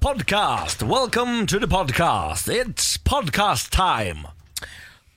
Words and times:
Podcast. 0.00 0.82
Welcome 0.82 1.46
to 1.46 1.58
the 1.58 1.66
podcast. 1.66 2.48
It's 2.48 2.96
podcast 2.96 3.68
time. 3.68 4.30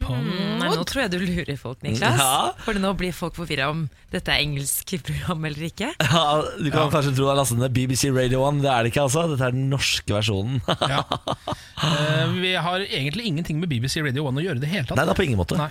Nei, 0.03 0.67
nå 0.67 0.81
tror 0.83 1.05
jeg 1.05 1.11
du 1.13 1.21
lurer 1.21 1.55
folk, 1.55 1.77
Niklas. 1.85 2.17
Ja. 2.19 2.49
For 2.65 2.75
nå 2.75 2.89
blir 2.99 3.13
folk 3.15 3.37
forvirra 3.37 3.69
om 3.71 3.85
dette 4.11 4.33
er 4.33 4.41
engelsk 4.43 4.91
program 5.07 5.45
eller 5.47 5.69
ikke. 5.69 5.93
Ja, 6.03 6.23
du 6.59 6.67
kan 6.73 6.91
kanskje 6.91 7.13
tro 7.15 7.29
det 7.29 7.31
er 7.31 7.39
lastende 7.39 7.69
BBC 7.71 8.09
Radio 8.11 8.41
1. 8.49 8.59
Det 8.65 8.71
er 8.73 8.83
det 8.83 8.91
ikke, 8.91 9.05
altså. 9.05 9.23
Dette 9.31 9.47
er 9.47 9.55
den 9.55 9.69
norske 9.71 10.17
versjonen. 10.17 10.59
Ja. 10.67 11.05
uh, 11.07 12.33
vi 12.43 12.51
har 12.65 12.83
egentlig 12.83 13.29
ingenting 13.29 13.61
med 13.63 13.71
BBC 13.71 14.03
Radio 14.03 14.27
1 14.33 14.41
å 14.41 14.43
gjøre 14.49 14.59
i 14.59 14.65
det 14.65 14.73
hele 14.73 14.89
tatt. 14.89 14.99
Nei, 14.99 15.05
det 15.07 15.15
er 15.15 15.21
på 15.21 15.27
ingen 15.29 15.39
måte. 15.39 15.61
Nei. 15.61 15.69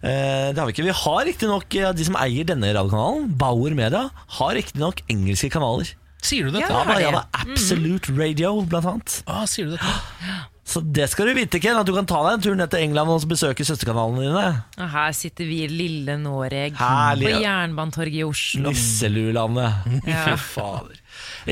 Eh, 0.00 0.48
det 0.54 0.62
har 0.62 0.70
vi 0.70 0.76
ikke. 0.78 0.88
Vi 0.88 0.96
har 1.02 1.20
riktignok 1.28 1.76
eh, 1.82 1.92
de 2.00 2.08
som 2.08 2.16
eier 2.16 2.48
denne 2.48 2.72
radiokanalen, 2.72 3.28
Bauer 3.44 3.76
Media, 3.76 4.06
har 4.38 4.56
riktignok 4.56 5.04
engelske 5.12 5.52
kanaler. 5.52 5.92
Sier 6.24 6.48
du 6.48 6.54
dette? 6.56 6.70
Ja, 6.72 6.82
det. 6.88 6.98
ja, 7.04 7.12
da, 7.18 7.26
Absolute 7.44 8.14
Radio, 8.16 8.56
blant 8.64 8.88
annet. 8.88 9.20
Ah, 9.28 9.44
sier 9.50 9.68
du 9.68 9.76
dette? 9.76 9.94
Så 10.64 10.80
det 10.80 11.10
skal 11.12 11.28
du 11.28 11.34
vite, 11.36 11.58
Ken, 11.60 11.76
at 11.76 11.84
du 11.84 11.92
kan 11.92 12.06
ta 12.08 12.22
deg 12.24 12.38
en 12.38 12.42
tur 12.46 12.54
ned 12.56 12.70
til 12.72 12.80
England 12.86 13.10
og 13.12 13.26
besøke 13.28 13.66
søsterkanalene 13.68 14.22
dine. 14.24 14.44
Og 14.80 14.88
her 14.94 15.12
sitter 15.12 15.44
vi 15.44 15.58
i 15.66 15.68
lille 15.68 16.16
Noreg 16.22 16.78
Herlig. 16.80 17.34
på 17.34 17.42
Jernbanetorget 17.44 18.16
i 18.16 18.24
Oslo. 18.24 18.72
Nisselulandet. 18.72 20.00
Ja. 20.08 20.22
Fy 20.24 20.38
fader. 20.40 20.96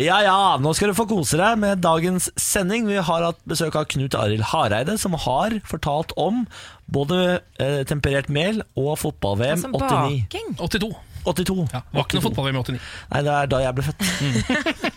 Ja 0.01 0.16
ja, 0.24 0.38
nå 0.56 0.73
skal 0.74 0.91
du 0.91 0.96
få 0.96 1.04
kose 1.10 1.37
deg 1.37 1.60
med 1.60 1.84
dagens 1.84 2.30
sending. 2.41 2.88
Vi 2.88 2.96
har 3.04 3.29
hatt 3.29 3.45
besøk 3.45 3.77
av 3.77 3.84
Knut 3.93 4.16
Arild 4.16 4.48
Hareide, 4.48 4.96
som 4.98 5.12
har 5.12 5.59
fortalt 5.68 6.16
om 6.16 6.46
både 6.93 7.43
eh, 7.60 7.82
temperert 7.88 8.32
mel 8.32 8.65
og 8.80 8.96
fotball-VM 9.04 9.68
89. 9.68 9.77
baking. 9.77 10.54
82. 10.57 10.95
82. 11.24 11.66
Ja, 11.72 11.80
var 11.94 12.06
ikke 12.06 12.18
noe 12.18 12.24
fotball-VM 12.26 12.56
i 12.58 12.62
89. 12.62 12.78
Nei, 13.12 13.22
det 13.26 13.32
er 13.38 13.50
da 13.52 13.60
jeg 13.62 13.76
ble 13.78 13.84
født. 13.88 14.92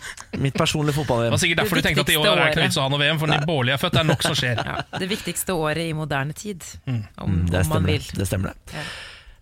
Mitt 0.45 0.57
personlige 0.57 0.97
fotball-VM. 0.99 1.29
Det 1.29 1.35
var 1.35 1.43
sikkert 1.45 1.61
derfor 1.63 1.79
Det 1.79 1.83
du 1.83 1.87
tenkte 1.89 2.05
at 2.05 2.13
i 2.13 2.17
år 2.19 2.27
er 2.27 2.35
det 2.35 2.45
ikke 2.49 2.59
noe 2.61 2.67
vits 2.69 2.79
å 2.79 2.85
ha 2.85 2.93
noe 2.93 3.01
VM, 3.03 3.19
for 3.21 3.31
når 3.31 3.45
Bårli 3.49 3.75
er 3.75 3.81
født, 3.81 3.97
det 3.97 4.03
er 4.03 4.09
nok 4.11 4.25
som 4.25 4.37
skjer. 4.37 4.61
Ja, 4.65 4.77
det 4.99 5.09
viktigste 5.11 5.57
året 5.57 5.83
i 5.85 5.93
moderne 5.97 6.35
tid, 6.37 6.65
om, 6.87 7.43
Det 7.49 7.61
om 7.65 7.73
man 7.75 7.89
vil. 7.91 8.09
Det 8.15 8.27
stemmer 8.29 8.53
det. 8.53 8.75
Ja. 8.75 8.85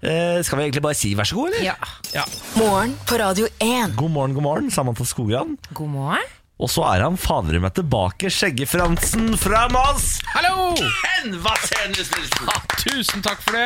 Eh, 0.03 0.41
skal 0.43 0.59
vi 0.59 0.65
egentlig 0.67 0.83
bare 0.83 0.97
si 0.99 1.13
vær 1.15 1.27
så 1.29 1.37
god, 1.39 1.53
eller? 1.53 1.63
Ja. 1.63 1.75
Ja. 2.11 2.23
Morgen 2.59 2.97
på 3.07 3.17
Radio 3.21 3.47
1. 3.63 3.93
God 3.95 4.11
morgen, 4.11 4.33
god 4.35 4.43
morgen, 4.43 4.71
Samantha 4.73 5.05
Skogran. 5.07 5.55
God 5.71 5.93
morgen. 5.95 6.31
Og 6.63 6.69
så 6.69 6.83
er 6.91 7.01
han 7.03 7.15
fader 7.19 7.57
meg 7.63 7.73
tilbake, 7.75 8.29
Skjeggefransen 8.31 9.33
fra 9.41 9.65
Moss! 9.73 10.19
Hallo! 10.35 10.69
Ken 10.77 11.33
Vasenius 11.43 12.11
Nilsen! 12.13 12.51
Ja, 12.51 12.59
tusen 12.77 13.23
takk 13.25 13.41
for 13.43 13.57
det. 13.57 13.65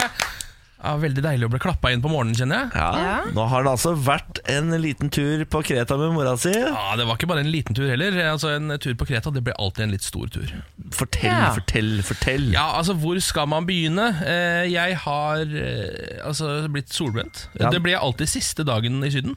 Ja, 0.78 0.92
veldig 1.02 1.24
deilig 1.26 1.48
å 1.48 1.50
bli 1.50 1.60
klappa 1.60 1.90
inn 1.92 2.04
på 2.04 2.10
morgenen, 2.12 2.36
kjenner 2.38 2.60
jeg. 2.68 2.70
Ja, 2.78 2.90
Ja. 3.02 3.14
Nå 3.34 3.48
har 3.50 3.64
det 3.66 3.72
altså 3.72 3.96
vært 3.98 4.40
en 4.54 4.70
liten 4.80 5.10
tur 5.10 5.42
på 5.50 5.64
Kreta 5.66 5.98
med 5.98 6.14
mora 6.14 6.36
si. 6.38 6.52
Ja, 6.54 6.96
Det 6.96 7.08
var 7.08 7.18
ikke 7.18 7.28
bare 7.32 7.42
en 7.42 7.50
liten 7.52 7.74
tur 7.76 7.88
heller. 7.90 8.12
Altså, 8.32 8.52
En 8.56 8.70
tur 8.78 8.94
på 8.94 9.08
Kreta 9.10 9.34
det 9.34 9.44
ble 9.44 9.54
alltid 9.58 9.84
en 9.88 9.92
litt 9.96 10.04
stor 10.06 10.28
tur. 10.30 10.54
Fortell, 10.92 11.32
Ja. 11.34 11.54
fortell, 11.56 12.02
fortell. 12.04 12.52
Ja, 12.54 12.68
altså, 12.78 12.94
Hvor 12.94 13.20
skal 13.20 13.48
man 13.48 13.66
begynne? 13.66 14.08
Eh, 14.22 14.70
jeg 14.70 14.96
har 14.98 15.42
eh, 15.42 16.22
altså 16.24 16.68
blitt 16.70 16.90
solbrent. 16.94 17.48
Ja. 17.60 17.70
Det 17.72 17.82
ble 17.82 17.98
alltid 17.98 18.28
siste 18.30 18.64
dagen 18.64 19.04
i 19.04 19.10
Syden. 19.10 19.36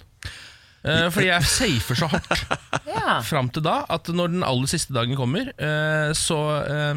Eh, 0.85 1.09
fordi 1.13 1.27
jeg 1.29 1.43
safer 1.45 1.95
så 1.95 2.07
hardt 2.09 2.87
Ja. 2.87 3.21
fram 3.23 3.49
til 3.53 3.63
da 3.63 3.85
at 3.89 4.05
når 4.09 4.29
den 4.33 4.43
aller 4.45 4.67
siste 4.67 4.93
dagen 4.93 5.17
kommer, 5.17 5.49
eh, 5.59 6.13
så 6.17 6.39
eh, 6.69 6.95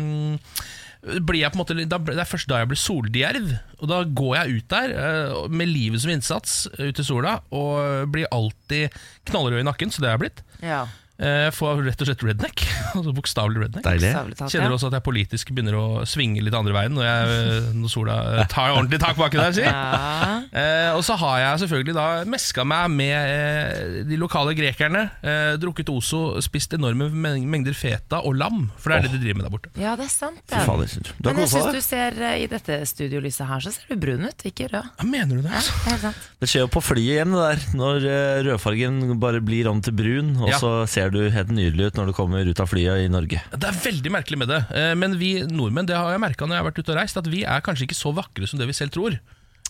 blir 1.04 1.42
jeg 1.42 1.52
på 1.52 1.58
en 1.60 1.64
måte 1.64 1.76
da, 1.90 1.98
Det 2.00 2.16
er 2.24 2.30
først 2.30 2.48
da 2.48 2.62
jeg 2.62 2.70
blir 2.72 2.80
soldjerv. 2.80 3.54
Og 3.82 3.90
da 3.92 4.02
går 4.08 4.36
jeg 4.40 4.58
ut 4.60 4.68
der 4.72 4.94
eh, 4.96 5.38
med 5.52 5.72
livet 5.72 6.04
som 6.04 6.14
innsats 6.14 6.58
ut 6.80 7.00
i 7.00 7.06
sola 7.06 7.38
og 7.52 8.08
blir 8.14 8.30
alltid 8.32 8.94
knallrød 9.30 9.60
i 9.60 9.68
nakken, 9.68 9.92
så 9.92 10.04
det 10.04 10.12
har 10.12 10.18
jeg 10.20 10.26
blitt. 10.28 10.44
ja. 10.64 10.84
Eh, 11.24 11.50
Får 11.56 11.82
rett 11.86 12.02
og 12.04 12.10
slett 12.10 12.24
redneck. 12.28 12.64
Altså 12.94 13.10
Bokstavelig 13.16 13.62
redneck. 13.64 13.84
Deilig. 13.88 14.10
Talt, 14.38 14.52
Kjenner 14.54 14.74
også 14.76 14.90
at 14.92 14.98
jeg 15.00 15.04
politisk 15.08 15.50
begynner 15.56 15.74
å 15.80 15.86
svinge 16.06 16.44
litt 16.46 16.54
andre 16.54 16.76
veien 16.76 16.94
når, 16.94 17.06
jeg, 17.08 17.62
når 17.80 17.90
sola 17.90 18.18
eh, 18.38 18.44
tar 18.52 18.74
ordentlig 18.76 19.00
tak 19.02 19.18
baki 19.18 19.40
der. 19.40 19.56
Si. 19.58 19.64
Ja. 19.66 20.42
Eh, 20.54 20.90
og 20.94 21.02
så 21.08 21.16
har 21.18 21.40
jeg 21.42 21.62
selvfølgelig 21.64 21.96
da 21.98 22.06
meska 22.30 22.66
meg 22.70 22.92
med 22.94 23.16
eh, 23.18 23.96
de 24.06 24.20
lokale 24.22 24.54
grekerne. 24.58 25.08
Eh, 25.26 25.56
drukket 25.64 25.90
Ozo, 25.94 26.22
spist 26.46 26.76
enorme 26.78 27.08
mengder 27.14 27.74
feta 27.78 28.20
og 28.22 28.38
lam, 28.38 28.68
for 28.78 28.94
det 28.94 29.00
er 29.00 29.08
det 29.08 29.14
de 29.16 29.22
driver 29.24 29.40
med 29.42 29.48
der 29.48 29.54
borte. 29.56 29.72
ja, 29.82 29.96
det 29.98 30.06
er 30.06 30.14
sant. 30.14 30.38
Det. 30.50 30.62
fader, 30.68 30.94
du 30.94 31.30
har 31.30 31.34
Men 31.34 31.42
jeg 31.48 31.52
syns 31.56 31.74
du 31.74 31.82
ser 31.88 32.20
eh, 32.30 32.38
i 32.44 32.48
dette 32.52 32.78
studiolyset 32.94 33.50
her, 33.50 33.64
så 33.66 33.74
ser 33.74 33.90
du 33.90 33.98
brun 34.06 34.28
ut, 34.30 34.46
ikke 34.52 34.70
rød. 34.70 34.92
Ja, 35.02 35.08
mener 35.10 35.40
du 35.42 35.48
det? 35.48 35.50
Ja, 35.50 35.64
Altså? 35.64 35.74
det 35.86 35.92
helt 35.96 36.06
sant. 36.06 36.30
Det 36.44 36.52
skjer 36.52 36.66
jo 36.68 36.72
på 36.78 36.82
flyet 36.86 37.10
igjen, 37.18 37.34
det 37.34 37.44
der. 37.50 37.66
Når 37.82 38.08
eh, 38.14 38.38
rødfargen 38.52 39.02
bare 39.24 39.42
blir 39.46 39.70
om 39.74 39.82
til 39.86 39.98
brun, 39.98 40.34
og 40.44 40.50
Ja. 40.54 40.62
så 40.62 40.74
ser 40.90 41.10
du 41.13 41.13
helt 41.34 41.52
nydelig 41.54 41.92
ut 41.92 42.00
når 42.00 42.10
du 42.10 42.16
kommer 42.18 42.48
ut 42.50 42.60
av 42.64 42.70
flyet 42.72 43.06
i 43.06 43.12
Norge. 43.12 43.42
Det 43.54 43.70
er 43.70 43.80
veldig 43.86 44.12
merkelig 44.14 44.40
med 44.42 44.52
det. 44.52 44.62
Eh, 44.74 44.94
men 45.00 45.18
vi 45.20 45.36
nordmenn, 45.48 45.88
det 45.90 45.98
har 45.98 46.12
jeg 46.16 46.24
merka 46.24 46.48
når 46.48 46.58
jeg 46.58 46.64
har 46.64 46.70
vært 46.72 46.82
ute 46.84 46.94
og 46.96 47.00
reist, 47.00 47.20
at 47.22 47.30
vi 47.32 47.44
er 47.46 47.64
kanskje 47.66 47.88
ikke 47.88 48.00
så 48.00 48.14
vakre 48.16 48.50
som 48.50 48.62
det 48.62 48.70
vi 48.70 48.78
selv 48.78 48.96
tror. 48.96 49.20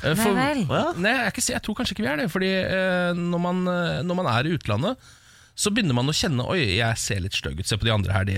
For, 0.03 0.33
Nei 0.35 0.63
vel. 0.67 0.95
Nei, 0.99 1.11
jeg, 1.15 1.33
ikke, 1.35 1.43
jeg 1.53 1.63
tror 1.63 1.75
kanskje 1.77 1.95
ikke 1.95 2.05
vi 2.05 2.11
er 2.11 2.23
det. 2.23 2.29
Fordi 2.33 2.53
eh, 2.63 3.11
når, 3.19 3.43
man, 3.43 3.61
eh, 3.69 3.99
når 4.03 4.19
man 4.19 4.31
er 4.33 4.49
i 4.49 4.55
utlandet, 4.57 5.11
så 5.53 5.69
begynner 5.69 5.93
man 5.93 6.09
å 6.09 6.15
kjenne 6.17 6.45
Oi, 6.49 6.63
jeg 6.79 6.97
ser 6.97 7.21
litt 7.21 7.35
stygg 7.37 7.59
ut. 7.61 7.67
Se 7.69 7.77
på 7.77 7.85
de 7.85 7.93
andre 7.93 8.15
her, 8.15 8.25
de, 8.25 8.37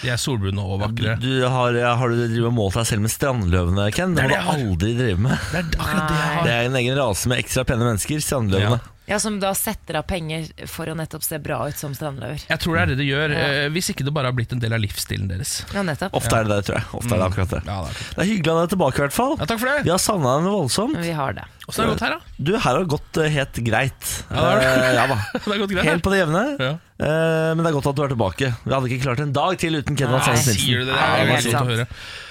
de 0.00 0.10
er 0.12 0.20
solbrune 0.20 0.62
og 0.64 0.80
vakre. 0.80 1.18
Du 1.20 1.44
har, 1.44 1.76
har 1.76 2.12
du 2.12 2.22
drivet 2.22 2.48
og 2.48 2.56
målt 2.56 2.78
deg 2.80 2.88
selv 2.88 3.04
med 3.04 3.12
strandløvene, 3.12 3.90
Ken? 3.94 4.16
Det 4.16 4.24
Det 4.24 4.40
må 4.40 4.56
du 4.56 4.56
aldri 4.56 4.94
drive 4.96 5.20
med. 5.28 5.36
Det 5.52 5.60
er 5.60 5.70
det 5.74 5.80
jeg 5.84 6.44
Det 6.48 6.54
er 6.56 6.70
en 6.70 6.78
egen 6.80 6.96
rase 6.98 7.32
med 7.32 7.44
ekstra 7.44 7.66
pene 7.68 7.90
mennesker, 7.90 8.24
strandløvene. 8.24 8.80
Ja, 8.80 8.95
Som 9.22 9.38
da 9.40 9.52
setter 9.54 9.96
av 10.00 10.06
penger 10.10 10.48
for 10.66 10.86
å 10.90 10.94
nettopp 10.98 11.22
se 11.22 11.38
bra 11.38 11.60
ut 11.70 11.78
som 11.78 11.94
strandløver. 11.94 12.42
Jeg 12.50 12.58
tror 12.62 12.74
det 12.74 12.82
er 12.82 12.86
det 12.92 12.96
det 12.98 13.06
gjør, 13.06 13.30
Ja. 13.36 13.44
eh, 13.64 13.68
hvis 13.70 13.90
ikke 13.94 14.04
det 14.04 14.12
bare 14.12 14.26
har 14.26 14.32
blitt 14.36 14.52
en 14.52 14.58
del 14.58 14.72
av 14.74 14.80
livsstilen 14.82 15.28
deres. 15.30 15.64
Ja, 15.72 15.82
nettopp. 15.86 16.12
Ofte 16.12 16.36
er 16.36 16.44
det 16.44 16.56
det, 16.56 16.64
tror 16.66 16.78
jeg. 16.80 16.86
Ofte 16.92 17.14
er 17.14 17.18
det 17.22 17.28
akkurat 17.30 17.50
det. 17.54 17.62
Ja, 17.66 17.78
det 17.86 17.90
er. 17.94 18.02
Det 18.16 18.22
er 18.26 18.30
hyggelig 18.34 18.50
å 18.52 18.56
ha 18.58 18.66
deg 18.66 18.72
tilbake, 18.76 18.96
i 18.98 19.04
hvert 19.06 19.12
fall. 19.16 19.36
ja, 19.38 19.44
takk 19.46 19.58
for 19.62 19.66
det. 19.72 19.84
Vi 19.84 19.90
har 19.94 19.98
savna 20.02 20.36
henne 20.38 20.50
voldsomt. 20.52 20.96
Vi 21.00 21.14
har 21.16 21.32
det. 21.38 21.44
Åssen 21.66 21.82
har 21.82 21.88
det 21.88 21.94
gått 21.96 22.02
her, 22.06 22.12
da? 22.14 22.34
Du, 22.46 22.50
her 22.54 22.62
har 22.62 22.78
det 22.84 22.88
gått 22.92 23.18
eh, 23.18 23.30
helt 23.34 23.56
greit. 23.66 24.10
Ja, 24.30 24.36
det 24.36 24.44
har 24.46 24.60
det. 24.60 24.66
Eh, 24.86 24.94
ja 24.94 25.06
da. 25.10 25.16
Det 25.34 25.50
har 25.50 25.58
gått 25.64 25.72
greit? 25.74 25.86
Helt 25.88 26.04
på 26.06 26.12
det 26.14 26.20
jevne. 26.20 26.42
Ja. 26.62 26.68
Eh, 26.96 27.48
men 27.56 27.62
det 27.64 27.72
er 27.72 27.74
godt 27.76 27.88
at 27.90 27.96
du 27.98 28.02
er 28.04 28.12
tilbake. 28.14 28.50
Vi 28.62 28.72
hadde 28.76 28.90
ikke 28.92 29.02
klart 29.08 29.22
en 29.24 29.32
dag 29.34 29.56
til 29.58 29.74
uten 29.80 29.98
Ken 29.98 30.12
Nei. 30.14 30.20
Vasenius 30.22 30.60
Sier 30.62 30.84
du 30.84 30.86
det? 30.86 30.94
Det 30.94 31.00
er 31.02 31.10
det 31.10 31.24
er 31.24 31.32
veldig 31.32 31.42
godt 31.42 31.48
å 31.50 31.58
sant. 31.58 31.72
høre. 31.74 31.86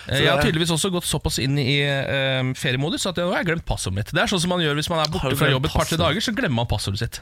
Eh, 0.07 0.21
Jeg 0.23 0.31
har 0.31 0.43
tydeligvis 0.45 0.71
også 0.77 0.93
gått 0.95 1.09
såpass 1.09 1.41
inn 1.43 1.59
i 1.59 1.75
eh, 1.83 2.53
feriemodus 2.55 3.09
at 3.11 3.19
jeg 3.19 3.27
nå 3.27 3.35
har 3.35 3.43
jeg 3.43 3.49
glemt 3.51 3.67
passordet 3.67 3.99
mitt. 3.99 4.13
Det 4.15 4.23
er 4.23 4.31
sånn 4.31 4.43
som 4.45 4.55
man 4.55 4.63
gjør 4.63 4.79
hvis 4.79 4.89
man 4.93 5.03
er 5.03 5.09
Har 5.09 5.13
borte 5.17 5.33
du 5.35 5.39
fra 5.41 5.49
glemt 5.51 5.57
jobb 5.59 5.67
et 5.67 5.75
par-tre 5.75 5.83
passordet? 5.97 6.05
dager, 6.07 6.25
så 6.29 6.35
glemmer 6.39 6.59
man 6.63 6.71
passordet 6.71 7.03
sitt. 7.03 7.19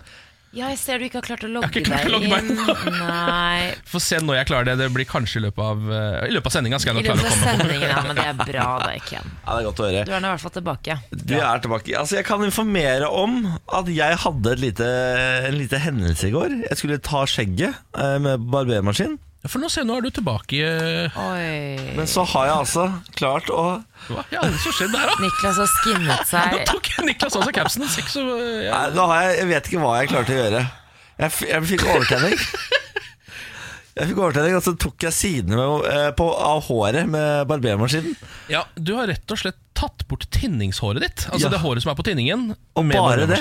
Ja, 0.54 0.68
jeg 0.70 0.78
ser 0.78 1.02
du 1.02 1.08
ikke 1.08 1.18
har 1.18 1.26
klart 1.26 1.44
å 1.44 1.48
har 1.48 1.54
logge 1.56 1.82
ikke 1.82 1.88
klart 1.88 2.06
å 2.06 2.12
deg 2.12 2.14
logge 2.14 2.30
meg 2.30 2.46
inn. 2.46 3.00
Nei. 3.00 3.72
Få 3.90 4.02
se 4.04 4.20
når 4.22 4.38
jeg 4.38 4.50
klarer 4.52 4.68
det. 4.70 4.76
Det 4.84 4.90
blir 4.94 5.08
kanskje 5.10 5.40
i 5.42 5.44
løpet 5.48 5.64
av, 5.66 5.82
eh, 5.98 6.18
i 6.28 6.36
løpet 6.36 6.52
av 6.52 6.56
sendinga. 6.60 6.80
Skal 6.84 6.94
jeg 6.94 7.00
nok 7.00 7.10
klare 7.10 7.26
å 7.26 7.34
av 7.34 7.58
komme 7.58 7.74
på. 7.74 7.80
ja, 7.90 8.04
men 8.06 8.20
det 8.20 8.28
er 8.30 8.38
bra 8.38 8.68
da, 8.84 8.92
Ken. 9.02 9.34
Ja, 9.34 9.48
det 9.50 9.58
er 9.58 9.68
godt 9.72 9.82
å 9.82 9.88
høre. 9.90 10.06
Du 10.06 10.14
er 10.14 10.22
nå 10.22 10.30
i 10.30 10.36
hvert 10.36 10.46
fall 10.46 10.56
tilbake. 10.60 11.00
Du 11.10 11.36
er 11.40 11.66
tilbake. 11.66 11.98
Altså, 12.04 12.20
jeg 12.20 12.28
kan 12.30 12.46
informere 12.46 13.10
om 13.10 13.40
at 13.80 13.90
jeg 13.98 14.22
hadde 14.28 14.54
et 14.54 14.62
lite, 14.62 14.94
en 15.50 15.58
lite 15.58 15.82
hendelse 15.82 16.30
i 16.30 16.36
går. 16.38 16.58
Jeg 16.68 16.82
skulle 16.84 17.02
ta 17.02 17.26
skjegget 17.34 17.82
eh, 17.98 18.18
med 18.22 18.46
barbermaskin. 18.54 19.18
Ja, 19.44 19.50
For 19.52 19.60
nå 19.60 19.68
se, 19.72 19.84
nå 19.84 19.98
er 20.00 20.06
du 20.06 20.10
tilbake 20.16 20.60
eh, 20.64 21.18
Oi. 21.20 21.96
Men 21.98 22.08
så 22.08 22.24
har 22.32 22.46
jeg 22.48 22.56
altså 22.62 22.86
klart 23.20 23.50
å 23.52 23.64
Hva 24.08 24.24
i 24.32 24.38
alle 24.40 24.56
som 24.64 24.72
skjedde 24.78 24.96
der, 24.96 25.10
da? 25.12 25.18
Niklas 25.20 25.60
har 25.60 25.68
skinnet 25.82 26.22
Nå 26.24 26.30
seg. 26.32 26.62
tok 26.70 26.88
Niklas 27.10 27.36
av 27.40 27.44
seg 27.50 27.58
capsen. 27.58 27.84
Seks 27.92 28.16
og, 28.22 28.32
ja. 28.64 28.78
Nei, 28.86 28.94
nå 28.96 29.10
har 29.12 29.26
jeg, 29.28 29.36
jeg 29.42 29.50
vet 29.52 29.68
ikke 29.72 29.84
hva 29.84 29.98
jeg 30.00 30.12
klarte 30.14 30.32
å 30.36 30.40
gjøre. 30.40 30.64
Jeg, 31.20 31.30
f 31.36 31.42
jeg 31.52 31.68
fikk 31.74 31.86
overtenning. 31.92 32.40
Jeg 33.94 34.10
fikk 34.10 34.20
overtenning, 34.24 34.56
og 34.58 34.64
så 34.66 34.72
tok 34.82 35.04
jeg 35.06 35.14
sidene 35.14 35.54
med, 35.54 35.84
eh, 35.86 36.08
på, 36.18 36.26
av 36.34 36.64
håret 36.66 37.06
med 37.14 37.44
barbermaskinen. 37.46 38.16
ja, 38.50 38.64
Du 38.74 38.96
har 38.98 39.06
rett 39.06 39.30
og 39.30 39.38
slett 39.38 39.60
tatt 39.78 40.02
bort 40.10 40.26
tinningshåret 40.34 41.04
ditt. 41.06 41.28
Altså 41.30 41.46
Ja. 41.46 41.52
det 41.54 41.60
håret 41.62 41.86
som 41.86 41.92
er 41.94 42.00
på 42.00 42.06
tinningen. 42.08 42.56
Og 42.74 42.88
med 42.90 42.98
bare 42.98 43.28
det. 43.30 43.38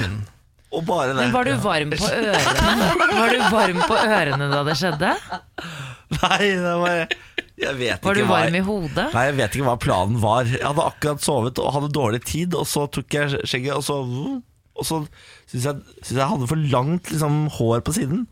Og 0.76 0.84
bare 0.84 1.14
det. 1.14 1.22
Men 1.22 1.32
var 1.32 1.48
du 1.48 1.54
varm 1.64 1.94
på 1.96 2.04
ørene? 2.04 2.91
Var 3.16 3.32
du 3.32 3.41
varm 3.48 3.80
på 3.88 3.96
ørene 4.02 4.50
da 4.52 4.60
det 4.68 4.76
skjedde? 4.82 5.14
Nei, 6.20 6.48
det 6.60 6.76
var 6.82 7.03
Jeg 7.62 7.74
vet 7.78 8.04
Var 8.04 8.18
du 8.18 8.22
varm 8.28 8.56
i 8.59 8.62
hodet? 8.66 9.09
Nei, 9.14 9.26
jeg 9.30 9.36
vet 9.41 9.56
ikke 9.59 9.68
hva 9.70 9.76
planen 9.80 10.20
var. 10.22 10.48
Jeg 10.50 10.64
hadde 10.66 10.86
akkurat 10.92 11.24
sovet 11.24 11.60
og 11.62 11.74
hadde 11.76 11.92
dårlig 11.94 12.22
tid, 12.28 12.56
og 12.59 12.66
så 12.68 12.86
tok 12.92 13.18
jeg 13.18 13.42
skjegget, 13.47 13.76
og 13.78 13.84
så 13.86 14.00
Og 14.03 14.88
så 14.88 15.03
syntes 15.50 15.68
jeg, 15.68 15.76
synes 16.03 16.16
jeg 16.18 16.32
hadde 16.32 16.48
for 16.50 16.64
langt 16.72 17.12
liksom, 17.12 17.44
hår 17.59 17.84
på 17.86 17.94
siden. 17.98 18.24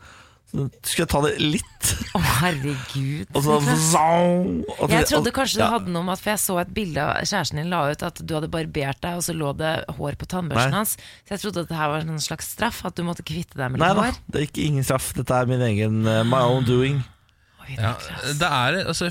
Så 0.50 0.64
skulle 0.82 1.04
jeg 1.04 1.10
ta 1.12 1.18
det 1.22 1.32
litt, 1.38 1.90
Å, 2.16 2.20
herregud. 2.40 3.28
og 3.38 3.44
så 3.44 3.58
og 4.02 4.90
Jeg 4.90 5.06
trodde 5.06 5.30
kanskje 5.36 5.60
du 5.60 5.62
ja. 5.62 5.68
hadde 5.76 5.92
noe 5.94 6.02
med 6.08 6.16
at 6.16 6.22
For 6.24 6.32
jeg 6.32 6.42
så 6.42 6.56
et 6.58 6.72
bilde 6.74 7.04
av 7.04 7.20
kjæresten 7.22 7.60
din 7.60 7.70
la 7.70 7.84
ut 7.92 8.02
at 8.08 8.18
du 8.18 8.34
hadde 8.34 8.48
barbert 8.50 8.98
deg, 9.04 9.20
og 9.20 9.22
så 9.28 9.36
lå 9.36 9.52
det 9.60 9.70
hår 9.94 10.18
på 10.18 10.26
tannbørsten 10.32 10.74
Nei. 10.74 10.80
hans. 10.80 10.96
Så 11.22 11.36
jeg 11.36 11.44
trodde 11.44 11.62
at 11.62 11.70
det 11.70 11.78
her 11.78 11.92
var 11.92 12.02
en 12.02 12.18
slags 12.24 12.50
straff, 12.56 12.82
at 12.88 12.98
du 12.98 13.04
måtte 13.06 13.22
kvitte 13.22 13.60
deg 13.60 13.70
med 13.70 13.84
Nei 13.84 13.92
litt 13.94 14.02
da, 14.02 14.26
det 14.26 14.42
er 14.42 14.48
ikke 14.48 14.66
ingen 14.66 14.88
straff. 14.90 15.12
Dette 15.20 15.38
er 15.38 15.46
min 15.52 15.62
egen 15.70 16.02
uh, 16.08 16.24
my 16.26 16.42
own 16.50 16.66
doing. 16.66 16.98
Ja, 17.76 17.94
det 18.40 18.48
er, 18.48 18.78
altså, 18.90 19.10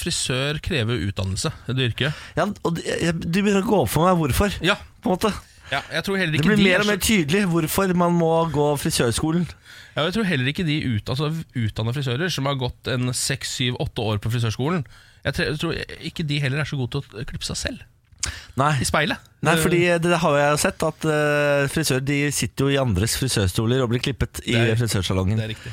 frisør 0.00 0.60
krever 0.64 1.02
utdannelse, 1.08 1.52
det 1.68 1.90
yrket. 1.90 2.24
Ja, 2.38 2.46
og 2.48 2.78
det, 2.78 3.14
begynner 3.28 3.62
å 3.62 3.68
gå 3.68 3.82
opp 3.84 3.92
for 3.92 4.08
meg 4.08 4.18
hvorfor. 4.20 4.56
Ja, 4.64 4.78
På 5.00 5.12
en 5.12 5.18
måte 5.18 5.32
Ja, 5.70 5.80
jeg 5.94 6.02
tror 6.06 6.18
heller 6.18 6.34
Det 6.34 6.46
blir 6.46 6.58
de 6.58 6.64
mer 6.66 6.80
er 6.80 6.84
og 6.84 6.90
mer 6.90 7.02
tydelig 7.02 7.44
hvorfor 7.50 7.92
man 7.94 8.16
må 8.18 8.32
gå 8.50 8.72
frisørskolen. 8.82 9.46
Ja, 9.94 10.06
jeg 10.06 10.16
tror 10.16 10.26
heller 10.28 10.50
ikke 10.50 10.66
de 10.66 10.80
ut, 10.86 11.10
altså, 11.10 11.30
utdanna 11.58 11.94
frisører 11.94 12.32
som 12.32 12.48
har 12.48 12.58
gått 12.58 12.90
en 12.90 13.14
seks, 13.16 13.56
syv, 13.58 13.78
åtte 13.82 14.04
år 14.06 14.20
på 14.22 14.30
frisørskolen 14.30 14.84
Jeg 15.26 15.56
tror 15.58 15.78
ikke 16.06 16.26
de 16.26 16.38
heller 16.42 16.62
er 16.62 16.68
så 16.68 16.78
gode 16.78 16.94
til 16.94 17.02
å 17.02 17.24
klippe 17.26 17.48
seg 17.48 17.58
selv 17.58 17.88
Nei, 18.60 18.74
i 18.82 18.86
speilet. 18.86 19.28
Nei 19.46 19.54
fordi 19.60 19.80
det 20.02 20.18
har 20.20 20.34
jeg 20.36 20.52
jo 20.52 20.58
sett, 20.60 20.82
at 20.84 21.06
uh, 21.08 21.68
frisører 21.72 22.02
de 22.04 22.18
sitter 22.34 22.66
jo 22.66 22.74
i 22.74 22.80
andres 22.80 23.14
frisørstoler 23.16 23.80
og 23.84 23.92
blir 23.92 24.02
klippet 24.04 24.42
i 24.44 24.56
frisørsalongen. 24.76 25.38
Det 25.40 25.46
er 25.46 25.52
riktig. 25.54 25.72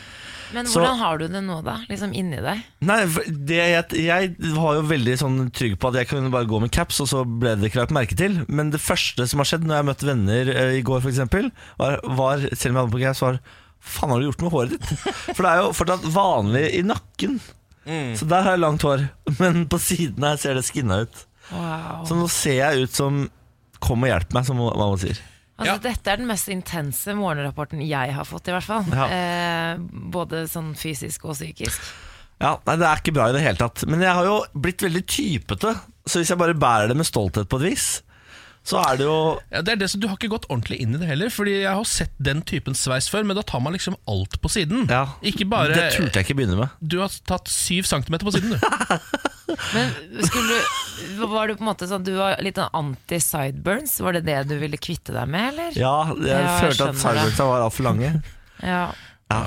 Men 0.56 0.68
Så- 0.68 0.80
hvordan 0.80 0.98
har 1.00 1.18
du 1.18 1.28
det 1.28 1.42
nå, 1.44 1.62
da? 1.66 1.78
Liksom 1.90 2.14
inni 2.16 2.40
deg? 2.44 2.64
Nei, 2.88 3.00
det, 3.28 3.58
jeg, 3.58 3.86
jeg 4.06 4.54
var 4.56 4.78
jo 4.78 4.86
veldig 4.88 5.18
sånn 5.20 5.40
trygg 5.52 5.78
på 5.80 5.92
at 5.92 6.00
jeg 6.02 6.10
kunne 6.12 6.32
bare 6.32 6.48
gå 6.50 6.62
med 6.64 6.72
caps, 6.72 7.02
og 7.04 7.10
så 7.12 7.24
ble 7.28 7.56
det 7.58 7.72
ikke 7.72 7.82
lagt 7.84 7.96
merke 7.96 8.18
til. 8.18 8.40
Men 8.48 8.72
det 8.72 8.82
første 8.84 9.28
som 9.28 9.44
har 9.44 9.50
skjedd 9.50 9.68
når 9.68 9.82
jeg 9.82 9.88
møtte 9.92 10.10
venner 10.10 10.52
uh, 10.56 10.74
i 10.78 10.84
går, 10.88 11.04
f.eks., 11.04 11.24
var, 11.82 12.00
var 12.04 12.48
selv 12.54 12.72
om 12.72 12.80
jeg 12.80 12.84
hadde 12.84 12.96
på 12.96 13.04
caps, 13.06 13.24
var 13.26 13.40
Faen, 13.88 14.10
har 14.10 14.20
du 14.20 14.26
gjort 14.26 14.42
med 14.42 14.52
håret 14.52 14.74
ditt? 14.74 14.90
For 15.36 15.46
det 15.46 15.50
er 15.52 15.60
jo 15.62 15.74
fortsatt 15.78 16.08
vanlig 16.12 16.66
i 16.76 16.82
nakken. 16.84 17.38
Så 17.88 18.26
der 18.28 18.44
har 18.44 18.58
jeg 18.58 18.64
langt 18.66 18.84
hår. 18.84 19.06
Men 19.40 19.68
på 19.72 19.80
siden 19.80 20.26
her 20.28 20.36
ser 20.42 20.58
det 20.58 20.66
skinna 20.68 21.04
ut. 21.06 21.22
Wow. 21.54 22.02
Så 22.10 22.18
nå 22.18 22.26
ser 22.32 22.58
jeg 22.60 22.88
ut 22.88 22.96
som 22.98 23.28
Kom 23.80 24.02
og 24.04 24.10
hjelp 24.10 24.32
meg, 24.34 24.46
som 24.48 24.58
mamma 24.58 24.98
sier. 24.98 25.20
Altså, 25.58 25.74
Ja. 25.74 25.78
Dette 25.82 26.12
er 26.14 26.18
den 26.22 26.28
mest 26.30 26.48
intense 26.54 27.14
morgenrapporten 27.18 27.82
jeg 27.88 28.14
har 28.14 28.24
fått, 28.30 28.48
i 28.48 28.54
hvert 28.54 28.64
fall. 28.68 28.86
Ja. 28.94 29.08
Eh, 29.10 29.78
både 30.14 30.44
sånn 30.48 30.76
fysisk 30.78 31.26
og 31.26 31.34
psykisk. 31.34 31.82
Ja, 32.40 32.60
nei, 32.68 32.76
Det 32.78 32.86
er 32.86 33.00
ikke 33.02 33.14
bra 33.16 33.30
i 33.30 33.34
det 33.34 33.42
hele 33.42 33.58
tatt. 33.58 33.86
Men 33.90 34.00
jeg 34.06 34.14
har 34.14 34.24
jo 34.28 34.46
blitt 34.54 34.84
veldig 34.86 35.02
typete. 35.10 35.72
Så 36.06 36.20
hvis 36.22 36.30
jeg 36.30 36.38
bare 36.38 36.54
bærer 36.54 36.88
det 36.92 36.96
med 37.00 37.08
stolthet 37.10 37.50
på 37.50 37.58
et 37.58 37.72
vis, 37.72 37.88
så 38.68 38.78
er 38.84 38.98
det 39.00 39.06
jo 39.08 39.40
Ja, 39.52 39.62
det 39.64 39.72
er 39.74 39.76
det 39.78 39.90
som, 39.90 40.00
Du 40.02 40.08
har 40.10 40.18
ikke 40.18 40.30
gått 40.30 40.46
ordentlig 40.52 40.78
inn 40.84 40.94
i 40.94 40.98
det 41.00 41.08
heller, 41.08 41.30
Fordi 41.32 41.62
jeg 41.64 41.72
har 41.74 41.84
sett 41.88 42.12
den 42.20 42.42
typen 42.42 42.76
sveis 42.76 43.08
før, 43.10 43.24
men 43.26 43.36
da 43.38 43.42
tar 43.42 43.62
man 43.64 43.74
liksom 43.74 43.96
alt 44.08 44.42
på 44.44 44.50
siden. 44.52 44.90
Ja, 44.92 45.06
Ikke 45.24 45.48
bare 45.50 45.74
Det 45.74 45.94
turte 45.96 46.20
jeg 46.20 46.28
ikke 46.28 46.36
begynne 46.42 46.58
med. 46.60 46.70
Du 46.86 47.00
har 47.00 47.10
tatt 47.26 47.48
syv 47.48 47.84
centimeter 47.88 48.26
på 48.28 48.36
siden, 48.36 48.54
du. 48.54 48.60
Men 49.48 49.94
skulle 50.28 50.58
var 51.30 51.48
du 51.48 51.56
på 51.56 51.64
en 51.64 51.70
måte 51.70 51.88
sånn 51.88 52.04
Du 52.04 52.12
var 52.18 52.42
litt 52.44 52.58
sånn 52.60 52.74
anti-sideburns? 52.76 53.94
Var 54.04 54.18
det 54.18 54.26
det 54.28 54.40
du 54.50 54.58
ville 54.60 54.80
kvitte 54.82 55.16
deg 55.16 55.30
med, 55.32 55.54
eller? 55.54 55.78
Ja, 55.78 55.94
jeg 56.18 56.28
Ja, 56.34 56.42
jeg 56.42 56.66
følte 56.66 56.90
at 56.92 57.00
sideburnsa 57.04 57.48
var 57.48 57.64
altfor 57.68 57.88
lange. 57.88 58.12
Ja. 58.66 58.84
Ja. 59.32 59.46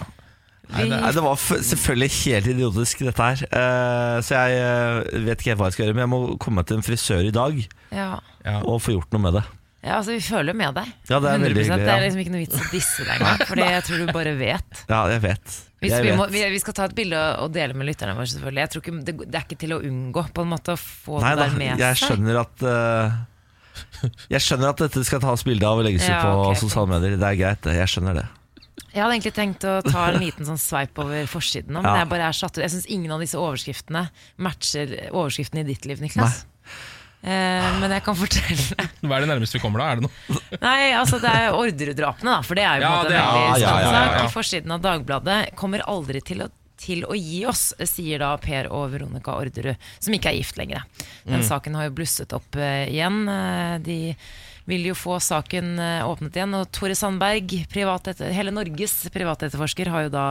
Nei, 0.71 0.85
det 0.87 1.01
Nei, 1.03 1.13
det 1.17 1.23
var 1.25 1.39
selvfølgelig 1.41 2.11
helt 2.21 2.51
idiotisk, 2.53 3.01
dette 3.09 3.27
her. 3.27 3.41
Uh, 3.51 4.17
så 4.23 4.39
jeg 4.39 4.61
uh, 4.63 5.25
vet 5.27 5.41
ikke 5.41 5.53
helt 5.53 5.63
hva 5.63 5.71
jeg 5.71 5.77
skal 5.77 5.85
gjøre, 5.87 5.97
men 5.99 6.05
jeg 6.07 6.13
må 6.13 6.21
komme 6.43 6.61
meg 6.61 6.69
til 6.71 6.79
en 6.79 6.87
frisør 6.87 7.27
i 7.27 7.33
dag 7.35 7.59
ja. 7.91 8.13
Ja. 8.47 8.61
og 8.61 8.79
få 8.85 8.95
gjort 8.95 9.11
noe 9.17 9.25
med 9.25 9.41
det. 9.41 9.43
Ja, 9.81 9.95
altså 9.97 10.13
Vi 10.13 10.21
føler 10.21 10.53
jo 10.53 10.59
med 10.61 10.75
deg. 10.77 10.89
Ja, 11.09 11.19
det 11.25 11.31
er 11.31 11.39
veldig 11.41 11.63
100%. 11.63 11.65
hyggelig, 11.65 11.85
Det 11.87 11.93
er 11.95 12.03
liksom 12.05 12.21
ikke 12.21 12.33
noe 12.35 12.41
vits 12.43 12.59
å 12.61 12.67
disse 12.75 13.05
deg 13.07 13.15
engang, 13.17 13.39
Fordi 13.49 13.65
jeg 13.71 13.85
tror 13.87 14.03
du 14.05 14.13
bare 14.13 14.35
vet. 14.37 14.81
Ja, 14.93 14.99
jeg 15.09 15.23
vet. 15.25 15.55
Hvis 15.81 15.95
Jeg 15.95 16.05
vi, 16.05 16.11
må, 16.19 16.27
vet. 16.27 16.35
vi, 16.35 16.43
vi 16.53 16.59
skal 16.61 16.75
ta 16.77 16.85
et 16.91 16.95
bilde 16.99 17.21
og 17.41 17.55
dele 17.55 17.73
med 17.81 17.89
lytterne 17.89 18.13
våre, 18.19 18.29
selvfølgelig. 18.29 18.61
Jeg 18.67 18.71
tror 18.75 18.83
ikke, 18.85 18.97
det, 19.09 19.15
det 19.25 19.39
er 19.41 19.47
ikke 19.49 19.61
til 19.63 19.73
å 19.73 19.79
unngå 19.89 20.25
på 20.37 20.45
en 20.45 20.51
måte 20.53 20.75
å 20.77 20.81
få 20.83 21.23
Nei 21.25 21.31
det 21.39 21.47
der 21.47 21.57
med 21.63 21.81
jeg 21.81 21.97
seg. 21.97 22.11
skjønner 22.11 22.41
at 22.43 22.67
uh, 22.69 23.17
Jeg 24.35 24.45
skjønner 24.45 24.75
at 24.75 24.83
dette 24.85 25.05
skal 25.09 25.23
tas 25.25 25.47
bilde 25.49 25.65
av 25.71 25.81
og 25.81 25.87
legges 25.89 26.05
ut 26.05 26.13
Ja, 26.13 26.21
på 26.27 26.45
okay, 26.45 26.61
sosiale 26.61 26.93
medier. 26.93 27.17
Det 27.17 27.31
er 27.33 27.41
greit, 27.41 27.71
jeg 27.81 27.89
skjønner 27.95 28.21
det. 28.21 28.27
Jeg 28.91 29.05
hadde 29.05 29.15
egentlig 29.17 29.35
tenkt 29.37 29.65
å 29.71 29.75
ta 29.87 30.07
en 30.11 30.21
liten 30.21 30.47
sånn 30.49 30.59
sveip 30.61 30.99
over 30.99 31.25
forsiden 31.31 31.77
men 31.79 31.85
Ja. 31.87 31.97
jeg 32.03 32.09
bare 32.11 32.29
er 32.29 32.37
satt 32.37 32.57
ut. 32.59 32.63
Jeg 32.65 32.73
syns 32.75 32.89
ingen 32.91 33.13
av 33.15 33.21
disse 33.23 33.39
overskriftene 33.39 34.09
matcher 34.43 34.97
overskriften 35.15 35.61
i 35.63 35.67
ditt 35.69 35.87
liv, 35.87 36.01
Niklas. 36.03 36.41
Eh, 36.43 36.50
men 37.23 37.93
jeg 37.93 38.05
kan 38.07 38.17
fortelle 38.17 38.87
Hva 39.05 39.19
er 39.19 39.25
det 39.25 39.29
nærmeste 39.29 39.59
vi 39.59 39.63
kommer 39.63 39.83
da? 39.83 39.89
Er 39.91 40.01
det 40.01 40.07
noe? 40.07 40.41
Nei, 40.69 40.93
altså 40.97 41.21
det 41.21 41.33
er 41.33 41.57
Orderud-drapene, 41.57 42.39
da. 42.39 42.47
For 42.47 42.57
det 42.59 42.65
er 42.65 42.81
jo 42.81 42.89
på 42.89 42.95
Ja, 42.95 42.97
en 42.97 43.11
veldig 43.11 43.19
ja, 43.21 43.61
ja, 43.61 43.75
ja, 43.85 43.93
sak. 43.93 44.17
I 44.25 44.33
forsiden 44.33 44.77
av 44.77 44.85
Dagbladet 44.85 45.41
kommer 45.61 45.85
aldri 45.85 46.23
til 46.25 46.47
å, 46.47 46.51
til 46.81 47.05
å 47.05 47.17
gi 47.19 47.43
oss, 47.51 47.71
sier 47.91 48.25
da 48.25 48.35
Per 48.41 48.71
og 48.73 48.95
Veronica 48.95 49.37
Orderud, 49.37 49.91
som 50.01 50.17
ikke 50.17 50.33
er 50.33 50.41
gift 50.41 50.61
lenger. 50.61 50.87
Den 51.29 51.45
saken 51.45 51.77
har 51.77 51.91
jo 51.91 51.97
blusset 52.01 52.33
opp 52.37 52.57
uh, 52.57 52.87
igjen. 52.89 53.27
Eh, 53.29 53.75
de 53.85 53.99
vil 54.71 54.87
jo 54.91 54.97
få 54.99 55.19
saken 55.23 55.75
eh, 55.83 56.07
åpnet 56.07 56.37
igjen. 56.37 56.55
Og 56.59 56.71
Tore 56.75 56.97
Sandberg, 56.99 57.53
hele 57.75 58.55
Norges 58.55 58.97
privatetterforsker, 59.13 59.91
har 59.93 60.07
jo 60.07 60.15
da 60.15 60.27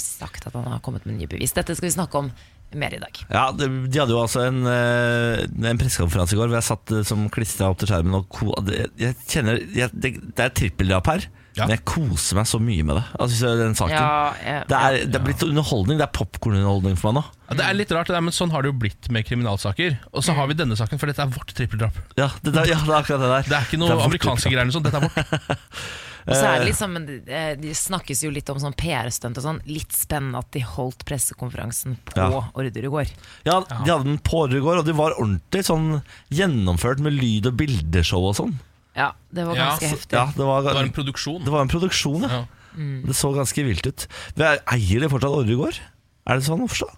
sagt 0.00 0.48
at 0.48 0.56
han 0.56 0.68
har 0.70 0.82
kommet 0.84 1.06
med 1.06 1.20
nye 1.20 1.30
bevis. 1.30 1.54
Dette 1.56 1.76
skal 1.76 1.90
vi 1.90 1.96
snakke 1.96 2.24
om 2.24 2.32
mer 2.74 2.94
i 2.96 2.98
dag. 2.98 3.20
Ja, 3.30 3.50
De, 3.52 3.68
De 3.86 4.00
hadde 4.02 4.12
jo 4.16 4.20
altså 4.24 4.42
en, 4.48 4.62
eh, 4.66 5.46
en 5.70 5.78
pressekonferanse 5.80 6.34
i 6.34 6.38
går 6.40 6.48
hvor 6.50 6.58
jeg 6.58 6.66
satt 6.66 6.92
eh, 6.92 7.02
som 7.06 7.28
klistra 7.32 7.70
opp 7.70 7.78
til 7.78 7.88
skjermen. 7.92 8.14
Og 8.18 8.28
ko 8.28 8.52
jeg 8.98 9.14
kjenner, 9.30 9.60
jeg, 9.76 9.90
det, 9.94 10.14
det 10.36 10.44
er 10.48 10.54
trippeldrap 10.56 11.06
her, 11.12 11.26
Ja. 11.56 11.64
men 11.64 11.76
jeg 11.78 11.84
koser 11.88 12.36
meg 12.36 12.44
så 12.50 12.58
mye 12.60 12.84
med 12.84 12.98
det. 12.98 13.04
Altså, 13.18 13.52
den 13.56 13.74
saken 13.78 13.94
jeg- 13.96 14.64
det, 14.68 14.76
er, 14.76 14.98
det 15.08 15.16
er 15.20 15.24
blitt 15.24 15.42
underholdning. 15.46 15.96
Det 15.96 16.04
er 16.08 16.12
popkornunderholdning 16.18 16.98
for 17.00 17.12
meg 17.14 17.22
nå. 17.22 17.30
Ja, 17.48 17.54
det 17.60 17.64
er 17.68 17.78
litt 17.78 17.92
rart, 17.94 18.10
det 18.10 18.16
der, 18.18 18.24
men 18.26 18.34
sånn 18.34 18.50
har 18.52 18.60
det 18.66 18.72
jo 18.74 18.78
blitt 18.82 19.08
med 19.14 19.24
kriminalsaker. 19.24 19.96
Og 20.12 20.24
så 20.26 20.34
har 20.36 20.50
vi 20.50 20.58
denne 20.58 20.76
saken, 20.76 20.98
for 21.00 21.06
dette 21.08 21.22
er 21.24 21.30
vårt 21.32 21.54
trippeldrap. 21.56 21.96
Ja, 22.18 22.28
det, 22.42 22.52
der, 22.52 22.66
ja, 22.74 22.76
det 22.82 22.90
er 22.92 22.98
akkurat 22.98 23.22
det 23.24 23.30
der. 23.32 23.48
Det 23.48 23.56
er 23.56 23.70
ikke 23.70 23.78
noe 23.80 23.94
er 23.94 24.04
amerikanske 24.04 24.50
greier. 24.52 24.74
Dette 24.74 25.00
er 25.00 25.08
vårt. 25.08 25.56
Og 26.26 26.34
så 26.34 26.42
Eh. 26.42 26.54
er 26.54 26.58
det 26.58 26.66
liksom, 26.72 26.92
men 26.92 27.22
eh, 27.28 27.54
De 27.54 27.70
snakkes 27.70 28.22
jo 28.24 28.30
litt 28.30 28.48
om 28.50 28.58
sånn 28.58 28.74
PR-stunt 28.74 29.36
og 29.38 29.44
sånn. 29.44 29.60
Litt 29.66 29.92
spennende 29.94 30.38
at 30.38 30.50
de 30.50 30.60
holdt 30.60 31.04
pressekonferansen 31.06 31.96
på 32.04 32.16
Ja. 32.16 32.40
Orderud 32.54 32.76
i 32.84 32.90
går. 32.90 33.10
Ja, 33.44 33.60
De 33.60 33.74
hadde 33.92 34.04
den 34.04 34.18
på 34.18 34.42
Orderud 34.42 34.58
i 34.62 34.64
går, 34.66 34.78
og 34.78 34.84
de 34.86 34.92
var 34.92 35.12
ordentlig 35.14 35.62
sånn 35.64 36.02
gjennomført 36.32 36.98
med 36.98 37.12
lyd- 37.14 37.46
og 37.46 37.56
bildeshow 37.56 38.26
og 38.26 38.34
sånn. 38.36 38.54
Ja, 38.96 39.12
det 39.32 39.46
var 39.46 39.54
Ja, 39.54 39.70
ganske 39.70 39.86
så- 39.86 39.94
heftig. 39.96 40.12
Ja, 40.12 40.26
det 40.26 40.44
var, 40.44 40.62
Det 40.62 40.74
var 40.74 40.82
en 40.82 40.92
produksjon. 40.92 41.44
det 41.44 41.52
var 41.52 41.60
en 41.62 41.68
produksjon, 41.68 42.22
ja. 42.22 42.28
Ja. 42.28 42.44
Mm. 42.76 43.06
Det 43.06 43.14
så 43.14 43.32
ganske 43.34 43.64
vilt 43.64 43.86
ut. 43.86 44.06
Eier 44.36 45.00
de 45.00 45.08
fortsatt 45.08 45.30
Orderud 45.30 45.50
i 45.50 45.62
går? 45.62 45.78
Er 46.26 46.34
det 46.40 46.44
sånn 46.44 46.60
å 46.60 46.68
forstå? 46.68 46.90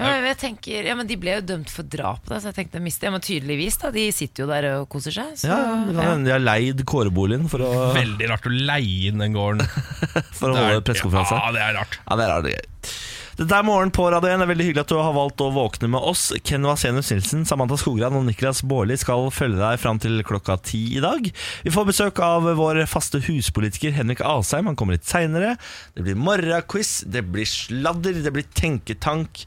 Ja, 0.00 0.14
men 0.16 0.28
jeg 0.30 0.38
tenker, 0.40 0.88
ja, 0.88 0.94
men 0.96 1.08
De 1.10 1.18
ble 1.20 1.34
jo 1.36 1.44
dømt 1.52 1.70
for 1.72 1.86
drap, 1.92 2.24
da, 2.30 2.40
så 2.40 2.50
jeg 2.50 2.58
tenkte 2.62 2.80
miste. 2.82 3.06
Ja, 3.08 3.12
men 3.14 3.24
tydeligvis, 3.24 3.76
da. 3.82 3.92
De 3.94 4.06
sitter 4.16 4.46
jo 4.46 4.48
der 4.50 4.68
og 4.78 4.88
koser 4.92 5.14
seg. 5.14 5.36
Så, 5.42 5.50
Ja, 5.50 5.60
det 5.86 5.94
kan 5.94 6.02
ja. 6.02 6.10
hende 6.14 6.30
de 6.30 6.34
har 6.38 6.44
leid 6.44 6.82
kåreboligen 6.88 7.46
for 7.52 7.66
å, 7.66 7.70
Veldig 7.96 8.32
rart 8.32 8.48
å 8.48 8.54
leie 8.54 9.12
inn 9.12 9.20
den 9.22 9.36
gården. 9.36 9.62
for 10.38 10.50
å 10.50 10.56
holde 10.56 10.82
pressekonferanse. 10.88 11.38
Ja, 11.38 11.54
det 11.56 11.64
er 11.68 11.78
rart. 11.82 12.00
Ja, 12.06 12.18
det 12.20 12.26
er 12.28 12.36
rart. 12.38 12.94
Dette 13.40 13.56
er 13.56 13.64
Morgen 13.64 13.88
på 13.94 14.04
Radio 14.12 14.28
1. 14.28 14.42
Det 14.42 14.44
er 14.44 14.48
veldig 14.50 14.64
hyggelig 14.66 14.82
at 14.82 14.90
du 14.92 14.98
har 15.00 15.14
valgt 15.16 15.40
å 15.40 15.46
våkne 15.54 15.88
med 15.94 16.04
oss. 16.04 16.26
Ken 16.44 16.66
Vasenus 16.68 17.08
Nilsen, 17.08 17.46
Samantha 17.48 17.78
Skogran 17.80 18.18
og 18.18 18.26
Niklas 18.26 18.60
Baarli 18.68 18.98
skal 19.00 19.30
følge 19.32 19.56
deg 19.62 19.80
fram 19.80 20.00
til 20.02 20.20
klokka 20.28 20.58
ti 20.60 20.82
i 20.98 21.00
dag. 21.00 21.24
Vi 21.64 21.72
får 21.72 21.88
besøk 21.88 22.20
av 22.26 22.50
vår 22.58 22.82
faste 22.90 23.22
huspolitiker 23.24 23.94
Henrik 23.96 24.20
Asheim. 24.28 24.68
Han 24.68 24.76
kommer 24.76 24.98
litt 24.98 25.08
seinere. 25.08 25.54
Det 25.96 26.04
blir 26.04 26.20
morgenquiz, 26.20 26.98
det 27.08 27.24
blir 27.32 27.48
sladder, 27.48 28.20
det 28.26 28.34
blir 28.36 28.44
tenketank. 28.60 29.46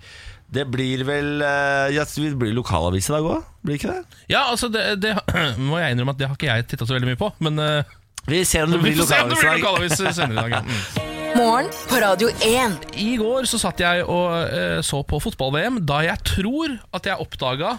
Det 0.53 0.65
blir 0.69 1.03
vel 1.07 1.41
eh, 1.41 1.93
Ja, 1.95 2.05
det 2.05 2.35
blir 2.39 2.53
lokalavis 2.55 3.09
i 3.09 3.15
dag 3.15 3.25
òg, 3.25 3.47
blir 3.65 3.79
ikke 3.79 3.95
det? 3.95 4.19
Ja, 4.31 4.45
altså 4.51 4.69
det, 4.73 4.83
det 5.01 5.15
må 5.69 5.81
jeg 5.81 5.95
innrømme 5.95 6.13
at 6.15 6.21
det 6.21 6.29
har 6.29 6.37
ikke 6.37 6.51
jeg 6.51 6.67
titta 6.69 6.87
så 6.87 6.97
veldig 6.97 7.13
mye 7.13 7.19
på. 7.19 7.31
Men 7.43 7.59
uh, 7.59 7.95
Vi 8.29 8.43
ser 8.47 8.67
om 8.67 8.75
det 8.75 8.81
blir 8.85 8.99
får 8.99 9.09
se 9.09 9.23
om 9.23 9.33
det 9.33 9.39
lokalavis 9.41 9.41
i 9.41 9.41
blir 9.41 9.49
dag. 9.49 9.63
lokalavis 9.63 10.19
senere 10.19 10.33
i 10.33 10.41
dag. 10.41 10.53
Ja. 10.53 10.61
Mm. 10.63 11.09
Morgen 11.33 11.71
på 11.89 11.97
Radio 12.03 12.29
1. 12.45 12.75
I 13.01 13.15
går 13.17 13.49
så 13.49 13.57
satt 13.61 13.81
jeg 13.81 14.03
og 14.05 14.35
uh, 14.53 14.79
så 14.85 15.01
på 15.09 15.17
fotball-VM 15.23 15.81
da 15.89 16.03
jeg 16.05 16.21
tror 16.35 16.77
at 16.93 17.09
jeg 17.09 17.25
oppdaga 17.25 17.77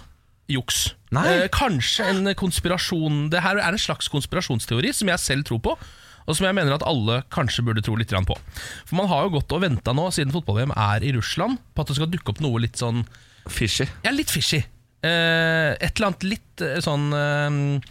juks. 0.50 0.88
Nei. 1.14 1.24
Eh, 1.30 1.44
kanskje 1.52 2.06
en 2.10 2.32
konspirasjon 2.36 3.28
Det 3.32 3.42
her 3.44 3.60
er 3.62 3.76
en 3.76 3.80
slags 3.80 4.10
konspirasjonsteori 4.12 4.90
som 4.96 5.08
jeg 5.12 5.22
selv 5.22 5.46
tror 5.48 5.62
på. 5.62 5.76
Og 6.24 6.36
som 6.36 6.46
jeg 6.48 6.56
mener 6.56 6.74
at 6.76 6.86
alle 6.88 7.20
kanskje 7.34 7.64
burde 7.66 7.82
tro 7.84 7.96
litt 8.00 8.12
på. 8.14 8.36
For 8.88 8.96
Man 8.96 9.10
har 9.10 9.26
jo 9.26 9.34
gått 9.36 9.52
og 9.52 9.64
venta 9.64 9.92
nå, 9.92 10.08
siden 10.14 10.32
fotball-VM 10.32 10.72
er 10.72 11.04
i 11.04 11.12
Russland, 11.16 11.60
på 11.74 11.84
at 11.84 11.90
det 11.90 11.98
skal 11.98 12.10
dukke 12.12 12.32
opp 12.32 12.40
noe 12.44 12.62
litt 12.64 12.80
sånn 12.80 13.04
Fishy. 13.52 13.84
Ja, 14.06 14.12
litt 14.14 14.32
fishy. 14.32 14.62
Eh, 15.04 15.74
et 15.76 15.98
eller 15.98 16.08
annet 16.08 16.24
litt 16.24 16.62
eh, 16.64 16.80
sånn 16.80 17.10
eh, 17.12 17.90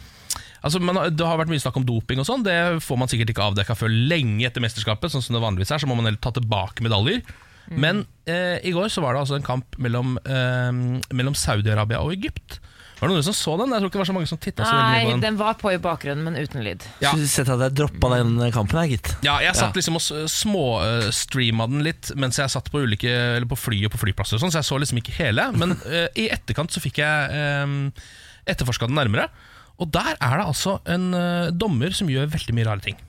Altså, 0.64 0.80
man, 0.82 0.98
Det 1.14 1.26
har 1.28 1.38
vært 1.38 1.52
mye 1.52 1.62
snakk 1.62 1.76
om 1.78 1.86
doping, 1.86 2.22
og 2.24 2.26
sånn 2.26 2.46
Det 2.46 2.56
får 2.82 2.98
man 2.98 3.12
sikkert 3.12 3.34
ikke 3.34 3.48
avdekka 3.52 3.76
før 3.78 3.92
lenge 3.92 4.48
etter 4.48 4.64
mesterskapet. 4.64 5.12
Sånn 5.14 5.22
som 5.26 5.38
det 5.38 5.44
vanligvis 5.44 5.74
er, 5.76 5.84
Så 5.84 5.90
må 5.90 5.98
man 6.00 6.08
heller 6.08 6.22
ta 6.24 6.34
tilbake 6.34 6.86
medaljer. 6.86 7.22
Men 7.70 8.04
eh, 8.28 8.60
i 8.66 8.74
går 8.76 8.90
så 8.92 9.04
var 9.04 9.16
det 9.16 9.24
altså 9.24 9.38
en 9.38 9.46
kamp 9.46 9.78
mellom, 9.80 10.18
eh, 10.28 10.72
mellom 11.16 11.36
Saudi-Arabia 11.38 12.02
og 12.04 12.12
Egypt. 12.16 12.58
Var 13.04 13.12
det 13.12 13.18
noen 13.18 13.26
som 13.28 13.36
så 13.36 13.54
den? 13.60 13.74
Jeg 13.76 13.84
tror 13.84 13.90
ikke 13.90 13.98
det 13.98 14.00
var 14.00 14.08
så 14.08 14.14
mange 14.16 14.28
som 14.32 14.40
titta 14.40 14.64
så 14.64 14.72
veldig 14.72 14.84
mye 14.88 14.96
Nei, 14.96 15.04
på 15.04 15.12
den. 15.12 15.24
den 15.26 15.40
var 15.42 15.58
på 15.60 15.72
i 15.74 15.80
bakgrunnen, 15.84 16.24
men 16.24 16.38
uten 16.40 16.64
lyd. 16.64 16.86
Ja. 17.04 17.10
Skulle 17.12 17.28
sett 17.28 17.50
at 17.52 17.64
jeg 17.66 17.76
droppa 17.76 18.12
den 18.14 18.38
kampen 18.56 18.80
her, 18.80 18.88
gitt. 18.94 19.10
Ja, 19.28 19.34
jeg 19.44 19.58
satt 19.60 19.76
liksom 19.76 20.00
og 20.00 20.06
småstreama 20.32 21.68
den 21.68 21.84
litt 21.84 22.14
mens 22.16 22.40
jeg 22.40 22.54
satt 22.54 22.72
på 22.72 22.86
ulike 22.86 23.12
Eller 23.12 23.50
på 23.50 23.60
fly 23.60 23.82
og 23.90 23.92
på 23.92 24.00
flyplasser, 24.06 24.40
og 24.40 24.46
sånn, 24.46 24.54
så 24.56 24.62
jeg 24.62 24.70
så 24.70 24.80
liksom 24.80 25.04
ikke 25.04 25.18
hele. 25.18 25.50
Men 25.60 25.76
uh, 25.84 26.08
i 26.24 26.30
etterkant 26.32 26.72
så 26.72 26.80
fikk 26.84 27.04
jeg 27.04 27.44
um, 27.68 27.92
etterforska 28.48 28.88
den 28.88 28.96
nærmere. 28.96 29.28
Og 29.84 29.92
der 29.92 30.14
er 30.16 30.40
det 30.40 30.48
altså 30.48 30.78
en 30.88 31.10
uh, 31.12 31.52
dommer 31.52 31.92
som 31.98 32.08
gjør 32.08 32.32
veldig 32.32 32.56
mye 32.56 32.72
rare 32.72 32.88
ting. 32.88 33.04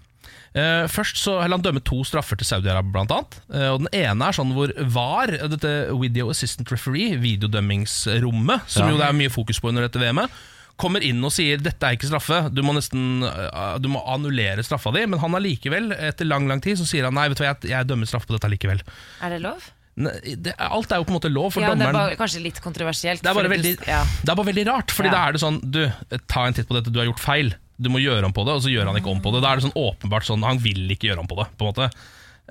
Eh, 0.55 0.85
først 0.87 1.19
så, 1.19 1.41
eller 1.43 1.57
Han 1.59 1.65
dømmer 1.67 1.83
to 1.83 2.05
straffer 2.07 2.39
til 2.39 2.47
Saudi-Arabia, 2.47 2.93
blant 2.95 3.11
annet. 3.11 3.39
Eh, 3.51 3.69
og 3.75 3.81
Den 3.83 3.89
ene 4.05 4.29
er 4.29 4.37
sånn 4.37 4.53
hvor 4.55 4.71
VAR, 4.95 5.33
dette 5.51 5.73
Video 5.99 6.31
Assistant 6.31 6.71
Referee, 6.71 7.17
videodømmingsrommet, 7.19 8.69
som 8.71 8.87
Ja. 8.87 8.93
jo 8.93 8.99
det 8.99 9.09
er 9.09 9.13
mye 9.19 9.31
fokus 9.35 9.59
på 9.61 9.69
under 9.73 9.83
dette 9.89 9.99
VM-et, 9.99 10.31
kommer 10.77 11.03
inn 11.07 11.23
og 11.25 11.31
sier 11.31 11.57
'dette 11.59 11.83
er 11.87 11.95
ikke 11.97 12.11
straffe', 12.11 12.53
du 12.55 12.63
må 12.63 12.73
nesten 12.75 13.23
eh, 13.23 13.79
Du 13.79 13.89
må 13.89 14.03
annullere 14.07 14.63
straffa 14.63 14.93
di. 14.93 15.07
Men 15.07 15.21
han 15.21 15.35
allikevel, 15.35 15.93
etter 15.93 16.25
lang 16.27 16.49
lang 16.49 16.61
tid, 16.61 16.79
så 16.79 16.87
sier 16.87 17.05
han 17.05 17.15
'nei, 17.15 17.29
vet 17.29 17.39
du 17.39 17.45
hva, 17.45 17.55
jeg, 17.55 17.71
jeg 17.71 17.87
dømmer 17.87 18.07
straff 18.07 18.27
på 18.27 18.35
dette 18.35 18.47
allikevel'. 18.47 18.83
Er 19.23 19.31
det 19.31 19.41
lov? 19.43 19.71
Det, 19.97 20.55
alt 20.59 20.91
er 20.91 20.97
jo 20.99 21.05
på 21.07 21.15
en 21.15 21.19
måte 21.21 21.31
lov, 21.31 21.53
for 21.55 21.63
ja, 21.63 21.69
dommeren. 21.71 21.95
det 21.95 22.01
er 22.03 22.09
bare, 22.11 22.17
kanskje 22.19 22.43
litt 22.43 22.61
kontroversielt. 22.61 23.23
det 23.23 23.31
er, 23.31 23.35
bare 23.35 23.49
veldig, 23.49 23.75
ja. 23.87 24.03
det 24.25 24.29
er 24.29 24.35
bare 24.35 24.47
veldig 24.51 24.67
rart, 24.67 24.91
Fordi 24.91 25.07
Ja. 25.07 25.13
da 25.15 25.29
er 25.29 25.33
det 25.33 25.41
sånn 25.41 25.61
Du, 25.71 25.93
ta 26.27 26.47
en 26.47 26.53
titt 26.53 26.67
på 26.67 26.75
dette, 26.75 26.91
du 26.91 26.99
har 26.99 27.07
gjort 27.07 27.21
feil 27.23 27.55
Du 27.77 27.89
må 27.91 27.99
gjøre 28.03 28.29
om 28.29 28.35
på 28.35 28.45
det, 28.47 28.55
og 28.55 28.63
så 28.63 28.71
gjør 28.71 28.87
han 28.91 28.99
ikke 29.01 29.11
om 29.11 29.23
på 29.25 29.33
det. 29.35 29.41
Da 29.43 29.51
er 29.53 29.59
det 29.61 29.67
sånn 29.67 29.79
åpenbart 29.79 30.27
sånn, 30.29 30.45
han 30.47 30.61
vil 30.63 30.85
ikke 30.95 31.09
gjøre 31.11 31.25
om 31.25 31.31
på 31.31 31.39
det 31.41 31.49
På 31.59 31.67
en 31.67 31.73
måte. 31.73 31.89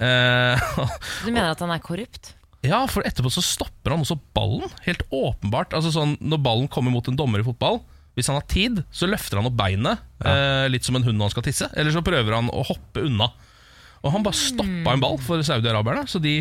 Eh, 0.03 0.63
Du 1.25 1.29
mener 1.31 1.51
at 1.53 1.61
han 1.63 1.71
er 1.71 1.83
korrupt? 1.83 2.33
Ja, 2.63 2.81
for 2.87 3.03
etterpå 3.07 3.31
så 3.31 3.43
stopper 3.43 3.91
han 3.93 4.03
også 4.05 4.15
ballen 4.35 4.71
Helt 4.85 5.03
åpenbart. 5.11 5.75
Altså 5.75 5.91
sånn, 5.95 6.15
når 6.23 6.39
ballen 6.45 6.69
kommer 6.71 6.93
mot 6.95 7.07
en 7.11 7.17
dommer 7.19 7.43
i 7.43 7.47
fotball 7.47 7.81
Hvis 8.15 8.29
han 8.31 8.39
har 8.39 8.45
tid, 8.47 8.79
så 8.91 9.09
løfter 9.11 9.39
han 9.41 9.49
opp 9.49 9.57
beinet 9.59 9.99
eh, 10.23 10.67
Litt 10.71 10.87
som 10.87 10.95
en 10.95 11.03
hund 11.03 11.19
når 11.19 11.27
han 11.29 11.35
skal 11.35 11.47
tisse 11.49 11.67
Eller 11.75 11.91
så 11.95 12.03
prøver 12.05 12.37
han 12.37 12.47
å 12.55 12.63
hoppe 12.67 13.03
unna. 13.03 13.27
Og 14.03 14.15
han 14.15 14.23
bare 14.25 14.39
stoppa 14.39 14.95
en 14.95 15.03
ball 15.03 15.19
for 15.23 15.43
Saudi-Arabierne 15.43 16.07
Så 16.11 16.23
de 16.23 16.37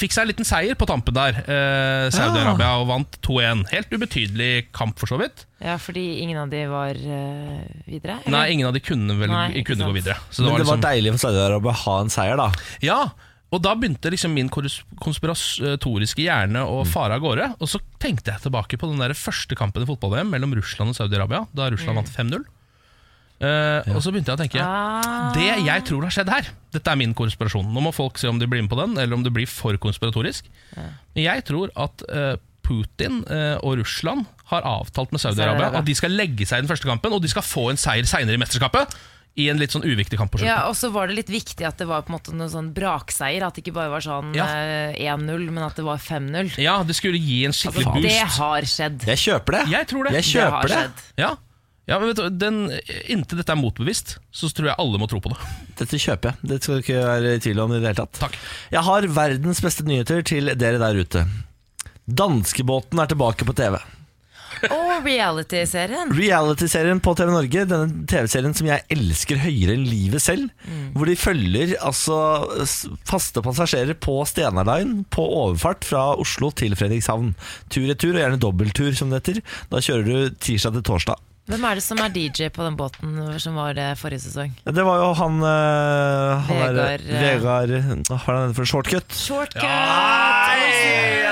fikk 0.00 0.14
seg 0.16 0.24
en 0.24 0.30
liten 0.32 0.48
seier 0.48 0.78
på 0.78 0.88
tampen 0.88 1.16
der. 1.16 1.38
Eh, 1.44 2.08
Saudi-Arabia 2.14 2.72
og 2.80 2.88
vant 2.90 3.18
2-1 3.26 3.66
Helt 3.70 3.94
ubetydelig 3.94 4.50
kamp 4.76 5.00
for 5.00 5.10
så 5.10 5.20
vidt. 5.20 5.44
Ja, 5.60 5.76
fordi 5.80 6.22
ingen 6.24 6.40
av 6.40 6.52
de 6.52 6.62
var 6.70 6.96
uh, 6.96 7.56
videre? 7.84 8.20
eller? 8.22 8.32
Nei, 8.32 8.44
ingen 8.54 8.70
av 8.70 8.76
de 8.76 8.80
kunne 8.84 9.16
vel 9.18 9.32
Nei, 9.32 9.64
kunne 9.66 9.88
gå 9.90 9.96
videre. 9.98 10.16
Så 10.30 10.42
Men 10.42 10.54
det 10.54 10.64
var 10.64 10.78
liksom, 10.78 10.86
deilig 10.86 11.16
for 11.16 11.24
Saudi-Arabia 11.26 11.74
å 11.74 11.82
ha 11.82 11.96
en 12.04 12.14
seier, 12.14 12.40
da. 12.40 12.48
Ja, 12.84 13.00
og 13.50 13.62
da 13.64 13.74
begynte 13.74 14.12
liksom 14.14 14.32
min 14.32 14.48
konspiratoriske 14.50 16.22
hjerne 16.22 16.62
å 16.64 16.84
fare 16.88 17.18
av 17.18 17.24
gårde. 17.24 17.50
Og 17.58 17.68
så 17.68 17.82
tenkte 18.02 18.32
jeg 18.32 18.46
tilbake 18.46 18.78
på 18.80 18.88
den 18.88 19.02
der 19.02 19.16
første 19.18 19.58
kampen 19.58 19.84
i 19.84 19.90
fotball-VM 19.90 20.30
Mellom 20.32 20.54
Russland 20.54 20.94
og 20.94 20.98
Saudi-Arabia 20.98 21.42
Da 21.50 21.66
Russland 21.74 21.98
vant 21.98 22.12
5-0 22.14 22.46
Eh, 23.40 23.94
Og 23.96 24.02
så 24.04 24.12
begynte 24.12 24.28
jeg 24.34 24.36
å 24.36 24.42
tenke 24.42 24.60
Ah. 24.60 25.30
Det 25.32 25.64
jeg 25.64 25.84
tror 25.88 26.02
har 26.04 26.12
skjedd 26.12 26.28
her 26.28 26.48
Dette 26.74 26.92
er 26.92 26.98
min 27.00 27.14
konspirasjon 27.16 27.70
Nå 27.72 27.80
må 27.86 27.92
folk 27.96 28.18
se 28.20 28.28
om 28.28 28.36
de 28.38 28.44
blir 28.46 28.60
med 28.60 28.68
på 28.68 28.76
den 28.76 28.98
Eller 29.00 29.16
om 29.16 29.22
det 29.24 29.32
blir 29.32 29.48
for 29.48 29.72
konspiratorisk 29.80 30.44
Jeg 31.16 31.44
tror 31.48 31.72
at 31.74 32.04
uh, 32.12 32.34
Putin 32.62 33.22
uh, 33.30 33.56
og 33.64 33.78
Russland 33.80 34.26
Har 34.52 34.60
avtalt 34.68 35.10
med 35.16 35.22
Saudi-Arabia. 35.24 35.72
At 35.80 35.88
de 35.88 35.94
skal 35.96 36.12
legge 36.12 36.44
seg 36.46 36.60
i 36.60 36.66
den 36.66 36.68
første 36.70 36.84
kampen 36.90 37.16
Og 37.16 37.22
de 37.24 37.32
skal 37.32 37.42
få 37.46 37.70
en 37.72 37.80
seier 37.80 38.04
senere 38.04 38.36
i 38.36 38.42
mesterskapet 38.44 38.92
I 39.40 39.48
en 39.48 39.58
litt 39.62 39.72
sånn 39.72 39.88
uviktig 39.88 40.18
kamp 40.20 40.34
på 40.36 40.42
slutten 40.42 40.52
Ja, 40.52 40.68
og 40.68 40.76
så 40.76 40.92
var 40.92 41.08
det 41.08 41.16
litt 41.22 41.32
viktig 41.32 41.64
at 41.64 41.80
det 41.80 41.88
var 41.88 42.02
på 42.04 42.12
en 42.12 42.18
måte 42.18 42.34
noen 42.36 42.50
sånn 42.52 42.72
brakseier. 42.76 43.44
At 43.46 43.54
det 43.56 43.62
ikke 43.64 43.76
bare 43.80 43.88
var 43.96 44.02
sånn 44.04 44.34
Ja. 44.36 44.44
eh, 44.52 44.98
1-0, 45.06 45.48
men 45.48 45.62
at 45.64 45.76
det 45.80 45.84
var 45.86 45.96
5-0. 46.02 46.58
Ja, 46.60 46.82
det 46.84 46.96
skulle 46.98 47.16
gi 47.16 47.44
en 47.48 47.54
skikkelig 47.56 47.86
Altså, 47.86 48.02
det 48.04 48.18
har 48.36 48.66
skjedd. 48.68 49.06
Jeg 49.06 49.22
kjøper 49.22 49.56
det. 49.56 49.62
Jeg 49.70 49.86
tror 49.88 50.04
det. 50.10 50.12
Jeg 50.18 50.24
Det 50.26 50.42
har 50.42 50.50
kjøper 50.50 50.68
det. 50.68 50.80
skjedd. 50.82 51.06
Ja, 51.24 51.30
ja 51.90 51.98
men 51.98 52.12
vet 52.12 52.20
du, 52.20 52.26
den, 52.38 52.58
Inntil 53.10 53.40
dette 53.40 53.50
er 53.50 53.58
motbevist, 53.58 54.16
så 54.30 54.50
tror 54.54 54.70
jeg 54.70 54.78
alle 54.78 55.00
må 55.02 55.10
tro 55.10 55.18
på 55.22 55.32
det. 55.34 55.38
Dette 55.80 55.98
kjøper 55.98 56.32
jeg. 56.32 56.50
Det 56.52 56.60
skal 56.62 56.76
du 56.76 56.84
ikke 56.84 57.04
være 57.04 57.36
i 57.36 57.44
tvil 57.44 57.62
om 57.64 57.74
i 57.74 57.80
det 57.80 57.90
hele 57.90 58.02
tatt. 58.04 58.20
Takk. 58.22 58.36
Jeg 58.70 58.86
har 58.86 59.08
verdens 59.20 59.62
beste 59.64 59.86
nyheter 59.88 60.22
til 60.30 60.52
dere 60.54 60.80
der 60.82 61.00
ute. 61.02 61.24
Danskebåten 62.06 63.02
er 63.02 63.10
tilbake 63.10 63.46
på 63.48 63.56
TV. 63.58 63.80
Og 64.68 65.04
reality-serien. 65.06 66.10
Reality-serien 66.12 67.00
på 67.02 67.14
TV 67.16 67.30
Norge, 67.32 67.62
denne 67.70 68.04
TV-serien 68.10 68.54
som 68.56 68.68
jeg 68.68 68.84
elsker 68.92 69.40
høyere 69.40 69.76
enn 69.76 69.86
livet 69.88 70.22
selv, 70.24 70.50
hvor 70.94 71.08
de 71.08 71.16
følger 71.16 71.76
altså 71.78 72.18
faste 73.08 73.42
passasjerer 73.46 73.96
på 74.02 74.18
Stena 74.28 74.66
Line 74.66 75.06
på 75.14 75.24
overfart 75.24 75.86
fra 75.86 76.04
Oslo 76.20 76.52
til 76.52 76.76
Fredrikshavn. 76.78 77.32
Tur-retur, 77.72 78.12
og 78.16 78.22
gjerne 78.24 78.42
dobbelttur 78.42 78.92
som 78.98 79.12
det 79.12 79.22
heter. 79.22 79.42
Da 79.72 79.82
kjører 79.84 80.06
du 80.10 80.38
tirsdag 80.42 80.78
til 80.78 80.88
torsdag. 80.92 81.29
Hvem 81.50 81.64
er 81.66 81.74
det 81.80 81.82
som 81.82 81.98
er 81.98 82.12
DJ 82.14 82.46
på 82.54 82.62
den 82.62 82.76
båten 82.78 83.16
som 83.42 83.56
var 83.58 83.72
det 83.74 83.88
forrige 83.98 84.22
sesong? 84.22 84.52
Det 84.66 84.84
var 84.86 85.00
jo 85.02 85.08
han, 85.18 85.40
øh, 85.42 86.44
han 86.46 86.60
der- 86.62 86.72
Vegard, 86.78 87.00
øh. 87.00 87.20
Vegard 87.24 87.68
Hva 88.10 88.18
er 88.34 88.40
han 88.46 88.54
for 88.54 88.64
shortcut? 88.64 89.12
Shortcut! 89.12 89.64
Det 89.64 91.29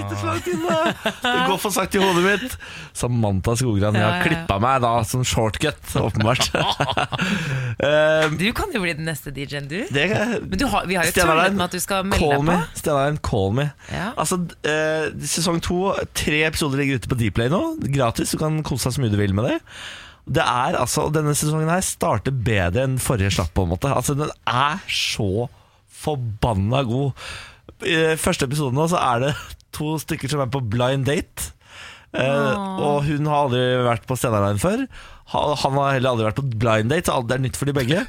sitter 0.00 0.18
så 0.20 0.26
langt 0.30 0.48
inne. 0.50 0.76
Det 1.22 1.34
går 1.50 1.60
for 1.62 1.74
sakte 1.74 2.00
i 2.00 2.02
hodet 2.02 2.24
mitt. 2.24 2.56
Samantha 2.96 3.54
Skogran. 3.60 3.94
Jeg 4.00 4.06
har 4.08 4.24
klippa 4.26 4.56
meg 4.64 4.80
da 4.84 4.92
som 5.06 5.24
shortcut, 5.26 5.80
åpenbart. 6.00 6.50
Eh, 7.80 8.26
Du 8.36 8.44
kan 8.56 8.68
jo 8.74 8.80
bli 8.82 8.92
den 8.98 9.06
neste 9.08 9.30
DJ-en, 9.32 9.68
du. 9.70 9.78
det 9.94 10.04
Men 10.44 10.58
du 10.60 10.66
har, 10.68 10.84
vi 10.88 10.96
har 10.98 11.06
jo 11.08 11.14
tullet 11.16 11.54
med 11.56 11.64
at 11.64 11.72
du 11.76 11.80
skal 11.80 12.04
melde 12.08 12.28
deg 12.34 12.48
på. 12.50 12.56
Stena 12.80 13.04
call 13.24 13.54
me. 13.56 13.64
Ja. 13.92 14.10
Altså, 14.20 14.36
eh, 14.68 15.06
sesong 15.24 15.60
to, 15.64 15.78
tre 16.16 16.42
episoder 16.48 16.82
ligger 16.82 17.00
ute 17.00 17.08
på 17.10 17.16
Dplay 17.20 17.48
nå. 17.52 17.60
Gratis. 17.94 18.34
Du 18.34 18.40
kan 18.42 18.60
kose 18.66 18.90
deg 18.90 18.96
så 18.98 19.04
mye 19.04 19.12
du 19.14 19.16
vil 19.20 19.32
med 19.36 19.48
det. 19.48 19.56
Det 20.30 20.44
er 20.44 20.76
altså, 20.78 21.06
Denne 21.14 21.32
sesongen 21.38 21.70
her 21.72 21.80
starter 21.86 22.34
bedre 22.36 22.84
enn 22.84 22.98
forrige 23.02 23.32
slapp. 23.38 23.54
på 23.56 23.64
en 23.64 23.72
måte 23.72 23.88
Altså 23.90 24.14
Den 24.18 24.30
er 24.46 24.82
så 24.92 25.48
forbanna 26.02 26.82
god. 26.86 27.16
I 27.80 27.96
første 28.20 28.44
episode 28.48 28.76
nå 28.76 28.84
så 28.92 29.00
er 29.00 29.24
det 29.24 29.32
to 29.76 29.96
stykker 30.02 30.32
som 30.32 30.44
er 30.44 30.52
på 30.52 30.62
blind 30.72 31.08
date. 31.08 31.50
Uh, 32.10 32.54
og 32.82 33.04
hun 33.06 33.28
har 33.30 33.46
aldri 33.46 33.64
vært 33.86 34.06
på 34.08 34.16
Stena 34.18 34.40
Line 34.42 34.62
før. 34.62 34.86
Han 35.30 35.76
har 35.78 35.92
heller 35.94 36.14
aldri 36.14 36.26
vært 36.26 36.40
på 36.40 36.48
blind 36.62 36.90
date, 36.90 37.06
så 37.06 37.20
alt 37.20 37.34
er 37.34 37.42
nytt 37.42 37.58
for 37.58 37.70
de 37.70 37.76
begge. 37.76 38.04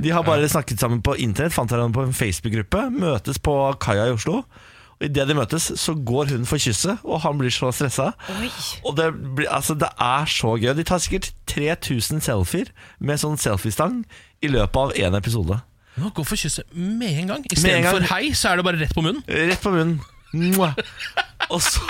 De 0.00 0.12
har 0.14 0.24
bare 0.24 0.48
snakket 0.48 0.80
sammen 0.80 1.00
på 1.04 1.16
internett, 1.20 1.54
fant 1.54 1.70
hverandre 1.72 1.96
på 1.96 2.04
en 2.06 2.16
Facebook-gruppe, 2.16 2.84
møtes 2.94 3.40
på 3.42 3.54
kaia 3.82 4.06
i 4.08 4.14
Oslo. 4.14 4.42
Og 5.00 5.06
Idet 5.08 5.26
de 5.30 5.36
møtes, 5.36 5.70
så 5.80 5.94
går 5.96 6.34
hun 6.34 6.44
for 6.48 6.60
kysset, 6.60 7.00
og 7.08 7.22
han 7.24 7.40
blir 7.40 7.52
så 7.52 7.70
stressa. 7.72 8.10
Og 8.84 8.96
det, 8.98 9.08
blir, 9.36 9.48
altså, 9.48 9.74
det 9.74 9.88
er 9.96 10.28
så 10.28 10.54
gøy. 10.60 10.74
De 10.76 10.84
tar 10.84 11.00
sikkert 11.00 11.32
3000 11.48 12.20
selfier 12.28 12.68
med 13.00 13.20
sånn 13.22 13.40
selfiestang 13.40 14.02
i 14.44 14.52
løpet 14.52 14.80
av 14.80 14.94
én 15.00 15.16
episode. 15.16 15.62
Nå 16.00 16.12
Gå 16.14 16.24
for 16.28 16.38
kysset 16.38 16.68
med 16.76 17.08
en 17.08 17.14
gang. 17.16 17.16
Med 17.16 17.24
en 17.24 17.32
gang. 17.32 17.48
Istedenfor 17.56 18.08
hei, 18.12 18.32
så 18.36 18.52
er 18.52 18.60
det 18.60 18.68
bare 18.68 18.80
rett 18.84 18.94
på 18.96 19.04
munnen. 19.04 19.24
Rett 19.26 19.64
på 19.64 19.72
munnen. 19.74 19.98
Og 21.50 21.58
så, 21.64 21.82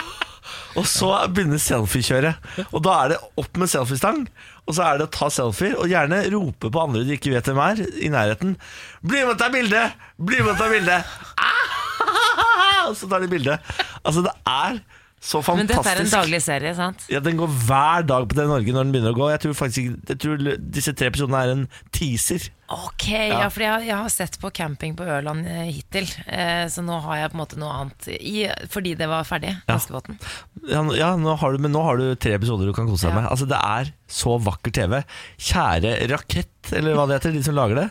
og 0.78 0.86
så 0.88 1.08
begynner 1.28 1.60
selfiekjøret. 1.60 2.46
Og 2.70 2.80
da 2.86 2.94
er 3.02 3.12
det 3.12 3.18
opp 3.42 3.58
med 3.60 3.68
selfiestang. 3.68 4.22
Og 4.64 4.76
så 4.76 4.86
er 4.86 5.00
det 5.00 5.08
å 5.08 5.12
ta 5.12 5.28
selfier, 5.34 5.74
og 5.76 5.90
gjerne 5.90 6.22
rope 6.32 6.70
på 6.72 6.80
andre 6.80 7.02
de 7.04 7.18
ikke 7.18 7.34
vet 7.34 7.50
hvem 7.50 7.60
er, 7.60 7.82
i 8.00 8.08
nærheten. 8.12 8.54
'Bli 9.02 9.24
med 9.24 9.34
og 9.34 9.40
ta 9.42 9.50
bilde! 9.52 9.82
Bli 10.16 10.40
med 10.40 10.54
og 10.54 10.62
ta 10.62 10.70
bilde!' 10.72 11.02
Ah! 11.36 11.60
Og 12.88 12.96
så 12.96 13.10
tar 13.10 13.20
de 13.20 13.28
bilde. 13.30 13.58
Altså, 14.00 14.24
det 14.24 14.32
er 14.48 14.80
så 15.20 15.42
Men 15.52 15.68
dette 15.68 15.84
er 15.84 15.98
en 16.00 16.08
daglig 16.08 16.38
serie, 16.40 16.70
sant? 16.72 17.02
Ja, 17.12 17.20
Den 17.20 17.36
går 17.36 17.50
hver 17.66 18.06
dag 18.08 18.24
på 18.30 18.38
Norge 18.40 18.72
når 18.72 18.86
den 18.86 18.92
begynner 18.94 19.12
å 19.12 19.18
gå. 19.18 19.26
Jeg 19.34 19.42
tror 19.42 19.56
faktisk 19.58 20.08
jeg 20.08 20.16
tror 20.22 20.40
disse 20.72 20.94
tre 20.96 21.10
episodene 21.10 21.42
er 21.44 21.52
en 21.52 21.64
teaser. 21.92 22.46
Ok, 22.72 23.04
ja, 23.10 23.48
for 23.52 23.64
jeg, 23.66 23.88
jeg 23.90 23.98
har 23.98 24.12
sett 24.14 24.38
på 24.40 24.48
camping 24.54 24.94
på 24.96 25.04
Ørland 25.04 25.44
eh, 25.50 25.66
hittil, 25.74 26.06
eh, 26.30 26.64
så 26.70 26.84
nå 26.86 27.00
har 27.04 27.18
jeg 27.18 27.32
på 27.32 27.36
en 27.36 27.42
måte 27.42 27.58
noe 27.60 27.74
annet 27.82 28.08
i, 28.16 28.46
fordi 28.72 28.94
det 28.96 29.10
var 29.10 29.26
ferdig. 29.28 29.52
Danskebåten. 29.68 30.16
Ja, 30.70 30.84
ja 30.96 31.10
nå 31.20 31.34
har 31.42 31.52
du, 31.52 31.60
men 31.66 31.74
nå 31.74 31.82
har 31.84 32.00
du 32.00 32.14
tre 32.14 32.36
episoder 32.38 32.70
du 32.70 32.72
kan 32.76 32.88
kose 32.88 33.08
deg 33.10 33.12
Ja. 33.12 33.20
med. 33.20 33.28
Altså, 33.34 33.50
det 33.50 33.58
er 33.60 33.92
så 34.08 34.38
vakker 34.40 34.72
TV. 34.72 35.02
Kjære 35.50 35.96
Rakett, 36.14 36.72
eller 36.72 36.96
hva 36.96 37.08
det 37.10 37.18
heter, 37.20 37.36
de 37.36 37.44
som 37.44 37.58
lager 37.58 37.82
det. 37.82 37.88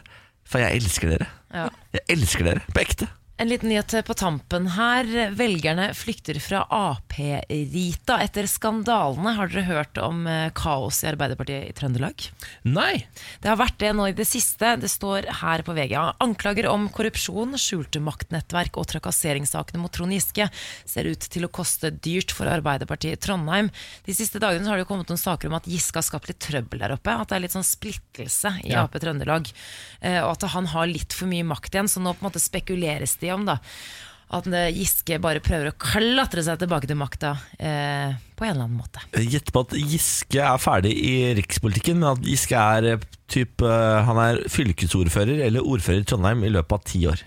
For 0.50 0.64
jeg 0.64 0.80
elsker 0.82 1.14
dere. 1.14 1.30
Ja. 1.54 1.68
Jeg 1.94 2.08
elsker 2.16 2.48
dere, 2.48 2.66
på 2.74 2.82
ekte. 2.82 3.12
En 3.40 3.48
liten 3.48 3.70
nyhet 3.72 3.94
på 4.04 4.14
tampen 4.20 4.66
her. 4.76 5.08
Velgerne 5.32 5.94
flykter 5.96 6.36
fra 6.44 6.66
Ap-Rita 6.76 8.18
etter 8.20 8.44
skandalene. 8.52 9.32
Har 9.38 9.48
dere 9.48 9.64
hørt 9.64 10.00
om 10.04 10.26
eh, 10.28 10.50
kaos 10.52 10.98
i 11.06 11.08
Arbeiderpartiet 11.14 11.70
i 11.70 11.76
Trøndelag? 11.78 12.26
Nei. 12.68 13.06
Det 13.40 13.48
har 13.48 13.56
vært 13.62 13.78
det 13.80 13.94
nå 13.96 14.10
i 14.12 14.16
det 14.18 14.26
siste. 14.28 14.74
Det 14.82 14.90
står 14.92 15.30
her 15.40 15.64
på 15.64 15.72
VG. 15.78 15.96
Anklager 16.20 16.68
om 16.68 16.90
korrupsjon, 16.92 17.56
skjulte 17.56 18.02
maktnettverk 18.04 18.76
og 18.82 18.90
trakasseringssakene 18.92 19.80
mot 19.86 19.96
Trond 19.96 20.18
Giske 20.18 20.50
ser 20.84 21.08
ut 21.08 21.24
til 21.32 21.48
å 21.48 21.52
koste 21.62 21.94
dyrt 21.96 22.36
for 22.36 22.52
Arbeiderpartiet 22.52 23.16
i 23.16 23.24
Trondheim. 23.24 23.72
De 24.04 24.18
siste 24.20 24.44
dagene 24.44 24.68
har 24.68 24.84
det 24.84 24.90
kommet 24.92 25.08
noen 25.08 25.24
saker 25.24 25.48
om 25.48 25.56
at 25.62 25.72
Giske 25.72 26.02
har 26.02 26.10
skapt 26.10 26.28
litt 26.34 26.44
trøbbel 26.44 26.84
der 26.84 26.98
oppe. 26.98 27.16
At 27.16 27.32
det 27.32 27.40
er 27.40 27.46
litt 27.48 27.56
sånn 27.56 27.64
splittelse 27.72 28.58
i 28.68 28.76
Ja. 28.76 28.84
Ap 28.84 29.00
Trøndelag. 29.00 29.48
Eh, 30.04 30.20
Og 30.28 30.36
at 30.36 30.50
han 30.52 30.68
har 30.76 30.92
litt 30.92 31.16
for 31.16 31.32
mye 31.32 31.48
makt 31.48 31.72
igjen. 31.80 31.88
Så 31.88 32.04
nå 32.04 32.12
på 32.20 32.26
en 32.26 32.32
måte 32.34 32.44
spekuleres 32.44 33.16
det 33.24 33.29
om 33.36 33.48
da 33.50 33.60
at 34.30 34.46
eh, 34.54 34.68
Giske 34.76 35.18
bare 35.22 35.42
prøver 35.42 35.72
å 35.72 35.78
klatre 35.82 36.44
seg 36.46 36.60
tilbake 36.62 36.90
til 36.90 36.98
makta 37.00 37.32
eh, 37.58 38.12
på 38.38 38.46
en 38.46 38.52
eller 38.52 38.68
annen 38.68 38.78
måte. 38.78 39.02
Gjett 39.18 39.50
på 39.54 39.64
at 39.66 39.74
Giske 39.74 40.44
er 40.46 40.60
ferdig 40.62 40.92
i 40.94 41.14
rikspolitikken, 41.40 41.98
men 41.98 42.12
at 42.12 42.28
Giske 42.28 42.60
er 42.60 42.90
eh, 42.92 43.08
typ, 43.30 43.64
eh, 43.66 43.98
Han 44.06 44.20
er 44.22 44.44
fylkesordfører 44.54 45.42
eller 45.48 45.66
ordfører 45.66 46.04
i 46.04 46.08
Trondheim 46.12 46.46
i 46.46 46.52
løpet 46.54 46.78
av 46.78 46.86
ti 46.92 47.02
år. 47.10 47.24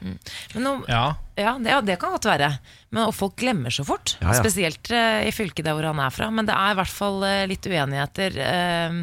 Men 0.54 0.66
nå, 0.68 0.76
Ja. 0.90 1.04
Ja, 1.32 1.54
det, 1.58 1.70
ja, 1.72 1.78
det 1.80 1.94
kan 1.98 2.12
godt 2.12 2.26
være. 2.28 2.50
Men, 2.92 3.06
og 3.08 3.14
folk 3.16 3.38
glemmer 3.40 3.72
så 3.72 3.86
fort. 3.88 4.18
Ja, 4.20 4.34
ja. 4.34 4.42
Spesielt 4.42 4.90
eh, 4.92 5.24
i 5.26 5.32
fylket 5.34 5.64
der 5.66 5.74
hvor 5.74 5.88
han 5.88 6.02
er 6.04 6.12
fra. 6.12 6.28
Men 6.30 6.46
det 6.46 6.54
er 6.54 6.74
i 6.74 6.78
hvert 6.78 6.92
fall 6.92 7.24
eh, 7.26 7.46
litt 7.50 7.66
uenigheter. 7.66 8.36
Eh, 8.46 9.00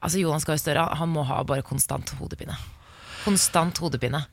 altså 0.00 0.24
Jonas 0.24 0.48
Gahr 0.48 0.58
Støre 0.58 0.88
han 0.98 1.12
må 1.12 1.26
ha 1.28 1.42
bare 1.46 1.66
konstant 1.66 2.16
hodepine. 2.18 2.56
Konstant 3.24 3.78
hodepine. 3.82 4.24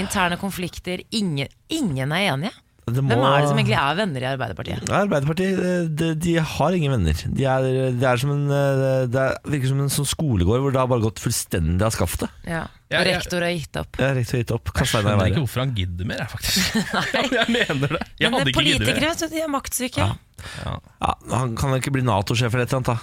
Interne 0.00 0.36
konflikter. 0.40 1.02
Ingen, 1.10 1.48
ingen 1.68 2.12
er 2.12 2.32
enige. 2.34 2.52
Det 2.90 3.04
må- 3.04 3.12
Hvem 3.14 3.22
er 3.22 3.40
det 3.40 3.48
som 3.50 3.58
egentlig 3.60 3.76
er 3.78 3.94
venner 3.94 4.20
i 4.24 4.28
Arbeiderpartiet? 4.32 4.88
Ja, 4.88 5.02
Arbeiderpartiet 5.04 5.94
de, 5.94 6.08
de 6.18 6.32
har 6.42 6.70
ingen 6.74 6.90
venner. 6.90 7.14
De 7.36 7.44
er, 7.46 7.66
det, 7.94 8.02
er 8.02 8.16
som 8.18 8.32
en, 8.34 8.46
eh, 8.50 9.04
det 9.06 9.20
er, 9.20 9.36
virker 9.46 9.68
som 9.70 9.82
en 9.84 9.92
sånn 9.94 10.08
skolegård 10.10 10.64
hvor 10.64 10.72
det 10.74 10.80
har 10.80 10.88
bare 10.90 11.04
gått 11.04 11.20
fullstendig 11.22 11.84
av 11.86 11.94
skaftet. 11.94 12.32
Ja. 12.48 12.64
Ja, 12.90 13.04
ja. 13.04 13.04
rektor 13.12 13.44
har 13.46 13.52
gitt 13.54 13.76
opp. 13.78 14.00
Jeg 14.00 14.16
rektor 14.16 14.34
har 14.38 14.42
gitt 14.42 14.50
opp. 14.56 14.72
Jeg 14.74 14.90
skjønner 14.90 15.22
ikke 15.30 15.44
hvorfor 15.44 15.62
han 15.62 15.74
gidder 15.76 16.08
mer, 16.10 16.24
jeg, 16.24 16.30
faktisk. 16.32 16.80
jeg 17.38 17.46
mener 17.54 17.94
det. 17.94 18.02
Jeg 18.18 18.30
Men 18.32 18.40
hadde 18.40 18.50
ikke 18.50 18.64
mer. 18.64 18.80
politikere, 18.80 19.12
så 19.20 19.30
de 19.30 19.44
er 19.44 19.52
maktsyke. 19.54 20.02
Ja. 20.02 20.10
Ja, 20.64 20.76
han 21.32 21.54
kan 21.58 21.72
vel 21.72 21.80
ikke 21.82 21.92
bli 21.94 22.02
Nato-sjef 22.06 22.54
eller 22.54 22.66
et 22.66 22.72
eller 22.72 22.80
annet, 22.80 22.90
da. 22.90 22.96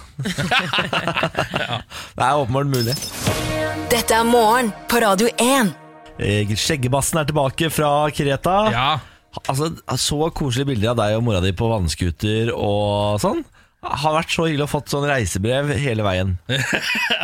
Det 2.18 2.24
er 2.24 2.40
åpenbart 2.42 2.70
mulig. 2.72 2.96
Dette 3.92 4.16
er 4.18 4.26
morgen 4.28 4.72
på 4.90 5.00
Radio 5.04 5.30
1. 5.40 5.70
Eh, 6.18 6.50
Skjeggebassen 6.58 7.20
er 7.20 7.28
tilbake 7.28 7.70
fra 7.72 7.92
Kreta. 8.14 8.56
Ja. 8.74 8.88
Altså, 9.46 9.70
Så 10.00 10.18
koselige 10.34 10.72
bilder 10.72 10.92
av 10.92 10.98
deg 11.02 11.16
og 11.18 11.24
mora 11.28 11.40
di 11.44 11.52
på 11.56 11.68
vannskuter 11.70 12.50
og 12.54 13.20
sånn. 13.22 13.44
Har 13.78 14.10
vært 14.16 14.32
så 14.34 14.42
hyggelig 14.48 14.64
å 14.66 14.70
fått 14.72 14.90
sånn 14.90 15.04
reisebrev 15.06 15.68
hele 15.78 16.02
veien. 16.02 16.32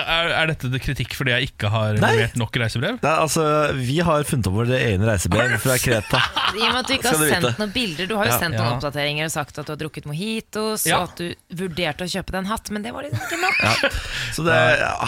Er, 0.04 0.28
er 0.36 0.50
dette 0.52 0.68
kritikk 0.82 1.14
fordi 1.16 1.32
jeg 1.32 1.48
ikke 1.48 1.68
har 1.72 1.96
Nei. 1.98 2.10
levert 2.14 2.34
nok 2.38 2.54
reisebrev? 2.60 2.98
Er, 3.02 3.16
altså, 3.24 3.42
Vi 3.74 3.96
har 4.04 4.22
funnet 4.28 4.46
opp 4.50 4.54
vårt 4.60 4.70
egne 4.76 5.08
reisebrev 5.08 5.54
fra 5.64 5.74
Kreta. 5.80 6.20
I 6.54 6.60
og 6.62 6.68
med 6.70 6.78
at 6.82 6.90
du 6.90 6.92
ikke 6.94 7.10
har 7.10 7.22
sendt 7.32 7.58
noen 7.58 7.72
bilder 7.74 8.06
Du 8.10 8.14
har 8.18 8.28
jo 8.28 8.34
Ja. 8.34 8.38
sendt 8.38 8.54
noen 8.58 8.68
Ja. 8.68 8.74
oppdateringer 8.76 9.26
og 9.26 9.32
sagt 9.34 9.58
at 9.58 9.66
du 9.66 9.72
har 9.74 9.80
drukket 9.80 10.06
mojitos, 10.06 10.84
Ja. 10.86 11.00
og 11.00 11.08
at 11.10 11.22
du 11.22 11.58
vurderte 11.64 12.06
å 12.06 12.10
kjøpe 12.12 12.34
deg 12.34 12.40
en 12.44 12.50
hatt, 12.52 12.70
men 12.70 12.84
det 12.86 12.92
var 12.94 13.06
liksom 13.08 13.24
ikke 13.24 13.40
nok. 13.42 13.98
Så 14.36 14.44
det, 14.46 14.60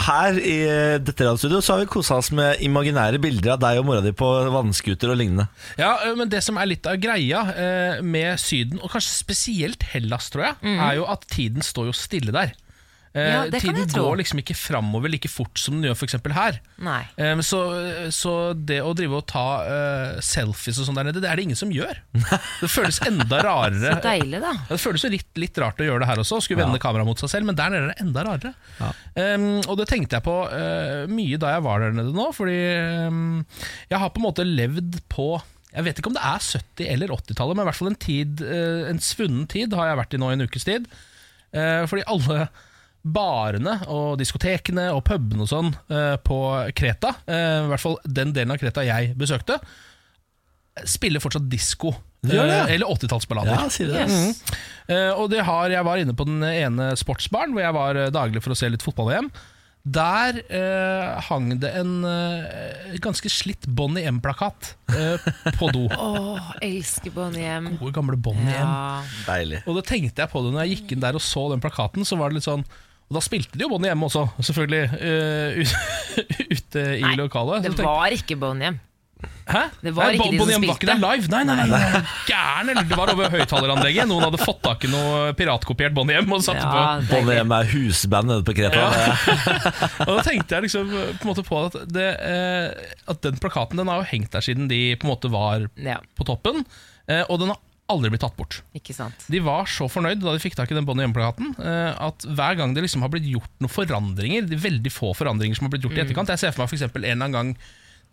Her 0.09 0.41
i 0.41 0.57
dette 1.07 1.29
radiostudioet 1.29 1.67
så 1.69 1.77
har 1.77 1.85
vi 1.85 1.91
kosa 1.95 2.19
oss 2.19 2.33
med 2.35 2.59
imaginære 2.67 3.21
bilder 3.23 3.55
av 3.55 3.63
deg 3.63 3.79
og 3.83 3.87
mora 3.93 4.03
di 4.05 4.13
på 4.17 4.33
vannskuter 4.57 5.13
og 5.15 5.21
lignende. 5.23 5.47
Ja, 5.79 5.95
men 6.19 6.29
det 6.33 6.43
som 6.47 6.59
er 6.59 6.67
litt 6.73 6.87
av 6.91 6.99
greia 7.03 7.45
eh, 7.55 8.03
med 8.03 8.41
Syden, 8.43 8.81
og 8.83 8.91
kanskje 8.97 9.15
spesielt 9.23 9.87
Hellas, 9.93 10.31
tror 10.35 10.49
jeg, 10.51 10.77
er 10.77 10.99
jo 10.99 11.07
at 11.13 11.27
tiden 11.37 11.65
står 11.65 11.91
jo 11.93 11.97
stille 11.97 12.35
der. 12.35 12.55
Eh, 13.17 13.33
Ja, 13.33 13.45
tiden 13.49 13.89
går 13.89 14.19
liksom 14.21 14.43
ikke 14.43 14.55
framover 14.59 15.09
like 15.09 15.29
fort 15.33 15.57
som 15.61 15.79
den 15.79 15.89
gjør 15.89 15.97
f.eks. 15.97 16.17
her. 16.37 16.59
Eh, 17.17 17.41
så, 17.41 17.61
så 18.13 18.33
det 18.53 18.83
å 18.85 18.93
drive 18.97 19.23
og 19.23 19.25
ta 19.31 19.45
uh, 19.65 20.19
selfies 20.21 20.77
og 20.83 20.89
sånn 20.89 20.99
der 21.01 21.09
nede, 21.09 21.23
det 21.25 21.31
er 21.31 21.41
det 21.41 21.47
ingen 21.49 21.59
som 21.59 21.73
gjør. 21.73 22.03
Det 22.61 22.69
føles 22.73 22.99
enda 23.07 23.41
rarere. 23.45 23.97
Så 23.97 24.05
deilig, 24.05 24.41
da. 24.43 24.53
Det 24.69 24.79
føles 24.81 25.05
jo 25.07 25.11
litt, 25.13 25.29
litt 25.41 25.59
rart 25.61 25.81
å 25.81 25.87
gjøre 25.87 26.03
det 26.05 26.11
her 26.11 26.21
også, 26.23 26.43
skulle 26.45 26.65
vende 26.65 26.81
kameraet 26.83 27.09
mot 27.09 27.21
seg 27.21 27.33
selv, 27.33 27.49
men 27.49 27.57
der 27.59 27.73
nede 27.73 27.89
er 27.89 27.95
det 27.95 28.05
enda 28.05 28.25
rarere. 28.27 28.53
Um, 29.17 29.49
og 29.65 29.75
det 29.81 29.89
tenkte 29.91 30.19
jeg 30.19 30.27
på 30.27 30.37
uh, 30.53 31.05
mye 31.09 31.41
da 31.41 31.57
jeg 31.57 31.65
var 31.67 31.85
der 31.85 31.97
nede 31.97 32.15
nå, 32.17 32.31
fordi 32.37 32.57
um, 33.09 33.43
jeg 33.93 34.03
har 34.03 34.13
på 34.13 34.21
en 34.23 34.29
måte 34.29 34.47
levd 34.49 35.01
på 35.13 35.31
jeg 35.77 35.85
vet 35.85 35.99
ikke 36.01 36.09
om 36.09 36.15
det 36.17 36.25
er 36.25 36.41
70- 36.41 36.87
eller 36.95 37.13
80-tallet, 37.13 37.57
men 37.57 37.67
i 37.67 37.69
hvert 37.69 37.77
fall 37.77 37.91
en, 37.91 38.01
tid, 38.01 38.41
uh, 38.45 38.87
en 38.89 39.01
svunnen 39.05 39.45
tid 39.53 39.77
har 39.77 39.91
jeg 39.91 40.01
vært 40.01 40.17
i 40.17 40.21
nå 40.23 40.33
i 40.33 40.37
en 40.39 40.47
ukes 40.49 40.65
tid. 40.69 40.89
Eh, 41.57 41.83
fordi 41.91 42.05
alle 42.13 42.47
barene 43.07 43.77
og 43.93 44.17
diskotekene 44.19 44.89
og 44.95 45.05
pubene 45.07 45.45
og 45.45 45.51
sånn 45.51 45.69
eh, 45.95 46.17
på 46.27 46.39
Kreta, 46.77 47.13
eh, 47.31 47.61
i 47.65 47.71
hvert 47.71 47.83
fall 47.85 47.99
den 48.05 48.33
delen 48.35 48.55
av 48.55 48.59
Kreta 48.61 48.83
jeg 48.87 49.13
besøkte, 49.19 49.61
spiller 50.85 51.23
fortsatt 51.23 51.47
disko. 51.51 51.95
Ja. 52.27 52.43
eh, 52.43 52.73
eller 52.75 52.91
80-tallsballader. 52.91 53.55
Ja, 53.55 53.69
si 53.71 53.87
det. 53.87 54.03
Yes. 54.03 54.41
Eh, 54.91 55.13
og 55.15 55.31
det 55.31 55.45
har, 55.47 55.71
jeg 55.71 55.87
var 55.87 56.03
inne 56.03 56.17
på 56.19 56.27
den 56.27 56.43
ene 56.43 56.89
sportsbaren 56.99 57.55
hvor 57.55 57.63
jeg 57.63 57.77
var 57.77 58.01
daglig 58.15 58.43
for 58.43 58.55
å 58.55 58.59
se 58.59 58.71
litt 58.73 58.83
fotball-VM. 58.83 59.31
Der 59.87 60.41
eh, 60.51 61.21
hang 61.29 61.53
det 61.63 61.69
en 61.79 61.93
eh, 62.05 62.97
ganske 63.05 63.31
slitt 63.31 63.69
Bonnie 63.71 64.03
M-plakat 64.11 64.73
eh, 64.91 65.29
på 65.61 65.69
do. 65.71 65.85
Åh, 65.95 66.49
elsker 66.67 67.15
Bonnie 67.15 67.47
M. 67.61 67.69
Gode, 67.79 67.93
gamle 67.95 68.19
Bonnie 68.19 68.51
M. 68.51 68.67
Ja. 68.67 69.05
Deilig. 69.29 69.61
Og 69.71 69.79
da 69.79 69.85
tenkte 69.87 70.25
jeg 70.25 70.33
på 70.33 70.43
det 70.43 70.51
når 70.57 70.65
jeg 70.67 70.75
gikk 70.81 70.97
inn 70.97 71.05
der 71.07 71.15
og 71.21 71.23
så 71.23 71.47
den 71.55 71.63
plakaten. 71.63 72.03
Så 72.09 72.19
var 72.19 72.35
det 72.35 72.41
litt 72.41 72.49
sånn 72.49 72.67
Og 73.07 73.15
da 73.15 73.23
spilte 73.23 73.55
de 73.55 73.63
jo 73.63 73.71
Bonnie 73.71 73.95
M 73.95 74.03
også, 74.09 74.25
selvfølgelig, 74.43 74.83
eh, 74.99 75.63
ut- 75.63 75.79
ute 76.57 76.83
i 76.99 77.05
Nei, 77.07 77.15
lokalet. 77.23 77.63
Så 77.63 77.71
Det 77.71 77.77
tenkte- 77.79 77.87
var 77.95 78.19
ikke 78.19 78.41
Bonnie 78.43 78.73
M. 78.75 78.81
Hæ? 79.47 79.61
det 79.81 79.93
var 79.95 80.11
Nei, 80.11 80.17
ikke 80.19 80.31
de 80.35 80.39
som 80.41 80.49
spilte. 80.51 80.67
Var 80.67 80.77
ikke 80.77 80.89
der 80.91 80.99
live. 81.01 81.29
Nei, 81.33 81.43
nei, 81.47 81.55
nei, 81.57 81.67
nei. 81.71 82.01
Gæren, 82.31 82.71
eller 82.73 82.89
det 82.91 82.97
var 82.99 83.13
over 83.15 83.31
høyttaleranlegget. 83.33 84.09
Noen 84.11 84.25
hadde 84.27 84.41
fått 84.43 84.59
tak 84.67 84.85
i 84.85 84.91
noe 84.93 85.21
piratkopiert 85.39 85.95
Bonnie 85.97 86.19
M 86.21 86.35
og 86.37 86.43
satte 86.45 86.65
Ja, 86.67 86.87
på. 87.01 87.13
Bonnie. 87.15 87.39
M 87.47 87.55
er 87.57 87.71
husband 87.71 88.29
nede 88.33 88.45
på 88.47 88.57
Kreta. 88.59 88.89
Og 90.09 90.11
da 90.19 90.25
tenkte 90.27 90.59
jeg 90.59 90.67
liksom 90.67 90.91
på, 90.91 91.23
en 91.23 91.31
måte 91.31 91.47
på 91.47 91.61
at, 91.69 91.79
det, 91.95 92.09
eh, 92.27 92.91
at 93.13 93.23
den 93.25 93.39
plakaten 93.43 93.79
Den 93.81 93.89
har 93.93 94.03
jo 94.03 94.11
hengt 94.11 94.35
der 94.35 94.45
siden 94.45 94.67
de 94.71 94.81
på 94.99 95.07
en 95.09 95.15
måte 95.15 95.31
var 95.33 95.69
Ja, 95.79 96.01
på 96.19 96.27
toppen. 96.29 96.67
Eh, 97.07 97.23
og 97.31 97.39
den 97.41 97.55
har 97.55 97.63
aldri 97.87 98.11
blitt 98.11 98.25
tatt 98.27 98.35
bort. 98.35 98.59
ikke 98.75 98.93
sant. 98.99 99.25
De 99.31 99.39
var 99.47 99.69
så 99.71 99.87
fornøyd 99.87 100.19
da 100.25 100.33
de 100.35 100.43
fikk 100.43 100.57
tak 100.59 100.73
i 100.75 100.77
den 100.77 100.85
Bonnie 100.89 101.07
M-plakaten, 101.07 101.53
eh, 101.63 101.93
at 102.03 102.27
hver 102.27 102.59
gang 102.59 102.75
det 102.75 102.83
liksom 102.83 103.05
har 103.07 103.13
blitt 103.15 103.29
gjort 103.31 103.53
noen 103.63 103.71
forandringer, 103.71 104.49
de 104.51 104.59
veldig 104.59 104.91
få 104.91 105.13
forandringer 105.15 105.55
som 105.55 105.69
har 105.69 105.77
blitt 105.77 105.87
gjort 105.87 106.01
i 106.01 106.03
etterkant 106.03 106.33
Jeg 106.35 106.43
ser 106.43 106.57
for 106.57 106.65
meg 106.67 106.73
for 106.73 106.81
eksempel 106.81 107.07
en 107.07 107.15
eller 107.15 107.29
annen 107.31 107.37
gang 107.39 107.53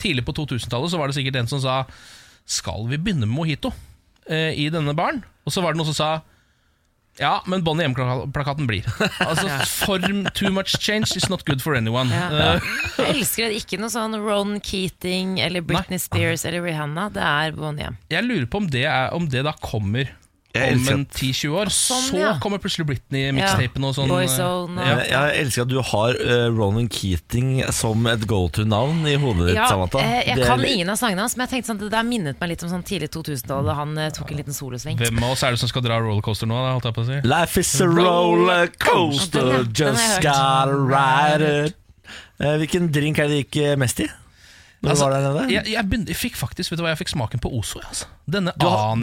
tidlig 0.04 0.26
på 0.28 0.36
2000-tallet 0.38 0.92
så 0.94 1.00
var 1.02 1.10
det 1.10 1.16
sikkert 1.18 1.40
en 1.42 1.50
som 1.52 1.62
sa 1.64 1.80
Skal 2.46 2.86
vi 2.92 3.00
begynne 3.00 3.26
med 3.26 3.34
mojito 3.38 3.72
eh, 4.28 4.52
i 4.60 4.70
denne 4.74 4.94
baren? 4.98 5.24
Og 5.48 5.56
så 5.56 5.64
var 5.64 5.74
det 5.74 5.80
noen 5.82 5.92
som 5.94 6.00
sa 6.02 6.12
ja, 7.22 7.44
men 7.46 7.62
Bonnie 7.62 7.86
M-plakaten 7.86 8.66
blir. 8.66 8.88
Altså, 9.22 9.46
Form 9.86 10.24
too 10.34 10.50
much 10.50 10.72
change 10.82 11.14
is 11.16 11.28
not 11.30 11.44
good 11.46 11.62
for 11.62 11.76
anyone. 11.78 12.10
Ja. 12.10 12.56
Eh, 12.56 12.72
Jeg 12.98 13.12
elsker 13.20 13.52
det. 13.52 13.60
Ikke 13.62 13.78
noe 13.78 13.94
sånn 13.94 14.18
Ron 14.18 14.56
Keating 14.66 15.36
eller 15.44 15.62
Britney 15.62 16.02
Spears 16.02 16.42
eller 16.50 16.66
Rihanna. 16.66 17.12
Det 17.14 17.22
er 17.22 17.54
Bonnie 17.54 17.92
M. 17.92 18.00
jeg 18.10 18.26
lurer 18.26 18.48
på 18.50 18.64
om 18.64 18.70
det, 18.74 18.88
er, 18.90 19.12
om 19.14 19.28
det 19.30 19.44
da 19.46 19.54
kommer 19.62 20.10
Jeg 20.54 20.76
om 20.78 20.90
en 20.94 21.04
10-20 21.10 21.54
år. 21.58 21.70
Sånn, 21.74 22.02
så 22.12 22.18
ja. 22.20 22.32
kommer 22.42 22.60
plutselig 22.62 22.86
Britney-mixtapen 22.86 23.88
og 23.88 23.96
sånn. 23.98 24.12
Boyzone 24.12 24.84
ja. 24.86 25.00
Jeg, 25.00 25.08
jeg 25.10 25.40
elsker 25.42 25.64
at 25.64 25.72
du 25.72 25.80
har 25.90 26.20
uh, 26.22 26.44
Ronan 26.54 26.90
Keating 26.94 27.50
som 27.74 28.06
et 28.12 28.28
go 28.30 28.44
to-navn 28.54 29.02
i 29.10 29.16
hodet 29.18 29.48
ditt. 29.50 29.58
Ja, 29.58 29.72
Samantha. 29.72 30.04
eh, 30.06 30.20
jeg 30.28 30.38
Det 30.38 30.46
er 30.46 30.52
kan 30.52 30.62
litt- 30.62 30.76
ingen 30.76 30.94
av 30.94 31.00
sangene 31.02 31.26
hans, 31.26 31.34
men 31.40 31.48
jeg 31.48 31.56
tenkte 31.56 31.74
sånn, 31.74 31.82
det 31.82 31.90
der 31.96 32.06
minnet 32.06 32.38
meg 32.38 32.54
litt 32.54 32.68
om 32.68 32.70
sånn 32.70 32.86
tidlig 32.86 33.10
2000-tall 33.18 33.66
da 33.66 33.78
han 33.82 33.98
uh, 33.98 34.12
tok 34.14 34.30
en 34.30 34.44
liten 34.44 34.54
solosving. 34.54 35.02
Hvem 35.02 35.26
av 35.26 35.34
oss 35.34 35.42
er 35.42 35.58
det 35.58 35.64
som 35.64 35.74
skal 35.74 35.88
dra 35.90 35.98
rollercoaster 36.06 36.46
nå? 36.54 36.62
Da, 36.62 36.76
holdt 36.78 36.90
jeg 36.92 36.98
på 37.00 37.06
å 37.08 37.10
si 37.10 37.22
Life 37.34 37.66
is 37.66 37.74
a 37.82 37.90
roller 37.90 38.70
coaster, 38.78 39.42
Den, 39.42 39.54
ja. 39.58 39.64
Den 39.64 39.98
just 39.98 40.10
jeg 40.22 40.28
gotta 40.30 40.82
ride 40.94 41.54
it. 41.66 41.80
Uh, 42.38 42.54
hvilken 42.62 42.92
drink 42.94 43.18
er 43.18 43.32
det 43.32 43.42
det 43.42 43.48
gikk 43.48 43.80
mest 43.82 44.06
i? 44.06 44.14
Når 44.84 44.90
Altså, 44.92 45.06
du 45.08 45.10
var 45.10 45.22
der 45.22 45.34
nede? 45.34 45.54
jeg, 45.54 45.72
jeg, 45.72 45.84
begynte, 45.90 46.12
jeg 46.12 46.18
fikk 46.20 46.36
faktisk 46.36 46.72
Vet 46.74 46.80
du 46.80 46.84
hva, 46.84 46.90
jeg 46.92 47.00
fikk 47.00 47.14
smaken 47.14 47.40
på 47.40 47.50
Ozo. 47.56 47.80
Altså. 47.88 48.06
Denne 48.28 48.52
anisbaserte 48.60 48.68
har- 48.68 49.00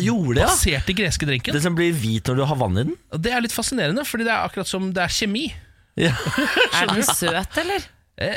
du 0.00 0.44
ja? 0.44 0.46
greske 0.94 1.26
drinken. 1.26 1.52
Det 1.56 1.62
som 1.64 1.74
blir 1.74 1.92
hvit 1.92 2.30
når 2.30 2.36
du 2.38 2.44
har 2.46 2.56
vann 2.60 2.78
i 2.78 2.84
den? 2.84 2.94
Det 3.18 3.32
er 3.34 3.40
litt 3.42 3.52
fascinerende, 3.52 4.04
Fordi 4.06 4.24
det 4.28 4.32
er 4.32 4.46
akkurat 4.46 4.70
som 4.70 4.92
det 4.94 5.02
er 5.02 5.08
kjemi. 5.08 5.48
Ja. 5.96 6.14
Er 6.80 6.86
den 6.94 7.02
søt, 7.06 7.58
eller? 7.58 7.82
Eh, 8.14 8.30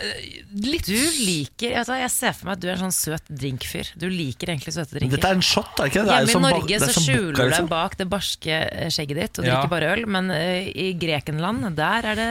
litt 0.58 0.88
Du 0.90 0.96
liker 1.22 1.76
altså, 1.78 1.94
Jeg 2.02 2.10
ser 2.10 2.32
for 2.34 2.48
meg 2.50 2.56
at 2.58 2.62
du 2.64 2.66
er 2.66 2.80
en 2.80 2.88
sånn 2.88 2.96
søt 2.98 3.28
drinkfyr. 3.30 3.92
Du 4.02 4.08
liker 4.10 4.50
egentlig 4.50 4.74
søte 4.74 4.96
drinker. 4.98 5.20
Dette 5.20 5.30
er 5.30 5.38
en 5.38 5.44
shot, 5.46 5.70
er 5.78 5.84
det 5.86 5.92
ikke? 5.92 6.02
Det 6.08 6.14
er 6.16 6.18
Hjemme 6.24 6.32
i 6.32 6.34
som 6.34 6.46
Norge 6.48 6.68
det 6.72 6.78
er 6.80 6.82
så 6.88 6.96
som 6.96 7.06
skjuler 7.06 7.36
du 7.38 7.42
liksom. 7.44 7.68
deg 7.68 7.70
bak 7.76 7.98
det 8.00 8.08
barske 8.10 8.56
eh, 8.58 8.88
skjegget 8.96 9.20
ditt 9.22 9.38
og 9.38 9.46
Ja. 9.46 9.60
drikker 9.60 9.74
bare 9.76 9.92
øl, 9.94 10.02
men 10.18 10.32
eh, 10.34 10.72
i 10.74 10.88
Grekenland, 10.98 11.68
der 11.78 12.08
er 12.10 12.18
det 12.18 12.28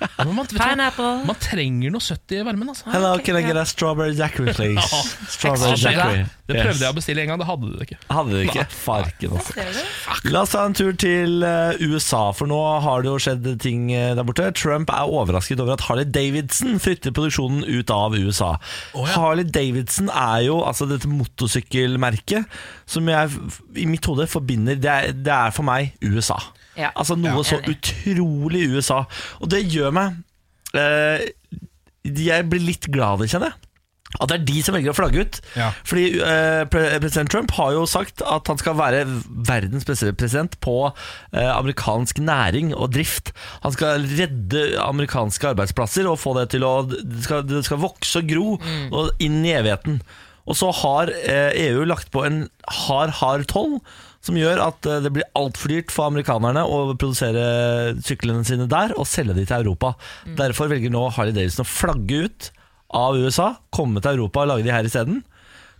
Ja, 0.00 0.08
men 0.24 0.32
man, 0.38 0.46
vet 0.46 0.54
du 0.54 0.56
hva? 0.56 0.70
pineapple. 0.70 1.10
man 1.28 1.36
trenger 1.44 1.92
noe 1.98 2.06
søtt 2.06 2.32
i 2.32 2.40
varmen. 2.48 2.72
Altså. 2.72 2.88
Hello, 2.94 3.12
ok, 3.18 3.26
can 3.28 3.36
I 3.36 3.44
ja. 3.44 3.46
get 3.52 3.60
a 3.60 3.66
strawberry 3.68 4.16
jackery, 4.16 4.54
please? 4.56 4.80
Ja. 4.96 5.02
Strawberry 5.28 5.76
jackery. 5.76 6.16
daiquiri. 6.16 6.24
det 6.48 6.62
prøvde 6.62 6.80
jeg 6.86 6.94
å 6.94 6.96
bestille 6.96 7.22
en 7.26 7.28
gang, 7.34 7.40
det 7.44 7.46
hadde 7.50 7.68
du 7.74 7.84
ikke. 7.84 7.98
Hadde 8.08 8.32
det 8.38 8.42
ikke. 8.48 8.66
Farken, 8.72 9.36
altså. 9.36 9.52
Ser 9.52 9.76
du? 9.76 10.32
La 10.32 10.42
oss 10.46 10.54
ta 10.56 10.64
en 10.64 10.74
tur 10.80 10.96
til 10.96 11.44
eh, 11.44 11.76
USA, 11.92 12.24
for 12.32 12.48
nå 12.48 12.56
har 12.86 13.04
det 13.04 13.10
jo 13.12 13.20
skjedd 13.20 13.52
ting 13.60 13.90
eh, 13.92 14.14
der 14.16 14.24
borte. 14.24 14.48
Trump 14.56 14.88
er 14.96 15.12
overrasket 15.12 15.60
over 15.60 15.76
at 15.76 15.84
Harley 15.90 16.06
Davidson 16.08 16.78
flytter 16.86 17.14
produksjonen 17.16 17.64
ut 17.66 17.92
av 17.92 18.16
USA. 18.16 18.54
Harley 19.16 19.46
Davidson 19.46 20.10
er 20.12 20.46
jo 20.46 20.60
altså 20.66 20.88
dette 20.90 21.10
motorsykkelmerket 21.10 22.46
som 22.88 23.08
jeg 23.10 23.32
i 23.76 23.86
mitt 23.90 24.06
hode 24.06 24.28
forbinder 24.30 24.78
Det 24.80 24.90
er, 24.92 25.12
det 25.12 25.32
er 25.34 25.54
for 25.54 25.66
meg 25.66 25.94
USA. 26.04 26.38
Ja. 26.76 26.92
Altså 26.94 27.16
noe 27.18 27.40
Ja, 27.40 27.44
så 27.48 27.60
utrolig 27.72 28.66
USA. 28.72 29.02
Og 29.40 29.50
det 29.52 29.64
gjør 29.72 29.94
meg 29.96 30.18
eh, 30.76 31.26
Jeg 32.06 32.48
blir 32.50 32.62
litt 32.62 32.88
glad 32.92 33.20
i 33.20 33.26
det, 33.26 33.32
kjenner 33.34 33.52
jeg. 33.52 33.65
At 34.20 34.30
det 34.30 34.38
er 34.38 34.46
de 34.48 34.62
som 34.64 34.76
velger 34.76 34.92
å 34.92 34.96
flagge 34.96 35.24
ut. 35.24 35.40
Ja. 35.58 35.70
Fordi 35.86 36.06
eh, 36.24 36.62
president 36.72 37.32
Trump 37.32 37.54
har 37.58 37.74
jo 37.76 37.86
sagt 37.90 38.24
at 38.24 38.50
han 38.50 38.60
skal 38.60 38.78
være 38.78 39.04
verdens 39.48 39.86
beste 39.88 40.12
president 40.16 40.58
på 40.64 40.76
eh, 40.88 41.50
amerikansk 41.50 42.20
næring 42.24 42.72
og 42.76 42.94
drift. 42.96 43.32
Han 43.64 43.74
skal 43.76 44.06
redde 44.18 44.68
amerikanske 44.82 45.52
arbeidsplasser 45.54 46.08
og 46.10 46.20
få 46.22 46.36
det 46.40 46.50
til 46.54 46.66
å 46.66 46.74
Det 46.86 47.24
skal, 47.24 47.44
det 47.48 47.64
skal 47.66 47.82
vokse 47.82 48.20
og 48.20 48.30
gro 48.30 48.46
og 48.56 49.22
inn 49.22 49.42
i 49.44 49.54
evigheten. 49.56 50.00
Og 50.46 50.58
så 50.58 50.70
har 50.82 51.10
eh, 51.10 51.52
EU 51.66 51.86
lagt 51.86 52.12
på 52.14 52.22
en 52.26 52.44
hard, 52.86 53.16
hard 53.18 53.46
toll 53.50 53.80
som 54.26 54.38
gjør 54.38 54.62
at 54.62 54.86
eh, 54.88 55.00
det 55.04 55.12
blir 55.14 55.26
altfor 55.38 55.72
dyrt 55.72 55.94
for 55.94 56.10
amerikanerne 56.10 56.62
å 56.66 56.94
produsere 56.94 57.96
syklene 58.06 58.46
sine 58.46 58.68
der 58.70 58.94
og 58.96 59.08
selge 59.10 59.36
de 59.38 59.46
til 59.46 59.66
Europa. 59.66 59.94
Derfor 60.38 60.70
velger 60.72 60.94
nå 60.94 61.08
Harley 61.14 61.34
Davidson 61.36 61.66
å 61.66 61.70
flagge 61.70 62.26
ut 62.26 62.50
av 62.96 63.16
USA, 63.20 63.52
komme 63.74 64.00
til 64.02 64.16
Europa 64.16 64.42
og 64.44 64.50
lage 64.54 64.66
de 64.66 64.72
her 64.74 64.88
isteden. 64.88 65.22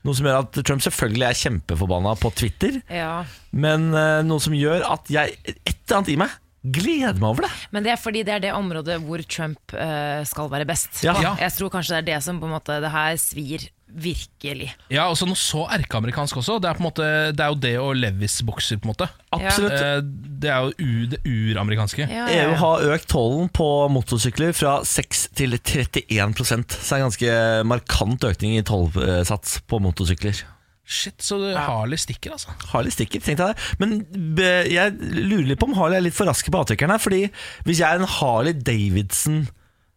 Noe 0.07 0.15
som 0.15 0.27
gjør 0.29 0.43
at 0.45 0.59
Trump 0.69 0.83
selvfølgelig 0.85 1.25
er 1.27 1.39
kjempeforbanna 1.41 2.13
på 2.21 2.31
Twitter, 2.39 2.77
Ja. 2.93 3.25
men 3.51 3.89
uh, 3.97 4.21
noe 4.27 4.43
som 4.45 4.55
gjør 4.55 4.85
at 4.87 5.09
jeg 5.11 5.35
et 5.43 5.57
eller 5.73 5.97
annet 5.99 6.13
i 6.13 6.19
meg 6.21 6.35
gleder 6.67 7.19
meg 7.23 7.29
over 7.31 7.47
det. 7.47 7.51
Men 7.75 7.85
det 7.87 7.93
er 7.95 7.99
fordi 8.03 8.23
det 8.27 8.33
er 8.37 8.41
det 8.43 8.53
området 8.55 8.97
hvor 9.07 9.23
Trump 9.31 9.75
uh, 9.75 10.23
skal 10.27 10.49
være 10.51 10.67
best. 10.69 11.01
Ja. 11.07 11.15
Ja. 11.23 11.35
Jeg 11.43 11.55
tror 11.59 11.71
kanskje 11.75 11.97
det 11.97 12.01
er 12.03 12.09
det 12.17 12.23
som 12.27 12.41
på 12.43 12.49
en 12.49 12.55
måte 12.57 12.79
Det 12.83 12.91
her 12.91 13.19
svir 13.23 13.69
virkelig. 13.97 14.69
Ja, 14.93 15.07
og 15.11 15.17
så 15.19 15.27
noe 15.29 15.39
så 15.41 15.65
erkeamerikansk 15.77 16.37
også. 16.43 16.59
Det 16.63 16.69
er, 16.71 16.77
på 16.79 16.85
en 16.85 16.89
måte, 16.89 17.07
det 17.37 17.43
er 17.45 17.53
jo 17.53 17.59
det 17.63 17.73
og 17.83 17.95
Levis-bokser, 17.99 18.79
på 18.83 18.89
en 18.89 18.93
måte. 18.93 19.09
Absolutt. 19.37 19.77
Eh, 19.77 20.01
Det 20.37 20.51
er 20.53 20.67
jo 20.67 20.73
u, 20.85 21.07
det 21.13 21.21
uramerikanske. 21.25 22.05
Ja, 22.07 22.27
ja, 22.29 22.43
EU 22.45 22.51
ja. 22.53 22.59
har 22.61 22.85
økt 22.95 23.09
tollen 23.09 23.49
på 23.57 23.69
motorsykler 23.95 24.53
fra 24.57 24.79
6 24.85 25.29
til 25.37 25.57
31 25.57 26.37
Så 26.37 26.59
det 26.61 26.93
er 26.93 26.99
en 27.01 27.07
ganske 27.09 27.39
markant 27.65 28.25
økning 28.29 28.59
i 28.59 28.63
tollsats 28.69 29.61
på 29.67 29.81
motorsykler. 29.81 30.45
Shit, 30.87 31.19
så 31.19 31.41
det 31.43 31.57
Harley 31.59 31.99
stikker, 31.99 32.37
altså. 32.37 32.53
Harley 32.71 32.93
stikker, 32.95 33.19
tenkte 33.25 33.49
jeg. 33.49 33.57
det. 33.57 33.81
Men 33.83 34.35
be- 34.39 34.69
jeg 34.71 34.93
lurer 35.27 35.49
litt 35.49 35.59
på 35.59 35.67
om 35.67 35.75
Harley 35.75 35.99
er 35.99 36.05
litt 36.07 36.15
for 36.15 36.29
raske 36.31 36.53
på 36.53 36.61
avtrekkeren 36.63 36.93
her. 36.95 37.03
Fordi 37.03 37.25
hvis 37.67 37.81
jeg 37.83 37.89
er 37.91 37.99
en 38.05 38.07
Harley 38.21 38.53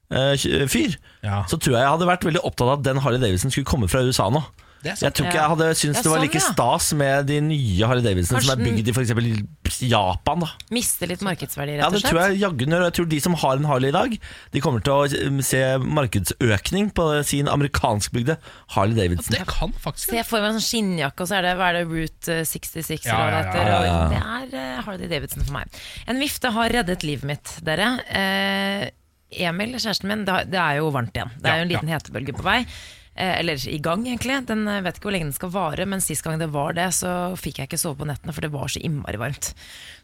Davidson-fyr, 0.10 0.98
Ja. 1.24 1.44
så 1.48 1.58
tror 1.58 1.76
jeg 1.78 1.84
jeg 1.84 1.94
hadde 1.96 2.10
vært 2.10 2.26
veldig 2.26 2.42
opptatt 2.44 2.68
av 2.68 2.80
at 2.80 2.84
den 2.84 2.98
Harley 3.04 3.22
Davidson 3.22 3.52
skulle 3.52 3.66
komme 3.70 3.90
fra 3.92 4.02
USA 4.02 4.30
nå. 4.30 4.44
Jeg 4.80 5.12
tror 5.12 5.26
ikke 5.28 5.36
jeg 5.36 5.52
hadde 5.52 5.66
syntes 5.76 5.98
det, 5.98 6.04
det 6.06 6.12
var 6.14 6.22
sånn, 6.22 6.24
like 6.30 6.40
ja. 6.40 6.52
stas 6.54 6.86
med 6.96 7.26
de 7.28 7.40
nye 7.44 7.88
Harley 7.90 8.04
Davidsonene 8.06 8.46
som 8.46 8.54
er 8.54 8.62
bygd 8.64 8.88
i 8.88 8.94
f.eks. 8.96 9.82
Japan. 9.90 10.46
da 10.46 10.48
Mister 10.72 11.10
litt 11.12 11.24
markedsverdi, 11.26 11.74
rett 11.76 11.84
og 11.84 11.98
slett. 12.00 12.06
Ja, 12.06 12.08
det 12.08 12.14
tror 12.14 12.20
jeg 12.24 12.40
jaggu 12.40 12.64
gjør. 12.64 12.86
Jeg 12.86 12.96
tror 12.96 13.10
de 13.12 13.20
som 13.26 13.36
har 13.42 13.60
en 13.60 13.68
Harley 13.68 13.92
i 13.92 13.96
dag, 13.98 14.16
De 14.56 14.62
kommer 14.64 14.86
til 14.86 14.94
å 14.96 15.28
um, 15.28 15.42
se 15.44 15.60
markedsøkning 15.84 16.94
på 16.96 17.08
sin 17.28 17.52
amerikanskbygde 17.52 18.38
Harley 18.78 18.96
Davidson. 18.96 19.36
Det 19.36 19.44
kan 19.52 19.76
faktisk 19.84 20.14
Se 20.16 20.24
for 20.24 20.40
meg 20.40 20.54
en 20.54 20.62
sånn 20.62 20.68
skinnjakke, 20.70 21.26
og 21.26 21.28
så 21.28 21.42
er 21.42 21.50
det, 21.50 21.54
hva 21.60 21.74
er 21.74 21.82
det 21.82 21.84
Route 21.92 22.38
eh, 22.40 22.48
66 22.48 23.10
Ja, 23.10 23.20
eller 23.20 23.36
hva 23.36 23.44
ja, 23.44 23.52
det 23.52 23.60
ja, 23.60 23.82
heter. 23.84 23.90
ja. 23.90 24.00
Det 24.16 24.24
er 24.64 24.64
eh, 24.64 24.80
Harley 24.88 25.12
Davidson 25.12 25.44
for 25.44 25.58
meg. 25.60 25.84
En 26.08 26.24
vifte 26.24 26.54
har 26.56 26.72
reddet 26.80 27.04
livet 27.04 27.28
mitt, 27.36 27.52
dere. 27.68 27.92
Eh, 28.16 28.88
Emil, 29.30 29.76
kjæresten 29.78 30.10
min, 30.10 30.24
det 30.26 30.58
er 30.58 30.80
jo 30.80 30.90
varmt 30.94 31.14
igjen. 31.16 31.34
Det 31.38 31.52
er 31.52 31.60
jo 31.60 31.68
en 31.68 31.74
liten 31.74 31.92
hetebølge 31.92 32.34
på 32.38 32.46
vei. 32.46 32.64
Eh, 33.20 33.40
eller 33.42 33.60
i 33.68 33.78
gang, 33.84 34.06
egentlig. 34.08 34.38
Den 34.48 34.62
eh, 34.72 34.80
vet 34.86 34.96
ikke 34.96 35.10
hvor 35.10 35.14
lenge 35.16 35.28
den 35.28 35.36
skal 35.36 35.52
vare, 35.52 35.84
men 35.90 36.00
sist 36.00 36.24
gang 36.24 36.38
det 36.40 36.48
var 36.54 36.72
det, 36.78 36.86
så 36.96 37.10
fikk 37.36 37.58
jeg 37.60 37.68
ikke 37.68 37.80
sove 37.82 37.98
på 38.00 38.06
nettene, 38.08 38.32
for 38.32 38.46
det 38.46 38.52
var 38.54 38.72
så 38.72 38.80
innmari 38.80 39.20
varmt. 39.20 39.50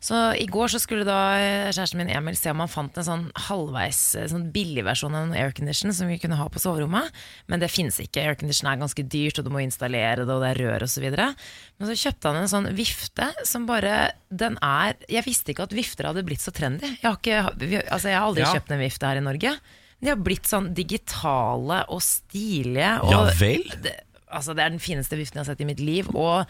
Så 0.04 0.20
i 0.36 0.48
går 0.52 0.74
så 0.74 0.82
skulle 0.84 1.06
da 1.08 1.20
eh, 1.40 1.70
kjæresten 1.72 2.02
min 2.02 2.12
Emil 2.12 2.36
se 2.36 2.52
om 2.52 2.60
han 2.60 2.72
fant 2.72 3.00
en 3.00 3.08
sånn 3.08 3.24
halvveis 3.48 4.02
sånn 4.18 4.34
sånn 4.34 4.50
billigversjon 4.52 5.16
av 5.16 5.30
en 5.30 5.38
aircondition 5.46 5.96
som 5.96 6.12
vi 6.12 6.18
kunne 6.20 6.36
ha 6.42 6.50
på 6.52 6.60
soverommet, 6.60 7.08
men 7.48 7.64
det 7.64 7.72
finnes 7.72 8.02
ikke. 8.04 8.26
Aircondition 8.34 8.68
er 8.74 8.82
ganske 8.84 9.08
dyrt, 9.16 9.40
og 9.40 9.48
du 9.48 9.54
må 9.56 9.64
installere 9.64 10.26
det, 10.26 10.36
og 10.36 10.44
det 10.44 10.52
er 10.52 10.62
rør 10.66 10.86
osv. 10.90 11.08
Men 11.16 11.88
så 11.88 11.98
kjøpte 12.04 12.34
han 12.34 12.42
en 12.42 12.52
sånn 12.52 12.70
vifte 12.76 13.30
som 13.48 13.64
bare 13.70 13.96
Den 14.28 14.58
er 14.64 14.96
Jeg 15.12 15.24
visste 15.26 15.54
ikke 15.54 15.70
at 15.70 15.74
vifter 15.76 16.10
hadde 16.10 16.24
blitt 16.28 16.44
så 16.44 16.52
trendy. 16.52 16.92
Jeg 17.00 17.08
har, 17.08 17.16
ikke, 17.16 17.86
altså 17.88 18.12
jeg 18.12 18.20
har 18.20 18.28
aldri 18.28 18.44
Ja. 18.44 18.52
kjøpt 18.60 18.76
en 18.76 18.84
vifte 18.84 19.08
her 19.08 19.24
i 19.24 19.24
Norge. 19.24 19.56
De 20.04 20.12
har 20.12 20.20
blitt 20.22 20.48
sånn 20.50 20.74
digitale 20.78 21.84
og 21.94 22.02
stilige. 22.04 22.92
Og 23.06 23.12
Ja 23.14 23.22
vel? 23.40 23.64
det, 23.84 23.96
altså 24.28 24.54
det 24.58 24.66
er 24.66 24.74
den 24.76 24.84
fineste 24.84 25.18
viften 25.20 25.40
jeg 25.40 25.46
har 25.46 25.54
sett 25.54 25.64
i 25.64 25.70
mitt 25.70 25.80
liv. 25.84 26.10
Og 26.14 26.46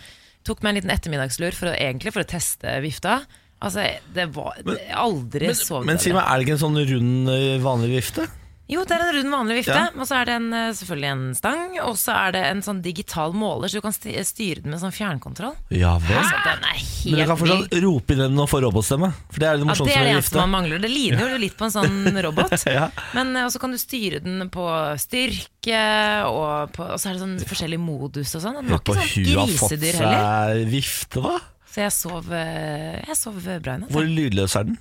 tok 0.45 0.61
meg 0.63 0.73
en 0.73 0.79
liten 0.81 0.93
ettermiddagslur 0.93 1.55
for 1.57 1.71
å, 1.71 1.75
egentlig 1.77 2.13
for 2.15 2.25
å 2.25 2.29
teste 2.29 2.79
vifta. 2.83 3.19
Altså, 3.65 3.85
det 4.13 4.25
var 4.35 4.57
det, 4.59 4.75
jeg 4.81 4.91
har 4.91 5.05
Aldri 5.07 5.47
sovet 5.55 5.87
Men 5.87 6.01
si 6.03 6.11
meg, 6.13 6.25
er 6.27 6.37
det 6.37 6.45
ikke 6.45 6.57
en 6.57 6.63
sånn 6.65 6.81
rund, 6.89 7.29
vanlig 7.63 7.93
vifte? 7.95 8.25
Jo, 8.65 8.81
det 8.81 8.95
er 8.95 9.03
en 9.05 9.11
rund, 9.13 9.29
vanlig 9.29 9.55
vifte. 9.59 9.75
Ja. 9.77 9.89
Og 9.93 10.07
så 10.09 10.15
er 10.17 10.25
det 10.25 10.35
en, 10.39 10.47
eh, 10.57 10.71
selvfølgelig 10.73 11.09
en 11.11 11.25
stang. 11.37 11.75
Og 11.85 11.97
så 12.01 12.15
er 12.17 12.31
det 12.33 12.41
en 12.49 12.63
sånn 12.65 12.81
digital 12.81 13.35
måler, 13.37 13.69
så 13.69 13.77
du 13.77 13.85
kan 13.85 13.93
styre 13.93 14.63
den 14.63 14.73
med 14.73 14.81
sånn 14.81 14.93
fjernkontroll. 14.95 15.53
Ja 15.69 15.95
vel? 16.01 16.17
Så 16.25 16.39
den 16.47 16.65
er 16.65 16.79
helt 16.79 17.05
Men 17.05 17.19
du 17.21 17.25
kan 17.29 17.39
fortsatt 17.43 17.77
rope 17.85 18.15
inn 18.15 18.23
den 18.23 18.41
og 18.41 18.49
få 18.49 18.61
robotstemme. 18.65 19.11
For 19.29 19.43
det 19.43 19.49
er 19.51 19.59
det 19.59 19.65
Ja, 19.65 19.69
morsomste 19.69 19.91
det 19.91 19.95
er 19.95 20.01
det 20.01 20.09
med 20.09 20.17
eneste 20.17 20.41
man 20.41 20.53
mangler. 20.55 20.81
Det 20.81 20.89
ligner 20.89 21.29
jo 21.35 21.37
litt 21.45 21.57
på 21.59 21.67
en 21.69 21.75
sånn 21.77 22.21
robot. 22.25 22.57
Ja. 22.65 22.89
Men 23.13 23.35
eh, 23.35 23.45
også 23.45 23.61
kan 23.61 23.75
du 23.75 23.77
styre 23.77 24.23
den 24.25 24.49
på 24.49 24.65
styrke, 24.97 25.81
og, 26.25 26.73
på, 26.73 26.89
og 26.89 26.97
så 26.97 27.11
er 27.11 27.19
det 27.19 27.21
sånn 27.21 27.37
forskjellig 27.45 27.81
modus 27.81 28.33
og 28.33 28.41
sånn. 28.47 28.57
Den 28.63 28.73
var 28.73 28.81
ikke 28.81 28.97
sånn 28.97 29.29
grisedyr 29.29 30.01
heller. 30.01 30.65
vifte, 30.73 31.21
da. 31.21 31.37
Så 31.69 31.83
jeg 31.83 31.91
sov, 31.91 32.29
eh, 32.33 33.01
jeg 33.03 33.17
sov 33.19 33.37
bra 33.43 33.73
i 33.75 33.81
natt. 33.81 33.91
Hvor 33.91 34.05
lydløs 34.07 34.53
er 34.57 34.69
den? 34.71 34.77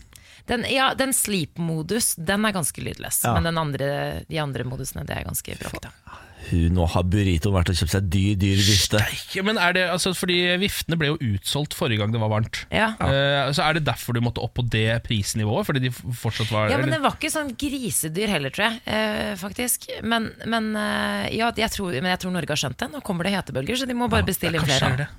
Den, 0.50 0.66
ja, 0.68 0.90
den 0.98 1.14
sleep-modus, 1.16 2.14
den 2.20 2.44
er 2.44 2.52
ganske 2.52 2.84
lydløs. 2.84 3.22
Ja. 3.24 3.32
Men 3.36 3.48
den 3.48 3.60
andre, 3.60 3.88
de 4.28 4.40
andre 4.42 4.66
modusene, 4.68 5.06
det 5.08 5.16
er 5.16 5.28
ganske 5.28 5.56
bråkete. 5.60 5.92
Hun 6.50 6.74
nå 6.76 6.84
har 6.92 7.06
Burrito 7.08 7.52
vært 7.54 7.70
og 7.72 7.78
kjøpt 7.78 7.94
seg 7.94 8.08
dyr, 8.12 8.34
dyr 8.40 8.58
vifte. 8.60 9.00
Steike, 9.00 9.44
Men 9.46 9.58
er 9.60 9.76
det, 9.76 9.84
altså, 9.94 10.12
fordi 10.16 10.36
viftene 10.60 10.98
ble 11.00 11.12
jo 11.12 11.32
utsolgt 11.32 11.76
forrige 11.76 12.02
gang 12.02 12.12
det 12.12 12.20
var 12.20 12.32
varmt. 12.32 12.64
Ja. 12.74 12.90
Uh, 13.00 13.48
så 13.56 13.64
Er 13.64 13.78
det 13.78 13.86
derfor 13.88 14.16
du 14.16 14.20
måtte 14.24 14.44
opp 14.44 14.56
på 14.58 14.66
det 14.68 15.00
prisnivået? 15.06 15.64
Fordi 15.68 15.86
de 15.86 15.92
fortsatt 15.94 16.52
var 16.52 16.68
Ja, 16.72 16.78
men 16.82 16.92
det 16.92 17.00
var 17.04 17.16
ikke 17.16 17.32
sånn 17.32 17.54
grisedyr 17.56 18.34
heller, 18.36 18.52
tror 18.54 18.68
jeg. 18.68 18.82
Uh, 18.84 19.32
faktisk. 19.40 19.88
Men, 20.04 20.32
men, 20.44 20.72
uh, 20.76 21.24
ja, 21.32 21.48
jeg 21.56 21.72
tror, 21.72 21.96
men 21.96 22.12
jeg 22.12 22.24
tror 22.24 22.36
Norge 22.36 22.52
har 22.52 22.64
skjønt 22.66 22.80
det. 22.84 22.92
Nå 22.92 23.04
kommer 23.06 23.24
det 23.24 23.36
hetebølger, 23.38 23.80
så 23.80 23.88
de 23.88 23.96
må 23.96 24.10
bare 24.12 24.28
bestille 24.28 24.60
inn 24.60 24.68
Kanskje 24.68 24.92
er 24.92 25.06
det. 25.06 25.12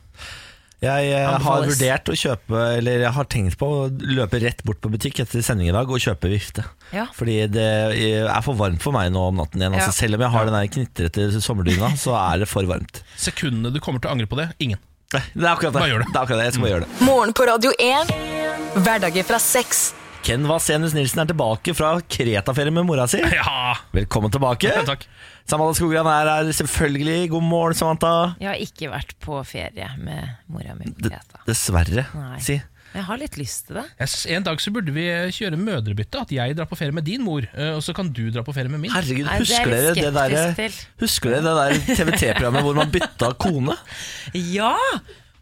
Jeg 0.83 1.11
eh, 1.15 1.25
har 1.45 1.63
vurdert 1.65 2.09
å 2.11 2.15
kjøpe 2.19 2.59
Eller 2.75 3.05
jeg 3.05 3.13
har 3.15 3.27
tenkt 3.31 3.55
på 3.61 3.67
å 3.71 3.85
løpe 3.89 4.41
rett 4.43 4.59
bort 4.67 4.81
på 4.83 4.91
butikk 4.91 5.21
etter 5.23 5.43
sending 5.45 5.69
i 5.71 5.75
dag 5.75 5.89
og 5.89 6.01
kjøpe 6.03 6.29
vifte. 6.29 6.65
Ja. 6.91 7.07
Fordi 7.15 7.37
det 7.51 7.67
er 7.95 8.43
for 8.45 8.59
varmt 8.59 8.83
for 8.83 8.95
meg 8.95 9.13
nå 9.15 9.23
om 9.31 9.39
natten 9.39 9.63
igjen. 9.63 9.77
Altså, 9.77 9.93
Ja. 9.93 9.99
Selv 10.03 10.19
om 10.19 10.25
jeg 10.25 10.33
har 10.35 10.49
den 10.49 10.57
der 10.59 10.71
knitrete 10.75 11.41
sommerdyna, 11.41 11.93
så 11.99 12.17
er 12.19 12.43
det 12.43 12.49
for 12.51 12.67
varmt. 12.69 13.01
Sekundene 13.15 13.71
du 13.73 13.79
kommer 13.79 14.03
til 14.03 14.11
å 14.11 14.15
angre 14.17 14.27
på 14.29 14.39
det, 14.41 14.49
ingen. 14.59 14.81
Det 15.13 15.21
er 15.45 15.51
akkurat 15.53 15.71
det. 15.71 15.79
Bare 15.79 15.91
gjør 15.93 16.03
det. 16.03 16.09
det, 16.11 16.15
er 16.17 16.23
akkurat 16.25 16.39
det. 16.41 16.47
Jeg 16.49 16.55
skal 16.55 16.65
bare 16.65 16.73
gjøre 16.73 16.87
det. 16.87 17.05
Morgen 17.07 17.35
på 17.37 17.45
Radio 17.47 17.71
1. 17.79 18.15
Hverdager 18.83 19.27
fra 19.29 19.39
seks. 19.39 19.85
Ken 20.25 20.47
Vasenus 20.49 20.95
Nilsen 20.97 21.21
er 21.21 21.27
tilbake 21.29 21.75
fra 21.77 21.91
Kreta-ferie 22.01 22.73
med 22.73 22.87
mora 22.87 23.05
si. 23.07 23.19
Ja, 23.21 23.75
Velkommen 23.93 24.33
tilbake. 24.33 24.71
Ja, 24.79 24.81
takk. 24.87 25.05
Samantha 25.45 25.75
Skogran 25.77 26.07
er 26.09 26.29
her 26.31 26.47
selvfølgelig. 26.57 27.17
God 27.29 27.43
morgen, 27.45 27.75
Samantha. 27.77 28.13
Jeg 28.41 28.49
har 28.49 28.61
ikke 28.63 28.89
vært 28.89 29.11
på 29.21 29.41
ferie 29.45 29.89
med 30.01 30.31
mora 30.49 30.73
mi 30.77 30.87
på 30.89 31.05
Kreta. 31.09 31.43
dessverre, 31.45 32.07
Nei. 32.17 32.39
si. 32.41 32.55
Jeg 32.95 33.03
har 33.03 33.19
litt 33.19 33.35
lyst 33.37 33.65
til 33.67 33.75
det. 33.75 33.83
Yes, 33.99 34.13
En 34.31 34.43
dag 34.45 34.61
så 34.63 34.71
burde 34.71 34.93
vi 34.95 35.03
kjøre 35.35 35.57
mødrebytte. 35.59 36.21
At 36.23 36.31
jeg 36.31 36.55
drar 36.55 36.65
på 36.69 36.77
ferie 36.79 36.95
med 36.95 37.03
din 37.05 37.21
mor, 37.27 37.43
eh, 37.53 37.73
og 37.75 37.83
så 37.83 37.93
kan 37.93 38.07
du 38.15 38.23
dra 38.31 38.41
på 38.47 38.53
ferie 38.55 38.71
med 38.71 38.79
min. 38.85 38.93
Herregud, 38.93 39.27
Nei, 39.27 39.35
det 39.43 39.43
er 39.43 39.43
husker 39.43 39.73
jeg 39.75 39.83
dere 39.83 39.93
litt 39.93 40.05
det 40.05 40.13
der, 40.15 40.55
til. 40.61 40.79
Husker 41.03 41.35
dere 41.35 41.43
det 41.43 41.55
der 41.59 41.95
TVT-programmet 41.99 42.63
hvor 42.65 42.79
man 42.79 42.93
bytta 42.95 43.33
kone? 43.37 43.75
Ja! 44.33 44.71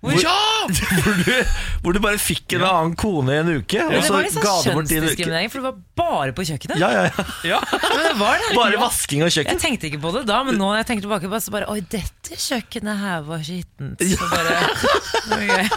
Hvor, 0.03 0.17
hvor, 1.03 1.13
du, 1.23 1.59
hvor 1.79 1.95
du 1.95 1.99
bare 2.03 2.19
fikk 2.19 2.57
en 2.57 2.65
annen 2.67 2.95
kone 2.99 3.37
i 3.37 3.39
en 3.39 3.51
uke, 3.61 3.79
og 3.79 3.93
Men 3.93 4.01
det 4.01 4.07
så 4.09 4.15
var 4.17 4.25
litt 4.25 4.35
ga 4.35 4.55
sånn 4.59 4.65
du 4.65 4.75
bort 4.75 4.89
din 4.89 4.97
uke. 4.99 5.05
kjønnsdiskriminering, 5.07 5.51
for 5.53 5.61
det 5.61 5.69
var 5.69 5.77
bare 6.01 6.35
på 6.35 6.45
kjøkkenet. 6.49 6.81
Ja, 6.81 6.89
ja, 6.91 7.05
ja. 7.07 7.25
Ja, 7.53 7.59
det 7.71 8.11
var 8.19 8.41
det. 8.41 8.49
Bare 8.57 8.81
vasking 8.83 9.23
og 9.23 9.31
Jeg 9.31 9.59
tenkte 9.63 9.87
ikke 9.87 10.01
på 10.03 10.11
det 10.17 10.25
da, 10.27 10.41
men 10.43 10.59
nå 10.59 10.67
når 10.67 10.81
jeg 10.81 10.89
tenker 10.91 11.07
tilbake 11.07 11.29
på 11.31 11.37
det, 11.37 11.43
så 11.45 11.55
bare 11.55 11.71
Oi, 11.71 11.79
dette 11.87 12.39
kjøkkenet 12.49 12.99
her 12.99 13.23
var 13.29 13.47
skittent. 13.47 14.03
Så 14.11 14.27
bare 14.27 14.59
okay. 15.39 15.67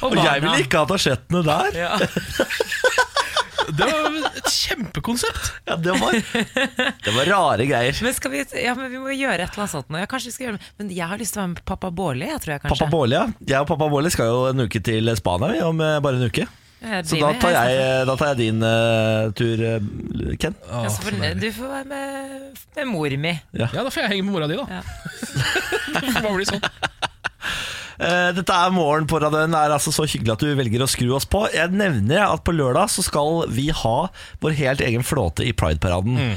Og. 0.00 0.12
Og 0.14 0.18
jeg 0.22 0.42
ville 0.46 0.62
ikke 0.62 0.84
hatt 0.84 0.94
asjettene 1.00 1.42
der. 1.50 1.82
ja. 1.82 1.94
Det 3.68 3.86
var 3.86 4.16
et 4.30 4.50
kjempekonsept. 4.54 5.50
Ja, 5.68 5.76
det, 5.76 5.94
var, 6.00 6.16
det 7.04 7.14
var 7.16 7.30
rare 7.30 7.66
greier. 7.68 7.96
Men, 8.04 8.14
skal 8.16 8.32
vi, 8.34 8.44
ja, 8.64 8.74
men 8.78 8.90
vi 8.92 9.00
må 9.02 9.12
gjøre 9.14 9.44
et 9.44 9.50
eller 9.52 9.64
annet 9.66 9.74
sånt 9.74 9.90
nå. 9.92 10.00
Ja, 10.02 10.08
kanskje 10.10 10.30
vi 10.30 10.36
skal 10.36 10.46
gjøre 10.48 10.60
det. 10.60 10.70
Men 10.80 10.94
jeg 10.96 11.10
har 11.12 11.20
lyst 11.20 11.36
til 11.36 11.42
å 11.42 11.44
være 11.44 11.52
med 11.54 11.62
pappa 11.70 11.90
Bårli. 12.00 12.30
Jeg 12.30 12.42
tror 12.44 12.54
jeg 12.56 12.64
kanskje 12.64 12.78
Pappa 12.78 12.90
Bårli, 12.96 13.18
ja. 13.18 13.26
Jeg 13.52 13.60
og 13.64 13.68
pappa 13.70 13.90
Bårli 13.92 14.12
skal 14.14 14.32
jo 14.32 14.40
en 14.50 14.64
uke 14.66 14.82
til 14.90 15.12
Spania 15.20 15.52
vi, 15.54 15.62
om 15.66 15.84
eh, 15.84 15.98
bare 16.04 16.20
en 16.20 16.30
uke. 16.30 16.48
Så 16.80 17.18
da 17.20 17.34
tar 17.36 17.52
jeg, 17.52 18.04
da 18.08 18.14
tar 18.16 18.30
jeg 18.32 18.38
din 18.40 18.62
uh, 18.64 19.28
tur, 19.36 19.60
eh, 19.68 20.30
Ken. 20.40 20.54
Åh, 20.64 20.86
Ja, 20.86 20.92
så 20.94 21.02
får- 21.04 21.34
du 21.36 21.50
får 21.52 21.68
være 21.68 21.84
med, 21.90 22.62
med 22.78 22.88
mor 22.88 23.16
mi. 23.20 23.34
ja, 23.52 23.68
da 23.68 23.90
får 23.92 24.00
jeg 24.06 24.12
henge 24.14 24.24
med 24.24 24.32
mora 24.32 24.48
di, 24.48 24.56
da. 24.56 24.64
Ja. 24.64 24.80
det 26.00 26.14
får 26.14 26.22
bare 26.24 26.36
bli 26.38 26.48
sånn. 26.48 26.64
Eh, 28.00 28.30
Dette 28.32 28.54
er 28.56 28.72
Morgen 28.72 29.04
på 29.10 29.18
radioen. 29.20 29.52
Det 29.52 29.60
er 29.60 29.74
altså 29.74 29.92
så 29.92 30.06
hyggelig 30.08 30.32
at 30.32 30.44
du 30.44 30.54
velger 30.56 30.84
å 30.84 30.88
skru 30.88 31.10
oss 31.16 31.28
på. 31.28 31.44
Jeg 31.52 31.74
nevner 31.76 32.24
at 32.24 32.44
på 32.46 32.54
lørdag 32.56 32.88
så 32.92 33.04
skal 33.04 33.44
vi 33.52 33.68
ha 33.76 33.96
vår 34.40 34.56
helt 34.56 34.84
egen 34.84 35.04
flåte 35.04 35.44
i 35.44 35.52
Pride-paraden. 35.52 36.16
Mm. 36.16 36.36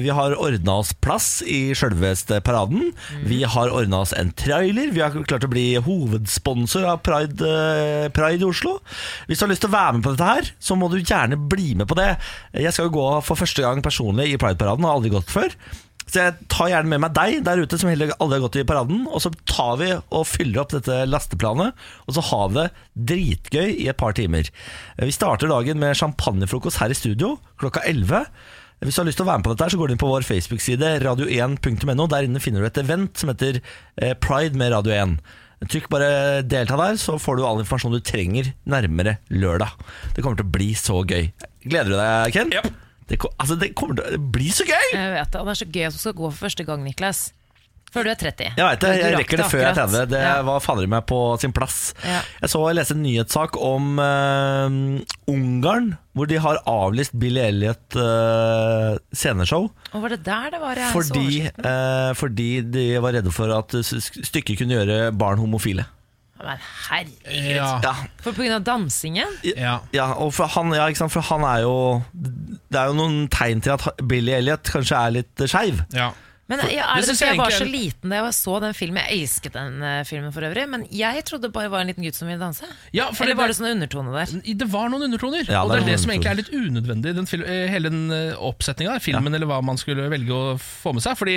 Vi 0.00 0.12
har 0.14 0.36
ordna 0.38 0.78
oss 0.80 0.94
plass 1.02 1.42
i 1.42 1.74
sjølveste 1.76 2.38
paraden. 2.46 2.92
Vi 3.26 3.42
har 3.42 3.72
ordna 3.74 4.00
oss 4.04 4.14
en 4.16 4.30
trailer. 4.38 4.92
Vi 4.94 5.02
har 5.02 5.12
klart 5.28 5.44
å 5.44 5.50
bli 5.50 5.66
hovedsponsor 5.82 6.86
av 6.88 7.02
Pride, 7.04 7.42
eh, 7.42 8.06
Pride 8.14 8.46
i 8.46 8.48
Oslo. 8.48 8.78
Hvis 9.26 9.42
du 9.42 9.44
har 9.44 9.52
lyst 9.52 9.66
til 9.66 9.72
å 9.72 9.76
være 9.76 9.98
med 9.98 10.06
på 10.06 10.14
dette 10.14 10.30
her, 10.30 10.52
så 10.62 10.78
må 10.78 10.88
du 10.88 11.02
gjerne 11.02 11.36
bli 11.50 11.74
med 11.74 11.90
på 11.90 11.98
det. 11.98 12.14
Jeg 12.54 12.72
skal 12.72 12.88
jo 12.88 12.96
gå 12.96 13.10
for 13.26 13.36
første 13.36 13.66
gang 13.66 13.82
personlig 13.84 14.30
i 14.32 14.40
Pride-paraden, 14.40 14.88
har 14.88 14.96
aldri 14.96 15.12
gått 15.12 15.28
før. 15.34 15.52
Så 16.08 16.22
jeg 16.22 16.48
tar 16.48 16.70
gjerne 16.72 16.88
med 16.88 17.02
meg 17.04 17.16
deg 17.16 17.42
der 17.44 17.60
ute 17.60 17.78
som 17.80 17.90
heller 17.90 18.14
aldri 18.16 18.38
har 18.38 18.44
gått 18.46 18.58
i 18.62 18.66
paraden, 18.68 19.02
og 19.12 19.20
så 19.20 19.32
tar 19.50 19.74
vi 19.80 19.90
og 19.92 20.24
fyller 20.28 20.62
opp 20.62 20.72
dette 20.72 21.02
lasteplanet, 21.08 21.76
og 22.06 22.16
så 22.16 22.24
har 22.30 22.46
vi 22.48 22.62
det 22.62 22.68
dritgøy 23.10 23.74
i 23.74 23.90
et 23.92 24.00
par 24.00 24.16
timer. 24.16 24.48
Vi 24.96 25.12
starter 25.14 25.52
dagen 25.52 25.80
med 25.82 25.98
champagnefrokost 26.00 26.80
her 26.80 26.94
i 26.94 26.96
studio 26.96 27.36
klokka 27.60 27.84
11. 27.84 28.24
Hvis 28.80 28.94
du 28.94 29.02
har 29.02 29.08
lyst 29.08 29.18
til 29.18 29.26
å 29.26 29.28
være 29.28 29.42
med 29.42 29.48
på 29.48 29.52
dette, 29.56 29.68
så 29.74 29.80
går 29.80 29.90
du 29.90 29.94
inn 29.96 30.00
på 30.00 30.08
vår 30.12 30.24
Facebook-side 30.26 30.94
radio1.no. 31.02 32.08
Der 32.08 32.28
inne 32.28 32.42
finner 32.42 32.62
du 32.62 32.68
et 32.70 32.80
event 32.80 33.18
som 33.18 33.32
heter 33.32 33.58
eh, 33.58 34.14
Pride 34.22 34.58
med 34.58 34.70
Radio 34.72 34.94
1. 34.94 35.16
Trykk 35.66 35.88
bare 35.90 36.10
delta 36.46 36.76
der, 36.78 36.98
så 37.02 37.16
får 37.18 37.40
du 37.40 37.46
all 37.46 37.64
informasjon 37.64 37.96
du 37.96 38.02
trenger 38.06 38.52
nærmere 38.70 39.16
lørdag. 39.34 39.74
Det 40.14 40.22
kommer 40.22 40.38
til 40.38 40.46
å 40.46 40.54
bli 40.54 40.70
så 40.78 41.02
gøy. 41.02 41.32
Gleder 41.66 41.90
du 41.90 41.98
deg, 41.98 42.36
Ken? 42.36 42.54
Ja. 42.54 42.62
Det, 43.08 43.16
ko- 43.22 43.32
altså, 43.40 43.56
det 43.60 43.72
kommer 43.78 43.96
til 43.98 44.18
å 44.18 44.22
bli 44.36 44.50
så 44.52 44.66
gøy! 44.68 44.86
Jeg 44.92 45.14
vet 45.16 45.32
det, 45.32 45.40
og 45.40 45.48
det 45.48 45.56
er 45.56 45.62
så 45.64 45.68
gøy 45.72 45.86
at 45.88 45.96
du 45.96 46.00
skal 46.02 46.16
gå 46.18 46.30
for 46.30 46.44
første 46.46 46.64
gang, 46.68 46.84
Niklas. 46.84 47.26
Før 47.88 48.04
du 48.04 48.10
er 48.12 48.18
30. 48.20 48.50
Jeg 48.52 48.66
vet 48.68 48.82
det, 48.84 48.88
jeg 49.00 49.14
rekker 49.16 49.40
det 49.40 49.44
før 49.48 49.62
jeg 49.62 49.68
er 49.70 49.76
30. 49.78 50.00
Det 50.12 50.18
Ja. 50.20 50.32
var 50.44 50.58
fader 50.60 50.88
meg 50.92 51.06
på 51.08 51.20
sin 51.40 51.54
plass. 51.56 51.94
Ja. 52.04 52.18
Jeg 52.42 52.50
så 52.52 52.60
jeg 52.68 52.76
leste 52.76 52.92
en 52.92 53.00
nyhetssak 53.00 53.56
om 53.64 53.86
uh, 53.96 55.00
Ungarn, 55.32 55.94
hvor 56.12 56.28
de 56.28 56.36
har 56.44 56.60
avlyst 56.68 57.16
Billy 57.16 57.40
Elliot 57.46 57.96
uh, 57.96 59.00
sceneshow. 59.16 59.70
Og 59.94 60.04
var 60.04 60.12
det 60.12 60.20
der 60.28 60.50
det 60.52 60.60
var 60.60 60.76
jeg 60.82 60.92
Fordi, 60.92 61.46
eh, 61.48 62.12
fordi 62.20 62.50
de 62.76 62.84
var 63.00 63.16
redde 63.16 63.32
for 63.32 63.56
at 63.56 63.72
stykket 63.80 64.58
kunne 64.60 64.76
gjøre 64.76 65.08
barn 65.16 65.40
homofile. 65.40 65.88
Men 66.38 66.60
herregud. 66.88 67.56
Ja. 67.56 67.70
Ja, 67.82 67.94
For 68.22 68.32
på 68.36 68.44
grunn 68.44 68.54
av 68.60 68.64
dansingen? 68.66 69.34
Ja. 69.42 69.80
ja 69.94 70.12
og 70.22 70.32
for 70.36 70.50
han, 70.54 70.70
ja, 70.76 70.86
ikke 70.90 71.02
sant? 71.02 71.14
for 71.14 71.26
han 71.32 71.44
er 71.48 71.64
jo 71.66 71.74
Det 72.14 72.78
er 72.78 72.92
jo 72.92 72.96
noen 72.98 73.26
tegn 73.32 73.62
til 73.64 73.74
at 73.74 73.88
Billy 74.08 74.36
Elliot 74.38 74.70
kanskje 74.70 74.96
er 75.02 75.20
litt 75.20 75.46
skeiv. 75.50 75.84
ja. 75.96 76.12
Men 76.48 76.62
ja, 76.72 76.86
er 76.96 77.02
det 77.04 77.12
det 77.12 77.20
jeg 77.20 77.34
jeg 77.34 77.36
var 77.42 77.52
så 77.52 77.64
liten 77.68 78.08
da 78.08 78.22
jeg 78.22 78.32
så 78.32 78.54
den 78.64 78.72
filmen? 78.72 79.02
Jeg 79.04 79.18
elsket 79.20 79.52
den 79.52 79.82
eh, 79.84 79.98
filmen 80.08 80.32
for 80.32 80.46
øvrig, 80.48 80.62
men 80.72 80.86
jeg 80.88 81.20
trodde 81.28 81.44
det 81.44 81.52
bare 81.52 81.68
var 81.68 81.82
en 81.84 81.90
liten 81.90 82.06
gutt 82.06 82.16
som 82.16 82.24
ville 82.30 82.40
danse. 82.40 82.64
Ja, 82.96 83.10
for 83.12 83.26
Eller 83.26 83.34
det- 83.34 83.40
var 83.42 83.52
det 83.52 83.56
sånne 83.58 83.72
undertone 83.76 84.14
der? 84.14 84.54
Det 84.62 84.68
var 84.72 84.88
noen 84.88 85.04
undertoner, 85.10 85.44
Ja, 85.44 85.60
og 85.60 85.74
det 85.74 85.82
er 85.82 85.90
det 85.90 86.00
som 86.00 86.10
egentlig 86.10 86.30
er 86.30 86.40
litt 86.40 86.48
unødvendig. 86.48 87.12
Den 87.20 87.28
eh, 87.44 87.68
hele 87.68 87.90
den 87.92 88.08
oppsetninga, 88.48 88.96
filmen 88.98 89.34
eller 89.34 89.44
hva 89.50 89.60
man 89.60 89.76
skulle 89.76 90.08
velge 90.08 90.32
å 90.32 90.56
få 90.56 90.94
med 90.96 91.04
seg. 91.04 91.20
Fordi 91.20 91.36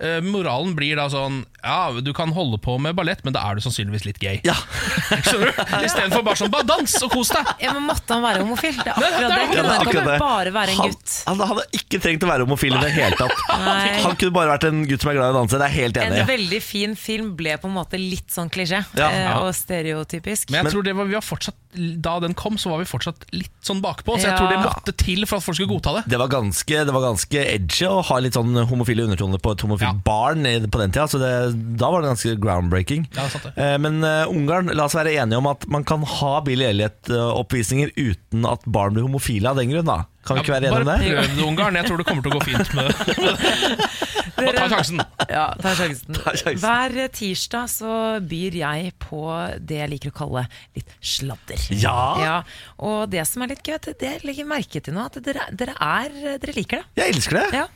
eh, 0.00 0.20
moralen 0.24 0.74
blir 0.76 0.96
da 0.96 1.08
sånn 1.12 1.42
Ja, 1.62 1.90
du 2.00 2.12
kan 2.16 2.32
holde 2.32 2.56
på 2.62 2.78
med 2.80 2.94
ballett, 2.96 3.20
men 3.24 3.34
da 3.36 3.42
er 3.50 3.54
du 3.58 3.60
sannsynligvis 3.60 4.06
litt 4.06 4.18
gay. 4.22 4.40
Ja, 4.46 4.54
Skjønner 5.26 5.50
du? 5.52 5.60
Istedenfor 5.84 6.22
bare 6.24 6.40
sånn 6.40 6.50
Bare 6.52 6.64
dans 6.68 6.94
og 7.04 7.10
kos 7.12 7.30
deg! 7.34 7.50
Ja, 7.60 7.74
men 7.76 7.84
Måtte 7.90 8.16
han 8.16 8.24
være 8.24 8.42
homofil? 8.44 8.76
Det 8.80 8.86
er 8.88 8.96
akkurat 8.96 9.20
det 9.20 9.28
det. 9.28 9.58
er 9.60 9.68
han 9.68 9.84
akkurat 9.84 10.08
det. 10.08 10.18
bare 10.22 10.54
være 10.54 10.74
en 10.76 10.82
gutt? 10.88 11.16
han 11.28 11.42
hadde 11.50 11.64
ikke 11.76 12.00
trengt 12.00 12.24
å 12.24 12.30
være 12.30 12.46
homofil 12.46 12.76
i 12.76 12.80
det 12.80 12.90
hele 12.94 13.16
tatt. 13.18 13.42
Nei. 13.60 14.00
Han 14.04 14.16
kunne 14.20 14.34
bare 14.36 14.52
vært 14.54 14.66
en 14.70 14.80
gutt 14.88 15.02
som 15.04 15.10
er 15.12 15.18
glad 15.18 15.28
i 15.30 15.34
å 15.34 15.38
danse. 15.40 15.58
Det 15.60 15.66
er 15.68 15.74
helt 15.76 16.00
enig 16.00 16.20
i. 16.22 16.26
veldig 16.30 16.60
fin 16.64 16.94
film 16.98 17.32
ble 17.38 17.56
på 17.60 17.68
en 17.68 17.74
måte 17.76 18.00
litt 18.00 18.30
sånn 18.32 18.50
klisjé 18.52 18.80
Ja. 18.96 19.08
eh, 19.10 19.36
og 19.42 19.50
stereotypisk. 19.58 20.50
Men 20.54 20.64
jeg 20.64 20.72
tror 20.74 20.86
det 20.86 20.94
var, 20.96 21.08
vi 21.10 21.16
var 21.18 21.24
fortsatt 21.26 21.56
Da 22.02 22.16
den 22.18 22.32
kom, 22.34 22.56
så 22.58 22.72
var 22.72 22.80
vi 22.82 22.86
fortsatt 22.90 23.28
litt 23.36 23.52
sånn 23.62 23.78
bakpå. 23.84 24.16
Så 24.18 24.26
jeg 24.26 24.32
Ja. 24.32 24.38
tror 24.40 24.48
det 24.50 24.58
måtte 24.64 24.94
til 24.98 25.22
for 25.26 25.38
at 25.38 25.44
folk 25.46 25.54
skulle 25.58 25.70
godta 25.70 25.92
det. 26.00 26.02
Det 26.10 26.18
var, 26.18 26.26
ganske, 26.32 26.80
det 26.86 26.92
var 26.96 27.04
ganske 27.04 27.38
edgy 27.46 27.86
å 27.86 28.00
ha 28.08 28.16
litt 28.18 28.34
sånn 28.34 28.56
homofile 28.66 29.04
undertoner 29.06 29.38
på 29.38 29.52
et 29.54 29.62
homofilt 29.62 29.89
Ja. 29.90 29.96
barn 30.06 30.46
på 30.70 30.80
den 30.80 30.94
tida. 30.94 31.08
Så 31.10 31.18
det, 31.20 31.32
da 31.80 31.90
var 31.90 32.02
det 32.04 32.12
ganske 32.12 32.36
groundbreaking. 32.40 33.08
Ja, 33.16 33.26
det 33.32 33.42
det. 33.48 33.52
Eh, 33.58 33.76
Men 33.82 34.00
eh, 34.06 34.30
Ungarn, 34.30 34.70
la 34.74 34.86
oss 34.86 34.94
være 34.96 35.12
enige 35.18 35.38
om 35.42 35.50
at 35.50 35.66
man 35.66 35.84
kan 35.84 36.06
ha 36.06 36.32
Billy 36.46 36.64
Elliot-oppvisninger 36.70 37.92
uten 37.96 38.46
at 38.48 38.64
barn 38.70 38.94
blir 38.96 39.06
homofile 39.08 39.50
av 39.52 39.60
den 39.60 39.72
grunn. 39.74 39.90
da 39.90 40.04
Kan 40.26 40.36
vi 40.36 40.42
ikke 40.44 40.52
være 40.52 40.68
enige 40.68 40.76
om 40.76 40.84
Bare 40.84 40.98
prøv 41.00 41.36
det, 41.36 41.44
Ungarn. 41.46 41.76
Jeg 41.80 41.88
tror 41.88 42.00
det 42.00 42.06
kommer 42.08 42.24
til 42.24 42.30
å 42.30 42.36
gå 42.36 42.42
fint 42.44 42.74
med 42.76 42.88
Bare 44.40 44.52
ta 44.56 44.66
sjansen. 44.72 45.00
Ja, 45.28 45.46
ta 45.60 45.72
sjansen. 45.76 46.16
Ta 46.16 46.32
sjansen. 46.36 46.60
Hver 46.62 47.10
tirsdag 47.12 47.70
så 47.72 47.94
byr 48.24 48.56
jeg 48.60 48.92
på 49.02 49.20
det 49.58 49.80
jeg 49.80 49.90
liker 49.94 50.12
å 50.12 50.16
kalle 50.16 50.44
litt 50.76 50.94
sladder. 51.04 51.66
Ja. 51.74 51.96
Ja, 52.20 52.36
og 52.80 53.10
det 53.12 53.26
som 53.28 53.44
er 53.44 53.52
litt 53.52 53.64
gøy, 53.66 53.76
det 53.84 53.96
det 54.00 54.12
jeg 54.14 54.24
legger 54.28 54.48
merke 54.48 54.80
til 54.84 54.96
nå, 54.96 55.04
at 55.10 55.18
dere, 55.24 55.44
dere, 55.52 55.76
er, 55.76 56.16
dere 56.40 56.56
liker 56.56 56.80
det. 56.80 57.02
Jeg 57.02 57.16
elsker 57.16 57.40
det. 57.40 57.46
Ja. 57.58 57.66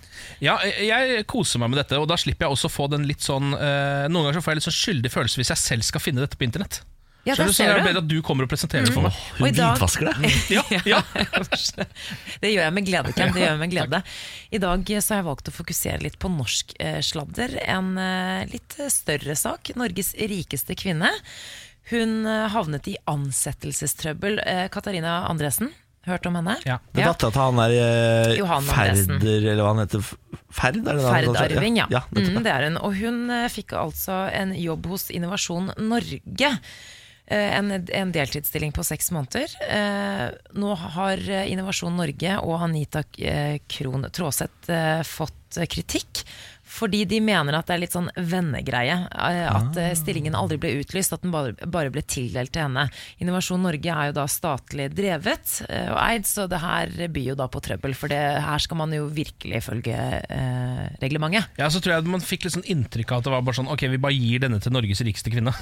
Ja, 0.44 0.56
jeg 0.64 1.04
jeg 1.14 1.28
koser 1.30 1.60
meg 1.60 1.74
med 1.74 1.82
dette, 1.82 1.98
og 2.00 2.08
da 2.08 2.16
slipper 2.20 2.48
jeg 2.48 2.56
også 2.56 2.70
få 2.72 2.88
den 2.92 3.04
litt 3.08 3.24
sånn 3.24 3.52
eh, 3.56 4.06
Noen 4.08 4.28
ganger 4.28 4.38
så 4.38 4.44
får 4.46 4.54
jeg 4.54 4.60
litt 4.60 4.68
sånn 4.70 4.78
skyldig 4.78 5.12
følelse 5.12 5.40
hvis 5.40 5.52
jeg 5.52 5.60
selv 5.60 5.86
skal 5.90 6.02
finne 6.04 6.24
dette 6.24 6.38
på 6.40 6.46
internett. 6.46 6.80
Ja, 7.24 7.32
Skjønner 7.32 7.52
du, 7.52 7.56
så 7.56 7.64
det 7.64 7.72
er 7.72 7.86
bedre 7.86 8.00
at 8.02 8.08
du 8.08 8.18
kommer 8.24 8.44
og 8.44 8.50
presenterer 8.52 8.84
det 8.84 8.92
for 8.92 9.06
meg. 9.06 9.20
Hun 9.38 9.46
hvitvasker 9.48 10.10
det. 10.10 10.32
Ja, 10.54 10.62
ja. 10.84 10.98
Det 12.42 12.50
gjør 12.50 12.66
jeg 12.66 12.74
med 12.76 12.84
glede, 12.84 13.12
Ken. 13.16 13.32
Det 13.32 13.40
gjør 13.40 13.54
jeg 13.54 13.60
med 13.62 13.70
glede. 13.72 14.00
I 14.52 14.60
dag 14.60 14.90
så 14.98 15.14
har 15.14 15.22
jeg 15.22 15.26
valgt 15.30 15.48
å 15.48 15.54
fokusere 15.54 16.02
litt 16.04 16.18
på 16.20 16.28
norsk 16.34 16.74
eh, 16.84 16.98
sladder. 17.04 17.54
En 17.64 17.94
eh, 18.00 18.42
litt 18.50 18.76
større 18.92 19.36
sak. 19.40 19.72
Norges 19.80 20.12
rikeste 20.20 20.76
kvinne. 20.76 21.08
Hun 21.88 22.28
eh, 22.28 22.44
havnet 22.52 22.90
i 22.92 22.98
ansettelsestrøbbel. 23.08 24.42
Katarina 24.74 25.22
Andresen, 25.30 25.70
hørt 26.04 26.28
om 26.28 26.36
henne? 26.36 26.58
Ja. 26.68 26.76
Det 26.92 27.06
er 27.06 27.08
dattera 27.14 27.32
til 27.32 27.40
han 27.46 27.62
der 27.62 27.76
eh, 27.78 28.34
Johan 28.36 28.68
Ferder, 28.68 29.38
eller 29.38 29.62
hva 29.62 29.70
han 29.70 29.80
heter. 29.86 30.10
Ferd, 30.52 30.82
er 30.82 30.90
det 30.90 30.98
det 31.00 31.06
han 31.06 31.16
Ferd 31.16 31.30
kaller? 31.30 31.56
Arving, 31.56 31.80
ja. 31.80 31.88
ja 31.88 32.04
nettopp, 32.10 32.36
mm, 32.36 32.44
det 32.44 32.52
er 32.52 32.68
hun. 32.68 32.76
Og 32.84 33.00
hun 33.00 33.24
fikk 33.54 33.72
altså 33.80 34.26
en 34.28 34.52
jobb 34.60 34.92
hos 34.92 35.08
Innovasjon 35.08 35.72
Norge. 35.80 36.52
Eh, 37.26 37.56
En, 37.58 37.70
en 37.72 38.12
deltidsstilling 38.12 38.72
på 38.76 38.84
seks 38.84 39.10
måneder. 39.14 39.54
Eh, 39.68 40.26
nå 40.60 40.74
har 40.76 41.22
Innovasjon 41.48 41.96
Norge 41.96 42.38
og 42.42 42.58
Anita 42.66 43.04
eh, 43.18 43.60
Krohn 43.68 44.04
Traaseth 44.12 44.68
fått 45.08 45.62
kritikk. 45.70 46.24
Fordi 46.74 47.02
de 47.06 47.18
mener 47.22 47.54
at 47.54 47.68
det 47.68 47.74
er 47.76 47.80
litt 47.82 47.94
sånn 47.94 48.08
vennegreie. 48.16 48.94
At 49.12 49.76
eh, 49.78 49.92
stillingen 49.94 50.34
aldri 50.34 50.56
ble 50.58 50.72
utlyst, 50.80 51.12
at 51.14 51.22
den 51.22 51.30
bare, 51.30 51.52
bare 51.70 51.92
ble 51.92 52.02
tildelt 52.02 52.50
til 52.56 52.64
henne. 52.64 52.86
Innovasjon 53.22 53.62
Norge 53.62 53.92
er 53.92 54.08
jo 54.10 54.16
da 54.16 54.24
statlig 54.32 54.88
drevet 54.96 55.60
og 55.68 55.98
eid, 56.00 56.26
så 56.26 56.48
det 56.50 56.58
her 56.64 56.90
byr 57.12 57.28
jo 57.34 57.36
da 57.38 57.46
på 57.52 57.62
trøbbel. 57.62 57.94
For 57.94 58.10
det, 58.10 58.18
her 58.42 58.64
skal 58.64 58.80
man 58.80 58.96
jo 58.96 59.06
virkelig 59.12 59.60
følge 59.68 59.94
eh, 59.94 60.82
reglementet. 61.04 61.52
Ja, 61.60 61.68
så 61.70 61.84
tror 61.84 61.98
jeg 61.98 62.10
man 62.16 62.24
fikk 62.24 62.48
litt 62.48 62.56
sånn 62.56 62.66
inntrykk 62.74 63.12
av 63.12 63.22
at 63.22 63.28
det 63.28 63.36
var 63.36 63.46
bare 63.46 63.60
sånn 63.60 63.70
Ok, 63.70 63.86
vi 63.94 64.00
bare 64.08 64.16
gir 64.16 64.42
denne 64.44 64.58
til 64.64 64.74
Norges 64.74 65.04
rikeste 65.04 65.30
kvinne. 65.32 65.54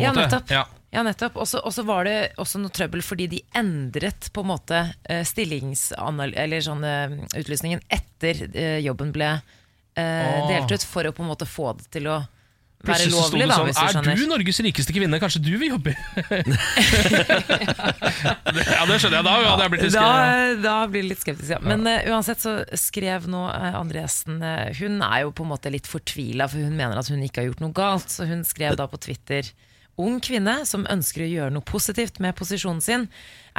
Ja, 0.00 0.10
nettopp. 0.16 0.50
Ja. 0.50 0.64
Ja, 0.90 1.02
nettopp. 1.04 1.36
Og 1.36 1.48
så 1.48 1.84
var 1.84 2.08
det 2.08 2.16
også 2.40 2.60
noe 2.62 2.72
trøbbel 2.72 3.02
fordi 3.04 3.28
de 3.34 3.42
endret 3.56 4.30
på 4.32 4.44
en 4.44 4.52
måte 4.54 4.80
eh. 5.04 5.26
Eller 5.26 6.64
sånn 6.64 6.84
eh, 6.86 7.18
utlysningen 7.36 7.84
etter 7.92 8.48
eh, 8.48 8.78
jobben 8.86 9.12
ble 9.12 9.34
eh, 9.36 10.48
delt 10.48 10.72
ut, 10.72 10.88
for 10.88 11.04
å 11.04 11.12
på 11.12 11.22
en 11.24 11.32
måte 11.34 11.48
få 11.48 11.74
det 11.78 11.90
til 11.98 12.08
å 12.08 12.22
være 12.86 13.08
lovlig, 13.10 13.46
da, 13.50 13.56
sånn 13.58 13.66
hvis 13.66 13.78
du 13.82 14.10
Er 14.12 14.16
du 14.16 14.26
Norges 14.30 14.60
rikeste 14.62 14.94
kvinne? 14.94 15.18
Kanskje 15.20 15.40
du 15.42 15.50
vil 15.58 15.72
jobbe? 15.74 15.92
ja, 18.70 18.84
det 18.86 18.98
skjønner 19.02 19.18
jeg. 19.18 19.26
Da 19.26 19.32
hadde 19.34 19.64
jeg 19.64 19.72
blitt 19.74 19.82
skeptisk. 19.82 19.98
Da, 19.98 20.04
da 20.62 20.76
blir 20.86 21.02
det 21.02 21.10
litt 21.10 21.24
skeptisk, 21.24 21.50
ja. 21.56 21.60
Men 21.64 21.82
uh, 21.90 21.98
uansett 22.14 22.40
så 22.44 22.52
skrev 22.78 23.26
nå 23.28 23.42
Andresen 23.50 24.38
uh, 24.46 24.70
Hun 24.78 25.02
er 25.02 25.26
jo 25.26 25.34
på 25.34 25.42
en 25.44 25.50
måte 25.56 25.74
litt 25.74 25.90
fortvila, 25.90 26.46
for 26.48 26.62
hun 26.62 26.78
mener 26.78 27.02
at 27.02 27.10
hun 27.10 27.24
ikke 27.26 27.42
har 27.42 27.50
gjort 27.50 27.64
noe 27.66 27.74
galt. 27.76 28.08
Så 28.14 28.30
hun 28.30 28.46
skrev 28.46 28.78
da 28.78 28.86
på 28.88 29.02
Twitter 29.02 29.42
Ung 29.98 30.20
kvinne 30.22 30.60
som 30.68 30.86
ønsker 30.90 31.24
å 31.24 31.28
gjøre 31.28 31.54
noe 31.56 31.66
positivt 31.66 32.20
med 32.22 32.36
posisjonen 32.38 32.82
sin, 32.84 33.06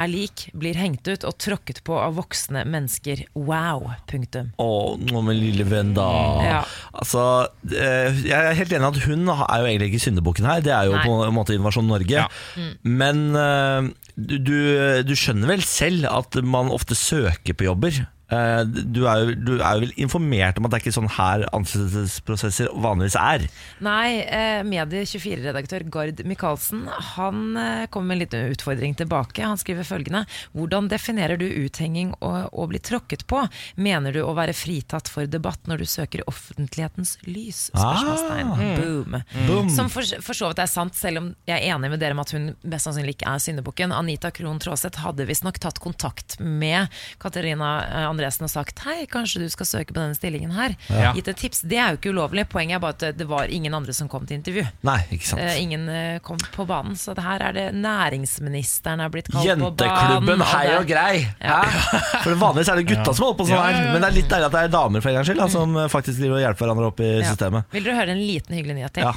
er 0.00 0.08
lik, 0.08 0.46
blir 0.56 0.78
hengt 0.80 1.04
ut 1.10 1.26
og 1.28 1.36
tråkket 1.42 1.82
på 1.84 1.98
av 2.00 2.14
voksne 2.16 2.62
mennesker. 2.64 3.26
Wow. 3.36 3.90
Punktum. 4.08 4.48
Å, 4.56 4.68
nå 4.96 5.22
min 5.26 5.36
lille 5.36 5.66
venn, 5.68 5.92
da. 5.96 6.06
Ja. 6.46 6.62
Altså, 6.96 7.24
eh, 7.68 8.22
jeg 8.24 8.36
er 8.38 8.56
helt 8.56 8.72
enig 8.76 8.88
at 8.88 9.02
hun 9.04 9.28
er 9.34 9.60
jo 9.60 9.68
egentlig 9.68 9.90
ikke 9.92 10.04
syndebukken 10.06 10.48
her. 10.48 10.64
Det 10.64 10.72
er 10.76 10.88
jo 10.88 10.96
Nei. 10.96 11.04
på 11.04 11.18
en 11.26 11.36
måte 11.36 11.56
Innovasjon 11.56 11.90
Norge. 11.90 12.24
Ja. 12.24 12.70
Men 12.88 13.26
eh, 13.36 13.90
du, 14.16 14.38
du, 14.40 14.56
du 15.04 15.12
skjønner 15.18 15.52
vel 15.52 15.66
selv 15.66 16.08
at 16.08 16.40
man 16.40 16.72
ofte 16.72 16.96
søker 16.96 17.56
på 17.56 17.68
jobber? 17.68 18.00
Eh, 18.30 18.62
Du 18.64 19.02
er, 19.10 19.24
jo, 19.24 19.34
du 19.34 19.52
er 19.58 19.74
jo 19.76 19.84
vel 19.86 19.92
informert 20.00 20.58
om 20.60 20.66
at 20.66 20.72
det 20.72 20.78
er 20.78 20.84
ikke 20.84 20.94
sånn 20.96 21.10
her 21.16 21.44
ansettelsesprosesser 21.56 22.70
vanligvis 22.80 23.16
er? 23.18 23.44
Nei, 23.82 24.20
eh, 24.22 24.60
Medie24-redaktør 24.66 25.84
Gard 25.92 26.22
Michaelsen 26.28 26.84
Han 27.16 27.56
eh, 27.58 27.86
kommer 27.90 28.10
med 28.12 28.16
en 28.16 28.22
liten 28.24 28.52
utfordring 28.54 28.94
tilbake. 28.98 29.42
Han 29.44 29.58
skriver 29.60 29.86
følgende 29.88 30.24
Hvordan 30.54 30.88
definerer 30.92 31.40
du 31.40 31.46
uthenging 31.48 32.12
og 32.20 32.50
å 32.54 32.66
bli 32.70 32.78
tråkket 32.82 33.26
på? 33.30 33.42
Mener 33.80 34.14
du 34.14 34.22
å 34.24 34.34
være 34.36 34.54
fritatt 34.56 35.10
for 35.10 35.26
debatt 35.30 35.66
når 35.70 35.82
du 35.82 35.88
søker 35.90 36.24
offentlighetens 36.30 37.16
lys? 37.26 37.66
Spørsmålstegn. 37.74 38.54
Boom. 38.80 39.18
Boom. 39.48 39.70
Som 39.74 39.90
for, 39.92 40.06
for 40.24 40.36
så 40.36 40.50
vidt 40.52 40.62
er 40.62 40.70
sant, 40.70 40.94
selv 40.98 41.22
om 41.22 41.30
jeg 41.48 41.56
er 41.58 41.74
enig 41.74 41.90
med 41.92 42.00
dere 42.02 42.16
om 42.16 42.22
at 42.22 42.34
hun 42.36 42.50
mest 42.62 42.86
sannsynlig 42.88 43.16
ikke 43.18 43.30
er 43.34 43.42
syndebukken. 43.42 43.94
Anita 43.96 44.30
Krohn 44.34 44.60
Traaseth 44.62 45.02
hadde 45.04 45.26
visstnok 45.28 45.58
tatt 45.62 45.80
kontakt 45.82 46.38
med 46.40 46.88
Katarina 47.22 47.70
eh, 47.88 48.06
Andresen 48.20 48.44
og 48.44 48.50
sagt 48.52 48.78
hei, 48.84 49.06
kanskje 49.10 49.40
du 49.40 49.48
skal 49.52 49.66
søke 49.66 49.94
på 49.94 50.00
denne 50.00 50.14
stillingen 50.16 50.52
her. 50.52 50.74
Ja. 50.92 51.12
Gitt 51.16 51.28
et 51.32 51.38
tips. 51.40 51.62
Det 51.64 51.78
er 51.80 51.94
jo 51.94 51.98
ikke 52.00 52.12
ulovlig. 52.12 52.44
Poenget 52.52 52.76
er 52.76 52.82
bare 52.82 52.96
at 52.96 52.98
det- 53.00 53.16
det 53.18 53.26
var 53.28 53.48
ingen 53.48 53.72
andre 53.74 53.92
som 53.96 54.08
kom 54.08 54.26
til 54.26 54.36
intervju. 54.38 54.66
Nei, 54.84 54.98
ikke 55.10 55.24
sant. 55.26 55.40
Eh, 55.40 55.56
ingen 55.62 55.88
eh, 55.88 56.18
kom 56.20 56.36
på 56.38 56.66
banen, 56.68 56.92
så 56.96 57.14
det 57.14 57.24
her 57.24 57.40
er 57.40 57.52
det 57.52 57.74
næringsministeren 57.74 59.00
er 59.00 59.08
blitt 59.08 59.30
kalt 59.32 59.44
på 59.44 59.70
banen. 59.72 59.78
Jenteklubben 59.78 60.40
hei 60.52 60.76
og 60.76 60.86
grei! 60.86 61.26
Ja. 61.40 61.62
For 62.22 62.34
Vanligvis 62.34 62.68
er 62.68 62.76
det 62.76 62.86
gutta 62.90 63.14
som 63.14 63.24
holder 63.26 63.38
på 63.40 63.46
sånn 63.48 63.56
Ja, 63.56 63.64
her, 63.72 63.92
men 63.92 64.00
det 64.02 64.08
er 64.10 64.16
litt 64.20 64.28
deilig 64.28 64.46
at 64.46 64.52
det 64.52 64.62
er 64.64 64.68
damer 64.76 65.00
for 65.04 65.08
en 65.10 65.14
gangs 65.20 65.28
skyld 65.30 65.38
da, 65.40 65.48
som 65.48 65.76
eh, 65.76 65.88
faktisk 65.88 66.18
driver 66.20 66.36
og 66.40 66.44
hjelper 66.44 66.66
hverandre 66.66 66.86
opp 66.92 67.00
i 67.00 67.10
Ja. 67.20 67.28
systemet. 67.32 67.64
Vil 67.72 67.84
dere 67.84 67.96
høre 68.00 68.10
en 68.16 68.18
liten 68.26 68.54
hyggelig 68.56 68.74
nyhet 68.76 68.92
til? 68.92 69.02
Ja. 69.04 69.14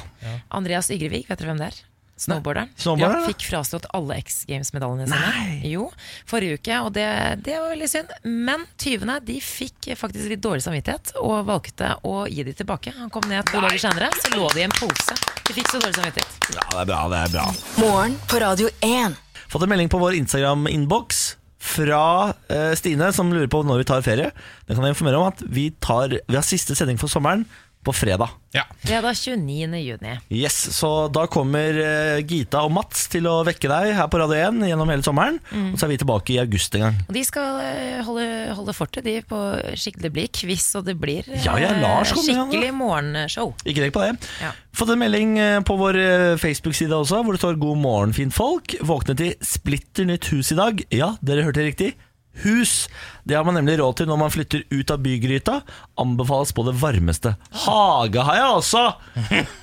Andreas 0.50 0.88
Ygrevik, 0.90 1.28
vet 1.28 1.38
dere 1.38 1.52
hvem 1.52 1.58
det 1.58 1.66
er? 1.72 1.82
Snowboarderen. 2.16 2.70
Snowboarderen, 2.78 3.24
ja, 3.24 3.30
fikk 3.32 3.46
fraslått 3.48 3.86
alle 3.96 4.20
X 4.22 4.44
Games-medaljene 4.46 5.08
sine. 5.10 5.56
Jo, 5.66 5.88
forrige 6.30 6.60
uke, 6.60 6.78
og 6.86 6.92
det, 6.94 7.06
det 7.42 7.56
var 7.58 7.72
veldig 7.72 7.88
synd. 7.90 8.12
Men 8.22 8.66
tyvene 8.80 9.18
de 9.26 9.40
fikk 9.42 9.90
faktisk 9.98 10.30
litt 10.30 10.42
dårlig 10.44 10.62
samvittighet 10.62 11.16
og 11.22 11.48
valgte 11.50 11.96
å 12.06 12.24
gi 12.30 12.46
de 12.46 12.54
tilbake. 12.54 12.94
Han 13.00 13.10
kom 13.14 13.26
ned 13.30 13.46
to 13.50 13.58
dager 13.58 13.82
senere, 13.82 14.12
så 14.22 14.30
lå 14.36 14.46
de 14.54 14.62
i 14.62 14.66
en 14.68 14.76
pose. 14.78 15.18
De 15.44 15.56
fikk 15.56 15.72
så 15.72 15.82
dårlig 15.82 15.98
samvittighet. 15.98 16.50
Ja, 16.54 16.68
det 16.70 16.84
er 16.84 16.90
bra, 16.92 17.00
det 17.10 17.22
er 17.24 17.34
bra. 17.34 17.48
Morgen 17.82 18.18
på 18.30 18.42
Radio 18.44 18.70
1. 18.78 19.18
Fått 19.50 19.66
en 19.66 19.74
melding 19.74 19.90
på 19.90 19.98
vår 20.02 20.14
Instagram-innboks 20.22 21.24
fra 21.64 22.32
eh, 22.52 22.72
Stine, 22.78 23.10
som 23.16 23.32
lurer 23.32 23.48
på 23.50 23.62
når 23.66 23.82
vi 23.82 23.86
tar 23.88 24.04
ferie. 24.06 24.30
Den 24.68 24.76
kan 24.76 24.86
jeg 24.86 24.94
informere 24.94 25.20
om 25.20 25.30
at 25.32 25.42
vi, 25.50 25.70
tar, 25.82 26.12
vi 26.14 26.36
har 26.36 26.46
siste 26.46 26.76
sending 26.78 27.00
for 27.00 27.10
sommeren 27.10 27.46
på 27.84 27.94
fredag. 27.94 28.32
Ja. 28.54 28.62
Fredag 28.84 29.16
29. 29.18 29.80
juni. 29.82 30.14
Yes, 30.30 30.56
Så 30.76 31.08
da 31.12 31.24
kommer 31.30 31.78
eh, 31.82 32.20
Gita 32.22 32.62
og 32.64 32.72
Mats 32.74 33.08
til 33.12 33.26
å 33.30 33.40
vekke 33.46 33.70
deg 33.70 33.94
her 33.98 34.10
på 34.10 34.20
Radio 34.22 34.38
1 34.38 34.62
gjennom 34.70 34.92
hele 34.92 35.04
sommeren. 35.06 35.40
Og 35.72 35.78
så 35.78 35.86
er 35.88 35.94
vi 35.94 36.00
tilbake 36.02 36.36
i 36.36 36.40
august 36.42 36.76
en 36.78 36.86
gang. 36.86 37.00
Og 37.08 37.16
de 37.16 37.24
skal 37.26 37.60
eh, 37.64 38.00
holde, 38.06 38.26
holde 38.56 38.76
fortet, 38.76 39.06
de, 39.06 39.18
på 39.26 39.40
skikkelig 39.80 40.12
blir 40.14 40.30
quiz, 40.34 40.68
og 40.78 40.86
det 40.88 40.96
blir 41.00 41.26
eh, 41.30 41.42
Ja, 41.44 41.56
ja, 41.60 41.72
Lars 41.82 42.14
kommer, 42.14 42.40
han, 42.40 42.52
skikkelig 42.52 42.76
morgenshow. 42.78 43.54
Ikke 43.64 43.84
tenk 43.84 43.96
på 43.96 44.04
det. 44.06 44.14
Ja. 44.42 44.54
Fått 44.74 44.90
en 44.94 45.02
melding 45.02 45.36
eh, 45.38 45.60
på 45.66 45.76
vår 45.78 46.00
eh, 46.00 46.30
Facebook-side 46.40 46.94
også, 46.96 47.22
hvor 47.22 47.36
det 47.36 47.42
står 47.42 47.60
'God 47.60 47.78
morgen, 47.82 48.14
fint 48.16 48.34
folk'. 48.34 48.78
Våknet 48.86 49.22
i 49.22 49.34
splitter 49.44 50.08
nytt 50.08 50.30
hus 50.32 50.50
i 50.54 50.58
dag. 50.58 50.82
Ja, 50.94 51.14
dere 51.22 51.46
hørte 51.46 51.66
riktig. 51.66 51.94
Hus! 52.42 52.88
Det 53.24 53.36
har 53.38 53.44
man 53.46 53.54
nemlig 53.58 53.78
råd 53.80 54.00
til 54.00 54.08
når 54.10 54.18
man 54.20 54.32
flytter 54.34 54.64
ut 54.70 54.90
av 54.90 55.02
bygryta. 55.04 55.60
Anbefales 56.00 56.52
på 56.56 56.64
det 56.66 56.74
varmeste. 56.80 57.36
Hage 57.64 58.24
har 58.26 58.40
jeg 58.40 58.56
også! 58.58 58.84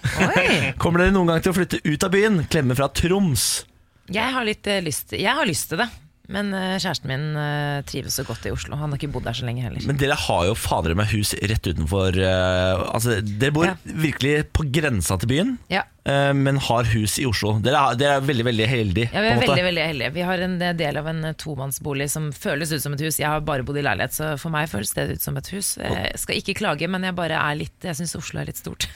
Kommer 0.82 1.04
dere 1.04 1.16
noen 1.16 1.34
gang 1.34 1.44
til 1.44 1.54
å 1.54 1.58
flytte 1.60 1.82
ut 1.84 2.08
av 2.08 2.14
byen? 2.16 2.46
Klemme 2.52 2.78
fra 2.78 2.90
Troms. 2.96 3.50
Jeg 4.12 4.34
har 4.36 4.48
litt 4.48 4.68
eh, 4.68 4.82
lyst, 4.84 5.14
jeg 5.16 5.36
har 5.38 5.48
lyst 5.48 5.72
til 5.72 5.84
det. 5.84 5.90
Men 6.32 6.54
eh, 6.56 6.78
kjæresten 6.80 7.10
min 7.12 7.24
eh, 7.36 7.82
trives 7.89 8.15
så 8.15 8.24
godt 8.28 8.46
i 8.48 8.54
Oslo. 8.56 8.78
Han 8.80 8.94
har 8.94 9.00
ikke 9.02 9.10
bodd 9.12 9.26
der 9.28 9.36
så 9.36 9.44
lenge 9.48 9.65
heller. 9.65 9.84
Men 9.89 9.98
dere 10.00 10.15
har 10.15 10.46
jo 10.48 10.54
fader 10.56 10.96
meg 10.96 11.10
hus 11.12 11.34
rett 11.36 11.67
utenfor 11.67 12.15
eh, 12.15 12.84
Altså, 12.96 13.17
Dere 13.22 13.52
bor 13.56 13.67
Ja. 13.67 13.74
virkelig 13.84 14.46
på 14.56 14.63
grensa 14.72 15.17
til 15.20 15.30
byen, 15.34 15.52
Ja, 15.74 15.84
eh, 16.08 16.32
men 16.38 16.58
har 16.70 16.88
hus 16.94 17.17
i 17.20 17.26
Oslo. 17.28 17.58
Dere 17.63 17.82
er, 17.91 18.00
dere 18.00 18.15
er 18.22 18.26
veldig 18.30 18.46
veldig 18.48 18.67
heldige. 18.72 19.10
ja 19.12 19.22
Vi 19.26 19.34
er 19.36 19.41
veldig 19.44 19.65
veldig 19.67 19.86
heldige. 19.91 20.13
Vi 20.15 20.26
har 20.32 20.46
en 20.48 20.58
del 20.80 21.02
av 21.04 21.08
en 21.12 21.22
tomannsbolig 21.36 22.08
som 22.15 22.32
føles 22.32 22.72
ut 22.72 22.82
som 22.86 22.96
et 22.96 23.04
hus. 23.06 23.20
Jeg 23.20 23.28
har 23.28 23.44
bare 23.46 23.63
bodd 23.67 23.78
i 23.82 23.86
leilighet, 23.86 24.15
så 24.15 24.32
for 24.41 24.54
meg 24.56 24.70
føles 24.72 24.94
det 24.96 25.10
ut 25.17 25.22
som 25.28 25.36
et 25.41 25.52
hus. 25.52 25.76
Jeg 25.82 26.15
skal 26.24 26.39
ikke 26.39 26.56
klage, 26.63 26.88
men 26.89 27.04
jeg 27.10 27.15
bare 27.20 27.36
er 27.41 27.60
litt 27.60 27.84
Jeg 27.91 28.00
syns 28.00 28.15
Oslo 28.15 28.39
er 28.41 28.50
litt 28.54 28.62
stort. 28.63 28.88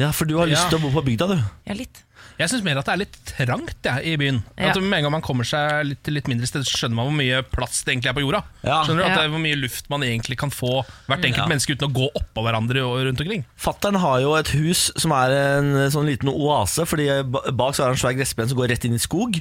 Ja, 0.00 0.08
For 0.16 0.24
du 0.24 0.38
har 0.40 0.48
lyst 0.48 0.64
Ja. 0.64 0.70
til 0.72 0.78
å 0.80 0.86
bo 0.86 0.90
på 0.94 1.02
bygda, 1.04 1.26
du. 1.28 1.36
ja, 1.68 1.74
litt. 1.76 1.98
Jeg 2.42 2.50
syns 2.52 2.64
mer 2.66 2.80
at 2.80 2.88
det 2.88 2.92
er 2.96 3.00
litt 3.04 3.16
trangt 3.28 3.86
ja, 3.88 3.94
i 4.02 4.16
byen. 4.20 4.40
Ja. 4.58 4.70
At 4.72 4.80
Med 4.82 4.98
en 4.98 5.06
gang 5.06 5.14
man 5.14 5.24
kommer 5.24 5.46
seg 5.48 5.86
litt, 5.88 6.10
litt 6.12 6.28
mindre 6.30 6.48
sted, 6.50 6.66
så 6.66 6.76
skjønner 6.82 6.98
man 6.98 7.08
hvor 7.08 7.16
mye 7.20 7.40
plass 7.54 7.80
det 7.86 7.94
egentlig 7.94 8.10
er 8.12 8.16
på 8.18 8.24
jorda. 8.26 8.42
Ja. 8.66 8.80
Skjønner 8.84 9.02
du 9.02 9.06
at 9.06 9.10
Ja. 9.12 9.16
det 9.20 9.24
er 9.28 9.32
Hvor 9.36 9.44
mye 9.46 9.60
luft 9.62 9.88
man 9.94 10.02
egentlig 10.06 10.38
kan 10.42 10.50
få 10.54 10.72
hvert 11.08 11.24
enkelt 11.28 11.44
Ja. 11.44 11.48
menneske 11.50 11.72
uten 11.76 11.88
å 11.88 11.92
gå 11.96 12.08
oppå 12.18 12.44
hverandre 12.46 12.82
og 12.84 13.00
rundt 13.06 13.20
omkring. 13.24 13.44
Fattern 13.56 13.96
har 14.02 14.20
jo 14.20 14.34
et 14.36 14.48
hus 14.58 14.90
som 14.96 15.12
er 15.12 15.30
en 15.58 15.72
sånn 15.94 16.06
liten 16.10 16.28
oase, 16.28 16.84
fordi 16.86 17.08
bak 17.56 17.74
så 17.78 17.84
er 17.86 17.92
det 17.92 17.96
en 17.98 18.02
svær 18.04 18.18
gressplen 18.18 18.48
som 18.48 18.58
går 18.58 18.68
rett 18.74 18.84
inn 18.84 18.94
i 18.94 19.02
skog. 19.02 19.40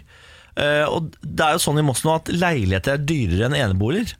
Eh, 0.57 0.83
og 0.87 1.13
det 1.23 1.45
er 1.45 1.53
jo 1.55 1.63
sånn 1.63 1.79
i 1.79 1.85
Moss 1.87 2.03
nå 2.03 2.15
at 2.15 2.27
leiligheter 2.27 2.93
er 2.97 3.05
dyrere 3.07 3.45
enn 3.47 3.55
eneboliger. 3.55 4.13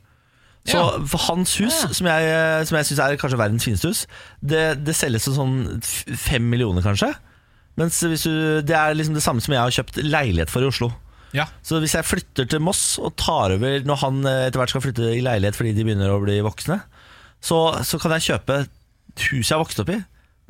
Så 0.63 0.77
Ja. 0.77 1.05
for 1.09 1.17
hans 1.17 1.55
hus, 1.57 1.73
som 1.97 2.05
jeg, 2.07 2.67
som 2.67 2.77
jeg 2.77 2.85
syns 2.85 2.99
er 3.01 3.17
kanskje 3.17 3.37
verdens 3.39 3.63
fineste 3.65 3.87
hus, 3.89 4.07
det, 4.45 4.83
det 4.85 4.93
selges 4.95 5.23
til 5.25 5.33
sånn 5.33 5.81
fem 5.81 6.47
millioner, 6.49 6.83
kanskje. 6.85 7.15
Mens 7.79 8.01
hvis 8.03 8.25
du, 8.27 8.33
det 8.67 8.75
er 8.75 8.93
liksom 8.97 9.15
det 9.15 9.23
samme 9.23 9.41
som 9.43 9.53
jeg 9.55 9.61
har 9.63 9.71
kjøpt 9.77 10.01
leilighet 10.03 10.51
for 10.51 10.65
i 10.65 10.67
Oslo. 10.71 10.91
Ja, 11.31 11.45
Så 11.63 11.79
hvis 11.79 11.93
jeg 11.95 12.03
flytter 12.03 12.47
til 12.51 12.59
Moss 12.59 12.97
og 12.99 13.13
tar 13.15 13.53
over 13.55 13.85
når 13.87 14.01
han 14.01 14.17
eh, 14.27 14.47
etter 14.49 14.59
hvert 14.59 14.73
skal 14.73 14.83
flytte 14.83 15.13
i 15.15 15.21
leilighet 15.23 15.55
fordi 15.55 15.71
de 15.77 15.85
begynner 15.87 16.11
å 16.11 16.17
bli 16.19 16.35
voksne, 16.43 16.81
så, 17.39 17.59
så 17.87 17.99
kan 18.03 18.11
jeg 18.17 18.25
kjøpe 18.33 18.57
huset 19.15 19.47
jeg 19.47 19.55
har 19.55 19.61
vokst 19.63 19.79
opp 19.83 19.93
i, 19.95 20.01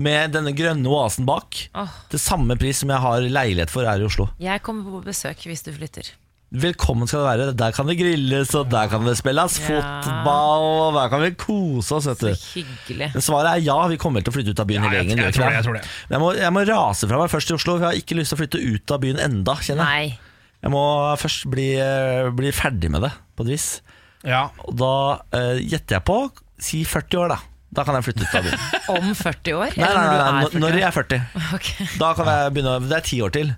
med 0.02 0.34
denne 0.34 0.56
grønne 0.58 0.90
oasen 0.90 1.28
bak, 1.30 1.68
Oh. 1.78 1.94
til 2.10 2.20
samme 2.24 2.58
pris 2.58 2.82
som 2.82 2.90
jeg 2.90 3.04
har 3.04 3.22
leilighet 3.30 3.70
for 3.70 3.86
her 3.86 4.02
i 4.02 4.08
Oslo. 4.10 4.26
Jeg 4.42 4.64
kommer 4.66 4.90
på 4.98 5.04
besøk 5.12 5.46
hvis 5.46 5.62
du 5.68 5.70
flytter. 5.78 6.10
Velkommen 6.52 7.08
skal 7.08 7.22
det 7.24 7.28
være. 7.30 7.52
Der 7.56 7.72
kan 7.72 7.88
det 7.88 7.94
grilles, 7.96 8.50
og 8.60 8.66
der 8.74 8.90
kan 8.92 9.06
det 9.08 9.14
spilles 9.16 9.54
Ja. 9.62 9.68
fotball, 9.70 10.66
og 10.84 10.94
der 10.98 11.08
kan 11.08 11.22
vi 11.24 11.30
kose 11.40 11.94
oss, 11.96 12.06
vet 12.10 12.18
Så 12.20 12.28
du. 12.28 13.22
svaret 13.24 13.54
er 13.56 13.62
ja, 13.64 13.78
vi 13.88 13.96
kommer 13.96 14.20
til 14.22 14.34
å 14.34 14.36
flytte 14.36 14.52
ut 14.52 14.60
av 14.60 14.68
byen 14.68 14.84
Ja, 14.84 14.92
jeg- 14.92 15.16
jeg 15.16 15.34
tror 15.34 15.48
det, 15.48 15.54
jeg 15.56 15.64
tror 15.64 15.74
det. 15.80 15.84
Men 16.10 16.20
Jeg 16.20 16.20
må, 16.20 16.36
jeg 16.36 16.52
må 16.52 16.68
rase 16.68 17.08
fra 17.08 17.18
meg 17.18 17.30
først 17.30 17.52
i 17.52 17.54
Oslo, 17.54 17.78
for 17.78 17.80
jeg 17.80 17.88
har 17.88 18.02
ikke 18.04 18.18
lyst 18.20 18.30
til 18.30 18.38
å 18.38 18.42
flytte 18.42 18.76
ut 18.76 18.92
av 18.92 19.00
byen 19.00 19.20
enda, 19.20 19.54
kjenner 19.56 19.86
jeg. 19.88 20.10
Nei. 20.10 20.20
Jeg 20.62 20.72
må 20.72 21.18
først 21.18 21.50
bli, 21.50 21.76
eh, 21.80 22.30
bli 22.32 22.52
ferdig 22.52 22.90
med 22.92 23.02
det, 23.02 23.12
på 23.38 23.42
et 23.46 23.48
vis. 23.48 23.82
ja. 24.26 24.50
Og 24.68 24.76
da 24.76 25.22
uh, 25.34 25.56
gjetter 25.58 25.96
jeg 25.96 26.04
på 26.06 26.32
Si 26.60 26.84
40 26.84 27.18
år, 27.18 27.30
da. 27.30 27.38
Da 27.74 27.84
kan 27.86 27.96
jeg 27.96 28.04
flytte 28.14 28.28
ut 28.28 28.36
av 28.36 28.44
byen. 28.44 28.60
Om 28.90 29.16
40 29.16 29.54
år? 29.56 29.78
Nei, 29.78 29.88
nei, 29.88 29.96
nei, 29.96 30.18
nei, 30.18 30.44
når- 30.44 30.60
når 30.60 30.72
jeg 30.74 30.84
er 30.84 30.92
40. 30.92 31.22
Okay. 31.56 31.88
Da 31.98 32.14
kan 32.14 32.26
jeg 32.28 32.54
begynne 32.54 32.90
Det 32.90 32.98
er 32.98 33.02
ti 33.08 33.22
år 33.22 33.32
til. 33.32 33.56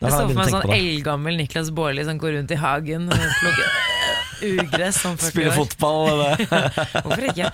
Jeg 0.00 0.12
så 0.12 0.22
for 0.28 0.36
meg 0.36 0.50
sånn 0.52 0.72
eldgammel 0.76 1.38
Niklas 1.40 1.70
Baarli 1.76 2.04
som 2.04 2.18
går 2.20 2.36
rundt 2.38 2.52
i 2.52 2.58
hagen 2.60 3.06
og 3.08 3.22
plukker 3.40 3.68
ugress 4.46 4.98
som 5.00 5.14
40 5.16 5.30
Spille 5.32 5.48
år. 5.48 5.54
fotball. 5.56 6.10
Eller. 6.12 6.42
Hvorfor 7.06 7.24
ikke? 7.30 7.50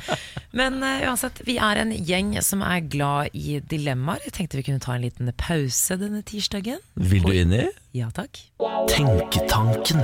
Men 0.58 0.80
uh, 0.82 1.04
uansett, 1.06 1.38
vi 1.46 1.54
er 1.62 1.78
en 1.84 1.92
gjeng 1.94 2.32
som 2.42 2.64
er 2.66 2.82
glad 2.90 3.30
i 3.38 3.60
dilemmaer. 3.70 4.24
Jeg 4.26 4.34
tenkte 4.40 4.58
vi 4.58 4.64
kunne 4.66 4.82
ta 4.82 4.96
en 4.96 5.04
liten 5.06 5.30
pause 5.38 5.96
denne 6.00 6.24
tirsdagen. 6.26 6.82
Vil 6.98 7.22
du 7.22 7.30
inn 7.38 7.54
i 7.54 7.62
Ja 7.96 8.10
takk. 8.16 8.42
Tenketanken? 8.90 10.02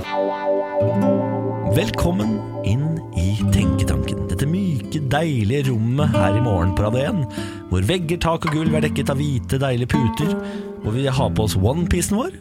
Velkommen 1.75 2.39
inn 2.69 2.87
i 3.19 3.27
Tenketanken. 3.53 4.25
Dette 4.31 4.47
myke, 4.49 5.03
deilige 5.11 5.73
rommet 5.73 6.15
her 6.15 6.39
i 6.39 6.43
morgen 6.45 6.75
på 6.79 6.87
Radio 6.87 7.03
1. 7.11 7.39
Hvor 7.73 7.85
vegger, 7.91 8.21
tak 8.23 8.47
og 8.49 8.55
gulv 8.55 8.79
er 8.79 8.87
dekket 8.87 9.11
av 9.13 9.19
hvite, 9.21 9.59
deilige 9.61 9.91
puter. 9.93 10.33
Hvor 10.83 10.95
vi 10.95 11.07
har 11.07 11.31
på 11.35 11.45
oss 11.49 11.57
onepiecen 11.59 12.19
vår. 12.19 12.39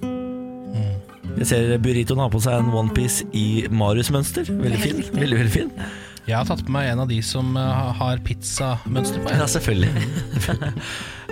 Jeg 1.37 1.45
ser 1.51 1.71
Burritoen 1.83 2.21
har 2.23 2.31
på 2.33 2.39
seg 2.41 2.57
en 2.57 2.71
onepiece 2.73 3.25
i 3.37 3.67
Marius-mønster. 3.69 4.47
Veldig 4.49 4.79
fin. 4.81 5.01
Veldig, 5.13 5.37
veldig 5.43 5.53
fin. 5.53 5.71
Jeg 6.27 6.35
har 6.35 6.47
tatt 6.49 6.63
på 6.65 6.73
meg 6.73 6.89
en 6.91 6.99
av 7.05 7.07
de 7.11 7.21
som 7.23 7.53
eh, 7.55 7.91
har 7.99 8.19
pizzamønster 8.25 9.21
på. 9.23 9.35
Ja, 9.37 9.49
selvfølgelig. 9.49 9.91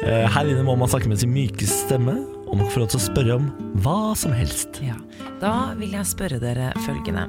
Eh, 0.05 0.25
Her 0.29 0.45
inne 0.51 0.61
må 0.67 0.73
man 0.77 0.89
snakke 0.91 1.07
med 1.07 1.17
sin 1.21 1.31
mykeste 1.33 1.87
stemme, 1.87 2.13
og 2.45 2.57
man 2.59 2.67
får 2.69 2.81
lov 2.83 2.89
til 2.91 2.99
å 2.99 3.03
spørre 3.05 3.37
om 3.39 3.45
hva 3.81 4.11
som 4.19 4.33
helst. 4.35 4.81
Ja. 4.83 4.97
Da 5.41 5.71
vil 5.79 5.95
jeg 5.95 6.05
spørre 6.09 6.37
dere 6.43 6.67
følgende. 6.83 7.23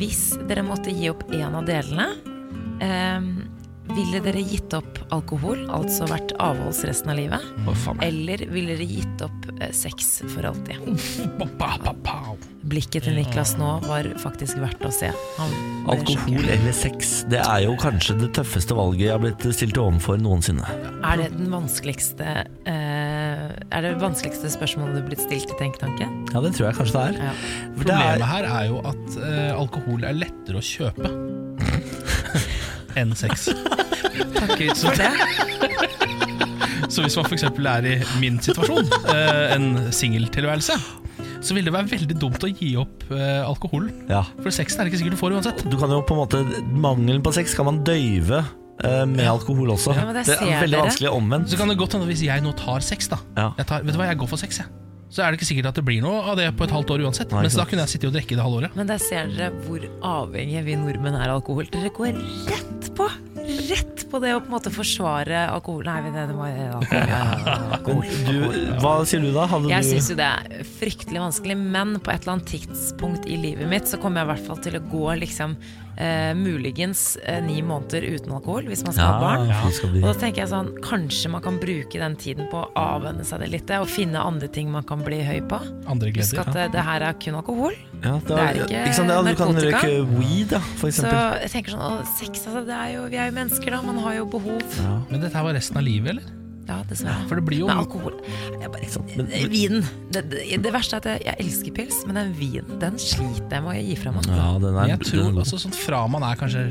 Hvis 0.00 0.34
dere 0.50 0.64
måtte 0.66 0.92
gi 0.92 1.06
opp 1.12 1.22
en 1.30 1.54
av 1.60 1.68
delene, 1.70 2.08
eh, 2.84 3.30
ville 3.92 4.20
dere 4.24 4.40
gitt 4.40 4.72
opp 4.76 4.98
alkohol, 5.12 5.66
altså 5.72 6.06
vært 6.08 6.32
avholds 6.42 6.80
resten 6.88 7.12
av 7.12 7.18
livet? 7.18 7.44
Eller 8.04 8.46
ville 8.48 8.74
dere 8.78 8.88
gitt 8.88 9.24
opp 9.24 9.50
eh, 9.58 9.70
sex 9.76 10.22
for 10.32 10.48
alltid? 10.48 10.80
Blikket 12.64 13.04
til 13.04 13.18
Niklas 13.18 13.54
nå 13.60 13.76
var 13.84 14.08
faktisk 14.22 14.58
verdt 14.62 14.86
å 14.88 14.92
se. 14.94 15.12
Han 15.38 15.54
Alkohol 15.92 16.46
eller 16.48 16.72
sex, 16.72 17.12
det 17.28 17.42
er 17.44 17.66
jo 17.66 17.74
kanskje 17.76 18.16
det 18.22 18.30
tøffeste 18.38 18.72
valget 18.76 19.04
jeg 19.04 19.12
har 19.12 19.20
blitt 19.20 19.44
stilt 19.52 19.76
overfor 19.76 20.16
noensinne. 20.16 20.64
Er 21.04 21.20
det 21.20 21.28
den 21.34 21.52
vanskeligste 21.52 22.30
eh, 22.64 23.50
Er 23.52 23.84
det 23.84 23.92
vanskeligste 24.00 24.48
spørsmålet 24.54 24.96
du 24.96 25.02
er 25.02 25.08
blitt 25.10 25.24
stilt 25.26 25.52
i 25.52 25.58
Tenketanken? 25.60 26.22
Ja, 26.32 26.40
det 26.40 26.54
tror 26.56 26.70
jeg 26.70 26.80
kanskje 26.80 26.96
det 26.96 27.06
er. 27.10 27.22
Ja. 27.28 27.36
For 27.36 27.84
det 27.84 27.98
Problemet 27.98 28.24
er 28.24 28.30
her 28.32 28.52
er 28.54 28.68
jo 28.72 28.80
at 28.94 29.18
eh, 29.20 29.50
alkohol 29.52 30.08
er 30.08 30.22
lettere 30.24 30.62
å 30.62 30.64
kjøpe 30.64 31.12
enn 33.00 33.14
sex. 33.18 33.48
Takk 34.34 34.54
Gud 34.58 34.74
for 34.78 34.98
det. 34.98 35.10
Så 36.92 37.02
hvis 37.02 37.16
man 37.18 37.26
f.eks. 37.26 37.46
er 37.48 37.86
i 37.90 37.94
min 38.20 38.36
situasjon, 38.42 38.86
eh, 39.10 39.54
en 39.56 39.70
singeltilværelse, 39.94 40.76
så 41.44 41.56
vil 41.56 41.66
det 41.66 41.72
være 41.74 41.90
veldig 41.90 42.16
dumt 42.20 42.44
å 42.46 42.50
gi 42.50 42.74
opp 42.80 43.02
eh, 43.12 43.40
alkoholen. 43.44 43.90
ja. 44.08 44.22
For 44.42 44.54
sexen 44.54 44.80
er 44.80 44.86
det 44.86 44.92
ikke 44.94 45.02
sikkert 45.02 45.16
du 45.16 45.20
får 45.22 45.34
uansett. 45.38 45.64
Du 45.70 45.76
kan 45.80 45.90
jo 45.92 46.02
på 46.06 46.14
en 46.16 46.22
måte 46.22 46.44
Mangelen 46.70 47.24
på 47.24 47.32
sex 47.36 47.56
kan 47.58 47.66
man 47.68 47.82
døyve 47.86 48.44
eh, 48.84 49.02
med 49.10 49.26
alkohol 49.28 49.74
også. 49.74 49.96
Ja, 49.96 50.06
det 50.14 50.26
det 50.30 50.38
er 50.38 50.62
veldig 50.62 50.76
dere. 50.78 50.86
vanskelig 50.88 51.10
omvendt. 51.12 51.50
Så 51.52 51.58
kan 51.60 51.72
det 51.72 51.78
godt 51.80 51.98
hende 51.98 52.08
hvis 52.08 52.24
jeg 52.24 52.44
nå 52.44 52.54
tar 52.60 52.84
sex, 52.84 53.10
da. 53.12 53.20
Ja. 53.36 53.50
Jeg 53.58 53.68
tar, 53.72 53.84
vet 53.84 53.96
du 53.96 54.00
hva, 54.00 54.08
jeg 54.12 54.20
går 54.22 54.30
for 54.36 54.40
sex, 54.40 54.62
jeg. 54.62 54.83
Så 55.14 55.22
er 55.22 55.30
det 55.30 55.38
ikke 55.38 55.46
sikkert 55.46 55.68
at 55.70 55.76
det 55.78 55.84
blir 55.86 56.00
noe 56.02 56.24
av 56.26 56.38
det 56.40 56.48
på 56.58 56.66
et 56.66 56.72
halvt 56.74 56.88
år 56.90 57.04
uansett. 57.06 57.30
Nei, 57.30 57.44
Mens 57.46 57.54
da 57.54 57.66
kunne 57.70 57.84
jeg 57.84 57.92
sitte 57.92 58.08
og 58.10 58.16
drikke 58.16 58.34
det 58.34 58.42
halve 58.42 58.64
året. 58.64 58.78
Men 58.78 58.88
der 58.90 58.98
ser 59.02 59.30
dere 59.30 59.52
hvor 59.68 59.84
avhengige 60.02 60.64
vi 60.66 60.74
nordmenn 60.80 61.14
er 61.14 61.28
av 61.30 61.38
alkohol. 61.38 61.68
Dere 61.70 61.92
går 61.94 62.18
rett 62.50 62.90
på 62.98 63.06
Rett 63.44 64.06
på 64.08 64.18
det 64.22 64.30
å 64.32 64.38
på 64.40 64.48
en 64.48 64.54
måte 64.54 64.70
forsvare 64.72 65.42
alkohol. 65.52 65.84
Nei, 65.84 66.10
det, 66.14 66.22
det 66.30 66.36
må 66.36 66.46
alkohol, 66.48 67.10
ja, 67.10 67.18
ja, 67.44 67.56
alkohol. 67.76 68.06
Du, 68.24 68.70
hva 68.80 68.92
sier 69.04 69.20
du 69.20 69.28
da? 69.34 69.44
Hadde 69.50 69.68
Jeg 69.68 69.84
du 69.84 69.90
syns 69.90 70.08
jo 70.14 70.16
det 70.16 70.28
er 70.30 70.64
fryktelig 70.78 71.20
vanskelig, 71.20 71.56
men 71.60 71.98
på 72.00 72.14
et 72.14 72.24
eller 72.24 72.38
annet 72.38 72.48
tidspunkt 72.54 73.28
i 73.28 73.36
livet 73.42 73.68
mitt 73.68 73.90
så 73.90 74.00
kommer 74.00 74.22
jeg 74.22 74.30
i 74.30 74.32
hvert 74.32 74.48
fall 74.48 74.62
til 74.64 74.78
å 74.80 74.82
gå 74.88 75.04
liksom 75.20 75.58
eh, 75.96 76.32
muligens 76.38 77.16
eh, 77.22 77.40
ni 77.44 77.60
måneder 77.64 78.06
uten 78.14 78.34
alkohol 78.36 78.68
hvis 78.70 78.84
man 78.86 78.96
skal 78.96 79.10
ha 79.12 79.20
barn. 79.22 79.48
Ja, 79.50 79.62
skal 79.74 79.96
Og 80.00 80.06
da 80.08 80.14
tenker 80.20 80.44
jeg 80.44 80.52
sånn, 80.52 80.70
kanskje 80.84 81.32
man 81.34 81.44
kan 81.44 81.58
bruke 81.62 82.00
den 82.02 82.16
tiden 82.20 82.48
på 82.52 82.62
å 82.64 82.68
avvenne 82.80 83.26
seg 83.26 83.44
det 83.44 83.50
litt, 83.54 83.72
og 83.78 83.88
finne 83.90 84.22
andre 84.22 84.48
ting 84.52 84.70
man 84.72 84.86
kan 84.88 85.02
bli 85.04 85.22
høy 85.26 85.40
på. 85.50 85.60
Andre 85.90 86.12
Husk 86.14 86.38
at 86.40 86.52
det, 86.54 86.68
det 86.74 86.84
her 86.86 87.04
er 87.08 87.18
kun 87.18 87.40
alkohol. 87.40 87.74
Ja, 88.04 88.18
Det 88.20 88.38
er 88.38 88.60
ikke 88.64 88.94
sant, 88.98 89.10
ja, 89.10 89.20
Du 89.24 89.34
kan 89.38 89.56
røyke 89.56 89.92
weed, 90.18 90.52
da, 90.52 90.60
for 90.80 90.92
Så 90.94 91.08
jeg 91.08 91.52
tenker 91.54 91.74
sånn, 91.76 91.84
å, 91.84 92.04
sex, 92.18 92.44
altså, 92.46 92.64
det 92.68 92.78
er 92.78 92.94
jo, 92.98 93.04
vi 93.12 93.20
er 93.20 93.30
jo 93.30 93.36
mennesker 93.40 93.76
da, 93.76 93.82
man 93.84 94.00
har 94.04 94.20
jo 94.20 94.30
behov. 94.36 94.80
Men 95.10 95.20
dette 95.20 95.34
her 95.36 95.46
var 95.46 95.56
resten 95.56 95.80
av 95.80 95.86
livet, 95.86 96.16
eller? 96.16 96.43
Ja, 96.68 96.78
dessverre. 96.88 97.26
For 97.28 97.36
det 97.36 97.44
blir 97.44 97.58
jo 97.60 97.66
Men 97.68 97.82
alkohol 97.82 98.14
jeg 98.60 98.70
bare, 98.72 99.06
Men- 99.16 99.30
eh, 99.32 99.46
Vinen. 99.52 99.84
Det, 100.10 100.22
det, 100.30 100.62
det 100.62 100.72
verste 100.72 100.96
er 100.96 101.02
at 101.02 101.04
jeg, 101.10 101.22
jeg 101.26 101.36
elsker 101.44 101.72
pils, 101.76 101.98
men 102.06 102.14
den 102.16 102.32
vinen 102.38 102.78
den 102.80 102.96
sliter 102.98 103.50
jeg 103.58 103.62
med 103.66 103.70
å 103.74 103.84
gi 103.84 103.96
fra 104.00 104.12
meg. 104.16 104.26
Ja, 104.32 104.48
den 104.58 104.74
er, 104.74 104.88
jeg 104.88 104.98
den 104.98 105.06
er 105.06 105.10
tror 105.10 105.30
god. 105.32 105.42
altså 105.44 105.60
sånn 105.64 105.74
fra 105.76 106.06
man 106.08 106.22
er 106.22 106.36
kanskje 106.40 106.64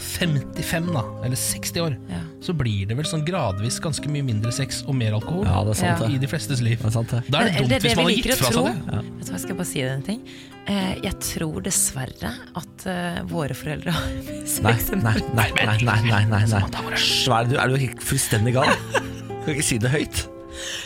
55 0.00 0.92
da, 0.92 1.04
eller 1.24 1.36
60 1.36 1.80
år, 1.86 1.96
Ja. 2.10 2.20
Så 2.46 2.54
blir 2.56 2.86
det 2.86 2.96
vel 2.98 3.06
sånn 3.08 3.24
gradvis 3.26 3.80
ganske 3.82 4.06
mye 4.12 4.22
mindre 4.26 4.52
sex 4.54 4.84
og 4.86 4.94
mer 4.98 5.16
alkohol 5.18 5.44
Ja, 5.48 5.62
det 5.66 5.74
er 5.74 5.80
sant, 5.80 6.04
Ja. 6.06 6.10
i 6.14 6.18
de 6.22 6.28
flestes 6.30 6.62
liv. 6.62 6.78
Det 6.78 6.86
er 6.86 6.94
sant, 6.94 7.10
det. 7.10 7.22
Da 7.32 7.40
er 7.42 7.50
det 7.50 7.56
dumt 7.58 7.72
det, 7.74 7.80
hvis 7.82 7.90
det 7.90 7.96
man 7.96 8.06
har 8.06 8.12
gitt 8.14 8.28
fra 8.36 8.52
seg 8.52 8.68
det. 8.68 8.74
Vet 8.76 8.86
du 8.86 8.92
hva, 8.96 9.32
Jeg 9.36 9.40
skal 9.46 9.56
bare 9.58 9.70
si 9.72 9.82
en 9.82 10.04
ting. 10.06 10.20
Eh, 10.66 10.94
jeg 11.04 11.18
tror 11.22 11.60
dessverre 11.62 12.30
at 12.62 12.86
eh, 12.90 13.18
våre 13.30 13.54
foreldre 13.54 13.92
har 13.94 14.14
sex 14.56 14.88
Nei, 14.94 15.02
nei, 15.02 15.18
nei, 15.34 15.50
nei, 15.64 15.76
nei, 15.82 16.00
nei, 16.06 16.24
nei, 16.30 16.44
nei. 16.50 16.96
Svær, 17.02 17.46
du, 17.50 17.54
er 17.58 17.68
du 17.70 17.76
fullstendig 18.02 18.54
gal? 18.56 18.72
Du 18.94 19.34
kan 19.46 19.54
ikke 19.54 19.66
si 19.68 19.78
det 19.78 19.92
høyt. 19.94 20.24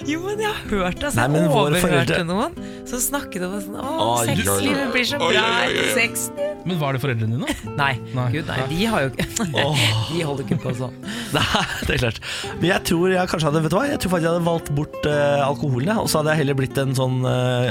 Jo, 0.09 0.21
men 0.27 0.41
jeg 0.43 0.51
har 0.51 0.61
hørt 0.71 0.99
det. 1.01 1.09
Altså, 1.11 1.27
Nei, 1.29 1.41
jeg 1.41 1.51
overhørte 1.51 1.83
foreldre- 1.87 2.25
noen 2.29 2.87
som 2.91 3.03
snakket 3.05 3.45
om 3.47 3.53
sånn 3.63 3.77
Å, 3.79 3.91
Oi, 3.91 4.01
oi, 4.01 4.15
oi. 4.21 4.37
sexlivet 4.37 4.93
blir 4.95 5.05
så 5.07 5.19
bra 5.21 5.45
etter 5.67 5.91
sex. 5.95 6.31
Men 6.69 6.77
var 6.81 6.93
det 6.93 7.01
foreldrene 7.01 7.39
dine? 7.39 7.55
Nei, 7.81 7.93
Nei. 8.13 8.27
gud 8.35 8.49
nei, 8.51 8.57
de 8.69 8.81
har 8.93 9.07
jo 9.07 9.13
ikke 9.15 9.27
De 10.11 10.25
holder 10.27 10.45
ikke 10.45 10.59
på 10.65 10.73
sånn. 10.77 10.97
Nei, 11.37 11.63
det 11.87 11.95
er 11.97 12.03
klart. 12.03 12.19
Men 12.59 12.67
jeg 12.73 12.85
tror 12.91 13.15
jeg 13.15 13.31
kanskje 13.33 13.49
hadde 13.49 13.63
Vet 13.65 13.73
du 13.73 13.79
hva, 13.79 13.85
jeg 13.89 14.01
tror 14.03 14.13
faktisk 14.17 14.27
jeg 14.29 14.35
hadde 14.35 14.49
valgt 14.51 14.73
bort 14.77 15.07
uh, 15.09 15.47
alkoholen. 15.47 15.93
Og 16.03 16.11
så 16.11 16.21
hadde 16.21 16.35
jeg 16.35 16.43
heller 16.43 16.59
blitt 16.61 16.81
en 16.83 16.93
sånn 16.99 17.21
uh, 17.25 17.71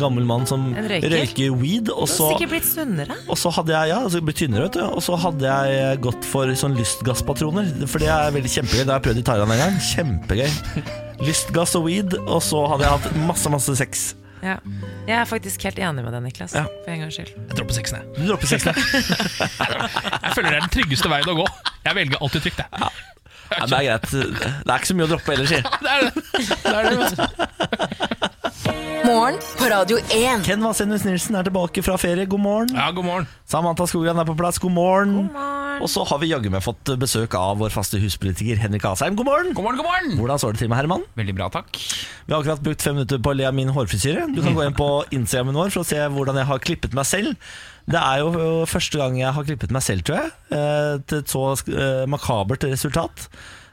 gammel 0.00 0.24
mann 0.28 0.46
som 0.48 0.70
røyker? 0.76 1.12
røyker 1.12 1.58
weed. 1.60 1.92
Og 1.92 2.08
så, 2.08 2.30
Sikkert 2.34 2.54
blitt 2.54 2.68
sunnere. 2.70 3.18
og 3.26 3.36
så 3.40 3.52
hadde 3.58 3.74
jeg 3.76 3.92
ja, 3.92 4.00
altså 4.06 4.22
blitt 4.24 4.40
tynnere, 4.40 4.68
vet 4.70 4.78
du. 4.80 4.84
Og 4.88 5.04
så 5.04 5.18
hadde 5.20 5.50
jeg 5.52 6.00
gått 6.06 6.24
for 6.32 6.54
sånn 6.64 6.78
lystgasspatroner. 6.80 7.74
For 7.90 8.00
det 8.02 8.08
er 8.14 8.32
veldig 8.38 8.54
kjempegøy. 8.56 8.82
Det 8.86 8.92
har 8.94 8.98
jeg 9.02 9.08
prøvd 9.10 9.22
i 9.24 9.28
Thailand 9.32 9.56
en 9.58 9.64
gang. 9.66 9.80
Kjempegøy. 9.92 11.08
Lystgass 11.24 11.76
og 11.78 11.84
weed, 11.88 12.16
og 12.24 12.40
så 12.44 12.62
hadde 12.72 12.86
jeg 12.86 12.96
hatt 12.98 13.20
masse, 13.28 13.52
masse 13.52 13.74
sex. 13.76 14.10
Ja. 14.40 14.56
Jeg 15.04 15.16
er 15.18 15.26
faktisk 15.28 15.62
helt 15.68 15.78
enig 15.82 16.04
med 16.04 16.14
deg, 16.16 16.22
Niklas. 16.24 16.54
Ja. 16.56 16.64
For 16.84 16.94
en 16.94 17.02
gangs 17.04 17.18
skyld. 17.18 17.32
Jeg 17.36 17.58
dropper 17.58 17.76
sexen, 17.76 18.00
jeg. 18.00 18.14
Du 18.16 18.30
dropper 18.30 18.48
sexen, 18.48 18.72
jeg. 18.72 19.04
Jeg 20.30 20.36
føler 20.36 20.48
det 20.54 20.56
er 20.56 20.64
den 20.64 20.72
tryggeste 20.72 21.10
veien 21.10 21.28
å 21.32 21.34
gå. 21.42 21.46
Jeg 21.84 21.96
velger 21.98 22.22
alltid 22.22 22.44
trygt, 22.46 22.60
jeg. 22.62 22.80
Ja, 22.80 22.88
det 23.50 23.76
er 23.76 23.86
greit. 23.88 24.10
Det 24.10 24.70
er 24.70 24.76
ikke 24.78 24.90
så 24.90 24.96
mye 24.98 25.08
å 25.08 25.12
droppe 25.14 25.34
ellers, 25.34 25.50
si. 25.50 25.60
Det 25.84 25.90
er 25.90 26.00
det. 26.06 26.12
det, 26.62 26.74
er 26.74 26.82
det. 26.90 28.30
Morgen 29.00 29.38
på 29.58 29.68
Radio 29.72 29.96
1. 30.12 30.44
Ken 30.46 30.62
Vasenus 30.62 31.02
Nilsen 31.06 31.38
er 31.38 31.46
tilbake 31.48 31.82
fra 31.82 31.96
ferie. 32.00 32.28
God 32.30 32.42
morgen. 32.44 32.74
Ja, 32.76 32.90
god 32.94 33.06
morgen. 33.08 33.28
Samantha 33.48 33.86
Skogran 33.90 34.20
er 34.20 34.28
på 34.28 34.36
plass. 34.38 34.60
God 34.62 34.74
morgen. 34.76 35.14
morgen. 35.32 35.80
Og 35.80 35.88
så 35.88 36.04
har 36.04 36.20
vi 36.20 36.28
jaggu 36.28 36.50
meg 36.52 36.62
fått 36.64 36.92
besøk 37.00 37.34
av 37.38 37.56
vår 37.62 37.72
faste 37.72 37.98
huspolitiker 38.02 38.60
Henrik 38.60 38.84
Asheim. 38.84 39.16
God 39.16 39.30
morgen. 39.30 39.54
God 39.56 39.64
morgen, 39.64 39.80
god 39.80 39.88
morgen! 39.88 40.12
Hvordan 40.20 40.42
står 40.42 40.54
det 40.54 40.62
til 40.62 40.70
med 40.70 40.80
Herman? 40.82 41.06
Veldig 41.16 41.34
bra, 41.38 41.48
takk. 41.54 41.72
Vi 42.26 42.34
har 42.34 42.42
akkurat 42.42 42.62
brukt 42.66 42.84
fem 42.84 42.98
minutter 42.98 43.22
på 43.24 43.32
å 43.32 43.38
le 43.38 43.48
av 43.48 43.56
min 43.56 43.72
hårfrisyre. 43.72 44.28
Du 44.34 44.42
kan 44.44 44.54
gå 44.58 44.66
inn 44.68 44.76
på 44.76 44.90
Instagrammen 45.16 45.56
vår 45.56 45.72
for 45.72 45.82
å 45.82 45.88
se 45.88 46.00
hvordan 46.12 46.42
jeg 46.42 46.50
har 46.52 46.64
klippet 46.68 46.96
meg 46.96 47.08
selv. 47.08 47.50
Det 47.90 47.98
er 48.00 48.20
jo 48.22 48.66
første 48.70 49.00
gang 49.00 49.16
jeg 49.18 49.32
har 49.34 49.46
klippet 49.48 49.72
meg 49.74 49.82
selv, 49.82 50.04
tror 50.06 50.20
jeg. 50.20 50.30
eh, 50.54 50.98
Til 51.10 51.22
et 51.24 51.32
så 51.32 51.42
eh, 51.74 52.04
makabert 52.10 52.66
resultat. 52.70 53.26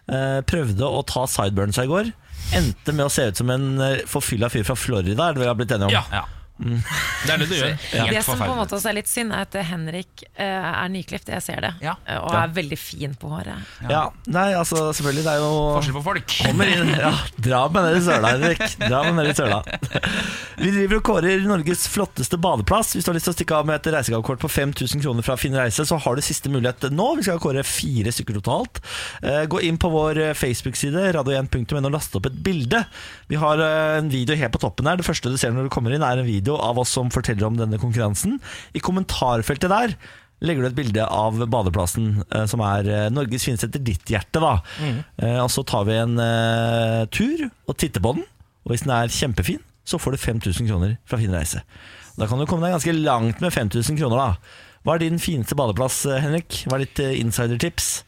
Eh, 0.10 0.40
Prøvde 0.50 0.88
å 0.90 1.04
ta 1.06 1.26
sideburns 1.30 1.78
i 1.84 1.86
går. 1.90 2.10
Endte 2.58 2.94
med 2.96 3.06
å 3.06 3.12
se 3.12 3.28
ut 3.30 3.38
som 3.42 3.50
en 3.54 3.68
forfylla 4.08 4.50
fyr 4.54 4.64
fra 4.68 4.76
Florida, 4.80 5.30
er 5.30 5.36
det 5.38 5.44
vi 5.44 5.50
har 5.50 5.58
blitt 5.60 5.74
enige 5.76 5.90
om. 5.90 5.96
Ja, 6.22 6.24
Ja. 6.58 6.78
det 7.26 7.34
er 7.34 7.42
det 7.44 7.48
du 7.50 7.56
gjør. 7.56 7.74
Helt 7.92 8.16
Det 8.16 8.24
som 8.26 8.40
på 8.42 8.50
en 8.50 8.60
måte 8.60 8.78
også 8.78 8.92
er 8.92 8.98
litt 8.98 9.12
synd, 9.12 9.34
er 9.36 9.46
at 9.46 9.58
Henrik 9.70 10.24
uh, 10.26 10.44
er 10.44 10.92
nyklipt. 10.94 11.30
Jeg 11.32 11.46
ser 11.46 11.62
det. 11.64 11.74
Ja. 11.84 11.98
Og 12.22 12.34
er 12.34 12.54
veldig 12.56 12.80
fin 12.80 13.14
på 13.20 13.32
håret. 13.32 13.76
Ja, 13.90 14.08
nei, 14.32 14.50
altså 14.58 14.90
selvfølgelig, 14.96 15.26
det 15.28 15.34
er 15.36 15.44
jo 15.44 15.52
Forskjell 15.78 15.98
på 16.00 16.04
folk. 16.08 16.38
Kommer 16.48 16.72
inn, 16.72 16.94
ja, 16.98 17.14
Dra 17.38 17.64
med 17.74 17.88
ned 17.88 18.00
i 18.00 18.04
søla, 18.08 18.34
Henrik. 18.36 18.64
Dra 18.82 19.04
med 19.08 19.20
ned 19.20 19.32
i 19.32 19.38
søla. 19.38 19.62
Vi 20.58 20.72
driver 20.74 21.00
og 21.00 21.06
kårer 21.12 21.46
Norges 21.48 21.86
flotteste 21.92 22.40
badeplass. 22.42 22.96
Hvis 22.96 23.06
du 23.06 23.12
har 23.12 23.18
lyst 23.20 23.30
til 23.30 23.36
å 23.36 23.38
stikke 23.38 23.60
av 23.60 23.68
med 23.70 23.80
et 23.80 23.92
reisegavekort 23.94 24.42
på 24.42 24.52
5000 24.52 25.04
kroner 25.04 25.26
fra 25.26 25.38
Finn 25.40 25.58
Reise, 25.58 25.86
så 25.88 26.00
har 26.02 26.18
du 26.18 26.26
siste 26.26 26.52
mulighet 26.54 26.88
nå. 26.94 27.08
Vi 27.20 27.28
skal 27.28 27.42
kåre 27.44 27.66
fire 27.68 28.14
stykker 28.14 28.40
totalt. 28.40 28.82
Uh, 29.22 29.44
Gå 29.48 29.62
inn 29.68 29.78
på 29.82 29.90
vår 29.92 30.20
eh, 30.22 30.34
Facebook-side 30.38 31.12
radio1.no 31.16 31.82
og 31.84 31.94
laste 31.94 32.20
opp 32.20 32.28
et 32.30 32.40
bilde. 32.44 32.82
Vi 33.32 33.40
har 33.40 33.62
uh, 33.62 33.98
en 34.00 34.10
video 34.12 34.38
helt 34.38 34.54
på 34.56 34.62
toppen 34.64 34.90
her. 34.90 35.00
Det 35.00 35.08
første 35.08 35.32
du 35.32 35.38
ser 35.40 35.54
når 35.54 35.68
du 35.68 35.74
kommer 35.74 35.94
inn, 35.94 36.06
er 36.06 36.22
en 36.22 36.28
video 36.28 36.47
av 36.56 36.80
oss 36.80 36.94
som 36.96 37.12
forteller 37.14 37.50
om 37.50 37.60
denne 37.60 37.80
konkurransen. 37.82 38.40
I 38.78 38.84
kommentarfeltet 38.84 39.74
der 39.74 39.98
legger 40.46 40.64
du 40.64 40.70
et 40.70 40.78
bilde 40.78 41.04
av 41.04 41.40
badeplassen 41.50 42.22
eh, 42.30 42.46
som 42.48 42.62
er 42.64 42.88
eh, 42.88 43.06
Norges 43.12 43.48
fineste 43.48 43.68
etter 43.72 43.84
ditt 43.84 44.08
hjerte. 44.14 44.40
da 44.40 44.60
Mm. 44.78 45.00
Og 45.42 45.50
så 45.52 45.64
tar 45.66 45.88
vi 45.88 45.96
en 45.98 46.20
uh, 46.22 47.08
tur 47.10 47.48
og 47.66 47.78
titter 47.82 48.04
på 48.04 48.14
den. 48.18 48.26
Og 48.68 48.74
hvis 48.74 48.84
den 48.86 48.94
er 48.94 49.10
kjempefin, 49.12 49.64
så 49.88 50.00
får 50.00 50.14
du 50.14 50.18
5000 50.20 50.68
kroner 50.68 50.98
fra 51.08 51.18
Fin 51.18 51.34
reise. 51.34 51.64
Da 52.18 52.28
kan 52.28 52.40
du 52.42 52.48
komme 52.50 52.66
deg 52.66 52.76
ganske 52.76 52.96
langt 52.98 53.42
med 53.44 53.54
5000 53.54 54.00
kroner. 54.00 54.18
da 54.18 54.82
Hva 54.84 54.96
er 54.96 55.06
din 55.06 55.22
fineste 55.22 55.56
badeplass, 55.58 56.04
eh, 56.06 56.20
Henrik? 56.24 56.64
Hva 56.66 56.78
er 56.78 56.86
ditt 56.86 57.00
eh, 57.00 57.16
insidertips? 57.22 58.04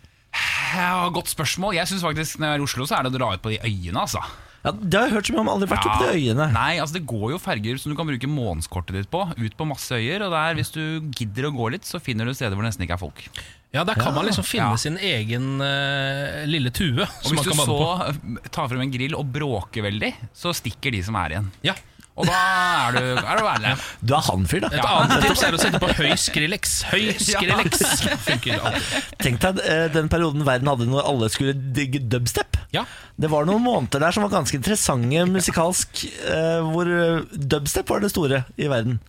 Ja, 0.76 1.08
godt 1.14 1.32
spørsmål. 1.32 1.76
Jeg 1.76 1.88
synes 1.88 2.04
faktisk 2.06 2.40
Når 2.40 2.48
jeg 2.48 2.54
er 2.54 2.60
i 2.60 2.68
Oslo, 2.68 2.86
så 2.86 2.98
er 2.98 3.04
det 3.04 3.14
å 3.14 3.18
dra 3.18 3.34
ut 3.34 3.42
på 3.42 3.54
de 3.54 3.62
øyene. 3.64 4.00
altså 4.00 4.22
Ja, 4.66 4.72
Det 4.76 5.00
har 5.00 5.06
jeg 5.08 5.14
hørt 5.16 5.30
så 5.30 5.34
mye 5.36 5.44
om, 5.46 5.50
aldri 5.54 5.70
vært 5.72 5.86
oppe 5.88 6.08
de 6.10 6.18
øyene. 6.20 6.50
Nei, 6.52 6.74
altså 6.84 6.98
Det 6.98 7.06
går 7.08 7.32
jo 7.32 7.38
ferger 7.40 7.78
som 7.80 7.94
du 7.94 7.96
kan 8.00 8.10
bruke 8.10 8.28
månedskortet 8.28 8.98
ditt 8.98 9.10
på. 9.14 9.22
Ut 9.38 9.56
på 9.56 9.68
masse 9.70 9.96
øyer. 9.96 10.26
Og 10.28 10.34
der, 10.36 10.58
hvis 10.60 10.74
du 10.76 10.82
gidder 11.16 11.48
å 11.48 11.54
gå 11.56 11.70
litt, 11.78 11.88
så 11.88 12.02
finner 12.04 12.26
du 12.28 12.34
steder 12.36 12.58
hvor 12.58 12.66
det 12.68 12.74
nesten 12.74 12.84
ikke 12.88 12.98
er 12.98 13.04
folk. 13.06 13.24
Ja, 13.72 13.84
Der 13.86 13.94
kan 13.96 14.16
man 14.16 14.26
liksom 14.26 14.44
finne 14.44 14.72
Ja. 14.74 14.82
sin 14.82 14.98
egen 14.98 15.62
uh, 15.62 16.44
lille 16.50 16.72
tue. 16.74 17.06
Og 17.06 17.24
Som 17.24 17.38
hvis 17.38 17.46
du 17.46 17.54
så 17.54 17.66
på. 17.70 18.50
tar 18.50 18.68
frem 18.68 18.82
en 18.82 18.92
grill 18.92 19.14
og 19.16 19.30
bråker 19.32 19.86
veldig, 19.86 20.14
så 20.34 20.52
stikker 20.58 20.92
de 20.92 21.04
som 21.06 21.16
er 21.22 21.36
igjen. 21.38 21.52
Ja. 21.64 21.76
Og 22.20 22.28
da 22.28 22.36
er 22.36 22.96
du, 22.98 23.06
er 23.22 23.40
du 23.40 23.46
ærlig. 23.48 23.74
Du 24.04 24.14
er 24.18 24.26
han 24.28 24.46
fyr, 24.50 24.64
da. 24.66 24.70
Et 24.76 24.88
annet 24.90 25.24
tips 25.24 25.44
er 25.48 25.56
å 25.56 25.60
sette 25.62 25.80
på 25.80 25.90
høy 25.96 26.10
Skrillex. 26.20 26.74
Høy 26.92 27.14
Skrillex 27.16 27.84
funker 28.26 28.58
alltid. 28.60 29.12
Tenk 29.24 29.40
deg 29.46 29.62
eh, 29.64 29.86
den 29.94 30.10
perioden 30.12 30.44
verden 30.48 30.68
hadde 30.72 30.88
når 30.90 31.08
alle 31.08 31.30
skulle 31.32 31.54
digge 31.56 32.02
dubstep. 32.12 32.58
Ja. 32.76 32.84
Det 33.20 33.30
var 33.32 33.48
noen 33.48 33.64
måneder 33.64 34.04
der 34.04 34.16
som 34.16 34.26
var 34.26 34.34
ganske 34.34 34.60
interessante 34.60 35.24
musikalsk, 35.32 36.02
eh, 36.28 36.60
hvor 36.68 36.92
eh, 36.92 37.22
dubstep 37.56 37.92
var 37.94 38.04
det 38.04 38.12
store 38.12 38.44
i 38.60 38.68
verden. 38.72 39.00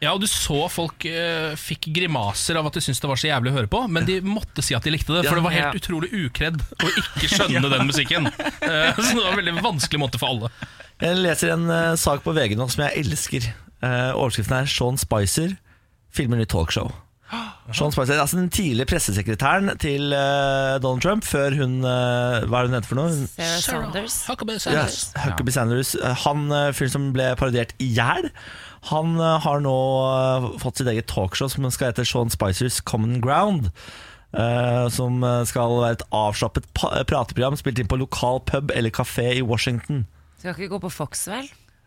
ja, 0.00 0.14
og 0.14 0.22
du 0.24 0.28
så 0.30 0.64
folk 0.72 1.04
fikk 1.60 1.90
grimaser 1.94 2.56
av 2.60 2.68
at 2.70 2.78
de 2.78 2.82
syntes 2.84 3.02
det 3.02 3.10
var 3.10 3.20
så 3.20 3.28
jævlig 3.28 3.52
å 3.52 3.56
høre 3.58 3.70
på, 3.70 3.82
men 3.92 4.08
de 4.08 4.18
måtte 4.24 4.64
si 4.64 4.76
at 4.76 4.84
de 4.86 4.94
likte 4.94 5.12
det, 5.12 5.26
for 5.28 5.36
det 5.36 5.44
var 5.44 5.54
helt 5.54 5.78
utrolig 5.82 6.08
ukredd 6.24 6.62
å 6.80 6.92
ikke 7.02 7.28
skjønne 7.28 7.68
den 7.74 7.90
musikken. 7.90 8.30
Så 8.32 9.10
det 9.12 9.20
var 9.20 9.34
en 9.34 9.40
veldig 9.42 9.56
vanskelig 9.64 10.00
måte 10.00 10.20
for 10.22 10.32
alle. 10.32 10.52
Jeg 11.02 11.18
leser 11.20 11.52
en 11.54 11.64
eh, 11.70 11.94
sak 12.00 12.22
på 12.24 12.32
VG 12.36 12.54
nå 12.58 12.68
som 12.70 12.84
jeg 12.86 13.02
elsker. 13.04 13.48
Eh, 13.84 14.12
overskriften 14.14 14.60
er 14.60 14.68
'Sean 14.70 14.96
Spicer 15.00 15.56
filmer 16.14 16.38
nytt 16.38 16.52
talkshow'. 16.54 16.92
Sean 17.74 17.90
Spicer, 17.92 18.20
altså 18.20 18.36
Den 18.38 18.50
tidligere 18.52 18.86
pressesekretæren 18.86 19.72
til 19.82 20.12
eh, 20.12 20.78
Donald 20.84 21.02
Trump 21.02 21.24
før 21.24 21.56
hun 21.56 21.80
eh, 21.84 22.44
Hva 22.46 22.60
er 22.60 22.62
det 22.62 22.70
hun 22.70 22.76
heter 22.78 22.88
for 22.92 23.00
noe? 23.00 23.10
Sarah 23.26 23.60
Sanders. 23.64 24.18
Huckabee 24.28 24.58
Sanders. 24.60 24.92
Sanders. 25.00 25.24
Huckabee 25.24 25.52
Sanders. 25.56 25.94
Eh, 25.96 26.14
Han 26.24 26.46
eh, 26.52 26.70
fyren 26.76 26.90
som 26.94 27.10
ble 27.16 27.30
parodiert 27.40 27.74
i 27.82 27.90
hjel, 27.96 28.30
han 28.92 29.14
eh, 29.18 29.38
har 29.40 29.60
nå 29.64 29.74
eh, 30.12 30.48
fått 30.62 30.78
sitt 30.78 30.88
eget 30.92 31.08
talkshow 31.10 31.48
som 31.48 31.66
skal 31.72 31.90
hete 31.90 32.04
Sean 32.06 32.30
Spicers 32.30 32.80
Common 32.84 33.20
Ground. 33.24 33.70
eh, 34.36 34.88
som 34.90 35.22
eh, 35.24 35.44
skal 35.48 35.80
være 35.80 35.92
et 35.98 36.02
avslappet 36.12 36.64
pa 36.74 37.02
prateprogram 37.08 37.56
spilt 37.56 37.78
inn 37.78 37.86
på 37.90 37.98
lokal 38.00 38.40
pub 38.46 38.70
eller 38.74 38.90
kafé 38.90 39.32
i 39.38 39.42
Washington. 39.42 40.04
Skal 40.44 40.58
ikke 40.60 40.74
gå 40.74 40.78
på 40.82 40.90
Fox, 40.92 41.22
vel? 41.32 41.46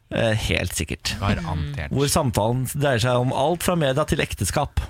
Eh, 0.09 0.33
helt 0.47 0.73
sikkert. 0.73 1.11
Garantert. 1.21 1.91
Hvor 1.93 2.07
samtalen 2.09 2.63
dreier 2.73 3.03
seg 3.03 3.19
om 3.21 3.29
alt 3.29 3.61
fra 3.61 3.75
media 3.77 4.01
til 4.09 4.23
ekteskap. 4.23 4.81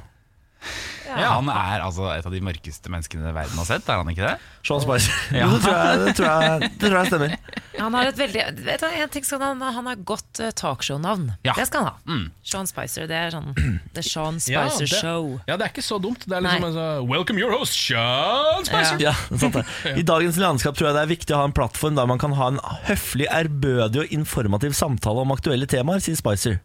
Ja, 1.07 1.29
han 1.37 1.47
er 1.51 1.83
altså 1.85 2.09
et 2.13 2.25
av 2.27 2.33
de 2.33 2.41
mørkeste 2.43 2.91
menneskene 2.91 3.31
verden 3.35 3.57
har 3.61 3.67
sett, 3.69 3.87
er 3.89 4.01
han 4.01 4.09
ikke 4.11 4.25
det? 4.27 4.35
Sean 4.67 4.81
Spicer. 4.83 5.13
Ja. 5.37 5.47
Det 5.57 5.63
tror 5.63 5.77
jeg, 5.77 5.99
det 6.03 6.13
tror 6.17 6.27
jeg, 6.27 6.69
det 6.73 6.89
tror 6.89 6.97
jeg 6.97 7.09
stemmer. 7.11 7.35
Han 7.77 7.93
har 7.95 8.09
et 8.09 8.17
veldig 8.19 8.43
vet 8.65 8.81
du, 8.81 8.87
en 8.89 9.11
ting 9.13 9.25
skal 9.27 9.41
han, 9.43 9.61
han 9.61 9.87
har 9.91 9.99
godt 10.09 10.41
eh, 10.43 10.51
talkshow-navn. 10.57 11.27
Ja. 11.45 11.53
Det 11.57 11.67
skal 11.69 11.85
han 11.85 11.89
ha. 11.93 11.95
Mm. 12.09 12.25
Sean 12.51 12.67
Spicer. 12.69 13.07
Det 13.09 13.17
er 13.17 13.33
sånn 13.35 13.51
The 13.95 14.03
Sean 14.05 14.39
Ja, 14.49 14.65
Spicer 14.67 14.89
det, 14.89 15.01
Show. 15.01 15.29
ja, 15.47 15.55
det 15.59 15.67
er 15.67 15.73
ikke 15.73 15.85
så 15.85 15.99
dumt. 16.03 16.25
Det 16.27 16.35
er 16.39 16.43
liksom 16.45 16.67
altså, 16.71 16.87
Welcome 17.07 17.39
your 17.41 17.53
host, 17.55 17.77
Sean 17.77 18.65
Spicer. 18.67 18.99
Ja, 19.03 19.13
sant 19.37 19.59
det. 19.59 19.65
I 20.01 20.05
dagens 20.07 20.39
landskap 20.41 20.77
tror 20.79 20.89
jeg 20.91 20.97
det 20.99 21.05
er 21.05 21.13
viktig 21.13 21.37
å 21.37 21.43
ha 21.43 21.49
en 21.51 21.55
plattform 21.55 21.97
der 21.99 22.09
man 22.09 22.21
kan 22.21 22.35
ha 22.39 22.49
en 22.53 22.59
høflig, 22.89 23.29
ærbødig 23.31 24.03
og 24.03 24.17
informativ 24.19 24.75
samtale 24.77 25.23
om 25.23 25.35
aktuelle 25.37 25.69
temaer, 25.69 26.03
sier 26.03 26.17
Spicer. 26.19 26.59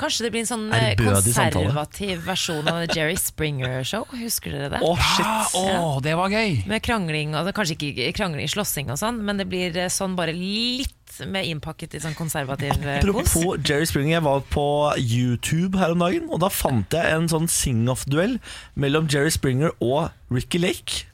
Kanskje 0.00 0.24
det 0.24 0.30
blir 0.34 0.42
en 0.42 0.48
sånn 0.48 0.64
eh, 0.74 0.96
samtale. 0.96 1.52
konservativ 1.68 2.22
versjon 2.26 2.68
av 2.72 2.80
Jerry 2.96 3.14
Springer-show. 3.20 4.06
Husker 4.18 4.50
dere 4.56 4.70
det? 4.72 4.80
Oh, 4.82 4.98
shit. 4.98 5.26
ja. 5.26 5.76
oh, 5.78 6.00
det 6.02 6.14
var 6.18 6.32
gøy! 6.32 6.62
Med 6.66 6.82
krangling, 6.82 7.36
altså 7.38 7.52
kanskje 7.54 7.76
ikke 7.78 8.08
krangling, 8.16 8.48
slåssing 8.50 8.90
og 8.90 8.98
sånn, 8.98 9.20
men 9.22 9.38
det 9.38 9.46
blir 9.52 9.76
eh, 9.78 9.90
sånn 9.92 10.16
bare 10.18 10.34
litt 10.34 10.96
mer 11.28 11.44
innpakket 11.44 11.94
i 11.94 12.00
sånn 12.02 12.16
konservativ 12.18 12.72
eh, 12.82 12.98
kos. 13.04 13.04
Apropos 13.04 13.60
Jerry 13.68 13.86
Springer, 13.86 14.16
jeg 14.16 14.24
var 14.26 14.42
på 14.50 14.66
YouTube 14.98 15.78
her 15.78 15.94
om 15.94 16.02
dagen, 16.02 16.26
og 16.32 16.40
da 16.42 16.50
fant 16.50 16.96
jeg 16.98 17.14
en 17.20 17.28
sånn 17.30 17.46
sing-off-duell 17.52 18.38
mellom 18.74 19.06
Jerry 19.12 19.30
Springer 19.30 19.76
og 19.78 20.08
Ricky 20.34 20.58
Lake. 20.64 21.04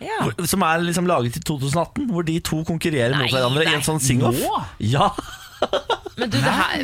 Ja. 0.00 0.22
hvor- 0.24 0.46
Som 0.48 0.62
er 0.64 0.80
liksom 0.80 1.04
laget 1.10 1.36
i 1.36 1.44
2018, 1.44 2.06
hvor 2.08 2.24
de 2.24 2.38
to 2.40 2.62
konkurrerer 2.64 3.12
mot 3.18 3.26
Nei, 3.26 3.34
hverandre 3.34 3.66
i 3.68 3.74
en 3.74 3.84
sånn 3.84 4.00
sing-off. 4.00 4.38
Ja, 4.80 5.10
Men 6.20 6.30
du, 6.30 6.36
det, 6.36 6.52
her, 6.52 6.82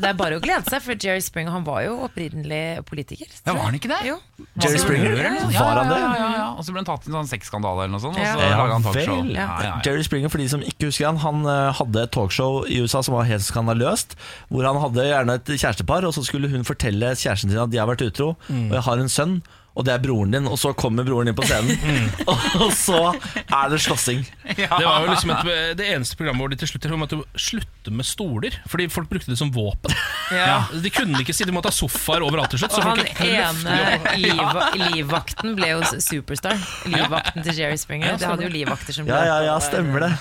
det 0.00 0.08
er 0.10 0.16
bare 0.18 0.38
å 0.38 0.42
glede 0.42 0.64
seg, 0.72 0.80
for 0.84 0.96
Jerry 0.96 1.20
Springer 1.24 1.52
han 1.54 1.64
var 1.66 1.82
jo 1.84 1.98
opprinnelig 2.06 2.80
politiker. 2.88 3.28
Ja, 3.44 3.52
var 3.54 3.66
han 3.68 3.76
ikke 3.78 3.90
det? 3.92 3.98
Jo. 4.08 4.16
Jerry 4.62 4.80
Springer? 4.80 5.12
eller 5.12 5.34
noe? 5.36 5.50
Var 5.52 5.80
han 5.82 5.90
det? 5.92 5.98
Ja, 6.00 6.08
ja, 6.08 6.16
ja, 6.20 6.30
ja. 6.40 6.46
Og 6.56 6.64
så 6.66 6.72
ble 6.74 6.80
han 6.82 6.88
tatt 6.88 7.06
i 7.06 7.12
en 7.12 7.18
sånn 7.20 7.30
sexskandale 7.30 7.84
eller 7.84 7.94
noe 7.94 8.02
sånt, 8.06 8.16
og 8.16 8.24
så 8.24 8.48
Ja. 8.50 8.64
han 8.72 8.86
talkshow. 8.88 9.20
ja, 9.34 9.48
ja. 9.68 9.74
Jerry 9.86 10.02
Springer, 10.08 10.32
for 10.32 10.42
de 10.42 10.48
som 10.52 10.64
ikke 10.64 10.88
husker 10.90 11.10
han, 11.10 11.20
han 11.22 11.44
eh, 11.46 11.70
hadde 11.80 12.02
et 12.08 12.14
talkshow 12.16 12.64
i 12.66 12.80
USA 12.80 13.02
som 13.06 13.14
var 13.18 13.28
helt 13.28 13.44
skandaløst. 13.46 14.16
Hvor 14.48 14.64
han 14.66 14.80
hadde 14.82 15.06
gjerne 15.10 15.38
et 15.40 15.54
kjærestepar, 15.60 16.08
og 16.08 16.16
så 16.16 16.24
skulle 16.26 16.48
hun 16.52 16.64
fortelle 16.64 17.12
kjæresten 17.14 17.50
sin 17.52 17.60
at 17.60 17.70
de 17.70 17.78
har 17.82 17.88
vært 17.90 18.06
utro, 18.08 18.32
Mm. 18.50 18.70
og 18.70 18.76
jeg 18.78 18.82
har 18.88 18.98
en 19.04 19.08
sønn. 19.12 19.42
Og 19.78 19.86
det 19.86 19.92
er 19.94 20.02
broren 20.02 20.34
din, 20.34 20.48
og 20.50 20.58
så 20.58 20.72
kommer 20.76 21.06
broren 21.06 21.30
din 21.30 21.36
på 21.38 21.46
scenen. 21.46 21.76
Mm. 21.90 22.06
og 22.64 22.70
så 22.76 22.98
er 23.10 23.70
det 23.72 23.78
slåssing. 23.82 24.20
Det 24.56 24.66
var 24.68 25.02
jo 25.04 25.10
liksom 25.10 25.30
et, 25.32 25.48
det 25.78 25.86
eneste 25.94 26.16
programmet 26.18 26.42
hvor 26.42 26.50
de 26.52 26.58
til 26.60 26.68
slutt 26.70 26.86
måtte 27.00 27.18
slutte 27.40 27.92
med 27.94 28.06
stoler. 28.06 28.56
Fordi 28.70 28.86
folk 28.92 29.08
brukte 29.10 29.32
det 29.32 29.38
som 29.40 29.50
våpen. 29.54 29.94
Ja. 30.34 30.66
De 30.70 30.90
kunne 30.94 31.18
ikke 31.22 31.34
si 31.34 31.46
de 31.48 31.54
måtte 31.54 31.70
ha 31.70 31.74
sofaer 31.74 32.22
overalt 32.26 32.52
til 32.54 32.62
slutt. 32.62 32.74
Så 32.76 32.82
Og 32.82 32.90
han 32.90 33.00
ene 33.26 34.18
liv, 34.20 34.60
livvakten 34.94 35.56
ble 35.58 35.72
jo 35.72 35.80
superstar. 36.02 36.58
Livvakten 36.90 37.46
til 37.46 37.58
Jerry 37.62 37.78
Springer. 37.80 38.18
det 38.20 38.28
hadde 38.28 38.46
jo 38.46 38.52
livvakter 38.52 38.96
som 38.96 39.08
ble 39.08 39.16
Ja, 39.16 39.26
ja, 39.32 39.38
ja, 39.50 39.56
stemmer 39.64 40.06
det. 40.06 40.12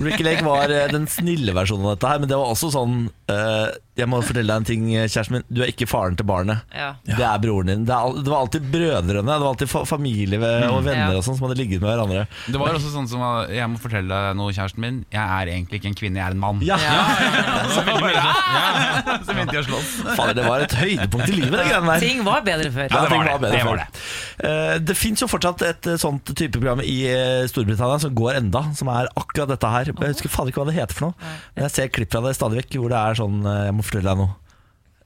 Ricky 0.00 0.26
Lake 0.26 0.44
var 0.46 0.72
eh, 0.72 0.88
den 0.92 1.06
snille 1.10 1.54
versjonen 1.56 1.86
av 1.90 1.96
dette 1.96 2.10
her, 2.14 2.22
men 2.24 2.32
det 2.32 2.40
var 2.40 2.50
også 2.54 2.72
sånn 2.74 2.96
eh, 3.32 3.68
Jeg 4.00 4.10
må 4.10 4.20
fortelle 4.24 4.50
deg 4.50 4.62
en 4.64 4.68
ting, 4.72 4.88
kjæresten 5.04 5.38
min. 5.38 5.46
Du 5.48 5.62
er 5.64 5.70
ikke 5.72 5.88
faren 5.90 6.18
til 6.18 6.26
barnet. 6.28 6.64
Ja. 6.74 6.94
Det 7.06 7.22
er 7.22 7.42
broren 7.42 7.70
din. 7.72 7.86
Det, 7.88 7.94
er, 7.94 8.18
det 8.24 8.32
var 8.32 8.46
alltid 8.46 8.70
brødrene, 8.84 9.24
det 9.34 9.40
var 9.42 9.50
alltid 9.50 9.70
fa 9.72 9.82
familie 9.88 10.38
og 10.68 10.84
venner 10.86 11.16
og 11.18 11.24
sånn 11.26 11.38
som 11.40 11.48
hadde 11.48 11.56
ligget 11.62 11.80
med 11.82 11.88
hverandre. 11.90 12.26
Det 12.46 12.60
var 12.60 12.76
også 12.76 12.92
sånn 12.92 13.08
som 13.10 13.24
Jeg 13.50 13.66
må 13.72 13.80
fortelle 13.80 14.12
deg 14.12 14.36
noe, 14.38 14.52
kjæresten 14.54 14.84
min. 14.84 15.00
Jeg 15.12 15.24
er 15.24 15.50
egentlig 15.56 15.80
ikke 15.80 15.90
en 15.90 15.98
kvinne, 15.98 16.20
jeg 16.20 16.26
er 16.28 16.36
en 16.36 16.42
mann. 16.44 16.60
Ja, 16.64 16.76
Så 17.74 19.32
begynte 19.32 19.54
de 19.54 19.60
å 19.60 19.64
slåss. 19.66 19.90
Fader, 20.18 20.34
det 20.36 20.44
var 20.46 20.64
et 20.64 20.74
høydepunkt 20.78 21.30
i 21.30 21.36
livet, 21.38 21.56
det 21.58 21.66
greiene 21.70 21.94
der. 21.94 22.04
Ting 22.04 22.22
var 22.26 22.44
bedre 22.46 22.70
før. 22.74 22.88
Ja, 22.92 23.02
det 23.04 23.10
ting 23.12 23.22
var 23.22 23.28
det. 23.30 23.38
bedre 23.44 23.56
Det 23.56 23.64
var 23.64 23.82
før. 23.82 24.04
Eh, 24.50 24.74
Det 24.90 24.96
fins 24.98 25.22
jo 25.24 25.28
fortsatt 25.30 25.64
et 25.68 25.90
eh, 25.94 25.98
sånt 26.00 26.34
type 26.36 26.52
program 26.58 26.82
i 26.84 26.96
eh, 27.10 27.46
Storbritannia 27.50 28.00
som 28.04 28.14
går 28.16 28.40
enda, 28.42 28.64
som 28.78 28.90
er 28.92 29.08
akkurat 29.20 29.50
dette 29.54 29.72
her. 29.76 29.92
Jeg 29.94 30.14
husker 30.16 30.32
fader 30.32 30.52
ikke 30.52 30.62
hva 30.64 30.70
det 30.70 30.78
heter 30.78 30.98
for 30.98 31.08
noe. 31.10 31.32
Men 31.56 31.68
jeg 31.68 31.76
ser 31.78 31.92
klipp 31.94 32.12
fra 32.14 32.24
det 32.26 32.36
stadig 32.38 32.60
vekk 32.62 32.78
hvor 32.82 32.92
det 32.94 33.00
er 33.00 33.20
sånn 33.22 33.40
eh, 33.46 33.62
Jeg 33.70 33.78
må 33.78 33.86
fortelle 33.86 34.10
deg 34.12 34.22
noe. 34.24 34.34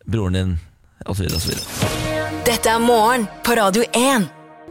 Broren 0.09 0.39
din, 0.41 0.55
osv. 1.05 1.29
osv. 1.37 2.08
Dette 2.49 2.71
er 2.73 2.81
morgen 2.81 3.27
på 3.45 3.53
Radio 3.59 3.83
1. 3.93 4.23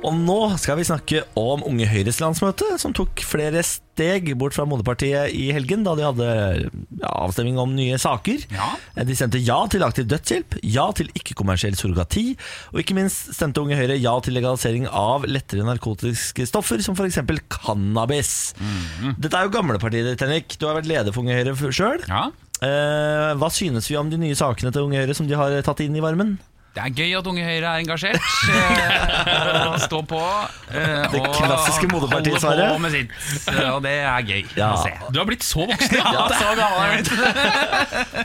Og 0.01 0.15
nå 0.17 0.38
skal 0.57 0.80
vi 0.80 0.86
snakke 0.88 1.19
om 1.38 1.61
Unge 1.67 1.86
Høyres 1.86 2.17
landsmøte, 2.17 2.71
som 2.82 2.95
tok 2.97 3.21
flere 3.21 3.61
steg 3.61 4.32
bort 4.41 4.57
fra 4.57 4.65
moderpartiet 4.65 5.36
i 5.38 5.51
helgen, 5.53 5.84
da 5.86 5.93
de 5.93 6.07
hadde 6.07 6.32
ja, 6.63 7.11
avstemning 7.11 7.59
om 7.61 7.75
nye 7.78 7.99
saker. 8.01 8.47
Ja. 8.49 8.71
De 9.05 9.19
stemte 9.19 9.38
ja 9.45 9.59
til 9.69 9.86
aktiv 9.86 10.09
dødshjelp, 10.09 10.57
ja 10.65 10.88
til 10.97 11.13
ikke-kommersiell 11.21 11.78
surrogati, 11.78 12.25
og 12.73 12.82
ikke 12.82 12.97
minst 12.97 13.30
stemte 13.38 13.61
Unge 13.61 13.78
Høyre 13.78 13.99
ja 14.01 14.15
til 14.25 14.39
legalisering 14.39 14.89
av 14.89 15.30
lettere 15.30 15.69
narkotiske 15.69 16.49
stoffer, 16.49 16.82
som 16.82 16.97
f.eks. 16.97 17.21
cannabis. 17.59 18.36
Dette 19.21 19.38
er 19.38 19.45
jo 19.45 19.53
gamle 19.53 19.78
partier, 19.78 20.09
ditt, 20.09 20.25
Henrik. 20.25 20.57
Du 20.57 20.65
har 20.65 20.82
vært 20.82 20.89
leder 20.89 21.13
for 21.13 21.21
Unge 21.21 21.38
Høyre 21.38 21.53
sjøl. 21.69 22.01
Ja. 22.09 22.25
Eh, 22.57 23.32
hva 23.38 23.53
synes 23.53 23.86
vi 23.86 24.01
om 24.01 24.09
de 24.09 24.17
nye 24.17 24.41
sakene 24.41 24.73
til 24.73 24.89
Unge 24.89 25.05
Høyre 25.05 25.21
som 25.21 25.30
de 25.30 25.38
har 25.38 25.61
tatt 25.61 25.86
inn 25.86 25.93
i 25.93 26.01
varmen? 26.01 26.39
Det 26.78 26.84
er 26.86 26.91
gøy 26.93 27.13
at 27.17 27.25
Unge 27.32 27.41
Høyre 27.41 27.69
er 27.73 27.80
engasjert. 27.82 28.21
eh, 28.53 29.63
og 29.71 29.80
Stå 29.82 30.01
på. 30.05 30.19
eh, 30.78 31.07
Det 31.09 31.21
klassiske 31.34 31.88
moderpartiet, 31.89 32.38
Sverre. 32.43 32.67
på 32.75 32.82
med 32.84 32.93
sitt. 32.93 33.15
Eh, 33.49 33.71
Og 33.73 33.82
det 33.82 33.95
er 34.05 34.21
gøy 34.28 34.43
Ja. 34.59 34.67
å 34.75 34.84
se. 34.84 34.91
Du 35.11 35.17
har 35.19 35.25
blitt 35.25 35.41
så 35.47 35.65
voksen. 35.65 35.97
Ja. 35.97 36.28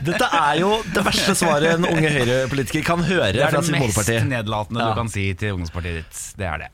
Dette 0.04 0.28
er 0.28 0.60
jo 0.60 0.70
det 0.92 1.04
verste 1.06 1.34
svaret 1.38 1.78
en 1.78 1.86
Unge 1.88 2.10
Høyre-politiker 2.12 2.84
kan 2.86 3.02
høre 3.06 3.32
Det 3.32 3.42
er 3.46 3.56
det 3.56 3.72
mest 3.72 4.12
nedlatende 4.28 4.80
Ja. 4.84 4.88
du 4.92 5.00
kan 5.00 5.08
si 5.12 5.26
til 5.34 5.54
ungdomspartiet 5.56 6.02
ditt. 6.02 6.22
Det 6.38 6.46
er 6.46 6.58
det. 6.66 6.68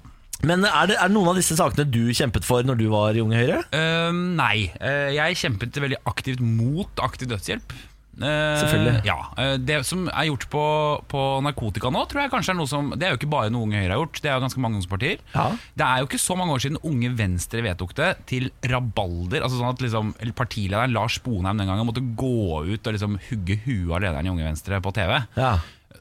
Men 0.47 0.63
er 0.65 0.87
det, 0.87 0.97
er 0.99 1.09
det 1.09 1.15
noen 1.17 1.29
av 1.33 1.39
disse 1.39 1.57
sakene 1.59 1.85
du 1.91 2.11
kjempet 2.15 2.45
for 2.47 2.63
når 2.63 2.79
du 2.79 2.89
var 2.93 3.15
i 3.15 3.23
Unge 3.23 3.39
Høyre? 3.39 3.63
Uh, 3.75 4.13
nei. 4.39 4.71
Uh, 4.81 5.11
jeg 5.15 5.35
kjempet 5.41 5.79
veldig 5.83 5.99
aktivt 6.07 6.41
mot 6.43 6.91
aktiv 7.03 7.29
dødshjelp. 7.33 7.73
Eh, 8.19 8.59
Selvfølgelig. 8.59 9.05
Ja, 9.07 9.17
eh, 9.39 9.57
Det 9.63 9.79
som 9.87 10.09
er 10.11 10.27
gjort 10.29 10.49
på, 10.51 10.65
på 11.09 11.23
narkotika 11.47 11.91
nå, 11.95 12.03
tror 12.11 12.25
jeg 12.25 12.33
kanskje 12.33 12.51
er 12.55 12.59
noe 12.59 12.67
som 12.71 12.91
Det 12.97 13.07
er 13.07 13.15
jo 13.15 13.19
ikke 13.21 13.31
bare 13.31 13.53
noe 13.55 13.63
Unge 13.69 13.79
Høyre 13.79 13.95
har 13.95 14.03
gjort, 14.03 14.21
det 14.25 14.31
er 14.31 14.37
jo 14.39 14.45
ganske 14.47 14.63
mange 14.65 14.79
ungdomspartier. 14.79 15.23
Ja. 15.35 15.47
Det 15.79 15.87
er 15.87 16.03
jo 16.03 16.09
ikke 16.11 16.23
så 16.23 16.37
mange 16.39 16.57
år 16.57 16.65
siden 16.65 16.81
Unge 16.83 17.13
Venstre 17.19 17.63
vedtok 17.63 17.95
det 17.99 18.11
til 18.31 18.51
rabalder. 18.67 19.43
Altså 19.47 19.61
sånn 19.61 19.71
at 19.73 19.83
liksom, 19.85 20.13
Partilederen 20.39 20.95
Lars 20.97 21.19
Bonheim 21.23 21.59
den 21.63 21.71
gangen 21.71 21.87
måtte 21.89 22.03
gå 22.19 22.65
ut 22.69 22.87
og 22.87 22.95
liksom 22.97 23.19
hugge 23.31 23.59
huet 23.65 23.95
av 23.95 24.03
lederen 24.03 24.27
i 24.27 24.33
Unge 24.35 24.47
Venstre 24.51 24.81
på 24.83 24.93
TV. 24.97 25.19
Ja. 25.39 25.57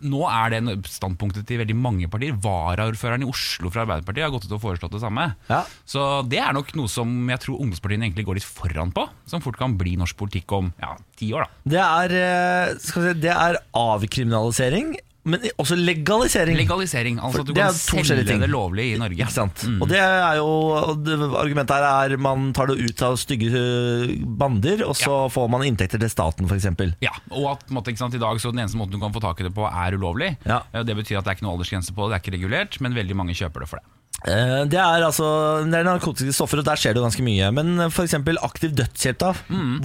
Nå 0.06 0.22
er 0.30 0.54
det 0.54 0.76
standpunktet 0.92 1.48
til 1.50 1.62
veldig 1.62 1.76
mange 1.78 2.10
partier. 2.12 2.36
Varaordføreren 2.44 3.26
i 3.26 3.30
Oslo 3.30 3.72
fra 3.74 3.86
Arbeiderpartiet 3.86 4.28
har 4.28 4.34
gått 4.34 4.48
ut 4.48 4.56
og 4.58 4.64
foreslått 4.64 4.96
det 4.98 5.04
samme. 5.04 5.30
Ja. 5.50 5.64
Så 5.88 6.06
det 6.30 6.42
er 6.44 6.56
nok 6.58 6.74
noe 6.78 6.92
som 6.92 7.16
jeg 7.32 7.44
tror 7.44 7.62
ungdomspartiene 7.64 8.08
egentlig 8.08 8.28
går 8.28 8.40
litt 8.40 8.48
foran 8.48 8.94
på. 8.96 9.08
Som 9.30 9.44
fort 9.46 9.60
kan 9.60 9.78
bli 9.80 9.96
norsk 10.00 10.18
politikk 10.20 10.54
om 10.58 10.72
ja, 10.82 10.94
ti 11.20 11.32
år, 11.36 11.48
da. 11.48 11.66
Det 11.76 11.84
er, 11.84 12.16
eh, 12.22 12.76
si, 12.84 13.04
det 13.22 13.34
er 13.34 13.62
avkriminalisering, 13.78 14.96
men 15.28 15.44
også 15.60 15.78
legalisering. 15.78 16.58
Legalisering. 16.60 17.20
Altså 17.24 17.44
at 17.44 17.50
du 17.50 17.54
kan 17.58 17.76
selge 17.76 18.24
det 18.28 18.50
lovlig 18.52 18.86
i 18.94 18.98
Norge. 19.02 19.18
Ikke 19.20 19.34
sant? 19.36 19.64
Og 19.82 19.88
det 19.92 20.00
er 20.02 20.40
jo 20.40 20.96
det, 21.04 21.18
Argumentet 21.38 21.76
her 21.78 22.16
er 22.16 22.18
man 22.22 22.50
tar 22.58 22.72
det 22.72 22.78
ut 22.82 23.04
av 23.06 23.18
stygge 23.20 23.52
eh, 23.52 24.16
bander, 24.40 24.86
og 24.88 24.96
så 24.98 25.20
får 25.34 25.52
man 25.54 25.66
inntekter 25.68 26.02
til 26.02 26.12
staten, 26.12 26.48
f.eks. 26.50 26.70
Ja, 27.04 27.14
og 27.32 27.52
at 27.56 27.68
måte, 27.74 27.96
sant, 28.00 28.16
i 28.18 28.22
dag 28.22 28.40
så 28.42 28.54
den 28.54 28.64
eneste 28.64 28.80
måten 28.80 28.98
du 28.98 29.02
kan 29.04 29.16
få 29.16 29.24
tak 29.24 29.42
i 29.44 29.48
det 29.50 29.54
på 29.58 29.68
er 29.68 29.98
ulovlig. 29.98 30.34
Ja. 30.48 30.64
Eh, 30.74 30.84
Det 30.88 30.96
betyr 30.98 31.20
at 31.20 31.28
det 31.28 31.34
er 31.36 31.40
ikke 31.40 31.48
noe 31.50 31.58
aldersgrense 31.58 31.94
på 31.96 32.08
det, 32.08 32.14
det 32.14 32.18
er 32.20 32.26
ikke 32.26 32.38
regulert, 32.40 32.82
men 32.84 32.98
veldig 32.98 33.18
mange 33.18 33.36
kjøper 33.38 33.66
det 33.66 33.72
for 33.74 33.82
det. 33.82 33.97
Eh, 34.26 34.64
Det 34.66 34.80
er 34.82 35.04
altså 35.06 35.28
Det 35.68 35.78
er 35.78 35.86
narkotiske 35.86 36.34
stoffer, 36.34 36.58
og 36.62 36.66
der 36.66 36.80
skjer 36.80 36.96
det 36.96 37.02
jo 37.02 37.06
ganske 37.06 37.26
mye. 37.26 37.52
Men 37.54 37.86
f.eks. 37.92 38.16
aktiv 38.42 38.74
dødshjelp, 38.76 39.20
da. 39.22 39.34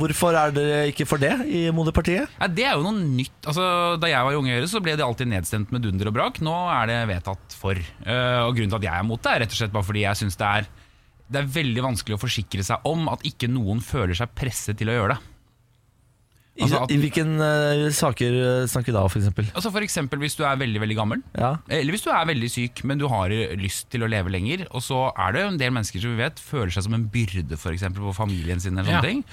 Hvorfor 0.01 0.39
er 0.39 0.55
dere 0.57 0.79
ikke 0.93 1.07
for 1.07 1.21
det 1.21 1.35
i 1.47 1.67
moderpartiet? 1.75 2.29
Ja, 2.41 2.49
det 2.49 2.65
er 2.65 2.79
jo 2.79 2.87
noe 2.87 2.97
nytt. 3.03 3.37
Altså, 3.45 3.99
da 4.01 4.09
jeg 4.09 4.25
var 4.25 4.33
i 4.33 4.41
Unge 4.41 4.55
Høyre, 4.57 4.71
så 4.71 4.81
ble 4.81 4.97
det 4.97 5.05
alltid 5.05 5.29
nedstemt 5.29 5.73
med 5.75 5.85
dunder 5.85 6.09
og 6.09 6.17
brak. 6.17 6.41
Nå 6.41 6.55
er 6.73 6.87
det 6.89 7.01
vedtatt 7.13 7.59
for. 7.59 7.77
Eh, 7.77 8.41
og 8.47 8.57
grunnen 8.57 8.73
til 8.73 8.81
at 8.81 8.89
jeg 8.89 8.95
er 8.99 9.11
mot 9.11 9.21
det, 9.23 9.35
er 9.35 9.45
rett 9.45 9.53
og 9.53 9.61
slett 9.61 9.75
bare 9.77 9.89
fordi 9.91 10.07
jeg 10.07 10.23
syns 10.25 10.41
det 10.41 10.49
er 10.49 10.71
det 11.33 11.41
er 11.41 11.47
veldig 11.49 11.81
vanskelig 11.87 12.17
å 12.19 12.21
forsikre 12.21 12.65
seg 12.67 12.83
om 12.85 13.07
at 13.09 13.23
ikke 13.25 13.49
noen 13.49 13.79
føler 13.81 14.13
seg 14.19 14.35
presset 14.37 14.77
til 14.77 14.91
å 14.93 14.97
gjøre 14.99 15.15
det. 15.15 15.29
I, 16.53 16.63
Altså 16.67 16.83
at- 16.85 16.91
i 16.93 16.99
hvilke 17.01 17.23
saker 17.97 18.35
eh, 18.37 18.67
snakker 18.69 18.93
vi 18.93 18.97
da, 18.99 19.05
f.eks.? 19.09 19.53
Altså 19.57 19.71
for 19.73 19.81
eksempel 19.81 20.21
hvis 20.21 20.37
du 20.37 20.43
er 20.45 20.59
veldig 20.61 20.83
veldig 20.83 20.97
gammel, 20.99 21.23
Ja. 21.39 21.55
eller 21.73 21.93
hvis 21.95 22.05
du 22.05 22.11
er 22.13 22.27
veldig 22.29 22.51
syk, 22.53 22.83
men 22.85 22.99
du 23.01 23.07
har 23.09 23.31
lyst 23.57 23.89
til 23.91 24.03
å 24.05 24.09
leve 24.11 24.29
lenger. 24.29 24.67
Og 24.71 24.83
så 24.85 25.13
er 25.17 25.33
det 25.33 25.43
jo 25.43 25.49
en 25.49 25.57
del 25.63 25.73
mennesker 25.73 26.01
som 26.05 26.13
vi 26.13 26.21
vet 26.23 26.37
føler 26.39 26.71
seg 26.75 26.85
som 26.85 26.95
en 26.99 27.09
byrde 27.09 27.57
for 27.57 27.73
eksempel, 27.73 28.03
på 28.05 28.15
familien 28.15 28.61
sin. 28.61 28.77
Eller 28.77 28.93
sånne 28.93 29.01
Ja. 29.01 29.01
ting. 29.01 29.25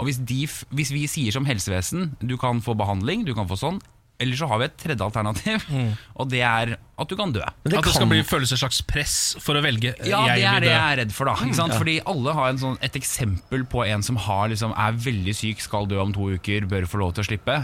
Og 0.00 0.06
hvis, 0.08 0.16
de, 0.24 0.46
hvis 0.72 0.90
vi 0.90 1.06
sier 1.06 1.30
som 1.32 1.44
helsevesen 1.44 2.16
du 2.24 2.36
kan 2.38 2.60
få 2.64 2.74
behandling, 2.74 3.26
du 3.26 3.34
kan 3.34 3.46
få 3.46 3.58
sånn, 3.60 3.80
eller 4.20 4.36
så 4.38 4.46
har 4.46 4.58
vi 4.60 4.64
et 4.68 4.76
tredje 4.78 5.02
alternativ, 5.02 5.64
og 6.20 6.28
det 6.30 6.42
er 6.46 6.74
at 6.78 7.08
du 7.10 7.16
kan 7.18 7.32
dø. 7.34 7.40
Det 7.42 7.48
At 7.48 7.70
det 7.72 7.82
kan- 7.82 7.92
skal 7.96 8.06
bli 8.12 8.20
føles 8.22 8.52
et 8.54 8.60
slags 8.60 8.80
press 8.86 9.14
for 9.42 9.58
å 9.58 9.62
velge 9.64 9.94
Ja, 10.06 10.20
jeg 10.28 10.38
det 10.38 10.46
er 10.46 10.60
det 10.60 10.70
jeg 10.70 10.92
er 10.92 10.96
redd 11.02 11.12
for. 11.16 11.26
da 11.26 11.34
ikke 11.34 11.58
sant? 11.58 11.74
Fordi 11.74 11.96
alle 12.06 12.32
har 12.38 12.48
en 12.52 12.58
sånn, 12.62 12.78
et 12.82 12.94
eksempel 13.00 13.64
på 13.66 13.84
en 13.88 14.02
som 14.06 14.16
har, 14.16 14.48
liksom, 14.52 14.72
er 14.78 14.92
veldig 14.92 15.34
syk, 15.34 15.60
skal 15.60 15.86
dø 15.90 15.98
om 16.00 16.12
to 16.14 16.28
uker, 16.36 16.68
bør 16.70 16.86
få 16.86 16.98
lov 17.02 17.14
til 17.14 17.24
å 17.24 17.30
slippe. 17.32 17.58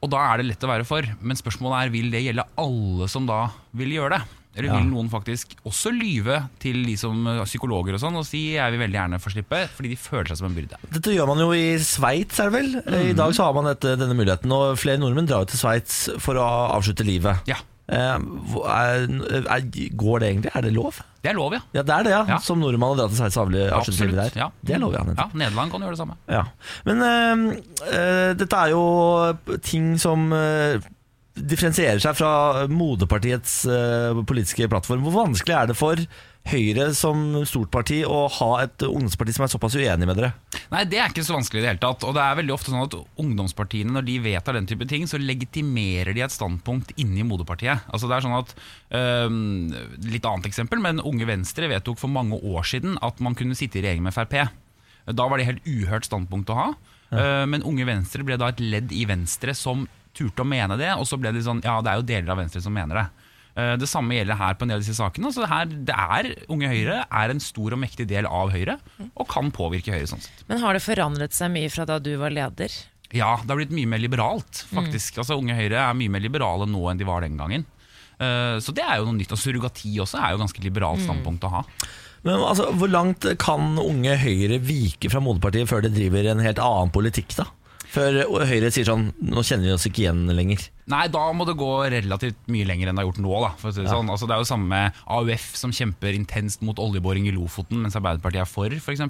Og 0.00 0.08
da 0.08 0.16
er 0.32 0.38
det 0.40 0.46
lett 0.54 0.64
å 0.64 0.68
være 0.70 0.86
for. 0.88 1.04
Men 1.20 1.36
spørsmålet 1.36 1.84
er 1.84 1.90
vil 1.92 2.10
det 2.10 2.22
gjelde 2.24 2.46
alle 2.56 3.06
som 3.12 3.26
da 3.28 3.50
vil 3.76 3.90
gjøre 3.98 4.16
det. 4.16 4.22
Eller 4.56 4.74
vil 4.74 4.88
noen 4.90 5.10
faktisk 5.12 5.52
også 5.68 5.92
lyve 5.94 6.40
til 6.62 6.80
de 6.86 6.96
som 6.98 7.22
eh, 7.30 7.42
psykologer 7.46 7.96
og 7.96 8.02
sånn 8.02 8.18
og 8.18 8.26
si 8.26 8.42
jeg 8.56 8.74
vil 8.74 8.82
veldig 8.82 8.98
gjerne 8.98 9.20
få 9.22 9.32
slippe, 9.34 9.62
fordi 9.76 9.92
de 9.94 9.98
føler 10.00 10.32
seg 10.32 10.40
som 10.40 10.50
en 10.50 10.56
byrde. 10.58 10.80
Dette 10.96 11.14
gjør 11.14 11.30
man 11.30 11.42
jo 11.44 11.50
i 11.54 11.66
Sveits, 11.84 12.40
er 12.42 12.50
det 12.50 12.56
vel? 12.58 12.72
I 13.12 13.16
dag 13.18 13.34
så 13.36 13.46
har 13.46 13.56
man 13.56 13.70
dette, 13.70 13.94
denne 14.00 14.16
muligheten, 14.18 14.52
og 14.54 14.78
flere 14.80 15.00
nordmenn 15.02 15.30
drar 15.30 15.44
jo 15.46 15.52
til 15.52 15.62
Sveits 15.62 16.02
for 16.22 16.40
å 16.40 16.48
avslutte 16.78 17.06
livet. 17.06 17.46
Ja, 17.50 17.60
Eh, 17.90 18.18
er, 18.70 19.00
er, 19.50 19.64
går 19.98 20.22
det 20.22 20.28
egentlig? 20.28 20.50
Er 20.54 20.62
det 20.62 20.72
lov? 20.76 21.00
det 21.20 21.32
er 21.32 21.36
lov, 21.36 21.52
ja. 21.52 21.60
Ja, 21.74 21.82
det 21.82 21.94
er 21.94 22.06
det, 22.06 22.12
ja. 22.14 22.20
Ja. 22.28 22.38
Som 22.44 22.62
nordmann 22.62 22.94
å 22.94 22.98
dra 23.00 23.08
til 23.10 23.18
Sveits 23.18 23.38
og 23.40 23.50
avslutte 23.50 24.06
livet 24.06 24.20
der. 24.20 24.38
Ja. 24.44 24.46
Det 24.62 24.76
er 24.76 24.82
lov, 24.82 24.94
ja. 24.94 25.02
ja. 25.10 25.26
Nederland 25.34 25.74
kan 25.74 25.82
gjøre 25.84 25.96
det 25.96 26.00
samme. 26.00 26.16
Ja. 26.30 26.44
Men 26.86 27.02
eh, 27.08 27.42
eh, 27.90 28.30
dette 28.38 28.62
er 28.62 28.72
jo 28.76 28.84
ting 29.66 29.96
som 30.00 30.30
eh, 30.36 30.78
differensierer 31.48 32.00
seg 32.02 32.16
fra 32.18 32.66
moderpartiets 32.70 33.62
eh, 33.70 34.20
politiske 34.26 34.68
plattform. 34.70 35.04
Hvor 35.06 35.24
vanskelig 35.24 35.56
er 35.56 35.70
det 35.70 35.78
for 35.78 36.02
Høyre 36.48 36.86
som 36.96 37.34
stort 37.44 37.68
parti 37.68 37.98
å 38.00 38.22
ha 38.32 38.48
et 38.62 38.80
ungdomsparti 38.86 39.34
som 39.36 39.44
er 39.44 39.50
såpass 39.52 39.74
uenig 39.76 40.06
med 40.08 40.16
dere? 40.16 40.30
Nei, 40.72 40.86
Det 40.88 40.96
er 40.98 41.12
ikke 41.12 41.24
så 41.26 41.34
vanskelig 41.36 41.60
i 41.60 41.64
det 41.66 41.70
hele 41.74 41.82
tatt. 41.82 42.06
Og 42.08 42.14
det 42.16 42.22
er 42.24 42.38
veldig 42.38 42.54
ofte 42.54 42.72
sånn 42.72 42.86
at 42.86 42.96
ungdomspartiene, 43.20 43.92
når 43.92 44.06
de 44.08 44.16
vedtar 44.24 44.56
den 44.56 44.68
type 44.70 44.88
ting, 44.88 45.04
så 45.06 45.20
legitimerer 45.20 46.16
de 46.16 46.24
et 46.24 46.32
standpunkt 46.32 46.94
inni 46.96 47.26
moderpartiet. 47.28 47.84
Altså 47.92 48.08
det 48.08 48.16
er 48.16 48.24
sånn 48.24 48.38
at 48.38 48.56
øhm, 48.96 49.68
Litt 50.08 50.24
annet 50.24 50.48
eksempel, 50.48 50.80
men 50.80 51.04
Unge 51.04 51.28
Venstre 51.28 51.68
vedtok 51.70 52.00
for 52.00 52.12
mange 52.12 52.40
år 52.40 52.64
siden 52.72 52.96
at 53.04 53.20
man 53.20 53.36
kunne 53.36 53.58
sitte 53.58 53.78
i 53.78 53.84
regjering 53.84 54.08
med 54.08 54.16
Frp. 54.16 54.40
Da 55.12 55.28
var 55.28 55.36
det 55.36 55.48
helt 55.50 55.68
uhørt 55.68 56.08
standpunkt 56.08 56.50
å 56.54 56.56
ha. 56.56 56.68
Ja. 57.10 57.44
Men 57.50 57.64
Unge 57.66 57.84
Venstre 57.88 58.24
ble 58.24 58.36
da 58.40 58.48
et 58.52 58.60
ledd 58.62 58.92
i 58.94 59.04
Venstre 59.08 59.52
som 59.58 59.84
turte 60.20 60.44
å 60.44 60.48
mene 60.52 60.76
det, 60.80 60.92
og 61.00 61.08
så 61.08 61.16
ble 61.20 61.32
det 61.34 61.42
sånn 61.48 61.64
Ja, 61.64 61.80
det 61.82 61.90
er 61.94 62.00
jo 62.02 62.08
deler 62.12 62.36
av 62.36 62.40
Venstre 62.44 62.62
som 62.62 62.76
mener 62.76 63.00
det. 63.00 63.06
Eh, 63.56 63.74
Det 63.80 63.88
samme 63.90 64.14
gjelder 64.14 64.38
her 64.38 64.54
på 64.54 64.62
en 64.62 64.70
del 64.70 64.78
av 64.78 64.84
disse 64.84 64.94
sakene. 65.00 65.32
Så 65.34 65.48
her, 65.50 65.66
det 65.66 65.96
er, 65.96 66.28
Unge 66.52 66.68
Høyre 66.70 67.00
er 67.10 67.32
en 67.34 67.40
stor 67.42 67.74
og 67.74 67.80
mektig 67.82 68.06
del 68.12 68.28
av 68.30 68.52
Høyre, 68.54 68.76
og 69.16 69.26
kan 69.32 69.50
påvirke 69.50 69.90
Høyre 69.96 70.06
sånn 70.12 70.22
sett. 70.22 70.44
Men 70.48 70.62
har 70.62 70.76
det 70.78 70.84
forandret 70.84 71.34
seg 71.34 71.50
mye 71.56 71.70
fra 71.72 71.84
da 71.88 71.98
du 71.98 72.12
var 72.20 72.30
leder? 72.30 72.70
Ja, 73.10 73.32
det 73.42 73.50
har 73.50 73.58
blitt 73.58 73.72
mye 73.74 73.90
mer 73.90 73.98
liberalt, 73.98 74.62
faktisk. 74.70 75.18
Altså, 75.18 75.34
Unge 75.40 75.56
Høyre 75.58 75.80
er 75.82 75.96
mye 75.98 76.12
mer 76.14 76.22
liberale 76.22 76.68
nå 76.70 76.84
enn 76.92 77.00
de 77.00 77.08
var 77.08 77.24
den 77.26 77.34
gangen. 77.40 77.64
Eh, 78.20 78.60
Så 78.62 78.70
det 78.76 78.84
er 78.86 79.00
jo 79.00 79.08
noe 79.08 79.18
nytt. 79.18 79.32
Og 79.34 79.40
surrogati 79.42 79.96
også 79.98 80.20
er 80.20 80.30
jo 80.30 80.38
et 80.38 80.44
ganske 80.46 80.62
liberalt 80.62 81.02
standpunkt 81.02 81.42
å 81.48 81.50
ha. 81.56 81.64
Men 82.22 82.36
altså, 82.44 82.68
Hvor 82.76 82.86
langt 82.92 83.24
kan 83.40 83.74
unge 83.80 84.14
Høyre 84.20 84.60
vike 84.62 85.10
fra 85.10 85.18
moderpartiet 85.24 85.66
før 85.66 85.82
de 85.82 85.90
driver 85.90 86.30
en 86.30 86.38
helt 86.44 86.58
annen 86.62 86.92
politikk? 86.94 87.34
da? 87.34 87.46
Før 87.90 88.20
Høyre 88.46 88.70
sier 88.70 88.86
sånn 88.86 89.08
Nå 89.18 89.42
kjenner 89.46 89.66
vi 89.66 89.72
oss 89.74 89.86
ikke 89.88 90.04
igjen 90.04 90.22
lenger. 90.30 90.62
Nei, 90.90 91.04
da 91.10 91.24
må 91.34 91.46
det 91.46 91.56
gå 91.58 91.70
relativt 91.90 92.48
mye 92.50 92.66
lenger 92.66 92.90
enn 92.90 92.98
det 92.98 93.02
har 93.02 93.08
gjort 93.08 93.22
nå. 93.22 93.32
Da, 93.44 93.50
for 93.58 93.70
å 93.70 93.74
si 93.74 93.82
det, 93.82 93.90
sånn. 93.90 94.10
altså, 94.10 94.26
det 94.30 94.36
er 94.36 94.42
jo 94.42 94.48
samme 94.48 94.70
med 94.70 95.00
AUF 95.06 95.46
som 95.58 95.74
kjemper 95.74 96.16
intenst 96.18 96.64
mot 96.66 96.78
oljeboring 96.82 97.28
i 97.30 97.34
Lofoten, 97.34 97.82
mens 97.82 97.98
Arbeiderpartiet 97.98 98.42
er 98.42 98.50
for, 98.50 98.74
f.eks. 98.74 99.04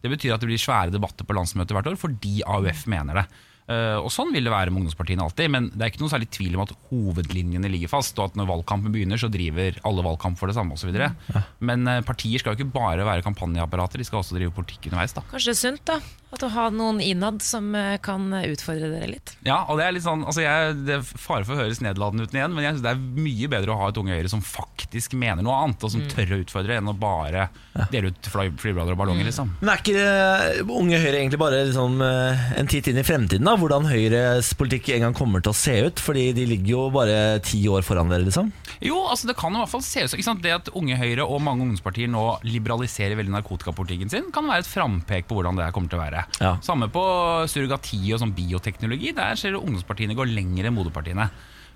Det 0.00 0.12
betyr 0.12 0.34
at 0.36 0.44
det 0.44 0.48
blir 0.48 0.60
svære 0.60 0.94
debatter 0.94 1.28
på 1.28 1.36
landsmøtet 1.36 1.76
hvert 1.76 1.90
år 1.92 2.00
fordi 2.00 2.40
AUF 2.48 2.86
mener 2.92 3.22
det. 3.22 3.26
Eh, 3.70 3.96
og 4.00 4.10
Sånn 4.10 4.32
vil 4.34 4.46
det 4.46 4.52
være 4.52 4.72
med 4.72 4.82
ungdomspartiene 4.82 5.22
alltid, 5.22 5.50
men 5.54 5.68
det 5.70 5.84
er 5.84 5.92
ikke 5.92 6.02
noe 6.02 6.10
særlig 6.12 6.30
tvil 6.34 6.56
om 6.58 6.64
at 6.64 6.72
hovedlinjene 6.90 7.70
ligger 7.70 7.92
fast, 7.92 8.18
og 8.18 8.30
at 8.30 8.38
når 8.38 8.48
valgkampen 8.50 8.94
begynner, 8.94 9.20
så 9.20 9.30
driver 9.30 9.78
alle 9.86 10.04
valgkamp 10.06 10.40
for 10.40 10.50
det 10.50 10.56
samme 10.58 10.74
osv. 10.74 10.90
Ja. 10.96 11.44
Men 11.62 11.86
eh, 11.86 12.00
partier 12.06 12.42
skal 12.42 12.56
jo 12.56 12.60
ikke 12.60 12.74
bare 12.74 13.06
være 13.06 13.24
kampanjeapparater, 13.26 14.02
de 14.02 14.08
skal 14.08 14.24
også 14.24 14.38
drive 14.38 14.54
politikk 14.56 14.90
underveis. 14.90 15.14
da 15.14 15.22
Kanskje 15.30 15.54
sunt, 15.58 15.84
da? 15.86 16.00
At 16.30 16.44
å 16.46 16.50
ha 16.54 16.68
noen 16.70 17.00
innad 17.02 17.40
som 17.42 17.72
eh, 17.74 17.96
kan 18.02 18.26
utfordre 18.40 18.90
dere 18.92 19.12
litt? 19.14 19.34
Ja, 19.46 19.64
og 19.70 19.78
Det 19.80 19.86
er 19.86 19.94
litt 19.96 20.04
sånn 20.06 20.22
altså 20.22 20.44
jeg, 20.44 20.76
Det 20.86 20.94
er 20.98 21.06
fare 21.06 21.46
for 21.46 21.56
å 21.56 21.62
høres 21.64 21.80
nedlatende 21.82 22.26
ut 22.26 22.34
igjen, 22.34 22.54
men 22.54 22.66
jeg 22.66 22.76
synes 22.76 22.84
det 22.86 22.92
er 22.92 23.24
mye 23.26 23.50
bedre 23.54 23.74
å 23.74 23.78
ha 23.80 23.88
et 23.90 23.98
Unge 24.02 24.18
Høyre 24.18 24.30
som 24.30 24.42
faktisk 24.44 25.14
mener 25.18 25.46
noe 25.46 25.58
annet, 25.62 25.86
og 25.86 25.94
som 25.94 26.04
tør 26.10 26.34
å 26.36 26.40
utfordre, 26.42 26.78
enn 26.78 26.90
å 26.90 26.96
bare 26.98 27.48
dele 27.90 28.10
ut 28.10 28.30
fly, 28.30 28.48
flyblader 28.58 28.94
og 28.94 29.00
ballonger. 29.00 29.26
liksom 29.30 29.54
Men 29.60 29.72
er 29.74 29.82
ikke 29.82 30.70
Unge 30.74 31.00
Høyre 31.02 31.22
egentlig 31.22 31.40
bare 31.42 31.64
liksom, 31.70 31.98
en 32.02 32.70
titt 32.70 32.90
inn 32.90 32.98
i 33.00 33.06
fremtiden? 33.06 33.46
da? 33.46 33.56
Hvordan 33.60 33.84
Høyres 33.90 34.48
politikk 34.56 34.88
en 34.94 35.02
gang 35.04 35.14
kommer 35.16 35.42
til 35.44 35.52
å 35.52 35.56
se 35.56 35.74
ut? 35.86 36.00
Fordi 36.00 36.30
de 36.36 36.46
ligger 36.48 36.72
jo 36.72 36.84
bare 36.94 37.18
ti 37.44 37.60
år 37.68 37.84
foran 37.86 38.08
dere, 38.10 38.24
liksom. 38.26 38.48
Jo, 38.80 38.96
altså 39.12 39.28
det 39.28 39.36
kan 39.38 39.52
i 39.52 39.60
hvert 39.60 39.70
fall 39.74 39.84
se 39.84 40.06
ut 40.06 40.14
som? 40.24 40.40
Det 40.40 40.54
at 40.56 40.70
Unge 40.78 40.96
Høyre 40.96 41.26
og 41.28 41.42
mange 41.44 41.66
ungdomspartier 41.66 42.08
nå 42.10 42.24
liberaliserer 42.48 43.18
veldig 43.20 43.34
narkotikapolitikken 43.36 44.10
sin, 44.12 44.30
kan 44.32 44.48
være 44.48 44.64
et 44.64 44.70
frampek 44.70 45.28
på 45.28 45.36
hvordan 45.38 45.60
det 45.60 45.66
her 45.68 45.76
kommer 45.76 45.92
til 45.92 46.00
å 46.00 46.04
være. 46.06 46.24
Ja. 46.40 46.54
Samme 46.64 46.88
på 46.92 47.04
surrogati 47.52 48.00
og 48.16 48.22
sånn 48.24 48.34
bioteknologi. 48.36 49.12
Der 49.16 49.36
ser 49.36 49.52
du 49.54 49.60
ungdomspartiene 49.60 50.16
går 50.18 50.32
lenger 50.32 50.70
enn 50.70 50.76
moderpartiene. 50.80 51.28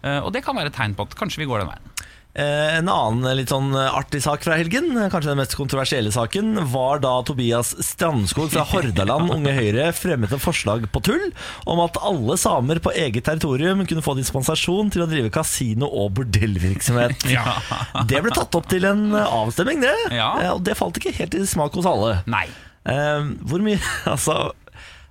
Eh, 0.05 0.21
Og 0.25 0.33
det 0.33 0.45
kan 0.45 0.57
være 0.57 0.73
et 0.73 0.79
tegn 0.81 0.97
på 0.97 1.05
at 1.09 1.17
kanskje 1.21 1.45
vi 1.45 1.51
går 1.51 1.65
den 1.65 1.73
veien. 1.75 1.91
Eh, 2.35 2.77
En 2.81 2.89
annen 2.91 3.37
litt 3.39 3.53
sånn 3.53 3.69
artig 3.79 4.19
sak 4.25 4.43
fra 4.43 4.57
helgen, 4.59 4.89
kanskje 5.13 5.31
den 5.31 5.39
mest 5.39 5.55
kontroversielle 5.55 6.11
saken, 6.11 6.57
var 6.73 6.99
da 7.05 7.13
Tobias 7.23 7.71
Strandskog 7.87 8.51
fra 8.51 8.65
Hordaland 8.73 9.31
Unge 9.31 9.53
Høyre 9.55 9.93
fremmet 9.95 10.33
et 10.35 10.43
forslag 10.43 10.89
på 10.91 11.03
tull 11.07 11.29
om 11.71 11.79
at 11.85 12.01
alle 12.03 12.35
samer 12.41 12.81
på 12.83 12.91
eget 12.99 13.25
territorium 13.29 13.85
kunne 13.87 14.03
få 14.03 14.17
dispensasjon 14.19 14.91
til 14.91 15.05
å 15.05 15.09
drive 15.11 15.31
kasino- 15.35 15.87
og 15.95 16.11
bordellvirksomhet. 16.19 17.23
Det 18.11 18.19
ble 18.25 18.35
tatt 18.35 18.59
opp 18.59 18.67
til 18.73 18.85
en 18.91 19.07
avstemning, 19.15 19.81
det. 19.87 19.95
Ja. 20.19 20.33
Eh, 20.43 20.51
Og 20.57 20.65
det 20.67 20.75
falt 20.81 20.99
ikke 20.99 21.15
helt 21.21 21.39
i 21.39 21.45
smak 21.47 21.79
hos 21.79 21.87
alle. 21.87 22.17
Nei. 22.27 22.47
Eh, 22.85 23.31
Hvor 23.47 23.63
mye 23.65 23.79
Altså, 24.11 24.51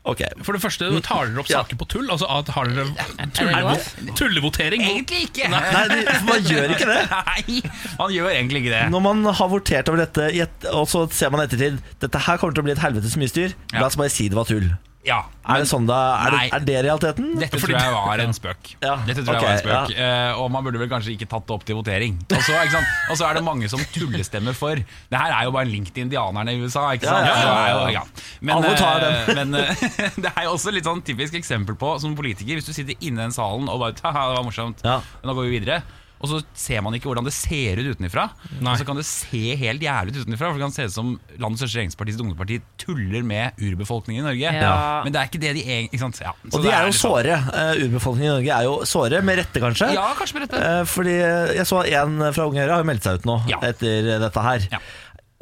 ok. 0.05 0.21
For 0.43 0.53
det 0.57 0.61
første, 0.63 0.89
tar 1.05 1.25
dere 1.29 1.39
opp 1.43 1.49
Ja. 1.49 1.61
saker 1.63 1.75
på 1.79 1.87
tull? 1.87 2.07
Altså 2.11 2.27
Har 2.27 2.65
dere 2.67 2.85
Er 3.19 3.27
tulle, 3.33 4.13
tullevotering? 4.19 4.81
Egentlig 4.83 5.21
ikke. 5.29 5.49
Nei, 5.49 5.87
de, 5.91 5.99
man 6.27 6.43
gjør 6.43 6.73
ikke 6.75 6.87
det. 6.89 7.01
Nei, 7.11 7.61
man 7.99 8.11
gjør 8.15 8.29
egentlig 8.33 8.63
ikke 8.65 8.73
det. 8.77 8.83
Når 8.91 9.01
man 9.09 9.23
har 9.25 9.47
votert 9.51 9.89
over 9.89 10.03
dette, 10.05 10.29
og 10.73 10.87
så 10.91 11.05
ser 11.11 11.29
man 11.33 11.45
ettertid 11.47 11.79
Dette 12.03 12.19
her 12.27 12.37
kommer 12.37 12.53
til 12.57 12.63
å 12.63 12.67
bli 12.69 12.75
et 12.75 12.83
helvetes 12.83 13.15
mye 13.19 13.31
styr, 13.31 13.53
Ja. 13.73 13.79
la 13.79 13.87
oss 13.87 13.95
bare 13.99 14.09
si 14.13 14.27
det 14.29 14.35
var 14.39 14.45
tull. 14.49 14.71
Ja, 15.03 15.17
Er 15.43 15.59
det 15.59 15.67
sånn 15.67 15.83
da? 15.83 15.97
Er 16.23 16.31
det, 16.31 16.41
er 16.55 16.63
det 16.63 16.75
realiteten? 16.85 17.33
Dette 17.35 17.59
tror 17.59 17.73
jeg 17.75 17.91
var 17.91 18.21
en 18.23 18.35
spøk. 18.35 18.69
Ja, 18.79 18.93
Dette 19.03 19.25
tror 19.25 19.35
ok, 19.35 19.41
jeg 19.43 19.49
var 19.49 19.57
en 19.57 19.63
spøk 19.89 19.97
Eh, 19.99 20.39
Og 20.39 20.47
man 20.53 20.63
burde 20.63 20.79
vel 20.79 20.87
kanskje 20.91 21.11
ikke 21.17 21.27
tatt 21.27 21.43
det 21.49 21.55
opp 21.57 21.65
til 21.67 21.75
votering. 21.75 22.15
Og 22.31 22.45
så, 22.45 23.25
er 23.27 23.33
det 23.35 23.43
mange 23.43 23.67
som 23.71 23.83
tullestemmer 23.91 24.55
for. 24.55 24.79
Det 24.79 25.19
her 25.19 25.33
er 25.35 25.49
jo 25.49 25.51
bare 25.55 25.67
en 25.67 25.73
link 25.73 25.91
til 25.91 26.05
indianerne 26.07 26.55
i 26.55 26.61
USA. 26.63 26.85
Ikke 26.95 27.09
sant? 27.11 27.27
Ja, 27.27 27.35
ja, 27.35 27.57
ja, 27.67 27.81
ja. 27.91 27.99
ja. 27.99 28.03
Men, 28.39 28.63
eh, 28.63 29.33
men 29.35 29.59
uh, 29.59 29.83
det 30.23 30.31
er 30.31 30.47
jo 30.47 30.55
også 30.55 30.71
litt 30.71 30.87
sånn 30.87 31.03
typisk 31.03 31.35
eksempel 31.39 31.75
på 31.79 31.97
som 31.99 32.15
politiker 32.15 32.55
Hvis 32.55 32.69
du 32.69 32.73
sitter 32.75 32.95
inne 33.03 33.19
i 33.19 33.25
den 33.27 33.35
salen 33.35 33.67
og 33.67 33.83
bare 33.83 33.99
Haha, 34.07 34.29
det 34.31 34.39
var 34.39 34.47
morsomt, 34.47 34.83
Ja. 34.87 35.01
nå 35.23 35.35
går 35.35 35.49
vi 35.49 35.59
videre. 35.59 35.81
Og 36.23 36.29
så 36.31 36.37
ser 36.55 36.79
man 36.85 36.95
ikke 36.95 37.09
hvordan 37.09 37.25
det 37.27 37.33
ser 37.35 37.81
ut 37.81 37.89
utenfra. 37.97 38.29
Og 38.61 38.77
så 38.79 38.85
kan 38.87 38.95
det 38.95 39.03
se 39.09 39.41
helt 39.59 39.83
jævlig 39.83 40.13
ut 40.15 40.21
utenfra. 40.23 40.49
For 40.53 40.55
det 40.61 40.63
kan 40.63 40.75
se 40.75 40.85
ut 40.87 40.93
som 40.95 41.09
landets 41.35 41.59
største 41.65 41.75
regjeringspartis 41.81 42.19
ungdomsparti, 42.23 42.61
tuller 42.79 43.25
med 43.27 43.59
urbefolkningen 43.59 44.23
i 44.23 44.27
Norge. 44.29 44.53
Ja. 44.63 44.71
Men 45.03 45.11
det 45.15 45.19
er 45.19 45.27
ikke 45.31 45.41
det 45.43 45.51
de 45.59 45.65
egentlig? 45.67 45.99
Ja. 46.23 46.31
Og 46.47 46.55
de 46.61 46.63
det 46.69 46.73
er 46.77 46.87
jo 46.87 46.95
såre. 46.95 47.37
Uh, 47.51 47.83
urbefolkningen 47.83 48.29
i 48.29 48.33
Norge 48.37 48.55
er 48.55 48.69
jo 48.69 48.77
såre, 48.87 49.19
med 49.25 49.41
rette 49.41 49.63
kanskje. 49.63 49.91
Ja, 49.97 50.05
kanskje 50.17 50.39
med 50.39 50.47
rette. 50.47 50.63
Uh, 50.63 50.83
fordi 50.93 51.17
jeg 51.19 51.67
så 51.69 51.83
en 51.99 52.15
fra 52.33 52.47
Unge 52.47 52.63
Høyre 52.63 52.77
har 52.77 52.85
jo 52.85 52.89
meldt 52.93 53.03
seg 53.09 53.19
ut 53.19 53.27
nå 53.27 53.37
Ja. 53.51 53.59
etter 53.73 54.13
dette 54.23 54.47
her. 54.47 54.69
Ja. 54.71 54.79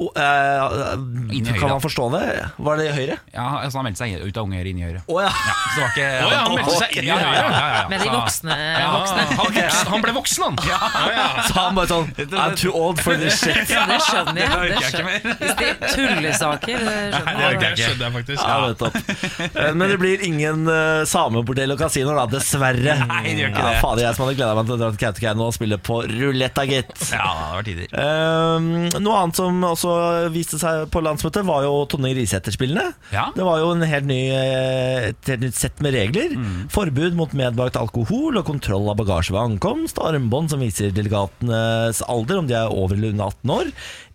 Og, 0.02 0.08
eh, 0.18 0.92
Inn 1.36 1.46
i 1.46 1.52
Høyre. 1.52 1.58
kan 1.60 1.70
man 1.70 1.82
forstå 1.82 2.06
det? 2.16 2.22
Var 2.66 2.80
det 2.80 2.86
i 2.88 2.94
Høyre? 2.96 3.16
Ja, 3.34 3.44
altså 3.62 3.78
Han 3.80 3.86
meldte 3.86 4.02
seg 4.02 4.22
ut 4.22 4.36
av 4.40 4.46
Unge 4.48 4.58
Høyre 4.58 4.72
inn 4.72 4.80
i 4.80 4.86
Høyre. 4.86 5.02
Å 5.06 5.18
ja. 5.22 5.30
Ja, 5.30 5.54
så 5.74 5.82
var 5.82 5.92
ikke 5.92 6.06
oh, 6.08 6.32
ja, 6.32 6.40
han 6.42 6.56
meldte 6.58 6.76
seg 6.80 6.96
inn 6.96 7.06
i 7.06 7.12
Høyre? 7.12 7.22
ja, 7.22 7.34
ja, 7.36 7.50
ja, 7.52 7.68
ja. 7.76 7.84
Med 7.92 8.02
de 8.02 8.10
voksne. 8.12 8.56
Ja, 8.58 8.88
voksne. 8.96 9.26
Han, 9.28 9.52
voksen, 9.52 9.90
han 9.92 10.04
ble 10.06 10.14
voksen, 10.18 10.42
han! 10.46 10.58
Ja, 10.68 10.80
ja. 11.12 11.26
Så 11.46 11.56
han 11.58 11.78
bare 11.78 11.90
sånn 11.92 12.10
I'm 12.42 12.56
too 12.58 12.72
old 12.74 13.00
for 13.02 13.16
this 13.20 13.38
shit. 13.40 13.72
Det 13.92 13.98
skjønner 14.06 14.42
jeg. 14.42 14.72
Det 14.72 14.90
skjønner. 14.90 15.28
Hvis 15.42 15.56
det 15.60 15.68
er 15.68 15.94
tullesaker, 15.94 16.82
det 16.82 16.96
skjønner 17.14 17.42
jeg. 17.42 17.60
det 17.62 17.72
skjønner 17.82 18.04
jeg 18.08 18.16
faktisk. 18.18 18.42
Ja. 18.42 18.60
Eh, 19.62 19.74
Men 19.76 19.90
det 19.90 19.96
blir 20.00 20.22
ingen 20.24 20.64
uh, 20.68 21.02
samebordell 21.08 21.74
og 21.74 21.80
kasinoer, 21.80 22.16
da, 22.22 22.24
dessverre. 22.32 22.94
Nei, 23.08 23.22
det 23.26 23.42
gjør 23.42 23.50
ikke 23.52 23.64
det. 23.66 23.74
Fader, 23.82 24.02
jeg 24.06 24.16
som 24.16 24.24
hadde 24.24 24.36
gleda 24.38 24.54
meg 24.56 24.68
til 24.68 24.74
å 24.74 24.78
dra 24.80 24.88
til 24.94 25.00
Kautokeino 25.02 25.46
og 25.48 25.54
spille 25.56 25.78
på 25.82 25.98
ruletta, 26.08 26.64
gitt. 26.68 26.92
Ja, 27.12 27.28
det 27.36 27.58
var 27.58 27.66
tider. 27.68 27.92
Eh, 28.02 28.98
noe 29.02 29.18
annet 29.20 29.38
som 29.38 29.62
også 29.68 29.91
viste 30.34 30.58
seg 30.60 30.86
på 30.92 31.02
landsmøtet, 31.04 31.44
var 31.46 31.64
jo 31.66 31.72
Tonje 31.90 32.14
Risæter-spillene. 32.16 32.92
Ja. 33.14 33.28
Det 33.36 33.44
var 33.46 33.60
jo 33.62 33.70
en 33.74 33.84
helt 33.86 34.08
ny, 34.08 34.20
eh, 34.32 35.08
et 35.10 35.30
helt 35.30 35.44
nytt 35.44 35.58
sett 35.58 35.82
med 35.84 35.94
regler. 35.96 36.34
Mm. 36.36 36.68
Forbud 36.72 37.16
mot 37.18 37.32
medbrakt 37.36 37.78
alkohol 37.80 38.40
og 38.40 38.46
kontroll 38.48 38.90
av 38.92 38.98
bagasje 39.00 39.34
ved 39.34 39.42
ankomst. 39.42 40.00
Armbånd 40.02 40.52
som 40.52 40.62
viser 40.64 40.94
delegatenes 40.94 42.02
alder, 42.08 42.42
om 42.42 42.50
de 42.50 42.58
er 42.58 42.72
over 42.72 42.96
eller 42.96 43.14
under 43.14 43.32
18 43.32 43.54
år. 43.56 43.72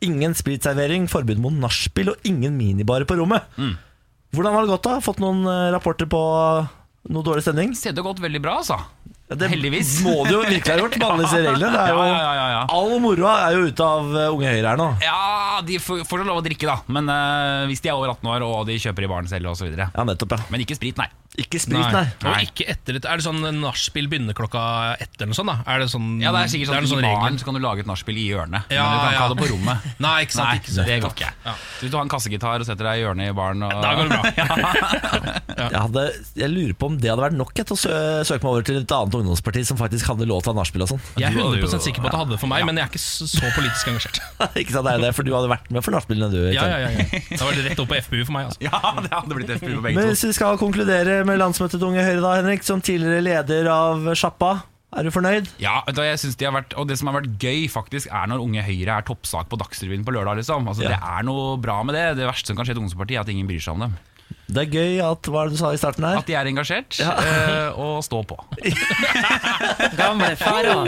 Ingen 0.08 0.38
spritservering, 0.38 1.10
forbud 1.12 1.42
mot 1.44 1.56
nachspiel 1.56 2.14
og 2.14 2.28
ingen 2.28 2.58
minibarer 2.60 3.08
på 3.10 3.20
rommet. 3.20 3.48
Mm. 3.58 3.76
Hvordan 4.36 4.54
har 4.54 4.66
det 4.66 4.74
gått, 4.76 4.88
da? 4.88 5.00
Fått 5.04 5.24
noen 5.24 5.46
eh, 5.48 5.72
rapporter 5.76 6.10
på 6.10 6.22
noe 7.08 7.24
dårlig 7.24 7.46
stemning? 7.46 7.74
Det 7.74 7.96
har 7.96 8.10
gått 8.10 8.24
veldig 8.24 8.44
bra, 8.44 8.60
altså. 8.62 8.80
Det 9.28 9.50
Heldigvis. 9.52 9.90
må 10.06 10.22
du 10.24 10.32
jo 10.38 10.42
virkelig 10.46 10.72
ha 10.72 10.78
gjort, 10.80 10.96
med 11.02 11.08
alle 11.10 11.26
disse 11.26 11.42
reglene. 11.44 11.72
Det 11.74 11.82
er 11.84 11.92
jo, 11.92 12.00
Ja, 12.08 12.16
ja, 12.16 12.34
ja, 12.38 12.48
ja. 12.54 12.62
All 12.78 12.94
moroa 13.04 13.34
er 13.50 13.58
jo 13.58 13.68
ute 13.68 13.84
av 13.84 14.16
eh, 14.16 14.32
Unge 14.32 14.54
Høyre 14.54 14.72
her 14.72 14.80
nå. 14.80 14.88
Ja, 15.04 15.60
de 15.68 15.80
får, 15.84 16.06
får 16.08 16.24
lov 16.24 16.40
å 16.40 16.46
drikke, 16.46 16.70
da. 16.70 16.80
Men 16.88 17.12
uh, 17.12 17.68
hvis 17.68 17.84
de 17.84 17.92
er 17.92 18.00
over 18.00 18.14
18 18.16 18.32
år 18.38 18.48
og 18.48 18.60
de 18.72 18.80
kjøper 18.80 19.04
i 19.04 19.12
baren 19.12 19.28
selv 19.28 19.52
osv. 19.52 19.68
Ja, 19.76 19.90
nettopp, 20.08 20.38
ja. 20.38 20.46
Men 20.54 20.64
ikke 20.64 20.80
sprit, 20.80 20.96
nei. 21.02 21.10
Ikke 21.38 21.60
sprit, 21.62 21.78
nei. 21.94 22.06
Og 22.26 22.40
ikke 22.48 22.66
etter 22.72 22.96
Er 22.98 23.20
det 23.20 23.22
sånn 23.22 23.44
nachspiel 23.60 24.08
begynner 24.10 24.34
klokka 24.34 24.62
ett 24.98 25.20
eller 25.20 25.30
noe 25.30 25.38
sånt? 25.38 25.52
da? 25.52 25.58
Er 25.70 25.84
det 25.84 25.90
sånn, 25.92 26.08
Ja, 26.24 26.32
det 26.34 26.40
er 26.48 26.50
sikkert 26.50 26.72
sånn, 26.72 26.88
sånn, 26.90 27.06
I 27.06 27.12
baren 27.14 27.38
så 27.38 27.46
kan 27.46 27.54
du 27.60 27.62
lage 27.62 27.84
et 27.84 27.90
nachspiel 27.90 28.18
i 28.18 28.24
hjørnet, 28.32 28.72
Ja, 28.74 28.88
men 28.88 28.96
du 28.96 29.04
kan 29.04 29.12
ikke 29.12 29.20
ja. 29.20 29.22
ha 29.22 29.28
det 29.30 29.38
på 29.44 29.50
rommet. 29.52 29.86
Nei, 30.08 30.14
ikke 30.26 30.34
sant, 30.34 30.48
Nei, 30.50 30.56
ikke 30.64 30.74
sant. 30.74 30.90
det 30.90 30.98
går 31.04 31.14
ikke. 31.14 31.30
Ja. 31.46 31.54
Så 31.76 31.86
hvis 31.86 31.94
du 31.94 31.98
har 32.00 32.08
en 32.08 32.14
kassegitar 32.16 32.64
og 32.66 32.70
setter 32.72 32.90
deg 32.90 32.98
i 32.98 33.04
hjørnet 33.04 33.30
i 33.30 33.36
baren 33.38 33.68
og, 33.68 33.76
Da 33.86 33.92
går 34.00 34.10
det 34.10 34.18
bra. 34.18 34.24
Jeg, 35.58 35.74
hadde, 35.74 36.02
jeg 36.38 36.50
lurer 36.54 36.74
på 36.78 36.88
om 36.92 36.98
det 37.02 37.10
hadde 37.10 37.24
vært 37.24 37.36
nok 37.38 37.50
til 37.58 37.74
å 37.74 37.78
søke 37.82 38.38
meg 38.44 38.50
over 38.52 38.66
til 38.68 38.78
et 38.78 38.92
annet 38.94 39.16
ungdomsparti 39.24 39.64
som 39.68 39.78
faktisk 39.80 40.08
hadde 40.12 40.28
lov 40.30 40.42
til 40.46 40.52
å 40.52 40.56
ha 40.56 40.60
nachspiel 40.62 40.86
og 40.86 40.92
sånn. 40.94 41.02
Jeg 41.18 41.32
er 41.32 41.38
100 41.42 41.60
jo- 41.64 41.82
sikker 41.88 42.02
på 42.04 42.08
at 42.10 42.16
det 42.16 42.22
hadde 42.22 42.36
det 42.36 42.40
for 42.44 42.52
meg, 42.52 42.66
men 42.70 42.78
jeg 42.80 42.86
er 42.86 42.92
ikke 42.94 43.02
så 43.02 43.52
politisk 43.58 43.92
engasjert. 43.92 44.20
ikke 44.62 44.76
sant, 44.76 44.86
det 44.88 44.94
er 44.94 45.04
det, 45.08 45.12
For 45.18 45.28
du 45.28 45.34
hadde 45.36 45.52
vært 45.52 45.68
med 45.74 45.84
for 45.86 45.98
nachspielene, 45.98 46.30
du. 46.32 46.40
Ja, 46.56 46.66
ja, 46.68 46.78
ja, 46.86 46.90
ja. 46.96 47.22
Da 47.38 47.44
var 47.46 47.58
det 47.58 47.66
rett 47.72 47.82
opp 47.84 47.92
på 47.92 48.00
FPU 48.06 48.24
for 48.28 48.34
meg. 48.38 48.50
Altså. 48.52 48.64
Ja, 48.68 48.80
det 49.02 49.12
hadde 49.14 49.38
blitt 49.38 49.54
FPU 49.58 49.70
for 49.76 49.84
begge 49.86 49.98
Men 50.00 50.08
to. 50.08 50.16
hvis 50.16 50.26
vi 50.30 50.34
skal 50.38 50.58
konkludere 50.62 51.20
med 51.28 51.40
landsmøtet 51.42 51.78
til 51.80 51.88
Unge 51.92 52.04
Høyre, 52.06 52.24
da, 52.24 52.34
Henrik, 52.42 52.64
som 52.68 52.82
tidligere 52.84 53.22
leder 53.26 53.70
av 53.74 54.10
Sjappa, 54.18 54.56
Er 54.98 55.04
du 55.04 55.12
fornøyd? 55.12 55.50
Ja, 55.60 55.82
jeg 55.92 56.20
synes 56.22 56.38
de 56.40 56.46
har 56.48 56.54
vært 56.56 56.72
Og 56.80 56.88
det 56.88 56.96
som 56.98 57.10
har 57.12 57.18
vært 57.20 57.34
gøy, 57.44 57.66
faktisk 57.70 58.08
er 58.08 58.30
når 58.32 58.40
Unge 58.46 58.64
Høyre 58.64 58.96
er 59.02 59.04
toppsak 59.06 59.50
på 59.52 59.60
Dagsrevyen 59.60 60.06
på 60.08 60.14
lørdag. 60.16 60.40
liksom 60.40 60.64
altså, 60.72 60.86
Ja. 60.88 60.94
Det 60.96 61.00
er 61.04 61.26
noe 61.28 61.58
bra 61.60 61.82
med 61.84 61.94
det. 61.98 62.06
Det 62.22 62.26
verste 62.30 62.48
som 62.54 62.56
kan 62.56 62.66
skje 62.66 62.74
til 62.78 62.82
Ungdomspartiet, 62.86 63.18
er 63.20 63.26
at 63.28 63.34
ingen 63.34 63.50
bryr 63.50 63.60
seg 63.60 63.76
om 63.76 63.84
dem. 63.84 63.98
Det 64.48 64.62
er 64.64 64.70
gøy 64.72 65.00
at 65.04 65.28
Hva 65.28 65.42
er 65.44 65.50
det 65.50 65.58
du 65.58 65.60
sa 65.60 65.74
i 65.76 65.80
starten 65.80 66.06
her? 66.08 66.22
At 66.22 66.28
de 66.30 66.36
er 66.40 66.48
engasjert 66.48 67.00
eh, 67.04 67.76
og 67.76 68.00
står 68.06 68.24
på. 68.30 68.38
Gamle 70.00 70.30
faro. 70.40 70.86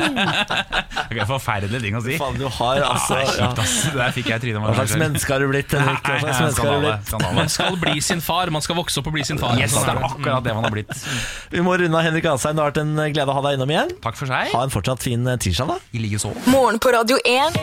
Okay, 1.09 1.25
forferdelig 1.27 1.81
ting 1.83 1.97
å 1.99 2.03
si. 2.05 2.15
Faen, 2.21 2.37
du 2.39 2.45
har 2.47 2.79
altså 2.87 3.17
ja. 3.19 3.33
kjipt, 3.33 3.59
ass. 3.65 3.75
Der 3.97 4.15
fikk 4.15 4.31
jeg 4.31 4.43
trynet. 4.45 4.63
Hva 4.63 4.77
slags 4.77 4.95
menneske 5.01 5.35
har 5.35 5.43
du 5.43 5.49
blitt, 5.51 5.75
Henrik? 5.75 6.07
Skandale. 6.55 6.93
skandale. 7.09 7.35
Man 7.41 7.51
skal 7.51 7.75
bli 7.81 7.99
sin 8.05 8.23
far, 8.23 8.53
man 8.55 8.63
skal 8.63 8.79
vokse 8.79 9.03
opp 9.03 9.11
og 9.11 9.17
bli 9.17 9.27
sin 9.27 9.41
far. 9.41 9.59
Yes, 9.59 9.75
Sånn 9.75 9.89
det 9.89 9.97
er 9.97 10.07
akkurat 10.07 10.47
det 10.47 10.55
man 10.55 10.69
har 10.69 10.75
blitt. 10.77 10.95
Vi 11.55 11.65
må 11.65 11.75
runde 11.81 11.99
av 11.99 12.07
Henrik 12.07 12.31
Asheim. 12.31 12.55
Det 12.55 12.63
har 12.63 12.71
vært 12.71 12.81
en 12.85 12.95
glede 13.11 13.27
å 13.27 13.37
ha 13.41 13.45
deg 13.49 13.59
innom 13.59 13.75
igjen. 13.75 13.93
Takk 14.05 14.21
for 14.21 14.31
seg. 14.31 14.55
Ha 14.55 14.63
en 14.63 14.73
fortsatt 14.73 15.03
fin 15.03 15.27
eh, 15.27 15.39
tirsdag, 15.41 15.75
da. 15.75 15.79
I 15.91 16.05
like 16.05 16.23
så. 16.23 16.31
Morgen 16.47 16.79
på 16.79 16.95
Radio 16.95 17.19
1. 17.27 17.59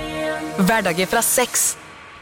Hverdager 0.61 1.09
fra 1.09 1.25
seks. 1.25 1.73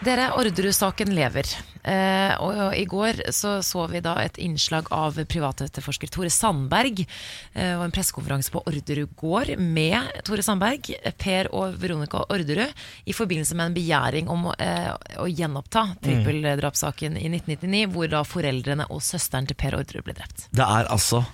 Dere, 0.04 0.26
Orderud-saken 0.36 1.14
lever. 1.16 1.48
Eh, 1.84 2.32
og 2.40 2.74
i 2.76 2.84
går 2.88 3.22
så, 3.32 3.58
så 3.64 3.84
vi 3.88 4.00
da 4.04 4.14
et 4.20 4.38
innslag 4.40 4.88
av 4.92 5.16
privatetterforsker 5.30 6.10
Tore 6.12 6.30
Sandberg. 6.32 7.04
Eh, 7.52 7.72
og 7.78 7.86
en 7.86 7.94
pressekonferanse 7.94 8.52
på 8.52 8.62
Orderud 8.68 9.14
gård 9.20 9.54
med 9.60 10.10
Tore 10.26 10.44
Sandberg, 10.44 10.90
Per 11.20 11.48
og 11.56 11.78
Veronica 11.80 12.24
Orderud 12.28 12.84
i 13.08 13.16
forbindelse 13.16 13.56
med 13.56 13.70
en 13.70 13.78
begjæring 13.78 14.28
om 14.32 14.50
eh, 14.58 14.90
å 15.20 15.28
gjenoppta 15.30 15.86
trippeldrapssaken 16.04 17.16
i 17.20 17.30
1999, 17.30 17.86
hvor 17.94 18.12
da 18.12 18.24
foreldrene 18.28 18.88
og 18.90 19.00
søsteren 19.04 19.48
til 19.48 19.60
Per 19.60 19.78
Orderud 19.80 20.04
ble 20.04 20.18
drept. 20.20 20.48
Det 20.52 20.68
er 20.68 20.92
altså 20.92 21.24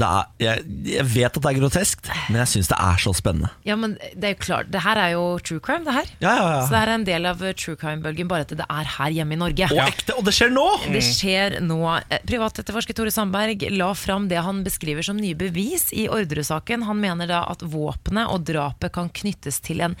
er, 0.00 0.28
jeg, 0.40 0.62
jeg 0.88 1.04
vet 1.12 1.36
at 1.36 1.36
det 1.44 1.50
er 1.50 1.58
groteskt, 1.58 2.08
men 2.30 2.38
jeg 2.40 2.50
syns 2.54 2.70
det 2.70 2.78
er 2.80 3.00
så 3.02 3.12
spennende. 3.12 3.50
Ja, 3.68 3.76
men 3.76 3.98
det 4.16 4.24
er 4.24 4.32
jo 4.32 4.38
klart, 4.40 4.70
det 4.72 4.80
her 4.86 4.96
er 4.96 5.10
jo 5.12 5.24
true 5.44 5.60
crime, 5.60 5.84
det 5.84 5.92
her. 5.92 6.08
Ja, 6.22 6.32
ja, 6.38 6.46
ja. 6.54 6.62
Så 6.64 6.72
det 6.72 6.80
er 6.80 6.92
en 6.94 7.04
del 7.04 7.28
av 7.28 7.44
eh, 7.44 7.52
true 7.52 7.76
crime-bølgen, 7.76 8.30
bare 8.30 8.46
at 8.46 8.54
det 8.56 8.64
er 8.64 8.88
her 8.96 9.12
hjemme 9.18 9.36
i 9.36 9.40
Norge. 9.42 9.68
Og 9.68 9.82
ekte, 9.84 10.16
og 10.16 10.24
det 10.24 10.32
skjer 10.38 10.54
nå! 10.54 10.64
Det 10.94 11.04
skjer 11.04 11.58
nå. 11.66 11.78
Eh, 12.08 12.24
Privatetterforsker 12.28 12.96
Tore 12.96 13.12
Sandberg 13.12 13.66
la 13.76 13.90
fram 13.98 14.30
det 14.32 14.40
han 14.46 14.64
beskriver 14.64 15.04
som 15.04 15.20
nye 15.20 15.36
bevis 15.36 15.90
i 15.92 16.08
Orderud-saken. 16.08 16.88
Han 16.88 17.02
mener 17.02 17.28
da 17.28 17.44
at 17.52 17.60
våpenet 17.60 18.32
og 18.32 18.48
drapet 18.48 18.96
kan 18.96 19.12
knyttes 19.12 19.60
til 19.60 19.84
en 19.84 19.98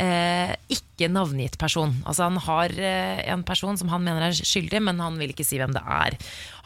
eh, 0.00 0.54
ikke 0.72 1.08
navngitt 1.12 1.58
person. 1.60 1.94
Altså 2.04 2.28
Han 2.28 2.40
har 2.46 2.74
eh, 2.78 3.20
en 3.32 3.44
person 3.46 3.78
som 3.78 3.90
han 3.92 4.04
mener 4.04 4.28
er 4.28 4.38
skyldig, 4.38 4.82
men 4.84 5.02
han 5.02 5.18
vil 5.20 5.34
ikke 5.34 5.46
si 5.46 5.60
hvem 5.60 5.74
det 5.76 5.82
er. 5.82 6.16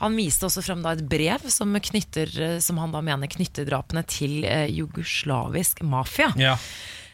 Han 0.03 0.17
viste 0.19 0.49
også 0.49 0.65
frem 0.65 0.85
da 0.85 0.95
et 0.97 1.05
brev 1.09 1.49
som, 1.53 1.75
knytter, 1.75 2.33
eh, 2.45 2.57
som 2.65 2.81
han 2.83 2.95
da 2.95 3.03
mener 3.05 3.31
knytter 3.31 3.69
drapene 3.69 4.05
til 4.09 4.41
eh, 4.49 4.69
jugoslavisk 4.73 5.85
mafia. 5.87 6.33
Ja. 6.41 6.57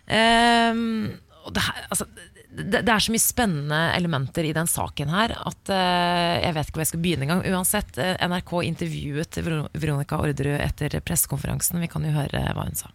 Ehm, 0.06 1.14
og 1.44 1.52
det, 1.56 1.64
her, 1.64 1.86
altså, 1.92 2.06
det, 2.54 2.82
det 2.84 2.92
er 2.92 3.02
så 3.02 3.12
mye 3.12 3.22
spennende 3.22 3.80
elementer 3.96 4.46
i 4.48 4.52
den 4.56 4.68
saken 4.70 5.10
her 5.12 5.34
at 5.36 5.72
uh, 5.72 6.36
jeg 6.40 6.54
vet 6.56 6.68
ikke 6.68 6.78
hvor 6.78 6.84
jeg 6.84 6.92
skal 6.92 7.02
begynne 7.04 7.26
engang. 7.26 7.42
Uansett, 7.50 7.98
eh, 8.00 8.14
NRK 8.30 8.54
intervjuet 8.70 9.40
Veronica 9.42 10.20
Orderud 10.20 10.60
etter 10.60 10.96
pressekonferansen. 11.04 11.82
Vi 11.82 11.90
kan 11.90 12.06
jo 12.06 12.14
høre 12.14 12.46
hva 12.54 12.68
hun 12.68 12.78
sa. 12.78 12.92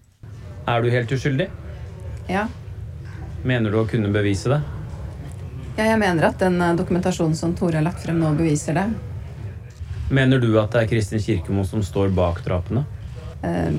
Er 0.69 0.83
du 0.85 0.89
helt 0.93 1.11
uskyldig? 1.13 1.49
Ja. 2.29 2.47
Mener 3.43 3.71
du 3.71 3.79
å 3.79 3.87
kunne 3.87 4.11
bevise 4.11 4.51
det? 4.51 4.61
ja, 5.79 5.93
jeg 5.93 5.99
mener 6.01 6.29
at 6.29 6.39
den 6.41 6.59
eh, 6.61 6.75
dokumentasjonen 6.77 7.37
som 7.37 7.55
Tore 7.55 7.79
har 7.79 7.85
lagt 7.85 8.03
frem 8.03 8.19
nå, 8.19 8.33
beviser 8.37 8.75
det. 8.75 8.87
Mener 10.11 10.41
du 10.41 10.51
at 10.59 10.73
det 10.73 10.83
er 10.83 10.89
Kristin 10.89 11.21
Kirkemo 11.23 11.63
som 11.67 11.83
står 11.85 12.11
bak 12.15 12.41
drapene? 12.45 12.85
Uh, 13.39 13.71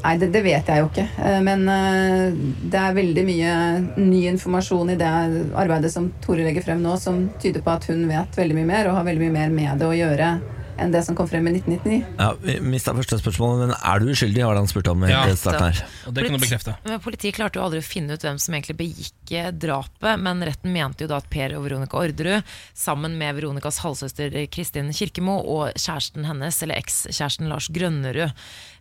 nei, 0.00 0.12
det, 0.18 0.32
det 0.34 0.40
vet 0.42 0.66
jeg 0.66 0.82
jo 0.82 0.88
ikke. 0.88 1.04
Uh, 1.20 1.36
men 1.46 1.60
uh, 1.70 2.32
det 2.72 2.80
er 2.80 2.96
veldig 2.96 3.24
mye 3.28 3.52
ny 4.00 4.24
informasjon 4.32 4.90
i 4.90 4.96
det 4.98 5.10
arbeidet 5.54 5.92
som 5.94 6.08
Tore 6.24 6.42
legger 6.42 6.64
frem 6.66 6.82
nå, 6.82 6.96
som 6.98 7.28
tyder 7.38 7.62
på 7.62 7.76
at 7.76 7.86
hun 7.92 8.08
vet 8.10 8.40
veldig 8.40 8.56
mye 8.56 8.70
mer 8.72 8.88
og 8.88 8.98
har 8.98 9.06
veldig 9.06 9.28
mye 9.28 9.36
mer 9.36 9.54
med 9.54 9.78
det 9.78 9.86
å 9.86 9.94
gjøre 9.94 10.32
enn 10.78 10.92
det 10.94 11.02
som 11.06 11.16
kom 11.18 11.28
frem 11.28 11.46
i 11.50 11.52
1999. 11.58 11.98
Ja, 12.18 12.30
vi 12.42 12.54
mista 12.62 12.94
første 12.96 13.18
spørsmål, 13.20 13.56
men 13.64 13.72
er 13.76 14.00
du 14.02 14.10
uskyldig? 14.12 14.44
har 14.46 14.54
han 14.56 14.68
spurt 14.70 14.88
om 14.92 15.02
Ja. 15.08 15.24
i 15.26 15.34
starten 15.36 15.66
her. 15.72 15.82
Og 16.06 16.14
det 16.14 16.24
kan 16.24 16.38
du 16.38 16.42
bekrefte. 16.44 16.76
Men 16.86 17.00
Politiet 17.04 17.34
klarte 17.36 17.58
jo 17.58 17.64
aldri 17.66 17.80
å 17.82 17.86
finne 17.86 18.14
ut 18.14 18.22
hvem 18.22 18.38
som 18.38 18.54
egentlig 18.54 18.76
begikk 18.78 19.32
eh, 19.32 19.50
drapet, 19.50 20.20
men 20.20 20.40
retten 20.46 20.72
mente 20.72 21.04
jo 21.04 21.08
da 21.10 21.18
at 21.18 21.28
Per 21.30 21.54
og 21.58 21.64
Veronica 21.66 21.98
Orderud, 21.98 22.42
sammen 22.74 23.18
med 23.18 23.34
Veronicas 23.38 23.80
halvsøster 23.84 24.34
Kristin 24.54 24.92
Kirkemo 24.94 25.38
og 25.42 25.72
kjæresten 25.74 26.24
hennes, 26.28 26.62
eller 26.62 26.78
ekskjæresten 26.80 27.48
Lars 27.50 27.68
Grønnerud, 27.74 28.32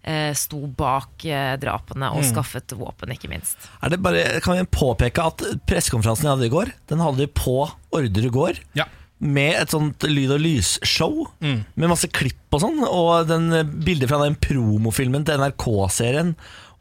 eh, 0.04 0.34
sto 0.34 0.62
bak 0.68 1.26
eh, 1.26 1.56
drapene 1.58 2.12
og 2.16 2.24
skaffet 2.24 2.78
våpen, 2.78 3.12
ikke 3.16 3.30
minst. 3.32 3.58
Er 3.82 3.90
det 3.90 4.02
bare, 4.02 4.40
kan 4.46 4.58
vi 4.60 4.64
påpeke 4.70 5.26
at 5.34 5.44
pressekonferansen 5.68 6.30
jeg 6.30 6.36
hadde 6.36 6.48
i 6.50 6.54
går, 6.54 6.72
den 6.88 7.00
hadde 7.04 7.18
vi 7.26 7.28
på 7.28 7.58
Orderud 7.98 8.32
gård. 8.32 8.60
Ja. 8.78 8.86
Med 9.20 9.56
et 9.64 9.72
sånt 9.74 10.04
lyd- 10.06 10.36
og 10.36 10.44
lysshow 10.44 11.28
med 11.42 11.90
masse 11.90 12.08
klipp 12.14 12.54
og 12.54 12.62
sånn. 12.62 12.84
Og 12.86 13.28
den 13.28 13.50
bildet 13.84 14.10
fra 14.12 14.20
den 14.24 14.36
promofilmen 14.36 15.26
til 15.26 15.42
NRK-serien. 15.42 16.36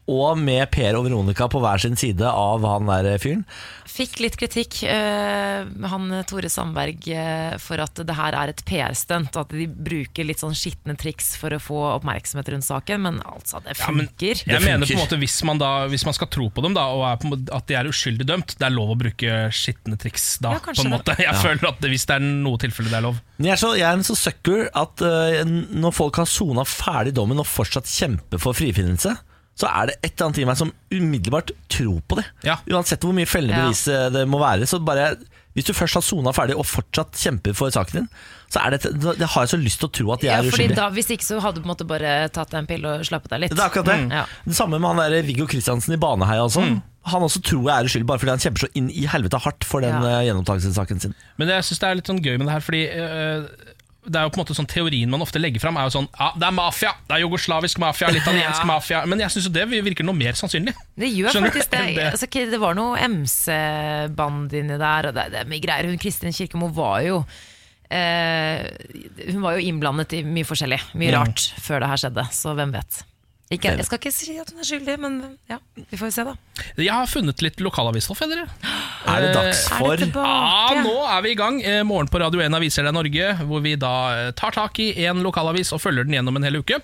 Og 0.07 0.37
med 0.39 0.69
Per 0.71 0.95
og 0.95 1.03
Veronica 1.07 1.49
på 1.51 1.59
hver 1.59 1.81
sin 1.83 1.97
side 1.99 2.23
av 2.27 2.63
han 2.63 2.87
der 2.87 3.17
fyren. 3.19 3.43
Fikk 3.87 4.19
litt 4.21 4.35
kritikk, 4.37 4.77
uh, 4.85 5.65
han 5.91 6.11
Tore 6.29 6.51
Sandberg, 6.51 7.07
uh, 7.11 7.55
for 7.61 7.81
at 7.81 7.99
det 8.05 8.15
her 8.15 8.35
er 8.37 8.51
et 8.51 8.63
PR-stunt. 8.67 9.35
At 9.39 9.51
de 9.51 9.65
bruker 9.67 10.27
litt 10.27 10.43
sånn 10.43 10.55
skitne 10.55 10.95
triks 10.99 11.33
for 11.39 11.55
å 11.55 11.59
få 11.61 11.79
oppmerksomhet 11.95 12.51
rundt 12.53 12.67
saken. 12.67 13.03
Men 13.03 13.19
altså, 13.25 13.59
det 13.65 13.75
Ja, 13.79 13.91
men 13.91 14.07
funker. 14.07 14.43
Jeg 14.45 14.63
mener 14.63 14.87
på 14.87 14.95
en 14.95 15.03
måte 15.03 15.19
hvis 15.19 15.37
man, 15.47 15.59
da, 15.61 15.71
hvis 15.91 16.05
man 16.07 16.15
skal 16.15 16.31
tro 16.31 16.49
på 16.53 16.63
dem 16.63 16.77
da, 16.77 16.87
og 16.93 17.03
er 17.09 17.19
på 17.19 17.27
en 17.27 17.35
måte, 17.35 17.51
at 17.57 17.67
de 17.67 17.79
er 17.79 17.91
uskyldig 17.91 18.27
dømt, 18.29 18.55
det 18.59 18.67
er 18.69 18.75
lov 18.75 18.93
å 18.93 18.99
bruke 18.99 19.39
skitne 19.55 19.99
triks 19.99 20.29
da. 20.43 20.55
Ja, 20.55 20.63
på 20.63 20.85
en 20.85 20.93
måte. 20.93 21.17
Jeg 21.19 21.35
føler 21.41 21.71
at 21.71 21.81
det, 21.83 21.91
Hvis 21.91 22.07
det 22.07 22.19
er 22.19 22.27
noe 22.27 22.61
tilfelle 22.61 22.93
det 22.93 23.01
er 23.01 23.07
lov. 23.09 23.19
Jeg 23.41 23.53
er, 23.57 23.59
så, 23.59 23.73
jeg 23.77 23.87
er 23.89 23.97
en 23.97 24.07
så 24.07 24.15
sucker 24.17 24.69
at 24.71 25.03
uh, 25.03 25.41
når 25.47 25.95
folk 25.95 26.21
har 26.21 26.29
sona 26.29 26.63
ferdig 26.67 27.15
dommen 27.17 27.41
og 27.41 27.49
fortsatt 27.49 27.89
kjemper 27.89 28.41
for 28.41 28.57
frifinnelse, 28.57 29.17
så 29.57 29.65
er 29.71 29.89
det 29.89 29.95
et 30.03 30.11
eller 30.13 30.27
annet 30.27 30.39
i 30.43 30.45
meg 30.45 30.57
som 30.59 30.71
umiddelbart 30.93 31.51
tror 31.73 31.99
på 32.07 32.19
det. 32.19 32.27
Ja. 32.45 32.59
Uansett 32.69 33.01
hvor 33.05 33.15
mye 33.17 33.25
fellende 33.29 33.57
bevis 33.65 33.87
eh, 33.89 34.07
det 34.13 34.27
må 34.29 34.37
være. 34.41 34.67
Så 34.69 34.77
bare 34.85 35.15
Hvis 35.57 35.65
du 35.65 35.73
først 35.73 35.97
har 35.97 36.03
sona 36.05 36.29
ferdig 36.37 36.53
og 36.53 36.67
fortsatt 36.69 37.17
kjemper 37.17 37.55
for 37.57 37.73
saken 37.73 38.03
din, 38.03 38.09
så 38.53 38.61
er 38.61 38.75
det, 38.75 38.91
det, 39.01 39.25
har 39.25 39.41
jeg 39.47 39.49
så 39.49 39.57
lyst 39.57 39.79
til 39.81 39.87
å 39.89 39.93
tro 39.97 40.11
at 40.13 40.21
de 40.21 40.27
Ja, 40.29 40.35
er 40.37 40.45
fordi 40.45 40.67
uskyldige. 40.67 40.75
da, 40.77 40.89
Hvis 40.93 41.09
ikke 41.15 41.25
så 41.25 41.39
hadde 41.41 41.57
du 41.57 41.63
på 41.63 41.65
en 41.65 41.71
måte 41.73 41.87
bare 41.89 42.11
tatt 42.29 42.51
deg 42.53 42.59
en 42.61 42.67
pille 42.69 42.91
og 42.99 43.07
slappet 43.09 43.33
deg 43.33 43.41
litt. 43.47 43.55
Det 43.57 43.63
er 43.63 43.71
akkurat 43.71 43.89
det. 43.89 43.95
Mm, 44.05 44.13
ja. 44.19 44.25
Det 44.45 44.53
samme 44.59 44.77
med 44.77 44.87
han 44.93 45.01
der 45.01 45.25
Viggo 45.25 45.47
Kristiansen 45.49 45.97
i 45.97 45.97
Baneheia 45.97 46.45
også. 46.45 46.61
Han 47.07 47.23
også 47.25 47.41
tror 47.41 47.65
jeg 47.71 47.73
er 47.73 47.89
uskyldig 47.89 48.07
bare 48.11 48.21
fordi 48.21 48.33
han 48.35 48.43
kjemper 48.45 48.65
så 48.67 48.69
inn 48.77 48.91
i 48.93 49.07
helvete 49.09 49.39
hardt 49.41 49.65
for 49.65 49.81
den 49.81 49.97
Ja. 50.05 50.21
gjennomtakelsessaken 50.27 51.01
sin. 51.01 51.17
Men 51.41 51.49
jeg 51.55 51.63
synes 51.65 51.79
det 51.81 51.89
er 51.89 51.95
litt 52.03 52.11
sånn 52.13 52.21
gøy 52.21 52.37
med 52.37 52.45
det 52.51 52.53
her, 52.53 52.65
fordi 52.67 52.83
øh, 52.93 53.66
det 54.07 54.15
er 54.19 54.23
jo 54.27 54.31
på 54.31 54.39
en 54.39 54.43
måte 54.45 54.55
sånn 54.57 54.67
Teorien 54.71 55.09
man 55.11 55.21
ofte 55.25 55.39
legger 55.41 55.59
fram, 55.63 55.77
er 55.77 55.87
jo 55.89 55.93
sånn 55.97 56.07
Ja, 56.15 56.29
det 56.39 56.47
er 56.47 56.55
mafia! 56.55 56.93
Det 57.07 57.15
er 57.17 57.21
jugoslavisk 57.25 57.81
mafia, 57.83 58.07
italiensk 58.15 58.61
Ja. 58.63 58.67
mafia. 58.69 59.01
Men 59.05 59.19
jeg 59.19 59.33
syns 59.35 59.49
det 59.53 59.65
virker 59.71 60.07
noe 60.07 60.15
mer 60.15 60.33
sannsynlig. 60.39 60.73
Det 60.95 61.09
gjør 61.11 61.35
Skjønner 61.35 61.51
faktisk 61.51 61.71
det. 61.75 61.83
Det- 61.97 62.07
Altså, 62.13 62.29
det 62.55 62.59
var 62.61 62.73
noe 62.79 62.97
MC-band 63.07 64.53
inni 64.57 64.77
der, 64.79 65.09
og 65.11 65.13
det, 65.17 65.27
det 65.33 65.41
er 65.43 65.51
mye 65.51 65.63
greier. 65.63 65.89
Hun 65.91 65.99
Kristin 66.01 66.33
Kirkemo 66.35 66.69
var 66.73 67.01
jo 67.05 67.19
eh, 67.89 68.65
Hun 69.31 69.41
var 69.43 69.57
jo 69.57 69.67
innblandet 69.69 70.13
i 70.17 70.23
mye 70.27 70.47
forskjellig, 70.47 70.79
mye 70.95 71.11
Mm. 71.13 71.19
rart, 71.19 71.45
før 71.63 71.79
det 71.83 71.89
her 71.91 72.01
skjedde. 72.03 72.27
Så 72.35 72.55
hvem 72.57 72.73
vet. 72.75 73.03
Ikke, 73.47 73.71
jeg 73.79 73.85
skal 73.87 73.99
ikke 74.01 74.11
si 74.11 74.33
at 74.41 74.49
hun 74.51 74.59
er 74.59 74.67
skyldig, 74.67 74.93
men 74.99 75.13
ja, 75.47 75.55
vi 75.87 75.95
får 75.95 76.09
se, 76.11 76.23
da. 76.27 76.33
Jeg 76.75 76.91
har 76.91 77.07
funnet 77.07 77.39
litt 77.45 77.61
lokalavisstoff. 77.63 78.19
Er 79.07 79.23
det 79.23 79.29
dags 79.31 79.61
Er 79.71 79.77
for 79.79 79.95
det 79.95 80.09
Ja, 80.11 80.81
nå 80.83 80.95
er 81.07 81.21
vi 81.23 81.31
i 81.31 81.37
gang. 81.39 81.61
Eh, 81.63 81.79
Morgen 81.87 82.09
på 82.11 82.19
Radio 82.19 82.41
1 82.43 82.57
Aviser 82.57 82.83
deg 82.83 82.91
Norge, 82.97 83.29
hvor 83.47 83.61
vi 83.63 83.77
da 83.79 83.91
eh, 84.17 84.31
tar 84.35 84.51
tak 84.51 84.81
i 84.83 84.89
en 85.07 85.21
lokalavis 85.23 85.71
og 85.71 85.79
følger 85.79 86.03
den 86.03 86.17
gjennom 86.17 86.35
en 86.35 86.43
hel 86.43 86.59
uke. 86.59 86.81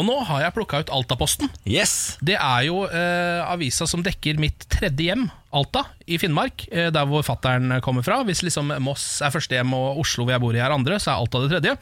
Og 0.00 0.06
nå 0.08 0.16
har 0.30 0.46
jeg 0.46 0.54
plukka 0.56 0.80
ut 0.80 0.92
Altaposten. 0.96 1.52
Yes! 1.68 2.16
Det 2.24 2.38
er 2.40 2.64
jo 2.70 2.86
eh, 2.88 3.44
avisa 3.44 3.84
som 3.90 4.00
dekker 4.06 4.40
mitt 4.40 4.64
tredje 4.72 5.10
hjem, 5.10 5.26
Alta, 5.52 5.84
i 6.08 6.16
Finnmark. 6.22 6.64
Eh, 6.72 6.88
der 6.94 7.10
hvor 7.10 7.26
fattern 7.26 7.82
kommer 7.84 8.06
fra. 8.06 8.22
Hvis 8.24 8.40
liksom 8.46 8.72
Moss 8.80 9.18
er 9.20 9.34
første 9.34 9.60
hjem 9.60 9.76
og 9.76 10.00
Oslo, 10.06 10.24
hvor 10.24 10.38
jeg 10.38 10.44
bor 10.46 10.56
i, 10.56 10.64
er 10.64 10.72
andre, 10.72 10.96
så 10.96 11.12
er 11.12 11.20
Alta 11.20 11.44
det 11.44 11.52
tredje. 11.52 11.76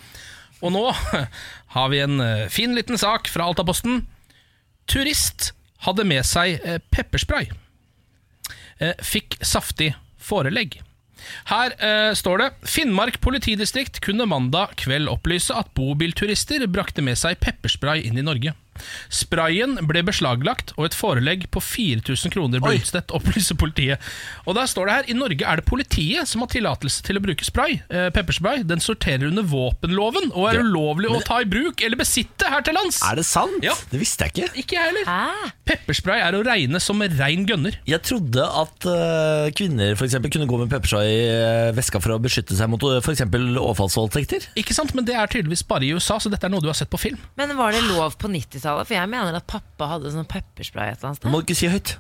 Og 0.65 0.73
nå 0.75 0.85
har 1.77 1.89
vi 1.95 2.03
en 2.03 2.19
eh, 2.27 2.47
fin 2.51 2.75
liten 2.75 2.99
sak 2.99 3.31
fra 3.31 3.47
Altaposten. 3.47 4.03
Turist 4.91 5.53
hadde 5.87 6.07
med 6.09 6.25
seg 6.27 6.61
eh, 6.65 6.81
pepperspray. 6.95 7.49
Eh, 8.79 8.95
fikk 9.03 9.39
saftig 9.45 9.93
forelegg. 10.21 10.81
Her 11.51 11.73
eh, 11.83 12.13
står 12.15 12.43
det 12.43 12.49
Finnmark 12.71 13.19
politidistrikt 13.25 14.01
kunne 14.05 14.29
mandag 14.29 14.77
kveld 14.83 15.11
opplyse 15.11 15.55
at 15.57 15.73
bobilturister 15.79 16.67
brakte 16.71 17.05
med 17.05 17.19
seg 17.19 17.41
pepperspray 17.43 18.05
inn 18.07 18.21
i 18.21 18.27
Norge. 18.27 18.55
Sprayen 19.13 19.79
ble 19.89 20.03
beslaglagt, 20.07 20.75
og 20.77 20.89
et 20.89 20.97
forelegg 20.97 21.49
på 21.55 21.63
4000 21.63 22.35
kroner 22.35 22.63
ble 22.63 22.77
utstedt, 22.81 23.15
opplyser 23.17 23.59
politiet. 23.59 24.03
Og 24.47 24.57
der 24.59 24.69
står 24.71 24.89
det 24.89 24.97
her, 24.97 25.11
I 25.11 25.19
Norge 25.19 25.47
er 25.47 25.61
det 25.61 25.67
politiet 25.69 26.29
som 26.29 26.45
har 26.45 26.51
tillatelse 26.53 27.05
til 27.07 27.19
å 27.19 27.25
bruke 27.25 27.47
spray. 27.47 27.81
Eh, 27.91 28.09
pepperspray. 28.15 28.65
Den 28.67 28.83
sorterer 28.83 29.29
under 29.31 29.47
våpenloven 29.47 30.31
og 30.33 30.51
er 30.51 30.63
ulovlig 30.65 31.11
å 31.13 31.21
ta 31.27 31.41
i 31.43 31.49
bruk 31.49 31.83
eller 31.85 31.99
besitte 32.01 32.51
her 32.51 32.65
til 32.67 32.77
lands. 32.77 33.01
Er 33.07 33.19
det 33.21 33.27
sant? 33.29 33.59
Ja. 33.65 33.75
Det 33.91 34.01
visste 34.01 34.27
jeg 34.27 34.35
ikke. 34.35 34.63
Ikke 34.63 34.79
jeg 34.79 34.91
heller. 34.91 35.09
Hæ? 35.11 35.53
Pepperspray 35.67 36.23
er 36.23 36.37
å 36.37 36.43
regne 36.47 36.81
som 36.83 37.03
rein 37.03 37.47
gønner. 37.49 37.79
Jeg 37.89 38.03
trodde 38.07 38.45
at 38.47 38.87
uh, 38.89 39.49
kvinner 39.57 39.97
for 39.99 40.07
eksempel, 40.07 40.33
kunne 40.33 40.49
gå 40.51 40.61
med 40.61 40.71
pepperspray 40.73 41.11
i 41.11 41.23
uh, 41.27 41.75
veska 41.77 42.01
for 42.03 42.15
å 42.15 42.21
beskytte 42.23 42.57
seg 42.59 42.71
mot 42.71 42.83
uh, 42.87 42.99
f.eks. 43.01 43.25
overfallsvoldtekter. 43.27 44.51
Ikke 44.61 44.77
sant, 44.77 44.95
Men 44.97 45.07
det 45.09 45.17
er 45.19 45.31
tydeligvis 45.31 45.65
bare 45.67 45.87
i 45.87 45.93
USA, 45.97 46.21
så 46.23 46.33
dette 46.33 46.47
er 46.49 46.53
noe 46.53 46.65
du 46.65 46.71
har 46.71 46.79
sett 46.79 46.93
på 46.93 47.01
film. 47.01 47.21
Men 47.39 47.55
var 47.59 47.75
det 47.75 47.83
lov 47.89 48.19
på 48.21 48.31
90-tallet? 48.31 48.66
For 48.67 48.97
jeg 48.97 49.09
mener 49.13 49.37
at 49.39 49.47
pappa 49.51 49.89
hadde 49.95 50.13
sånn 50.15 50.29
pepperspray 50.31 50.91
et 50.93 50.99
eller 50.99 51.13
annet 51.13 51.23
sted. 51.23 51.31
må 51.33 51.41
du 51.41 51.47
ikke 51.49 51.59
si 51.59 51.71
høyt. 51.73 51.97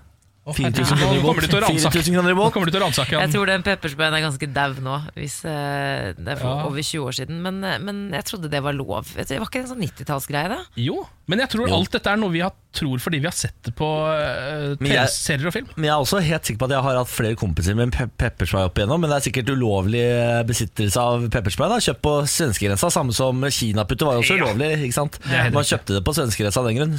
Å, 0.47 0.55
4000 0.55 0.97
kroner 1.01 1.17
i 1.17 1.21
båt. 1.21 1.27
kommer 1.27 1.43
båt. 1.43 1.51
til 1.51 1.59
å 1.59 1.63
ransake- 1.67 1.91
4000 1.91 2.15
kroner 2.15 2.31
i 2.31 2.35
Nå 2.37 2.39
båt. 2.45 2.53
kommer 2.55 2.67
du 2.67 2.71
til 2.71 2.81
å 2.81 2.85
ransake 2.87 3.11
Jeg 3.19 3.31
tror 3.33 3.47
den 3.51 3.63
peppersprayen 3.67 4.15
er 4.15 4.23
ganske 4.23 4.47
dau 4.55 4.75
nå, 4.79 4.97
hvis 5.17 5.45
eh, 5.45 6.13
det 6.15 6.29
er 6.29 6.37
for 6.39 6.47
Ja. 6.55 6.67
over 6.71 6.79
20 6.83 7.03
år 7.03 7.13
siden. 7.19 7.41
Men, 7.43 7.65
eh, 7.65 7.79
men 7.83 8.11
jeg 8.15 8.25
trodde 8.25 8.49
det 8.49 8.63
var 8.63 8.73
lov. 8.73 9.11
Vet 9.17 9.27
du, 9.27 9.35
Det 9.35 9.41
var 9.41 9.47
ikke 9.51 9.63
en 9.65 9.67
sånn 9.75 9.83
90-tallsgreie, 9.83 10.49
da? 10.49 10.61
Jo, 10.77 11.03
men 11.27 11.41
jeg 11.41 11.51
tror 11.51 11.69
alt 11.75 11.91
dette 11.91 12.07
er 12.07 12.17
noe 12.17 12.31
vi 12.31 12.39
har, 12.47 12.53
tror 12.73 12.99
fordi 13.01 13.19
vi 13.19 13.27
har 13.27 13.33
sett 13.35 13.57
det 13.65 13.75
på 13.75 13.89
uh, 14.07 14.77
TV-serier 14.79 15.47
og 15.49 15.53
film. 15.53 15.67
Men 15.75 15.85
jeg 15.91 15.95
er 15.97 16.05
også 16.05 16.23
helt 16.23 16.45
sikker 16.45 16.59
på 16.63 16.65
at 16.71 16.71
jeg 16.77 16.83
har 16.87 16.95
hatt 17.01 17.09
flere 17.09 17.35
kompiser 17.35 17.75
med 17.75 17.91
pe 17.91 18.07
pepperspray 18.07 18.63
opp 18.71 18.75
igjennom. 18.79 19.01
Men 19.01 19.11
det 19.11 19.17
er 19.19 19.31
sikkert 19.33 19.51
ulovlig 19.51 20.05
besittelse 20.47 20.97
av 21.01 21.27
pepperspray. 21.33 21.69
da 21.69 21.79
Kjøpt 21.83 22.03
på 22.07 22.15
svenskegrensa. 22.23 22.87
Samme 22.93 23.13
som 23.13 23.41
kinaputter 23.43 24.07
var 24.07 24.15
jo 24.15 24.23
også 24.23 24.39
Ja. 24.39 24.45
ulovlig. 24.47 24.71
ikke 24.87 24.95
sant? 24.95 25.19
Man 25.27 25.65
kjøpte 25.65 25.95
det 25.99 26.05
på 26.05 26.15
svenskegrensa 26.15 26.59
av 26.63 26.67
den 26.71 26.77
grunn. 26.77 26.95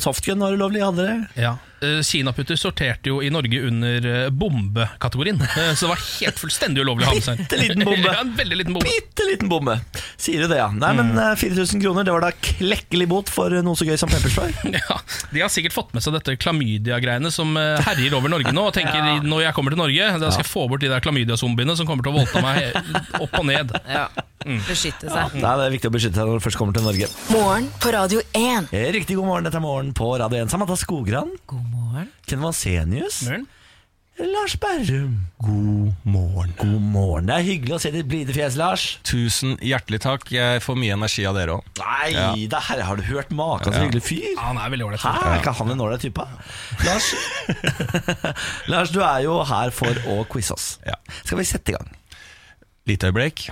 Softgun 0.00 0.40
var 0.40 0.52
ulovlig, 0.58 0.82
hadde 0.82 1.06
dere? 1.06 1.28
Ja. 1.36 1.56
Eh, 1.80 2.02
Kinaputter 2.04 2.58
sorterte 2.60 3.08
jo 3.08 3.22
i 3.24 3.30
Norge 3.32 3.60
under 3.64 4.06
uh, 4.06 4.30
bombekategorien, 4.30 5.38
eh, 5.40 5.70
så 5.74 5.86
det 5.86 5.92
var 5.94 6.02
helt 6.20 6.40
fullstendig 6.42 6.82
ulovlig 6.84 7.06
å 7.06 7.08
ha 7.08 7.14
med 7.16 7.24
seg. 7.24 7.40
Bitte 7.40 7.60
liten 7.60 7.84
bombe. 7.86 8.04
ja, 8.10 8.16
en 8.20 8.34
veldig 8.36 8.58
liten 8.60 8.76
bombe. 8.76 8.90
Bitte 8.90 9.28
liten 9.30 9.48
bombe. 9.48 9.76
Sier 10.20 10.44
du 10.44 10.50
det, 10.52 10.58
ja. 10.60 10.68
Nei, 10.76 10.90
men 10.98 11.14
eh, 11.16 11.32
4000 11.40 11.80
kroner, 11.80 12.04
det 12.04 12.12
var 12.12 12.26
da 12.26 12.32
klekkelig 12.36 13.08
bot 13.08 13.32
for 13.32 13.56
noe 13.64 13.78
så 13.80 13.88
gøy 13.88 13.96
som 14.00 14.12
pepperspray. 14.12 14.52
Ja, 14.80 14.96
De 15.32 15.42
har 15.42 15.50
sikkert 15.52 15.74
fått 15.74 15.94
med 15.96 16.04
seg 16.04 16.14
dette 16.14 16.36
klamydia-greiene 16.40 17.32
som 17.32 17.56
eh, 17.58 17.80
herjer 17.88 18.14
over 18.18 18.32
Norge 18.32 18.52
nå. 18.52 18.66
Og 18.68 18.76
tenker 18.76 19.00
når 19.32 19.46
jeg 19.46 19.56
kommer 19.56 19.74
til 19.74 19.80
Norge, 19.80 20.10
da 20.20 20.28
skal 20.32 20.44
jeg 20.44 20.50
få 20.52 20.66
bort 20.70 20.84
de 20.84 20.92
der 20.92 21.04
klamydia-zombiene 21.04 21.76
som 21.80 21.88
kommer 21.88 22.04
til 22.04 22.12
å 22.12 22.20
voldta 22.20 22.44
meg 22.44 22.76
opp 23.24 23.40
og 23.40 23.48
ned. 23.48 23.72
Ja. 23.88 24.08
Beskytte 24.68 25.10
seg. 25.12 25.34
Nei, 25.36 25.52
det 25.60 25.66
er 25.66 25.74
viktig 25.74 25.90
å 25.90 25.92
beskytte 25.92 26.20
seg 26.20 26.28
når 26.28 26.40
du 26.40 26.44
først 26.46 26.60
kommer 26.60 26.76
til 26.76 26.84
Norge. 26.86 27.08
Morgen 27.32 27.66
på 27.80 27.92
Radio 27.92 28.22
1. 28.36 28.70
Eh, 28.72 28.88
Riktig 28.96 29.18
god 29.18 29.28
morgen, 29.28 29.48
dette 29.48 29.60
er 29.60 29.64
Morgen 29.64 29.92
på 29.96 30.12
Radio 30.20 30.40
1. 30.40 30.52
Samantha 30.52 30.78
Skogran, 30.80 31.34
God 31.50 31.69
morgen. 31.90 32.12
Ken 32.26 32.40
Vasenius? 32.44 33.22
Lars 34.20 34.52
Berrum. 34.60 35.14
God 35.40 35.94
morgen. 36.04 36.50
God 36.58 36.82
morgen. 36.92 37.26
Det 37.30 37.36
er 37.38 37.44
hyggelig 37.46 37.72
å 37.72 37.78
se 37.80 37.90
ditt 37.94 38.08
blide 38.10 38.34
fjes, 38.36 38.56
Lars. 38.60 38.82
Tusen 39.08 39.54
hjertelig 39.64 40.02
takk. 40.04 40.26
Jeg 40.34 40.60
får 40.60 40.76
mye 40.76 40.92
energi 40.92 41.24
av 41.24 41.38
dere 41.38 41.54
òg. 41.56 41.70
Nei, 41.80 42.10
Ja. 42.12 42.26
det 42.34 42.60
her 42.66 42.82
har 42.84 42.96
du 43.00 43.02
hørt 43.08 43.30
maken 43.32 43.72
så 43.72 43.80
hyggelig 43.80 44.02
fyr. 44.04 44.26
Ja, 44.34 44.50
han 44.50 44.58
er 44.60 44.68
veldig 44.74 44.86
ålreit. 44.90 45.00
Hæ, 45.00 45.14
er 45.24 45.40
ikke 45.40 45.54
han 45.56 45.70
en 45.72 45.80
ålreit 45.80 46.04
type? 46.04 46.26
Lars, 46.84 47.08
Lars, 48.74 48.90
du 48.92 49.00
er 49.00 49.24
jo 49.24 49.38
her 49.48 49.70
for 49.72 50.04
å 50.12 50.20
quize 50.28 50.52
oss. 50.52 50.68
Ja. 50.86 50.98
Skal 51.24 51.40
vi 51.40 51.48
sette 51.48 51.72
i 51.72 51.78
gang? 51.78 51.88
Lite 52.86 53.08
øyeblikk. 53.08 53.48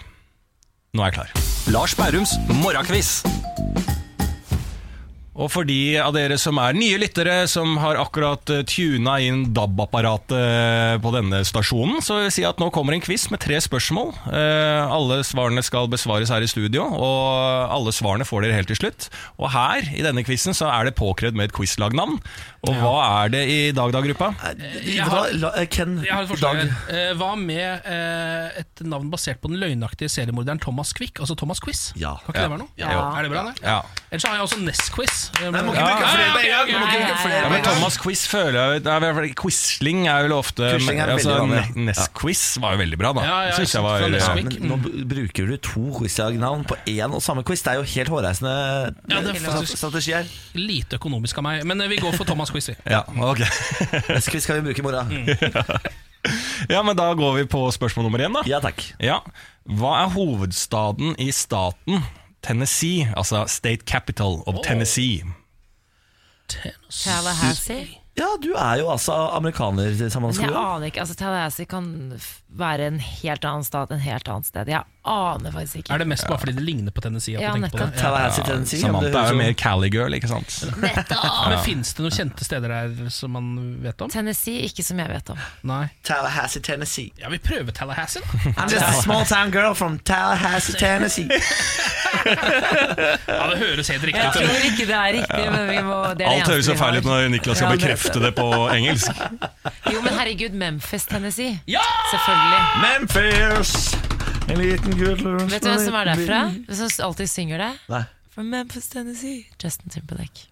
Nå 0.92 1.00
er 1.04 1.10
jeg 1.12 1.16
klar. 1.16 1.32
Lars 1.72 1.94
Bærums 1.96 2.36
morgenquiz. 2.60 3.22
Og 5.38 5.46
for 5.54 5.62
de 5.68 5.76
av 6.02 6.10
dere 6.16 6.34
som 6.40 6.58
er 6.58 6.74
nye 6.74 6.96
lyttere, 6.98 7.44
som 7.46 7.76
har 7.78 7.94
akkurat 8.02 8.50
eh, 8.50 8.64
tuna 8.66 9.20
inn 9.22 9.44
DAB-apparatet 9.54 10.98
på 11.04 11.12
denne 11.14 11.44
stasjonen, 11.46 12.00
så 12.02 12.16
vil 12.18 12.24
jeg 12.26 12.34
si 12.40 12.44
at 12.48 12.58
nå 12.58 12.70
kommer 12.74 12.96
en 12.96 13.02
quiz 13.04 13.28
med 13.30 13.38
tre 13.44 13.60
spørsmål. 13.62 14.10
Eh, 14.34 14.82
alle 14.90 15.20
svarene 15.26 15.62
skal 15.62 15.86
besvares 15.92 16.32
her 16.34 16.42
i 16.42 16.50
studio, 16.50 16.88
og 16.90 17.70
alle 17.70 17.94
svarene 17.94 18.26
får 18.26 18.44
dere 18.48 18.56
helt 18.58 18.72
til 18.72 18.80
slutt. 18.80 19.06
Og 19.38 19.52
her, 19.54 19.86
i 19.94 20.02
denne 20.02 20.24
quizen, 20.26 20.56
så 20.58 20.72
er 20.74 20.88
det 20.90 20.96
påkrevd 20.98 21.38
med 21.38 21.48
et 21.52 21.54
quizlagnavn. 21.56 22.18
Og 22.66 22.74
hva 22.82 22.96
er 23.22 23.30
det 23.36 23.44
i 23.54 23.58
dag, 23.70 23.92
da, 23.94 24.02
gruppa? 24.02 24.32
Jeg 24.82 25.06
har- 25.06 25.30
La- 25.38 25.54
eh, 25.62 25.66
Ken, 25.70 26.00
Jeg 26.02 26.12
har 26.14 26.22
et 26.26 26.28
forslag. 26.32 26.64
Eh, 26.90 27.14
Hva 27.14 27.30
med 27.38 27.86
eh, 27.86 28.58
et 28.58 28.80
navn 28.82 29.08
basert 29.10 29.38
på 29.40 29.48
den 29.52 29.60
løgnaktige 29.62 30.10
seriemorderen 30.10 30.58
Thomas 30.60 30.92
Quick? 30.92 31.20
Altså 31.22 31.36
Thomas 31.38 31.60
Quiz? 31.62 31.92
Ja. 31.94 32.16
Kan 32.26 32.34
ikke 32.34 32.42
det 32.42 32.50
være 32.50 32.62
noe? 32.64 32.74
Ja. 32.76 32.90
Er 33.14 33.22
det 33.22 33.30
bra, 33.30 33.44
det? 33.52 33.62
Ja. 33.62 33.78
Ellers 34.10 34.24
har 34.26 34.34
jeg 34.34 34.42
også 34.48 34.60
Nest-quiz. 34.66 35.27
Nei, 35.38 35.62
må 35.62 35.72
ikke 35.72 35.84
bruke 35.86 36.08
flere 36.10 36.30
på 36.34 36.40
en 36.42 36.48
gang, 36.50 36.70
må 36.72 36.86
ikke 36.88 36.98
bruke 36.98 37.18
flere 37.22 37.36
Ja, 37.38 37.42
på 37.44 37.50
men 37.52 37.62
gang. 37.62 37.66
Thomas 37.68 37.96
Quiz 38.02 38.22
føler 38.30 38.56
jeg 38.58 38.82
Nei, 38.86 38.94
i 38.96 39.02
hvert 39.04 39.16
fall 39.18 39.28
Quisling 39.42 40.00
er 40.10 40.24
vel 40.26 40.34
ofte 40.34 40.70
Quisling 40.74 41.00
er 41.04 41.12
altså, 41.14 41.34
vanlig, 41.38 41.62
Nest-quiz 41.88 42.42
var 42.64 42.74
jo 42.74 42.80
veldig 42.82 42.98
bra, 43.00 43.12
da. 43.18 43.24
Ja, 43.28 43.36
ja, 43.48 43.52
Synes 43.58 43.74
jeg 43.76 43.84
var, 43.86 44.06
ja. 44.08 44.32
Men 44.38 44.50
nå 44.72 44.78
b- 44.82 45.04
bruker 45.12 45.50
du 45.52 45.56
to 45.68 45.84
quizlagnavn 45.98 46.64
på 46.68 46.78
én 46.90 47.14
og 47.14 47.22
samme 47.24 47.44
quiz. 47.46 47.62
Det 47.66 47.74
er 47.74 47.80
jo 47.82 47.86
helt 47.94 48.12
hårreisende 48.16 48.54
Ja, 48.56 49.20
det 49.22 49.34
er 49.34 49.38
eh, 49.38 49.46
faktisk- 49.46 49.78
strategi 49.78 50.16
her. 50.16 50.28
Lite 50.58 50.98
økonomisk 50.98 51.38
av 51.38 51.46
meg, 51.46 51.64
men 51.68 51.80
eh, 51.84 51.90
vi 51.92 52.00
går 52.02 52.16
for 52.18 52.24
Thomas 52.28 52.50
Quiz. 52.54 52.70
vi. 52.72 52.76
Ja, 52.96 53.04
ok. 53.06 53.44
Neste 54.14 54.32
quiz 54.34 54.42
skal 54.48 54.58
vi 54.62 54.70
bruke 54.72 54.82
i 54.82 54.86
morgen. 54.88 55.28
ja, 56.74 56.82
men 56.82 56.96
da 56.98 57.12
går 57.16 57.36
vi 57.40 57.44
på 57.50 57.62
spørsmål 57.74 58.08
nummer 58.08 58.24
én, 58.26 58.34
da. 58.34 58.42
Ja 58.48 58.58
takk. 58.64 58.82
Ja. 59.02 59.20
Hva 59.68 59.94
er 60.02 60.12
hovedstaden 60.16 61.14
i 61.20 61.28
staten 61.36 62.02
Tennessee? 62.42 63.08
Altså 63.16 63.44
State 63.50 63.84
Capital 63.86 64.42
of 64.46 64.62
Tennessee. 64.64 65.24
Tallahassee. 66.48 67.98
Ja, 68.18 68.32
du 68.42 68.50
er 68.58 68.80
jo 68.80 68.88
altså 68.90 69.14
amerikaner, 69.36 69.92
jeg 69.94 70.10
aner 70.50 70.88
ikke. 70.88 71.00
altså 71.04 71.14
Tallahassee 71.14 71.68
kan 71.70 71.86
være 72.48 72.88
en 72.90 72.98
helt 72.98 73.44
annen 73.46 73.66
stat 73.66 73.92
en 73.94 74.02
helt 74.02 74.28
annet 74.32 74.48
sted. 74.48 74.70
Jeg 74.72 74.82
aner 75.08 75.52
faktisk 75.54 75.80
ikke. 75.82 75.92
Er 75.94 75.98
det 76.02 76.06
mest 76.12 76.26
bare 76.28 76.38
fordi 76.42 76.54
det 76.58 76.64
ligner 76.66 76.92
på 76.94 77.00
Tennessee? 77.04 77.36
At 77.36 77.42
Ja, 77.42 77.52
du 77.54 77.60
tenker 77.60 77.70
på 77.72 77.78
nettopp. 77.78 77.94
det? 77.94 78.02
Ja, 78.02 78.44
Tennessee. 78.48 78.80
ja, 78.80 78.86
Samantha 78.86 79.22
er 79.24 79.32
jo 79.32 79.38
mer 79.40 79.52
Cali-girl, 79.64 80.14
ikke 80.18 80.28
sant? 80.28 80.58
Men 80.78 81.58
Fins 81.64 81.94
det 81.94 82.04
noen 82.04 82.16
kjente 82.18 82.44
steder 82.46 82.68
der 82.74 83.10
som 83.14 83.32
man 83.36 83.48
vet 83.82 84.00
om? 84.06 84.10
Tennessee, 84.12 84.62
ikke 84.68 84.84
som 84.86 84.98
jeg 85.02 85.08
vet 85.12 85.30
om. 85.34 85.38
Nei. 85.68 85.84
Tallahassee, 86.04 86.62
Tennessee. 86.62 87.10
Ja, 87.18 87.28
vi 87.32 87.38
prøver 87.38 87.72
Tallahassee, 87.76 88.22
da. 88.22 88.52
I'm 88.62 88.68
just 88.70 88.84
a 88.86 88.92
small 89.02 89.24
town 89.24 89.50
girl 89.50 89.74
from 89.74 89.98
Tallahassee, 89.98 90.78
Tennessee. 90.78 91.28
Ja, 92.28 93.46
Det 93.50 93.58
høres 93.58 93.88
helt 93.88 94.04
riktig 94.04 94.20
ut. 94.20 94.36
Jeg 94.38 94.48
tror 94.48 94.66
ikke 94.70 94.86
det 94.88 94.96
er 94.96 95.12
riktig, 95.18 95.44
men 95.52 95.68
vi 95.70 95.78
må 95.86 95.98
det 96.18 96.26
er 96.26 96.32
Alt 96.38 96.50
høres 96.52 96.66
så 96.68 96.76
feil 96.78 96.98
ut 97.00 97.06
når 97.08 97.28
Niklas 97.32 97.60
skal 97.60 97.74
bekrefte 97.76 98.20
det 98.22 98.32
på 98.36 98.46
engelsk. 98.74 99.22
Jo, 99.92 100.00
men 100.04 100.12
herregud, 100.18 100.56
Memphis, 100.58 101.06
Tennessee. 101.10 101.58
Ja! 101.70 101.84
Selvfølgelig. 102.12 102.62
Memphis, 102.84 103.74
en 104.48 104.62
liten 104.62 104.94
gutt 104.98 105.24
Vet 105.52 105.62
du 105.62 105.68
hvem 105.70 105.82
som 105.82 105.96
er 105.98 106.12
derfra? 106.12 106.40
Som 106.74 107.04
alltid 107.08 107.30
synger 107.30 107.64
det? 107.64 107.72
Nei. 107.92 108.04
From 108.34 108.50
Memphis, 108.52 108.88
Tennessee. 108.88 109.46
Justin 109.62 109.90
Timberlake. 109.90 110.48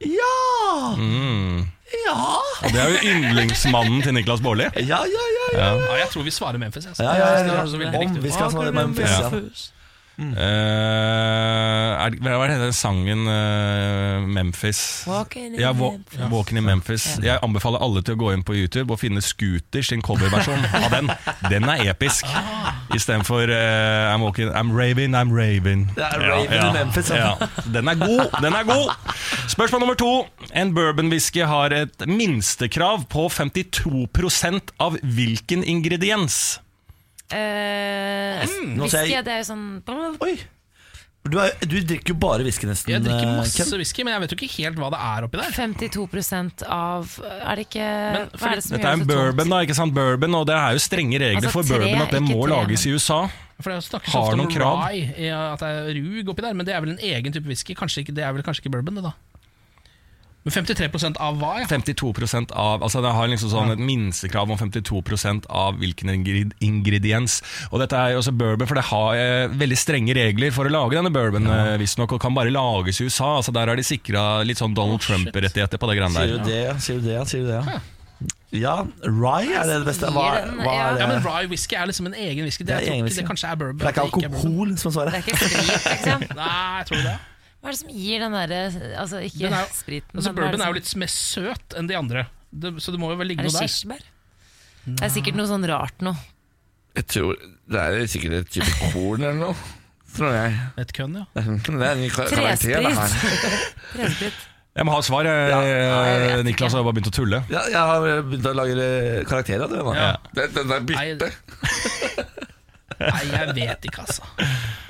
Ja! 0.00 0.96
Mm. 0.98 1.66
Ja! 2.06 2.20
Og 2.64 2.72
det 2.72 2.80
er 2.80 2.92
jo 2.92 3.14
yndlingsmannen 3.14 4.02
til 4.04 4.14
Niklas 4.16 4.40
Baarli. 4.44 4.68
Ja, 4.76 5.02
ja, 5.04 5.26
ja. 5.34 5.46
ja. 5.58 5.68
Ja, 5.74 5.96
jeg 6.00 6.08
tror 6.12 6.24
vi 6.24 6.32
svarer 6.34 6.58
Memphis. 6.62 6.86
Altså. 6.86 7.04
Ja, 7.04 7.14
ja, 7.16 7.28
ja, 7.38 7.54
ja. 7.54 8.00
Om 8.06 8.22
vi 8.22 8.32
skal 8.32 8.50
svare 8.52 8.72
Memphis, 8.72 9.10
ja. 9.10 9.30
Eh, 10.20 12.04
er, 12.04 12.16
hva 12.20 12.44
er 12.44 12.52
den 12.60 12.74
sangen 12.76 13.24
uh, 13.24 14.26
Memphis? 14.28 14.80
Walking 15.08 15.54
in 15.54 15.60
ja, 15.60 15.72
Wa- 15.76 15.94
Memphis. 15.96 16.20
Walking 16.32 16.60
in 16.60 16.66
Memphis. 16.68 17.06
Jeg 17.24 17.40
anbefaler 17.44 17.82
alle 17.82 18.02
til 18.04 18.16
å 18.18 18.20
gå 18.20 18.32
inn 18.34 18.44
på 18.46 18.56
YouTube 18.58 18.92
og 18.94 19.00
finne 19.00 19.22
Scooters 19.24 19.90
sin 19.92 20.04
coverversjon 20.04 20.64
av 20.76 20.88
den. 20.92 21.10
Den 21.48 21.68
er 21.72 21.86
episk. 21.94 22.28
Istedenfor 22.94 23.48
uh, 23.48 24.12
I'm, 24.12 24.24
walking, 24.26 24.50
I'm 24.52 24.72
raving, 24.76 25.16
I'm 25.16 25.32
raving. 25.34 25.88
I 25.96 26.72
Memphis, 26.76 27.10
ja. 27.14 27.34
ja. 27.40 27.50
Den 27.72 27.88
er 27.90 28.00
god! 28.00 28.26
Den 28.42 28.56
er 28.56 28.66
god! 28.68 28.92
Spørsmål 29.50 29.86
nummer 29.86 29.98
to. 29.98 30.12
En 30.52 30.74
bourbonwhisky 30.76 31.44
har 31.48 31.72
et 31.74 32.06
minstekrav 32.08 33.06
på 33.10 33.28
52% 33.32 34.74
av 34.82 34.98
hvilken 35.02 35.64
ingrediens? 35.64 36.58
Eh, 37.30 38.46
mm, 38.46 38.80
whisky, 38.80 39.10
jeg- 39.12 39.24
det 39.24 39.32
er 39.36 39.44
jo 39.44 39.48
sånn 39.52 39.66
Oi! 40.20 40.34
Du, 41.30 41.36
er, 41.38 41.52
du 41.68 41.76
drikker 41.84 42.14
jo 42.14 42.16
bare 42.16 42.42
whisky 42.46 42.64
nesten. 42.66 42.94
Jeg 42.94 43.02
drikker 43.04 43.26
eh, 43.28 43.36
masse 43.36 43.60
Ken. 43.60 43.74
whisky, 43.76 44.02
men 44.06 44.14
jeg 44.14 44.22
vet 44.22 44.32
jo 44.32 44.38
ikke 44.38 44.48
helt 44.56 44.78
hva 44.80 44.88
det 44.94 45.00
er 45.04 45.26
oppi 45.26 45.36
der. 45.36 45.52
52% 45.52 46.64
av 46.64 47.12
Er 47.20 47.60
det 47.60 47.66
ikke 47.68 47.84
Men 47.84 48.30
Hva 48.32 48.48
er 48.48 48.56
det 48.56 48.64
som 48.64 48.74
Dette 48.76 48.88
er 48.88 48.96
en 48.96 49.04
bourbon, 49.06 49.52
da, 49.52 49.58
ikke 49.66 49.76
sant? 49.76 49.94
Bourbon, 49.94 50.34
og 50.40 50.46
det 50.48 50.56
er 50.56 50.72
jo 50.78 50.82
strenge 50.82 51.20
regler 51.20 51.42
Altså, 51.44 51.52
for 51.52 51.68
bourbon 51.68 52.06
at 52.06 52.16
det 52.16 52.22
må 52.24 52.40
tre, 52.40 52.54
lages 52.56 52.86
i 52.88 52.94
USA. 52.96 53.20
For 53.60 53.68
det 53.74 53.84
snakkes 53.84 54.14
Har 54.16 54.32
ofte 54.32 54.40
om 54.40 54.48
rye, 54.48 55.30
at 55.36 55.60
det 55.60 55.68
er 55.68 56.00
rug 56.00 56.32
oppi 56.32 56.46
der, 56.46 56.56
men 56.56 56.66
det 56.66 56.74
er 56.74 56.80
vel 56.80 56.94
en 56.96 57.04
egen 57.12 57.36
type 57.36 57.52
whisky. 57.52 57.76
Kanskje 57.76 58.06
ikke, 58.06 58.16
det 58.16 58.24
er 58.24 58.32
vel 58.32 58.42
kanskje 58.46 58.64
ikke 58.64 58.72
bourbon, 58.78 58.96
det 58.96 59.04
da? 59.04 59.12
Men 60.40 60.54
53% 60.54 61.18
av 61.20 61.36
hva, 61.36 61.50
ja? 61.60 61.66
52% 61.68 62.54
av 62.56 62.80
Altså 62.86 63.02
det 63.04 63.10
har 63.12 63.28
liksom 63.28 63.50
sånn 63.52 63.74
et 63.74 63.82
minstekrav 63.84 64.48
om 64.48 64.56
52% 64.56 65.50
av 65.52 65.76
hvilken 65.82 66.14
ingrediens. 66.64 67.40
Og 67.68 67.82
dette 67.82 67.98
er 67.98 68.14
jo 68.14 68.22
også 68.22 68.32
bourbon, 68.32 68.70
for 68.70 68.80
det 68.80 68.86
har 68.88 69.20
eh, 69.20 69.52
veldig 69.60 69.78
strenge 69.78 70.16
regler 70.16 70.54
for 70.56 70.64
å 70.64 70.72
lage 70.72 70.96
denne 70.96 71.12
bourbon, 71.12 71.44
ja. 71.50 71.76
visstnok, 71.80 72.16
og 72.16 72.24
kan 72.24 72.36
bare 72.36 72.52
lages 72.54 73.02
i 73.02 73.08
USA. 73.10 73.36
Altså 73.42 73.52
Der 73.52 73.68
har 73.68 73.76
de 73.76 73.84
sikra 73.84 74.40
litt 74.46 74.62
sånn 74.62 74.76
Donald 74.76 75.04
Trump-rettigheter 75.04 75.80
på 75.80 75.92
det 75.92 76.00
greiene 76.00 76.24
Sier 76.24 76.36
du 76.38 76.48
det, 76.48 76.60
ja? 76.64 76.76
Sier 76.80 77.00
du 77.02 77.08
det, 77.10 77.16
ja? 77.18 77.24
Sier 77.28 77.44
du 77.44 77.50
det, 77.52 77.60
ja? 77.60 77.80
Ja, 78.50 78.74
rye 79.06 79.54
er 79.54 79.68
det 79.68 79.76
det 79.78 79.86
beste. 79.86 80.08
Hva, 80.10 80.24
hva 80.42 80.72
ja. 80.74 80.86
er 80.88 80.96
det? 80.96 81.02
Ja, 81.04 81.06
men 81.06 81.20
Rye 81.22 81.46
whisky 81.52 81.76
er 81.78 81.86
liksom 81.86 82.08
en 82.10 82.16
egen 82.18 82.42
whisky. 82.48 82.64
Det, 82.64 82.72
Det 82.72 82.74
er 82.74 82.80
jeg 82.80 82.88
tror 82.88 82.96
egen 82.96 83.04
ikke 83.04 83.10
whisky. 83.12 83.22
det 83.22 83.28
kanskje 83.28 83.50
er 83.52 83.60
bourbon. 83.60 83.78
det 83.78 83.86
er 83.86 84.08
ikke 84.10 84.30
alkohol 84.32 84.72
som 84.82 84.94
svaret. 84.96 85.14
Det 85.14 85.20
er 85.20 85.28
ikke 85.28 85.38
sprit, 85.38 85.86
liksom. 85.92 86.24
Nei, 86.40 86.56
jeg 86.80 86.88
tror 86.90 87.04
det. 87.06 87.14
Hva 87.60 87.68
er 87.68 87.74
det 87.76 87.80
som 87.82 87.90
gir 87.92 88.22
den 88.24 88.32
derre 88.32 88.60
Altså, 88.96 89.18
ikke 89.26 89.42
Den 89.44 89.56
er 89.58 89.66
spriten, 89.76 90.16
Altså, 90.16 90.32
Bourbon 90.32 90.54
er 90.54 90.56
som... 90.56 90.62
er 90.64 90.70
jo 90.72 90.78
litt 90.78 90.92
mer 91.02 91.12
søt 91.12 91.76
enn 91.76 91.90
de 91.90 91.98
andre, 91.98 92.26
det, 92.50 92.72
så 92.80 92.94
det 92.94 93.00
må 93.02 93.10
jo 93.12 93.18
vel 93.20 93.28
ligge 93.30 93.44
Er 93.44 93.50
det 93.50 93.52
noe 93.52 93.60
der. 93.60 93.68
kirsebær? 93.68 94.06
Det 94.90 95.04
er 95.04 95.12
sikkert 95.12 95.36
noe 95.36 95.46
sånn 95.50 95.66
rart 95.68 96.00
noe. 96.02 96.16
Jeg 96.96 97.04
tror 97.12 97.36
Det 97.70 97.82
er 97.84 98.06
sikkert 98.10 98.38
et 98.40 98.48
type 98.56 98.92
korn 98.94 99.20
eller 99.22 99.36
noe. 99.38 99.56
Tror 100.10 100.32
jeg. 100.34 100.54
Et 100.82 100.94
kønn, 100.96 101.12
ja. 101.20 101.26
Det 101.36 101.44
er 101.44 102.00
Tresprit. 102.32 102.88
Tresprit. 103.94 104.40
Jeg 104.80 104.86
må 104.86 104.94
ha 104.96 105.02
svar. 105.04 105.26
eh, 105.28 105.50
Ja, 105.52 105.60
jeg. 105.62 106.44
Niklas 106.48 106.74
har 106.74 106.82
bare 106.86 106.96
begynt 106.96 107.10
å 107.10 107.14
tulle. 107.14 107.42
Ja, 107.52 107.62
jeg 107.70 107.78
har 107.92 108.04
begynt 108.26 108.46
å 108.50 108.52
lage 108.56 108.74
eh, 108.88 109.20
karakterer 109.28 109.66
av 109.66 109.70
det. 109.70 109.84
Ja. 110.00 110.10
Den, 110.34 110.52
den 110.56 110.74
er 110.74 110.84
bytte. 110.88 111.30
Nei, 113.00 113.22
jeg 113.32 113.54
vet 113.56 113.86
ikke, 113.88 114.02
altså. 114.04 114.26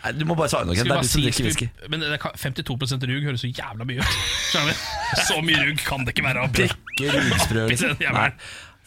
Nei, 0.03 0.13
du 0.19 0.25
må 0.27 0.35
bare 0.39 0.51
svare 0.53 0.67
noe. 0.67 0.75
Det 0.75 0.83
er 0.83 0.91
du 0.91 1.07
som 1.07 1.13
si, 1.13 1.23
drikker 1.29 1.47
whisky. 1.47 1.69
men 1.93 2.01
det 2.03 2.19
kan- 2.23 2.35
52 2.35 3.07
rug 3.07 3.29
høres 3.29 3.45
så 3.45 3.51
jævla 3.53 3.87
mye 3.87 4.03
ut. 4.03 4.19
Skjønner 4.51 4.75
du? 4.75 5.23
Så 5.29 5.39
mye 5.47 5.63
rug 5.69 5.79
kan 5.87 6.05
det 6.05 6.15
ikke 6.17 6.27
være. 6.27 6.45
oppi. 6.49 6.67
Drikke 6.67 7.15
rugsprø. 7.31 7.65
Oppi 7.69 7.79
den 7.85 7.97
jævelen. 8.03 8.37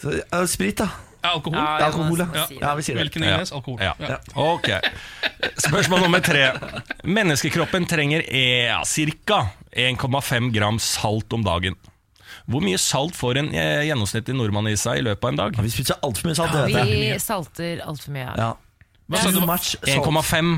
Så, 0.03 0.13
ja, 0.19 0.45
sprit, 0.51 0.78
da. 0.84 0.89
Ja, 1.24 1.30
Alkohol? 1.38 1.55
Ja, 1.55 1.86
alkohol, 1.88 2.19
ja. 2.19 2.45
si 2.49 2.57
ja. 2.59 2.74
Vi 2.76 2.84
sier 2.84 2.97
det. 2.99 3.03
Hvilken 3.05 3.24
ingrediens? 3.24 3.51
Alkohol. 3.55 3.80
Ja. 3.80 3.93
Ja. 4.03 4.17
Ok. 4.36 4.67
Spørsmål 5.63 6.01
nummer 6.03 6.19
tre. 6.19 6.49
Menneskekroppen 7.07 7.86
trenger 7.88 8.26
eh, 8.28 8.67
ja, 8.67 8.82
ca. 8.84 9.39
1,5 9.71 10.51
gram 10.51 10.80
salt 10.84 11.32
om 11.34 11.45
dagen. 11.47 11.78
Hvor 12.49 12.59
mye 12.65 12.76
salt 12.82 13.15
får 13.15 13.39
en 13.39 13.49
eh, 13.55 13.86
gjennomsnittlig 13.88 14.36
nordmann 14.36 14.67
i 14.67 14.76
seg 14.76 14.99
i 14.99 15.05
løpet 15.07 15.24
av 15.24 15.32
en 15.32 15.39
dag? 15.39 15.55
Ja, 15.55 15.63
Vi 15.63 15.71
spiser 15.71 16.01
altfor 16.03 16.28
mye 16.28 16.36
salt. 16.36 16.51
det 16.51 16.65
vet 16.65 16.76
jeg. 16.91 17.13
Vi 17.13 17.19
salter 17.24 17.84
altfor 17.88 18.11
mye. 18.17 18.34
Ja. 18.36 18.49
Hva 19.09 19.19
sa 19.21 19.31
du? 19.31 19.39
Too 19.39 19.47
much 19.49 19.73
salt. 19.75 20.05
1,5 20.07 20.53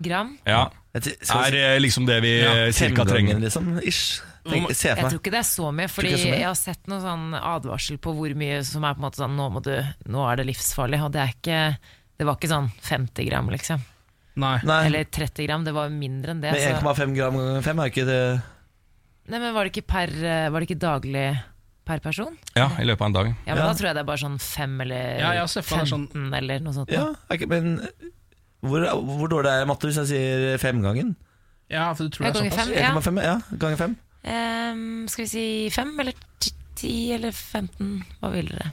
Gram? 0.00 0.38
ja, 0.48 0.70
Jeg 0.94 1.16
er 1.28 1.54
eh, 1.58 1.78
liksom 1.80 2.06
det 2.08 2.20
vi 2.24 2.40
Ja, 2.40 2.52
eh, 2.66 2.72
cirka 2.72 3.04
trenger. 3.04 3.38
liksom? 3.42 3.78
Ish. 3.84 4.20
Tenk, 4.48 4.70
Jeg 4.72 4.96
tror 4.96 5.18
ikke 5.20 5.30
det 5.34 5.42
er 5.42 5.48
så 5.50 5.68
mye, 5.68 5.88
fordi 5.92 6.14
mye? 6.16 6.38
jeg 6.38 6.46
har 6.48 6.56
sett 6.56 6.86
noen 6.88 7.02
sånn 7.04 7.34
advarsel 7.36 7.98
på 8.00 8.14
hvor 8.16 8.32
mye 8.34 8.62
som 8.64 8.84
er 8.88 8.94
på 8.96 9.02
en 9.02 9.04
måte 9.04 9.20
sånn 9.20 9.36
Nå, 9.36 9.50
må 9.52 9.60
du, 9.62 9.74
nå 10.08 10.24
er 10.30 10.40
det 10.40 10.46
livsfarlig. 10.48 11.02
Og 11.04 11.12
det 11.12 11.20
er 11.20 11.34
ikke 11.34 11.58
Det 12.16 12.26
var 12.28 12.36
ikke 12.38 12.48
sånn 12.52 12.70
50 12.88 13.28
gram, 13.28 13.50
liksom. 13.52 13.84
Nei. 14.40 14.56
Nei, 14.64 14.86
Eller 14.86 15.04
30 15.04 15.46
gram. 15.46 15.64
Det 15.64 15.74
var 15.76 15.90
mindre 15.92 16.32
enn 16.32 16.40
det. 16.40 16.52
men 16.52 16.80
1,5 16.80 17.14
gram 17.16 17.36
ganger 17.36 17.62
5 17.66 17.80
er 17.84 17.92
ikke 17.92 18.06
det 18.08 18.22
nei, 19.30 19.38
men 19.38 19.54
var 19.54 19.64
det 19.68 19.74
ikke 19.74 19.86
per 19.86 20.08
eh, 20.24 20.48
Var 20.50 20.60
det 20.60 20.68
ikke 20.70 20.80
daglig 20.80 21.26
per 21.90 22.00
person? 22.04 22.36
Ja, 22.56 22.68
i 22.78 22.86
løpet 22.88 23.02
av 23.04 23.10
en 23.10 23.16
dag. 23.18 23.30
Ja, 23.46 23.54
men 23.54 23.62
Ja. 23.64 23.66
Da 23.68 23.74
tror 23.78 23.88
jeg 23.90 23.96
det 23.98 24.04
er 24.04 24.08
bare 24.12 24.22
sånn 24.22 24.38
fem 24.40 24.80
eller 24.86 25.18
Ja, 25.20 25.32
jeg 25.36 25.44
har 25.44 25.50
sett 25.52 25.66
for 25.68 25.76
meg 25.82 25.88
15 25.90 26.08
sånn- 26.14 26.36
eller 26.38 26.60
noe 26.64 26.76
sånt. 26.78 26.90
Ja, 26.94 27.08
er 27.28 27.36
ikke, 27.40 27.48
men 27.50 27.80
hvor, 28.62 28.84
hvor 29.18 29.28
dårlig 29.32 29.50
er 29.56 29.66
matte 29.68 29.88
hvis 29.90 29.98
jeg 30.02 30.10
sier 30.12 30.58
femgangen? 30.62 31.16
Ja, 31.70 31.92
for 31.94 32.04
du 32.08 32.10
tror 32.14 32.26
det 32.26 32.30
er 32.30 32.38
ganger 32.40 32.50
såpass? 32.50 32.66
fem. 32.66 32.78
Ja. 32.78 32.94
1,5? 32.94 33.22
Ja, 33.24 33.58
ganger 33.62 33.76
fem. 33.80 33.96
Ehm, 34.24 35.08
skal 35.08 35.24
vi 35.24 35.28
si 35.30 35.44
fem 35.72 35.94
eller 36.02 36.12
10 36.76 37.12
eller 37.16 37.32
15? 37.32 38.04
Hva 38.20 38.30
vil 38.34 38.48
dere? 38.52 38.72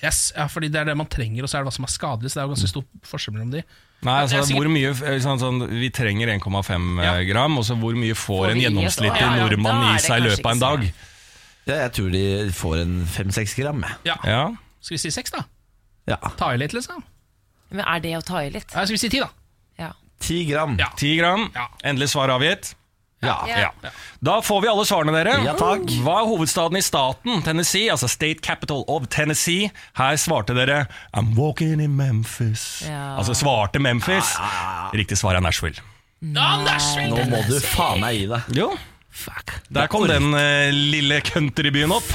Yes, 0.00 0.32
ja, 0.36 0.46
fordi 0.48 0.70
det 0.72 0.80
er 0.80 0.84
det 0.88 0.96
man 0.96 1.08
trenger, 1.12 1.44
og 1.44 1.50
så 1.50 1.58
er 1.58 1.64
det 1.64 1.68
hva 1.70 1.74
som 1.76 1.84
er 1.84 1.92
skadelig. 1.92 2.30
Så 2.32 2.38
det 2.38 2.42
er 2.42 2.46
jo 2.48 2.54
ganske 2.54 2.70
stor 2.72 2.84
forskjell 3.10 3.34
mellom 3.36 3.50
de. 3.52 3.62
Nei, 4.06 4.14
altså 4.24 4.56
hvor 4.56 4.68
mye 4.72 4.94
eh, 4.94 5.18
sånn, 5.20 5.36
sånn, 5.42 5.58
Vi 5.76 5.90
trenger 5.92 6.30
1,5 6.32 7.02
Ja. 7.04 7.18
gram, 7.28 7.58
og 7.60 7.66
så 7.68 7.76
hvor 7.76 7.92
mye 8.00 8.14
får 8.16 8.46
Får 8.46 8.52
en 8.54 8.60
gjennomsnittlig 8.62 9.20
Ja, 9.20 9.34
ja, 9.36 9.42
nordmann 9.44 9.82
er 9.90 9.98
i 9.98 10.00
seg 10.00 10.22
i 10.22 10.24
løpet 10.30 10.46
av 10.46 10.52
en 10.54 10.62
dag? 10.64 10.86
Ja, 11.68 11.74
jeg 11.82 11.92
tror 11.98 12.08
de 12.14 12.22
får 12.56 12.76
en 12.80 12.94
5-6 13.06 13.54
gram. 13.60 13.84
Ja. 14.08 14.16
Ja, 14.24 14.40
Skal 14.80 14.94
vi 14.96 15.02
si 15.04 15.10
seks, 15.12 15.30
da? 15.36 15.44
Ja. 16.08 16.16
Ta 16.40 16.54
i 16.54 16.56
litt, 16.62 16.72
liksom? 16.72 17.04
Men 17.70 17.84
Er 17.84 18.00
det 18.00 18.16
å 18.16 18.22
ta 18.24 18.40
i 18.42 18.48
litt? 18.50 18.72
Ja, 18.72 18.86
skal 18.88 18.96
vi 18.96 19.02
si 19.04 19.10
ti, 19.12 19.20
da? 19.20 19.28
Ja. 19.78 19.92
10 20.24 20.48
gram. 20.48 20.78
Ja. 20.80 20.88
10 20.96 21.16
gram. 21.20 21.50
Ja. 21.54 21.68
Endelig 21.84 22.08
svar 22.14 22.32
avgitt. 22.32 22.72
Ja. 23.20 23.36
Ja. 23.48 23.90
Da 24.24 24.38
får 24.44 24.62
vi 24.64 24.68
alle 24.70 24.84
svarene, 24.88 25.12
dere. 25.12 25.34
Ja, 25.44 25.52
takk. 25.58 25.84
Hva 26.04 26.14
er 26.22 26.28
hovedstaden 26.30 26.78
i 26.80 26.82
staten 26.84 27.42
Tennessee? 27.44 27.90
Altså 27.92 28.08
State 28.08 28.40
Capital 28.44 28.84
of 28.88 29.08
Tennessee. 29.12 29.68
Her 30.00 30.16
svarte 30.20 30.56
dere 30.56 30.86
I'm 31.12 31.34
walking 31.36 31.80
in 31.84 31.96
Memphis. 31.98 32.82
Ja. 32.88 33.16
Altså 33.20 33.36
svarte 33.36 33.80
Memphis. 33.82 34.32
Riktig 34.96 35.20
svar 35.20 35.36
er 35.36 35.44
Nashville! 35.44 35.80
Nå 36.20 37.24
må 37.30 37.38
du 37.48 37.54
faen 37.64 38.00
meg 38.02 38.18
gi 38.18 38.26
deg. 38.28 38.48
Jo, 38.56 38.66
Fuck. 39.10 39.50
der 39.74 39.86
kom 39.90 40.06
den 40.08 40.30
eh, 40.38 40.70
lille 40.72 41.20
countrybyen 41.26 41.90
opp. 41.92 42.06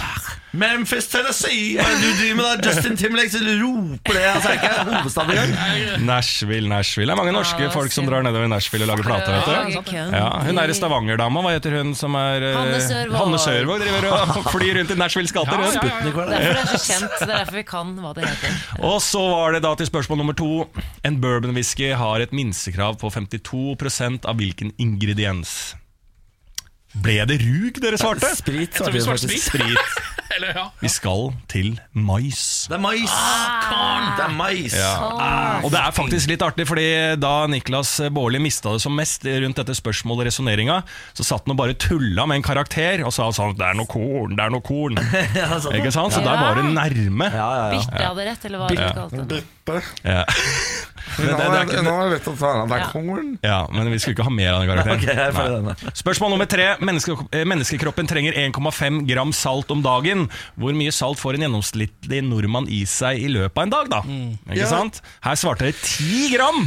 Memphis, 0.56 1.10
Tennessee! 1.12 1.76
Hva 1.76 1.84
er 1.84 1.98
det 2.00 2.08
du 2.08 2.20
driver 2.22 2.38
med 2.40 2.46
da? 2.64 2.70
Justin 2.72 2.96
Timberlake 2.96 3.32
så 3.34 3.42
roper 3.44 4.16
det. 4.16 4.22
Altså, 4.30 4.50
er 4.50 4.56
ikke 4.56 4.86
hovedstaden 4.88 5.34
engang. 5.36 6.06
Nashville, 6.08 6.70
Nashville. 6.72 7.10
Det 7.12 7.16
er 7.18 7.20
mange 7.20 7.34
norske 7.36 7.60
det 7.60 7.74
folk 7.74 7.92
som 7.92 8.08
drar 8.08 8.24
nedover 8.24 8.48
Nashville 8.48 8.88
og 8.88 8.92
lager 8.94 9.10
plate. 9.10 9.36
vet 9.36 9.92
du 9.92 10.16
ja, 10.16 10.30
Hun 10.48 10.62
er. 10.64 10.74
Stavanger-dama. 10.80 11.44
Hva 11.44 11.54
heter 11.58 11.76
hun 11.82 11.92
som 12.00 12.16
er 12.20 12.48
eh, 12.48 12.56
Hanne 12.56 12.80
Sørvåg. 12.88 13.20
Hanne 13.20 13.44
Sørvåg 13.44 13.84
driver 13.84 14.10
og 14.14 14.50
flyr 14.56 14.80
rundt 14.80 14.96
i 14.96 15.00
Nashvilles 15.04 15.36
gater. 15.36 15.60
Ja, 15.60 15.60
hun. 15.60 15.68
ja, 15.68 15.76
ja. 15.76 15.86
Sputnik 15.92 16.18
var 16.22 16.32
det. 16.32 16.40
Derfor 16.40 16.56
det 16.56 16.66
er 16.66 16.72
så 16.72 16.84
kjent. 16.88 17.16
Det 17.26 17.30
er 17.30 17.38
derfor 17.42 17.60
vi 17.60 17.68
kan 17.76 17.94
hva 18.00 18.16
det 18.16 18.28
heter. 18.32 18.60
Og 18.88 19.00
så 19.04 19.28
var 19.36 19.56
det 19.58 19.64
da 19.68 19.76
til 19.80 19.92
spørsmål 19.92 20.24
nummer 20.24 20.40
to. 20.40 20.52
En 21.08 21.20
bourbonwhisky 21.24 21.92
har 22.00 22.24
et 22.24 22.36
minstekrav 22.36 22.96
på 23.04 23.12
52% 23.12 24.24
av 24.32 24.40
hvilken 24.40 24.72
ingrediens? 24.80 25.76
Ble 27.04 27.18
det 27.28 27.40
rug 27.44 27.80
dere 27.84 27.98
svarte? 28.00 28.30
Sprit, 28.38 28.72
tror 28.76 28.94
vi 28.96 29.02
svarte 29.04 29.28
jeg. 29.28 29.42
Sprit. 29.44 30.04
Eller, 30.36 30.56
ja. 30.58 30.64
Vi 30.82 30.90
skal 30.92 31.30
til 31.52 31.76
mais. 31.94 32.40
Det 32.68 32.76
er 32.76 32.82
mais! 32.84 33.12
Det 34.18 34.24
er 34.26 34.34
mais! 34.36 34.74
Og 35.64 35.70
det 35.72 35.80
er 35.80 35.94
faktisk 35.96 36.32
litt 36.32 36.44
artig, 36.44 36.66
fordi 36.68 36.88
da 37.22 37.34
Niklas 37.52 37.94
Baarli 38.12 38.42
mista 38.44 38.74
det 38.76 38.82
som 38.84 38.96
mest 38.98 39.24
rundt 39.28 39.62
dette 39.62 39.78
spørsmålet 39.78 40.26
og 40.26 40.30
resonneringa, 40.32 40.80
så 41.16 41.28
satt 41.28 41.46
han 41.46 41.56
og 41.56 41.62
bare 41.62 41.78
tulla 41.80 42.26
med 42.28 42.42
en 42.42 42.48
karakter 42.48 43.06
og 43.06 43.14
sa 43.16 43.30
sånn 43.36 43.56
'Det 43.56 43.70
er 43.70 43.80
noe 43.80 43.88
korn, 43.88 44.36
det 44.36 44.44
er 44.44 44.52
noe 44.52 44.66
korn'. 44.66 45.00
Ja. 45.36 45.60
Ikke 45.72 45.92
sant? 45.92 46.14
Så 46.14 46.24
der 46.24 46.36
var 46.40 46.56
det 46.56 46.66
nærme. 46.74 47.28
Ja, 47.32 47.50
ja, 47.56 47.66
ja. 47.72 47.80
Bytte 47.80 48.04
hadde 48.04 48.26
rett, 48.28 48.46
eller 48.46 48.60
hva 48.60 48.68
du 48.70 48.76
kalte 48.76 49.26
det. 49.30 49.44
Ja. 50.04 50.24
Men 51.18 51.28
det, 51.28 51.36
det 51.38 51.46
er 51.46 51.66
ikke, 51.70 51.82
Nå 51.86 51.94
er 52.02 52.10
lett 52.16 52.28
å 52.28 52.34
ta 52.40 52.52
av 52.62 52.70
Det 52.70 52.76
er 52.76 52.86
Ja. 52.86 52.88
ja, 53.46 53.60
men 53.72 53.92
vi 53.94 54.00
skulle 54.02 54.16
ikke 54.18 54.26
ha 54.28 54.34
mer 54.34 54.54
av 54.54 54.62
den 54.64 54.70
karakteren. 54.72 55.00
Okay, 55.00 55.76
jeg. 55.86 55.94
Spørsmål 56.02 56.34
nummer 56.36 56.50
tre. 56.50 56.68
Menneske, 56.82 57.16
eh, 57.32 57.46
menneskekroppen 57.48 58.10
trenger 58.10 58.34
1,5 58.46 59.02
gram 59.08 59.32
salt 59.34 59.72
om 59.72 59.84
dagen. 59.86 60.28
Hvor 60.60 60.74
mye 60.78 60.92
salt 60.96 61.20
får 61.22 61.38
en 61.40 61.46
gjennomsnittlig 61.48 62.24
nordmann 62.26 62.68
i 62.70 62.84
seg 62.90 63.22
i 63.22 63.30
løpet 63.32 63.58
av 63.58 63.64
en 63.68 63.76
dag, 63.78 63.90
da? 63.90 64.02
Ikke 64.50 64.64
Ja. 64.66 64.72
sant? 64.72 65.02
Her 65.22 65.36
svarte 65.40 65.68
dere 65.70 65.74
10 65.82 66.34
gram! 66.36 66.66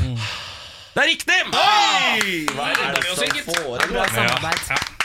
Det 0.95 1.05
er 1.05 1.11
riktig! 1.13 1.41
Oi! 1.55 2.47
Hva 2.55 2.71
er 2.71 2.95
det, 2.95 3.03
det 3.03 3.45
er? 3.45 3.93
Bra 3.93 4.07
samarbeid. 4.09 4.98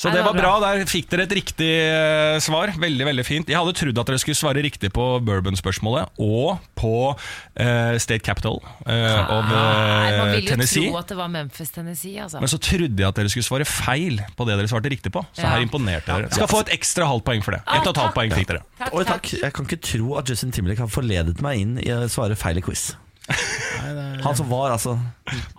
Så 0.00 0.08
det 0.14 0.22
var 0.24 0.32
bra. 0.32 0.54
Der 0.62 0.86
fikk 0.88 1.10
dere 1.12 1.26
et 1.26 1.34
riktig 1.36 1.68
eh, 1.68 2.38
svar. 2.40 2.72
Veldig, 2.80 3.04
veldig 3.04 3.24
fint. 3.26 3.50
Jeg 3.52 3.58
hadde 3.58 3.74
trodd 3.76 4.00
at 4.00 4.08
dere 4.08 4.20
skulle 4.22 4.38
svare 4.38 4.62
riktig 4.64 4.88
på 4.96 5.06
bourbon-spørsmålet 5.26 6.20
og 6.24 6.62
på 6.80 6.92
uh, 7.12 7.96
State 8.00 8.24
Capital 8.24 8.56
uh, 8.62 8.86
of 8.88 9.50
Nei, 9.50 10.14
man 10.16 10.32
ville 10.32 10.56
vil 10.56 10.64
jo 10.64 10.68
tro 10.70 11.00
at 11.02 11.12
det 11.12 11.18
var 11.18 11.28
Memphis, 11.34 11.72
Tennessee. 11.74 12.16
Altså. 12.24 12.40
Men 12.40 12.52
så 12.52 12.60
trodde 12.64 12.96
jeg 12.96 13.08
at 13.10 13.20
dere 13.20 13.32
skulle 13.32 13.48
svare 13.50 13.68
feil 13.68 14.22
på 14.38 14.48
det 14.48 14.56
dere 14.56 14.72
svarte 14.72 14.92
riktig 14.92 15.12
på. 15.12 15.24
Så 15.36 15.44
Ja. 15.44 15.52
her 15.56 15.66
imponerte 15.66 16.08
dere. 16.08 16.32
Skal 16.32 16.48
få 16.48 16.62
et 16.64 16.72
ekstra 16.78 17.10
halvt 17.10 17.26
poeng 17.28 17.44
for 17.44 17.58
det. 17.58 17.60
Ah, 17.66 17.76
Ett 17.80 17.90
og 17.90 17.92
et 17.92 18.02
halvt 18.06 18.16
poeng 18.16 18.32
fikk 18.38 18.48
dere. 18.54 18.64
Takk, 18.80 18.94
Oi, 18.96 19.04
takk. 19.04 19.30
Jeg 19.42 19.52
kan 19.58 19.68
ikke 19.68 19.80
tro 19.84 20.16
at 20.22 20.32
Justin 20.32 20.56
Timberlake 20.56 20.86
har 20.86 20.92
forledet 20.92 21.44
meg 21.44 21.60
inn 21.60 21.76
i 21.84 21.92
å 21.92 22.06
svare 22.08 22.38
feil 22.40 22.62
i 22.62 22.64
quiz. 22.64 22.94
Han 24.24 24.34
som 24.36 24.48
var, 24.50 24.72
altså 24.72 24.96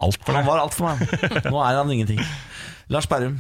Alt 0.02 0.18
for 0.26 0.34
Han 0.36 0.50
var 0.50 0.66
alt 0.66 0.76
for 0.76 0.90
meg. 0.90 1.46
Nå 1.46 1.62
er 1.62 1.78
han 1.78 1.94
ingenting. 1.94 2.20
Lars 2.92 3.08
Berrum, 3.08 3.38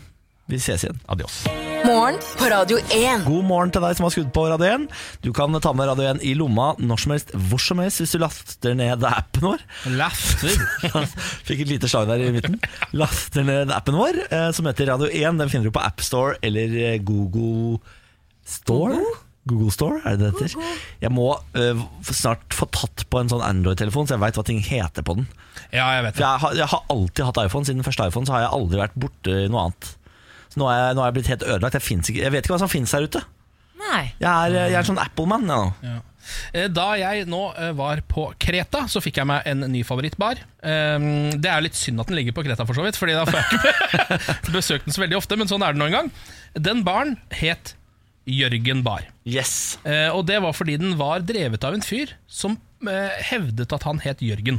vi 0.50 0.60
ses 0.60 0.84
igjen. 0.86 1.00
Adios. 1.12 1.44
Morgen 1.86 2.18
på 2.38 2.46
Radio 2.52 2.78
1. 2.94 3.24
God 3.26 3.46
morgen 3.48 3.72
til 3.74 3.82
deg 3.82 3.96
som 3.98 4.06
har 4.06 4.14
skrudd 4.14 4.30
på 4.36 4.44
Radio 4.52 4.68
1. 4.68 4.84
Du 5.26 5.32
kan 5.34 5.56
ta 5.64 5.72
med 5.74 5.90
Radio 5.90 6.06
1 6.12 6.22
i 6.28 6.36
lomma 6.38 6.72
når 6.78 7.02
som 7.04 7.14
helst, 7.16 7.34
hvor 7.50 7.62
som 7.64 7.82
helst, 7.82 8.04
hvis 8.04 8.14
du 8.14 8.20
laster 8.22 8.76
ned 8.78 9.06
appen 9.08 9.48
vår. 9.48 9.64
Laster? 9.98 10.62
Fikk 11.48 11.66
et 11.66 11.74
lite 11.74 11.90
slag 11.92 12.12
der 12.12 12.22
i 12.28 12.30
midten. 12.36 12.60
Laster 12.94 13.48
ned 13.48 13.74
appen 13.74 13.98
vår, 13.98 14.22
eh, 14.28 14.48
som 14.56 14.70
heter 14.70 14.94
Radio 14.94 15.10
1. 15.10 15.42
Den 15.42 15.52
finner 15.52 15.72
du 15.72 15.76
på 15.76 15.84
AppStore 15.84 16.38
eller 16.46 16.78
eh, 16.84 17.02
Google 17.02 17.82
Store. 18.46 19.02
Google 19.50 19.74
Store, 19.74 19.98
er 20.06 20.20
det 20.20 20.28
det 20.36 20.52
heter? 20.52 20.76
Jeg 21.02 21.14
må 21.18 21.32
uh, 21.34 21.86
snart 22.14 22.54
få 22.54 22.68
tatt 22.70 23.08
på 23.10 23.22
en 23.24 23.32
sånn 23.32 23.42
Android-telefon, 23.42 24.06
så 24.06 24.14
jeg 24.14 24.22
veit 24.22 24.38
hva 24.38 24.46
ting 24.46 24.62
heter 24.62 25.06
på 25.06 25.18
den. 25.18 25.26
Ja, 25.74 25.88
jeg 25.96 26.06
vet 26.06 26.20
det. 26.20 26.22
jeg 26.22 26.44
har, 26.44 26.54
jeg 26.60 26.70
har 26.76 26.86
alltid 26.94 27.26
hatt 27.26 27.42
iPhone. 27.48 27.66
Siden 27.66 27.82
den 27.82 27.88
første 27.88 28.06
iPhone 28.06 28.30
så 28.30 28.38
har 28.38 28.46
jeg 28.46 28.54
aldri 28.60 28.82
vært 28.84 29.02
borte 29.02 29.40
i 29.48 29.50
noe 29.50 29.66
annet. 29.66 29.90
Så 30.52 30.60
nå 30.60 30.68
er 30.72 30.78
jeg, 30.82 30.96
nå 30.98 31.04
er 31.04 31.10
jeg 31.12 31.16
blitt 31.20 31.30
helt 31.32 31.44
ødelagt. 31.48 31.78
Jeg, 31.80 32.00
ikke, 32.02 32.22
jeg 32.26 32.32
vet 32.34 32.44
ikke 32.46 32.54
hva 32.56 32.62
som 32.62 32.72
finnes 32.72 32.92
her 32.96 33.06
ute. 33.08 33.22
Nei. 33.82 34.02
Jeg 34.22 34.30
er, 34.30 34.56
jeg 34.72 34.78
er 34.82 34.88
sånn 34.88 35.00
Apple-mann. 35.02 35.48
jeg 35.48 35.92
nå. 35.92 36.00
Eh, 36.54 36.68
Da 36.70 36.88
jeg 37.00 37.26
nå 37.32 37.40
eh, 37.58 37.72
var 37.78 38.02
på 38.12 38.28
Kreta, 38.40 38.84
så 38.92 39.02
fikk 39.02 39.18
jeg 39.22 39.30
meg 39.32 39.48
en 39.50 39.66
ny 39.72 39.82
favorittbar. 39.88 40.42
Um, 40.62 41.32
Det 41.42 41.50
er 41.50 41.64
litt 41.66 41.80
synd 41.80 42.04
at 42.04 42.12
den 42.12 42.20
ligger 42.20 42.36
på 42.38 42.44
Kreta, 42.46 42.68
for 42.68 42.78
så 42.78 42.86
vidt 42.86 43.00
Fordi 43.00 43.16
da 43.18 43.24
får 43.26 43.40
jeg 43.40 43.62
ikke 43.64 44.54
besøkt 44.60 44.86
den 44.86 44.94
så 44.96 45.02
veldig 45.06 45.18
ofte. 45.18 45.40
Men 45.40 45.50
sånn 45.50 45.64
er 45.66 45.74
det 45.74 45.82
nå 45.82 45.88
en 45.90 45.98
gang. 45.98 46.12
Den 46.70 46.84
baren 46.88 47.16
het 47.42 47.74
Jørgen 48.30 48.84
Bar. 48.86 49.08
Yes. 49.26 49.80
Eh, 49.88 50.10
Og 50.14 50.28
det 50.30 50.38
var 50.44 50.54
fordi 50.54 50.78
den 50.84 50.94
var 51.00 51.24
drevet 51.26 51.64
av 51.66 51.74
en 51.80 51.82
fyr 51.86 52.14
som 52.30 52.60
hevdet 52.82 53.70
at 53.76 53.84
han 53.86 54.00
het 54.02 54.22
Jørgen. 54.26 54.58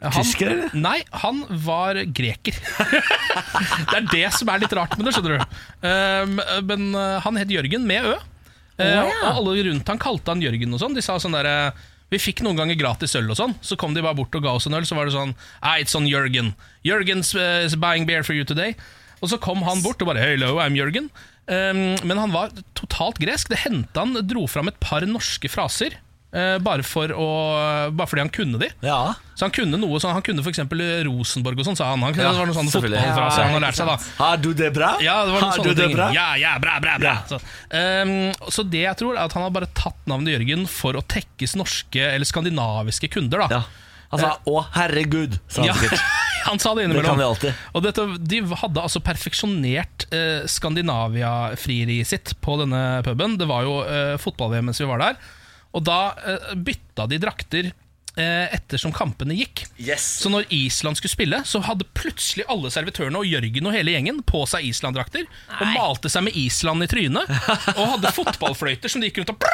Eh, 0.00 0.06
Han, 0.06 0.22
Tysker, 0.22 0.50
eller? 0.52 0.74
Nei, 0.78 1.02
han 1.24 1.42
var 1.64 1.98
greker. 2.14 2.56
det 3.90 3.98
er 3.98 4.08
det 4.12 4.24
som 4.36 4.50
er 4.52 4.62
litt 4.62 4.74
rart 4.78 4.96
med 4.98 5.08
det, 5.08 5.14
skjønner 5.16 5.38
du. 5.38 5.60
Um, 5.82 6.40
men 6.70 6.90
eh, 6.94 7.18
han 7.24 7.40
het 7.40 7.52
Jørgen 7.52 7.86
med 7.88 8.06
Ø. 8.12 8.16
Eh, 8.78 8.94
Å, 9.02 9.06
ja. 9.10 9.30
Og 9.32 9.42
alle 9.42 9.68
rundt 9.70 9.90
han 9.90 10.00
kalte 10.02 10.34
han 10.34 10.44
Jørgen 10.44 10.74
og 10.74 10.82
sånn. 10.82 10.94
De 10.94 11.04
sa 11.04 11.18
sånn 11.22 11.34
derre 11.34 11.72
vi 12.08 12.16
fikk 12.16 12.40
noen 12.40 12.56
ganger 12.56 12.78
gratis 12.80 13.12
øl 13.18 13.26
og 13.28 13.36
sånn. 13.36 13.52
Så 13.60 13.76
kom 13.76 13.92
de 13.92 14.00
bare 14.04 14.16
bort 14.16 14.32
og 14.38 14.44
ga 14.44 14.54
oss 14.56 14.64
en 14.68 14.76
øl. 14.78 14.86
Så 14.88 14.96
var 14.96 15.08
det 15.08 15.12
sånn 15.12 15.34
ah, 15.60 15.76
It's 15.76 15.96
on 15.98 16.06
Jørgen. 16.08 16.54
Jørgen's 16.86 17.34
uh, 17.36 17.68
buying 17.76 18.08
beer 18.08 18.24
for 18.24 18.38
you 18.38 18.46
today. 18.48 18.78
Og 19.20 19.32
så 19.32 19.36
kom 19.42 19.60
han 19.66 19.82
bort 19.84 20.00
og 20.00 20.08
bare 20.08 20.22
Hello, 20.22 20.54
I'm 20.62 20.78
Jørgen. 20.78 21.10
Um, 21.48 21.98
men 22.08 22.20
han 22.20 22.32
var 22.32 22.54
totalt 22.78 23.20
gresk. 23.20 23.52
Det 23.52 23.60
hendte 23.66 24.00
han 24.00 24.16
dro 24.28 24.46
fram 24.48 24.70
et 24.72 24.80
par 24.80 25.04
norske 25.08 25.50
fraser. 25.52 25.98
Eh, 26.32 26.58
bare, 26.58 26.82
for 26.84 27.08
å, 27.14 27.26
bare 27.94 28.06
fordi 28.10 28.20
han 28.24 28.30
kunne 28.34 28.58
de. 28.60 28.68
Ja. 28.84 29.14
Så 29.38 29.46
Han 29.46 29.52
kunne 29.54 29.78
noe 29.78 30.00
sånn, 30.02 30.12
han 30.16 30.22
kunne 30.26 30.42
f.eks. 30.42 30.58
Rosenborg 31.06 31.60
og 31.62 31.64
sånn, 31.68 31.76
sa 31.78 31.92
han. 31.92 32.02
han 32.02 32.14
Ja, 32.18 32.32
det 32.32 32.38
var 32.40 32.46
noen 32.50 32.56
sånne 32.58 32.72
fotballfraser 32.74 33.40
Ja, 33.40 33.46
han 33.46 33.54
har 33.54 33.64
lært 33.68 33.78
seg. 33.78 33.86
da 33.86 33.96
Har 34.18 34.36
du 34.42 34.48
det 34.52 34.70
bra? 34.74 34.90
ja, 35.00 35.24
det 35.24 35.32
var 35.36 35.40
noen 35.44 35.50
Har 35.52 35.58
sånne 35.62 35.76
ting. 35.78 35.94
bra? 35.94 36.08
Ja, 36.16 36.28
ja, 36.36 36.54
bra, 36.58 36.78
bra, 36.82 36.96
bra. 36.98 37.16
Så, 37.30 37.38
um, 37.70 38.14
så 38.50 38.64
det 38.66 38.82
jeg 38.82 38.96
tror 38.98 39.14
er 39.14 39.24
at 39.28 39.32
han 39.38 39.46
har 39.46 39.54
bare 39.54 39.68
tatt 39.78 40.00
navnet 40.10 40.34
Jørgen 40.34 40.66
for 40.68 40.98
å 40.98 41.04
tekkes 41.06 41.54
norske 41.56 42.02
eller 42.02 42.26
skandinaviske 42.28 43.08
kunder. 43.14 43.46
da 43.46 43.48
Ja. 43.60 43.62
Han 44.10 44.20
sa 44.20 44.38
'Å, 44.40 44.60
herregud', 44.72 45.38
sa 45.52 45.62
han 45.62 45.76
sikkert. 45.76 46.00
han 46.48 46.58
sa 46.58 46.74
det 46.74 46.88
Det 46.88 46.96
innimellom. 46.96 47.36
de. 47.42 47.50
Og 47.76 47.82
dette, 47.84 48.06
de 48.24 48.38
hadde 48.56 48.80
altså 48.80 49.00
perfeksjonert 49.04 50.06
eh, 50.10 50.46
Skandinavia-frieriet 50.48 52.06
sitt 52.08 52.32
på 52.40 52.56
denne 52.60 53.02
puben. 53.04 53.36
Det 53.38 53.46
var 53.48 53.66
jo 53.66 53.82
eh, 53.84 54.16
fotball-VM 54.20 54.64
mens 54.70 54.80
vi 54.80 54.88
var 54.88 54.98
der. 55.02 55.18
Og 55.76 55.84
da 55.84 55.98
eh, 56.24 56.54
bytta 56.56 57.06
de 57.10 57.18
drakter 57.20 57.70
eh, 58.18 58.46
ettersom 58.56 58.92
kampene 58.94 59.36
gikk. 59.38 59.66
Yes. 59.78 60.06
Så 60.22 60.32
når 60.32 60.48
Island 60.54 60.98
skulle 60.98 61.12
spille, 61.12 61.42
så 61.46 61.60
hadde 61.64 61.86
plutselig 61.98 62.46
alle 62.50 62.70
servitørene 62.72 63.20
og 63.20 63.28
Jørgen 63.28 63.68
og 63.68 63.76
hele 63.76 63.94
gjengen 63.94 64.22
på 64.26 64.44
seg 64.50 64.66
Island-drakter. 64.70 65.28
Og 65.58 65.74
malte 65.76 66.10
seg 66.12 66.26
med 66.28 66.38
Island 66.38 66.86
i 66.86 66.90
trynet. 66.90 67.36
Og 67.76 67.84
hadde 67.96 68.14
fotballfløyter 68.16 68.92
som 68.92 69.04
de 69.04 69.10
gikk 69.10 69.22
rundt 69.22 69.34
og 69.36 69.48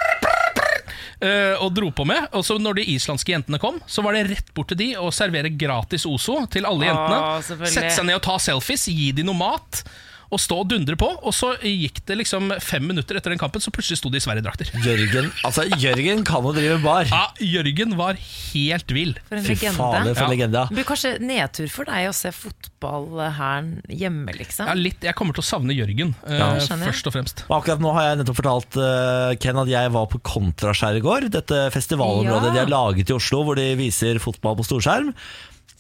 eh, 1.24 1.54
og 1.58 1.74
dro 1.76 1.90
på 1.94 2.06
med. 2.08 2.30
Og 2.36 2.46
så 2.46 2.56
når 2.60 2.80
de 2.80 2.88
islandske 2.94 3.34
jentene 3.34 3.60
kom, 3.62 3.80
så 3.90 4.04
var 4.06 4.16
det 4.16 4.26
rett 4.30 4.54
bort 4.56 4.72
til 4.72 4.80
de 4.80 4.90
og 5.00 5.12
servere 5.14 5.52
gratis 5.52 6.06
Ozo 6.08 6.40
til 6.50 6.68
alle 6.68 6.90
jentene. 6.90 7.20
selvfølgelig. 7.50 7.76
Sette 7.76 7.94
seg 7.98 8.10
ned 8.10 8.20
og 8.20 8.26
ta 8.26 8.38
selfies, 8.42 8.88
gi 8.90 9.12
de 9.16 9.26
noe 9.26 9.38
mat. 9.38 9.84
Og 10.32 10.40
stå 10.40 10.56
og 10.64 10.68
dundre 10.70 10.96
på. 10.96 11.08
Og 11.22 11.32
så 11.34 11.52
gikk 11.60 12.00
det 12.06 12.16
liksom 12.22 12.52
fem 12.60 12.86
minutter 12.86 13.16
etter 13.16 13.30
den 13.30 13.38
kampen, 13.38 13.60
så 13.60 13.70
plutselig 13.74 13.98
sto 14.00 14.08
de 14.10 14.18
i 14.18 14.24
Sverige-drakter. 14.24 14.70
Jørgen 14.84 15.30
altså 15.44 15.66
Jørgen 15.78 16.24
kan 16.24 16.42
jo 16.44 16.52
drive 16.56 16.78
bar. 16.82 17.04
Ja, 17.10 17.26
Jørgen 17.40 17.96
var 17.96 18.14
helt 18.18 18.90
vill. 18.94 19.14
For 19.28 19.36
en 19.36 19.44
Fy 19.44 19.54
legende. 19.54 19.76
fader, 19.78 20.14
for 20.14 20.24
Ja. 20.24 20.28
legende. 20.30 20.64
Det 20.68 20.76
blir 20.78 20.84
kanskje 20.88 21.12
nedtur 21.20 21.68
for 21.70 21.84
deg 21.84 22.08
å 22.08 22.14
se 22.14 22.30
fotball 22.32 23.20
her 23.36 23.62
hjemme, 23.88 24.32
liksom. 24.36 24.66
Ja, 24.66 24.74
litt, 24.74 25.00
jeg 25.04 25.14
kommer 25.14 25.34
til 25.34 25.42
å 25.44 25.48
savne 25.48 25.74
Jørgen, 25.76 26.14
eh, 26.26 26.38
Ja. 26.38 26.54
Først 26.58 27.06
og 27.06 27.12
fremst. 27.14 27.44
Og 27.48 27.62
akkurat 27.62 27.80
nå 27.80 27.92
har 27.94 28.02
jeg 28.16 28.18
nettopp 28.24 28.36
fortalt 28.42 28.76
uh, 28.76 29.34
Ken 29.40 29.56
at 29.58 29.68
jeg 29.68 29.90
var 29.94 30.06
på 30.06 30.20
Kontraskjær 30.22 30.96
i 30.96 31.00
går. 31.04 31.28
Dette 31.30 31.70
festivalområdet 31.72 32.50
Ja. 32.50 32.52
de 32.52 32.58
har 32.64 32.66
laget 32.72 33.10
i 33.10 33.14
Oslo, 33.14 33.44
hvor 33.44 33.56
de 33.56 33.74
viser 33.76 34.18
fotball 34.18 34.56
på 34.56 34.64
storskjerm. 34.66 35.14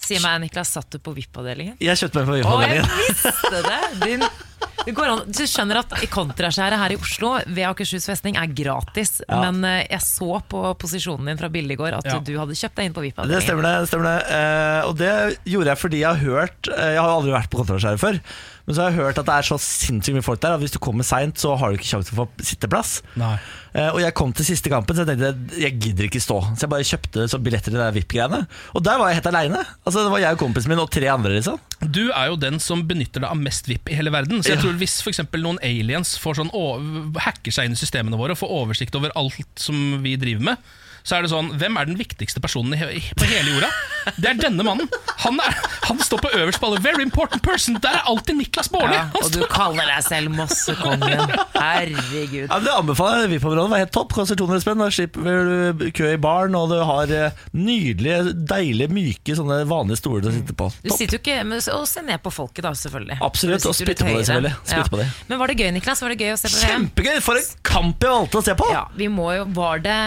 Si 0.04 0.18
meg, 0.20 0.40
Niklas, 0.44 0.72
satt 0.76 0.90
du 0.92 0.98
på 1.02 1.14
VIP-avdelingen? 1.16 1.76
Jeg 1.82 1.96
kjøpte 2.02 2.20
meg 2.20 2.26
på 2.28 2.32
Å, 2.54 2.58
jeg 2.64 2.82
VIP-avdelingen. 2.82 2.90
visste 3.08 3.62
det! 3.64 3.80
Din, 4.04 4.26
det 4.84 4.92
går 4.98 5.10
an, 5.14 5.20
du 5.32 5.42
skjønner 5.48 5.78
at 5.80 5.94
kontraskjæret 6.12 6.76
her 6.80 6.92
i 6.92 6.96
Oslo 7.00 7.30
ved 7.46 7.62
Akershus 7.70 8.04
festning 8.10 8.36
er 8.36 8.50
gratis, 8.52 9.14
Ja. 9.24 9.38
men 9.46 9.64
eh, 9.64 9.86
jeg 9.88 10.02
så 10.04 10.40
på 10.50 10.60
posisjonen 10.80 11.30
din 11.30 11.40
fra 11.40 11.48
bildet 11.48 11.72
i 11.76 11.80
går 11.80 11.96
at 12.00 12.08
Ja. 12.10 12.18
du 12.20 12.34
hadde 12.36 12.52
kjøpt 12.58 12.76
deg 12.76 12.90
inn 12.90 12.96
på 12.96 13.04
VIP-avdelingen. 13.06 13.46
stemmer 13.46 13.64
det. 13.64 13.74
det, 13.80 13.88
stemmer 13.88 14.10
det. 14.10 14.18
Eh, 14.38 14.80
og 14.90 14.98
det 15.00 15.12
gjorde 15.54 15.72
jeg 15.72 15.82
fordi 15.86 16.02
jeg 16.04 16.10
har 16.10 16.20
hørt 16.26 16.68
eh, 16.74 16.90
Jeg 16.94 17.00
har 17.00 17.14
aldri 17.16 17.32
vært 17.32 17.50
på 17.54 17.62
Kontraskjæret 17.62 18.02
før. 18.04 18.20
Men 18.66 18.74
så 18.76 18.80
har 18.80 18.90
jeg 18.94 18.96
hørt 19.02 19.18
at 19.20 19.26
det 19.28 19.34
er 19.34 19.44
så 19.44 19.58
sinnssykt 19.60 20.14
mye 20.16 20.24
folk 20.24 20.40
der 20.40 20.54
at 20.56 20.60
hvis 20.62 20.72
du 20.72 20.78
kommer 20.80 21.04
seint, 21.04 21.36
så 21.36 21.52
har 21.60 21.68
du 21.68 21.76
ikke 21.76 21.90
sjanse 21.90 22.08
til 22.08 22.16
å 22.16 22.24
få 22.24 22.44
sitteplass. 22.48 22.92
Nei. 23.20 23.34
Eh, 23.76 23.90
og 23.90 23.98
jeg 24.00 24.14
kom 24.16 24.32
til 24.32 24.46
siste 24.48 24.70
kampen, 24.72 24.96
så 24.96 25.04
jeg 25.04 25.18
tenkte 25.18 25.60
jeg 25.60 25.76
gidder 25.84 26.08
ikke 26.08 26.22
stå. 26.24 26.38
Så 26.54 26.64
jeg 26.64 26.72
bare 26.72 26.86
kjøpte 26.88 27.26
så 27.28 27.40
billetter 27.44 27.74
til 27.74 27.82
de 27.82 27.88
VIP-greiene. 27.98 28.40
Og 28.72 28.84
der 28.86 28.96
var 29.02 29.10
jeg 29.12 29.18
helt 29.20 29.28
aleine. 29.34 29.60
Altså, 29.84 30.04
det 30.06 30.14
var 30.14 30.22
jeg 30.24 30.38
og 30.38 30.40
kompisen 30.46 30.72
min 30.72 30.80
og 30.80 30.88
tre 30.94 31.10
andre, 31.12 31.34
liksom. 31.36 31.60
Du 31.84 32.06
er 32.08 32.30
jo 32.32 32.38
den 32.40 32.56
som 32.64 32.86
benytter 32.88 33.20
deg 33.20 33.28
av 33.34 33.36
mest 33.44 33.68
VIP 33.68 33.92
i 33.92 33.98
hele 33.98 34.14
verden. 34.14 34.40
Så 34.40 34.54
jeg 34.54 34.56
Ja. 34.56 34.62
tror 34.64 34.78
Hvis 34.80 34.96
for 35.04 35.10
eksempel 35.12 35.42
noen 35.44 35.60
aliens 35.60 36.16
får 36.18 36.40
sånn 36.40 36.54
hacker 37.20 37.52
seg 37.52 37.66
inn 37.68 37.76
i 37.76 37.80
systemene 37.82 38.16
våre 38.16 38.32
og 38.32 38.40
får 38.40 38.48
oversikt 38.62 38.96
over 38.96 39.12
alt 39.14 39.36
som 39.60 40.00
vi 40.02 40.16
driver 40.16 40.40
med, 40.54 40.56
så 41.04 41.18
er 41.18 41.26
det 41.26 41.30
sånn 41.32 41.50
Hvem 41.60 41.76
er 41.76 41.88
den 41.90 41.98
viktigste 42.00 42.40
personen 42.40 42.74
i, 42.78 43.02
på 43.18 43.28
hele 43.28 43.56
jorda? 43.56 43.70
Det 44.20 44.28
er 44.28 44.36
denne 44.36 44.64
mannen. 44.66 44.88
Han, 45.24 45.38
er, 45.40 45.54
han 45.86 46.00
står 46.04 46.20
på 46.20 46.30
øverst 46.36 46.60
på 46.60 46.68
alle. 46.68 46.80
Very 46.84 47.04
important 47.04 47.40
person. 47.44 47.78
Der 47.80 47.96
er 47.96 48.08
alltid 48.10 48.36
Niklas 48.36 48.68
Baarli. 48.72 48.96
Ja, 48.98 49.06
og 49.16 49.30
du 49.32 49.40
kaller 49.48 49.88
deg 49.88 50.04
selv 50.04 50.32
Mossekongen. 50.36 51.32
Herregud. 51.54 52.50
Ja, 52.50 52.58
det 52.60 52.74
anbefaler 52.74 53.24
jeg. 53.24 53.34
VIP-området 53.34 53.72
var 53.72 53.80
helt 53.80 53.94
topp. 53.96 54.12
Koster 54.16 54.36
200 54.36 54.64
spenn. 54.64 54.82
Da 54.84 54.90
slipper 54.92 55.48
du 55.80 55.86
kø 55.96 56.10
i 56.12 56.18
baren, 56.20 56.56
og 56.58 56.68
du 56.72 56.76
har 56.84 57.14
eh, 57.16 57.44
nydelige, 57.56 58.34
deilige, 58.48 58.92
myke 58.92 59.38
sånne 59.38 59.62
vanlige 59.70 60.02
stoler 60.02 60.28
å 60.28 60.34
sitte 60.34 60.56
på. 60.58 60.68
Du 60.84 60.92
sitter 60.92 61.16
jo 61.16 61.22
ikke 61.22 61.38
med 61.48 61.64
å 61.72 61.80
se 61.88 62.04
ned 62.04 62.20
på 62.24 62.34
folket, 62.34 62.64
da, 62.66 62.74
selvfølgelig. 62.76 63.20
Absolutt, 63.24 63.68
og 63.70 63.78
spytte 63.78 64.04
på 64.04 64.18
det, 64.18 64.26
selvfølgelig. 64.28 64.54
Ja. 64.74 64.84
på 64.92 65.00
det. 65.00 65.08
Men 65.30 65.40
var 65.40 65.52
det 65.52 65.58
gøy, 65.62 65.70
Niklas? 65.78 66.04
Var 66.04 66.12
det 66.12 66.20
gøy 66.28 66.34
å 66.34 66.40
se 66.40 66.52
på 66.52 66.60
VM? 66.60 66.68
Kjempegøy! 66.74 67.16
For 67.24 67.40
en 67.40 67.48
kamp 67.74 68.04
jeg 68.04 68.12
valgte 68.14 68.38
å 68.40 68.44
se 68.44 68.54
på! 68.58 68.66
Ja, 68.72 68.82
vi 68.96 69.08
må 69.12 69.28
jo 69.34 69.46
Var 69.54 69.82
det, 69.84 69.98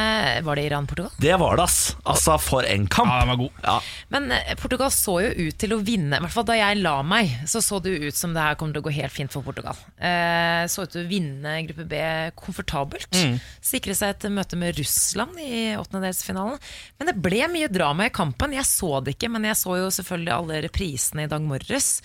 var 0.45 0.59
det 0.59 0.65
Iran-Portugal? 0.69 1.11
Det 1.21 1.35
var 1.39 1.57
det, 1.59 1.65
ass. 1.67 1.79
Altså, 2.07 2.37
for 2.41 2.67
en 2.67 2.87
kamp. 2.91 3.11
Ja, 3.11 3.19
den 3.21 3.31
var 3.31 3.39
god. 3.41 3.59
Ja. 3.65 3.75
Men 4.13 4.31
eh, 4.35 4.53
Portugal 4.59 4.91
så 4.93 5.17
jo 5.25 5.47
ut 5.47 5.57
til 5.59 5.75
å 5.75 5.79
vinne. 5.83 6.17
I 6.17 6.23
hvert 6.23 6.35
fall 6.35 6.47
Da 6.47 6.57
jeg 6.57 6.79
la 6.81 6.95
meg, 7.05 7.33
så 7.49 7.61
så 7.63 7.81
det 7.83 7.95
jo 7.95 8.11
ut 8.11 8.17
som 8.17 8.35
det 8.35 8.43
her 8.43 8.57
kommer 8.59 8.77
til 8.77 8.85
å 8.85 8.87
gå 8.87 8.95
helt 8.97 9.13
fint 9.13 9.33
for 9.33 9.45
Portugal. 9.45 9.79
Eh, 9.97 10.63
så 10.71 10.85
ut 10.85 10.93
til 10.93 11.03
å 11.03 11.09
vinne 11.09 11.57
gruppe 11.67 11.87
B 11.89 12.01
komfortabelt. 12.39 13.11
Mm. 13.17 13.37
Sikre 13.71 13.97
seg 13.97 14.15
et 14.15 14.29
møte 14.33 14.59
med 14.59 14.77
Russland 14.79 15.37
i 15.41 15.75
åttendedelsfinalen. 15.79 16.61
Men 16.99 17.11
det 17.11 17.17
ble 17.23 17.43
mye 17.51 17.71
drama 17.71 18.07
i 18.07 18.13
kampen. 18.13 18.55
Jeg 18.55 18.67
så 18.69 18.97
det 19.03 19.17
ikke, 19.17 19.31
men 19.33 19.47
jeg 19.49 19.59
så 19.59 19.77
jo 19.81 19.91
selvfølgelig 19.99 20.35
alle 20.37 20.63
reprisene 20.67 21.27
i 21.27 21.31
dag 21.31 21.43
morges. 21.43 21.97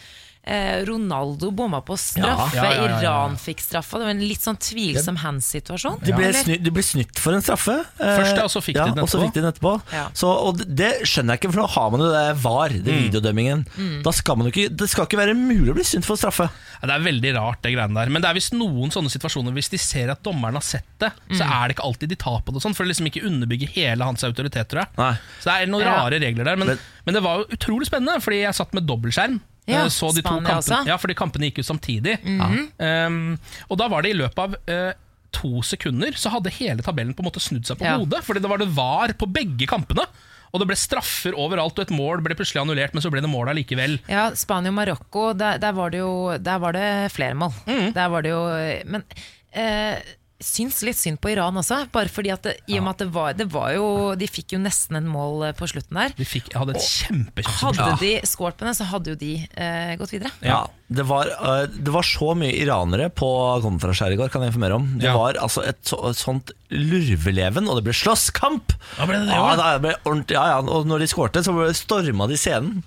Eh, 0.45 0.81
Ronaldo 0.85 1.53
bomma 1.55 1.79
på 1.87 1.95
straffe, 1.95 2.57
Ja, 2.57 2.65
ja, 2.65 2.71
ja, 2.75 2.79
ja, 2.83 2.87
ja. 2.91 3.01
Iran 3.05 3.37
fikk 3.39 3.61
straffa. 3.63 3.99
Det 4.01 4.07
var 4.09 4.11
en 4.11 4.23
litt 4.27 4.43
sånn 4.43 4.57
tvilsom 4.59 5.17
hands-situasjon. 5.23 6.01
De 6.03 6.11
de 6.59 6.71
ble 6.75 6.83
snytt 6.83 7.17
for 7.23 7.33
en 7.37 7.45
straffe. 7.45 7.77
Eh, 8.01 8.17
Først, 8.19 8.35
da, 8.35 8.43
og 8.49 8.51
så 8.51 8.59
fikk 8.61 8.75
de 8.75 8.89
den 8.91 9.05
etterpå. 9.05 9.21
fikk 9.23 9.35
de 9.37 9.41
den 9.41 9.53
etterpå. 9.53 9.75
Ja. 9.95 10.09
Så, 10.19 10.27
og 10.27 10.59
det 10.67 10.89
skjønner 11.07 11.37
jeg 11.37 11.43
ikke, 11.45 11.53
for 11.55 11.63
nå 11.63 11.69
har 11.71 11.91
man 11.95 12.01
jo 12.03 12.09
det 12.11 12.25
VAR, 12.43 12.69
det 12.75 12.83
Mm. 12.91 13.03
videodømmingen. 13.07 14.03
Da 14.03 14.11
skal 14.11 14.35
man 14.37 14.51
jo 14.51 14.53
ikke, 14.53 14.77
det 14.77 14.89
skal 14.91 15.07
ikke 15.07 15.21
være 15.23 15.37
mulig 15.39 15.71
å 15.71 15.75
bli 15.79 15.85
snytt 15.85 16.05
for 16.05 16.17
straffe. 16.19 16.51
Ja, 16.83 16.89
det 16.91 16.97
er 16.99 17.07
veldig 17.07 17.35
rart, 17.39 17.63
det 17.63 17.75
greiene 17.77 17.95
der. 17.95 18.11
Men 18.11 18.23
det 18.23 18.29
er 18.31 18.35
visst 18.35 18.53
noen 18.53 18.91
sånne 18.91 19.15
situasjoner 19.15 19.53
hvis 19.55 19.71
de 19.71 19.79
ser 19.79 20.11
at 20.11 20.25
dommeren 20.25 20.55
har 20.59 20.67
sett 20.67 20.91
det, 20.99 21.13
så 21.39 21.47
er 21.47 21.69
det 21.69 21.77
ikke 21.79 21.87
alltid 21.87 22.09
de 22.09 22.17
tar 22.19 22.43
på 22.43 22.53
det 22.53 22.63
sånn, 22.67 22.75
for 22.75 22.83
å 22.83 22.89
liksom 22.91 23.07
ikke 23.07 23.23
underbygge 23.23 23.69
hele 23.79 24.03
hans 24.03 24.25
autoritet, 24.25 24.67
tror 24.69 24.83
jeg. 24.83 24.89
Nei. 24.99 25.15
Så 25.39 25.45
det 25.55 25.55
er 25.63 25.67
noen 25.71 25.87
Ja. 25.87 26.03
rare 26.03 26.19
regler 26.19 26.43
der. 26.51 26.57
Men, 26.57 26.67
Men- 26.67 26.79
men 27.07 27.15
det 27.15 27.23
var 27.23 27.39
jo 27.39 27.45
utrolig 27.55 27.87
spennende, 27.87 28.19
fordi 28.21 28.43
jeg 28.43 28.55
satt 28.59 28.75
med 28.75 28.87
dobbeltskjerm. 28.89 29.41
Ja, 29.71 29.85
eh, 29.85 29.89
så 29.95 30.11
de 30.11 30.23
to 30.23 30.29
Spania 30.29 30.49
kampene, 30.49 30.59
også. 30.59 30.87
ja, 30.91 30.97
fordi 30.99 31.15
kampene 31.15 31.49
gikk 31.51 31.61
ut 31.63 31.69
samtidig. 31.69 32.17
um, 32.27 33.39
og 33.71 33.79
da 33.79 33.89
var 33.89 34.03
det 34.03 34.11
i 34.15 34.19
løpet 34.19 34.39
av 34.39 34.57
uh, 34.69 34.93
to 35.33 35.63
sekunder 35.65 36.13
så 36.19 36.33
hadde 36.35 36.51
hele 36.59 36.83
tabellen 36.85 37.15
på 37.17 37.23
en 37.25 37.29
måte 37.31 37.41
snudd 37.41 37.65
seg 37.69 37.79
på 37.81 37.87
Ja. 37.87 37.97
hodet. 37.97 38.21
Fordi 38.27 38.43
det 38.43 38.51
var 38.51 38.59
det 38.59 38.69
var 38.75 39.15
på 39.17 39.29
begge 39.33 39.67
kampene. 39.71 40.05
Og 40.53 40.61
det 40.61 40.67
ble 40.69 40.77
straffer 40.77 41.33
overalt, 41.33 41.79
og 41.79 41.87
et 41.87 41.95
mål 41.97 42.21
ble 42.21 42.35
plutselig 42.37 42.61
annullert, 42.61 42.93
men 42.93 43.01
så 43.01 43.09
ble 43.09 43.23
det 43.25 43.31
mål 43.33 43.49
allikevel. 43.55 43.95
Ja, 44.11 44.27
Spania 44.37 44.69
og 44.69 44.75
Marokko, 44.77 45.31
der, 45.33 45.57
der 45.63 45.73
var 45.73 45.89
det 45.95 46.03
jo 46.03 46.37
Der 46.37 46.59
var 46.61 46.73
det 46.77 47.13
flere 47.15 47.33
mål. 47.35 47.55
Mm. 47.65 47.93
Der 47.97 48.09
var 48.13 48.23
det 48.27 48.35
jo 48.35 48.43
Men 48.85 49.05
eh, 49.55 49.97
syns 50.45 50.81
litt 50.87 50.99
synd 50.99 51.21
på 51.23 51.31
Iran 51.33 51.57
også. 51.61 51.83
Bare 51.95 52.11
fordi 52.13 52.33
at 52.35 52.45
det, 52.47 52.55
I 52.69 52.79
og 52.81 52.85
med 52.87 52.93
at 52.97 53.03
det 53.05 53.09
var, 53.15 53.33
det 53.39 53.47
var 53.53 53.73
jo 53.77 53.87
De 54.19 54.29
fikk 54.31 54.55
jo 54.57 54.61
nesten 54.63 54.99
en 54.99 55.09
mål 55.11 55.49
eh, 55.49 55.55
på 55.59 55.69
slutten 55.71 55.99
der. 55.99 56.15
De 56.19 56.27
fikk, 56.29 56.53
hadde 56.59 56.75
et 56.77 56.85
kjempesjanse. 56.87 57.79
Hadde 57.79 57.99
de 58.03 58.13
skåret 58.29 58.59
på 58.61 58.67
den, 58.69 58.77
så 58.79 58.87
hadde 58.91 59.15
jo 59.15 59.19
de 59.21 59.33
eh, 59.45 59.93
gått 60.01 60.15
videre. 60.15 60.33
Ja, 60.45 60.65
det 60.93 61.07
var, 61.09 61.31
uh, 61.41 61.65
det 61.73 61.93
var 61.95 62.05
så 62.05 62.35
mye 62.37 62.53
iranere 62.61 63.07
på 63.17 63.29
kontraskjæret 63.65 64.19
i 64.19 64.21
går, 64.21 64.29
kan 64.35 64.45
jeg 64.45 64.53
informere 64.53 64.77
om. 64.77 64.91
Det 65.01 65.09
Ja. 65.09 65.15
var 65.17 65.39
altså 65.41 65.63
et, 65.65 65.81
så, 65.89 65.97
et 66.11 66.21
sånt 66.21 66.53
lurveleven, 66.73 67.69
og 67.71 67.79
det 67.79 67.87
ble 67.89 67.95
slåsskamp! 67.97 68.75
Ja, 68.99 69.07
ble 69.09 69.23
det 69.23 69.31
det 69.31 69.39
ja, 69.39 69.47
det 69.57 69.81
ble 69.87 69.95
ordentlig, 70.05 70.37
ja, 70.37 70.45
ja, 70.57 70.61
og 70.63 70.87
når 70.91 71.05
de 71.05 71.09
skårte, 71.13 71.43
så 71.47 71.55
storma 71.77 72.29
de 72.31 72.37
scenen. 72.41 72.83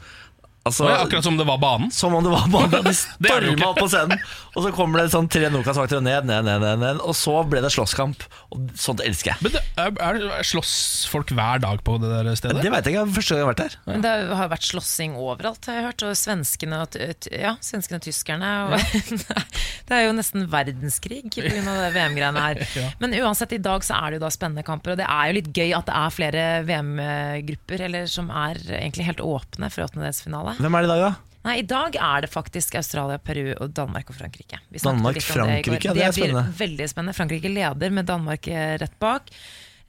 Altså, 0.65 0.87
ja, 0.89 1.03
akkurat 1.03 1.23
som 1.23 1.35
det 1.37 1.45
var 1.45 1.59
banen. 1.61 1.91
Som 1.93 2.15
om 2.17 2.23
det 2.25 2.31
var 2.33 2.47
banen. 2.49 2.71
De 2.71 2.93
Det 3.21 3.29
det 3.29 3.33
storma 3.35 3.67
opp 3.69 3.77
på 3.83 3.89
scenen, 3.91 4.21
og 4.55 4.63
så 4.65 4.71
kommer 4.73 5.03
det 5.03 5.11
sånn 5.13 5.27
tre 5.29 5.51
Nokas-vakter 5.53 6.01
ned, 6.01 6.25
ned, 6.25 6.47
ned, 6.47 6.63
ned, 6.63 6.79
ned, 6.81 7.01
og 7.05 7.13
så 7.13 7.35
ble 7.45 7.61
det 7.61 7.69
slåsskamp. 7.75 8.25
Og 8.49 8.71
sånt 8.79 9.03
elsker 9.05 9.35
jeg. 9.35 9.45
Men 9.45 9.53
det 9.53 9.61
er, 9.61 9.91
er, 10.07 10.17
er 10.39 10.47
Slåss 10.47 10.73
folk 11.11 11.29
hver 11.37 11.61
dag 11.61 11.83
på 11.85 11.99
det 12.01 12.09
der 12.09 12.31
stedet? 12.39 12.63
Det 12.65 12.71
veit 12.73 12.87
jeg 12.87 12.95
ikke, 12.95 13.03
Jeg 13.05 13.17
første 13.17 13.35
gang 13.35 13.41
jeg 13.41 13.45
har 13.45 13.51
vært 13.51 13.61
der. 13.61 13.75
Men 13.91 14.05
det 14.05 14.13
har 14.39 14.49
vært 14.55 14.65
slåssing 14.65 15.13
overalt, 15.21 15.69
har 15.69 15.77
jeg 15.77 15.85
hørt. 15.85 16.05
Og 16.07 16.17
svenskene 16.17 16.81
og, 16.81 16.97
ja, 17.29 17.53
svenskene 17.65 18.01
og 18.01 18.07
tyskerne. 18.07 18.51
Og 18.65 19.29
det 19.91 19.99
er 19.99 20.03
jo 20.07 20.17
nesten 20.17 20.47
verdenskrig 20.49 21.21
pga. 21.29 21.45
det 21.61 21.93
VM-greiene 21.99 22.47
her. 22.47 22.63
Men 23.03 23.13
uansett, 23.21 23.53
i 23.53 23.61
dag 23.61 23.85
så 23.85 23.99
er 23.99 24.15
det 24.15 24.21
jo 24.21 24.25
da 24.25 24.33
spennende 24.33 24.65
kamper. 24.65 24.95
Og 24.95 25.03
det 25.03 25.09
er 25.13 25.29
jo 25.29 25.37
litt 25.37 25.53
gøy 25.53 25.77
at 25.77 25.85
det 25.91 26.01
er 26.01 26.17
flere 26.17 26.49
VM-grupper 26.65 27.85
eller 27.85 28.09
som 28.09 28.33
er 28.33 28.57
egentlig 28.81 29.11
helt 29.11 29.21
åpne 29.21 29.69
for 29.69 29.85
åttendedelsfinale. 29.85 30.54
Hvem 30.59 30.77
er 30.77 30.85
det 30.85 30.89
i 30.89 30.93
dag, 30.93 31.03
da? 31.05 31.13
Nei, 31.45 31.59
I 31.61 31.65
dag 31.69 31.97
er 32.01 32.25
det 32.25 32.31
faktisk 32.33 32.75
Australia, 32.79 33.19
Peru, 33.21 33.51
og 33.61 33.73
Danmark 33.77 34.09
og 34.09 34.17
Frankrike. 34.17 34.57
Vi 34.73 34.81
Danmark, 34.81 35.19
Frankrike, 35.21 35.77
det 35.77 35.85
ja, 35.85 35.93
det 35.93 36.05
er 36.07 36.15
spennende. 36.15 36.41
det 36.41 36.55
blir 36.55 36.63
veldig 36.63 36.87
spennende. 36.89 37.13
Frankrike 37.17 37.51
leder 37.53 37.93
med 37.93 38.09
Danmark 38.09 38.47
eh, 38.49 38.73
rett 38.81 38.97
bak. 38.99 39.29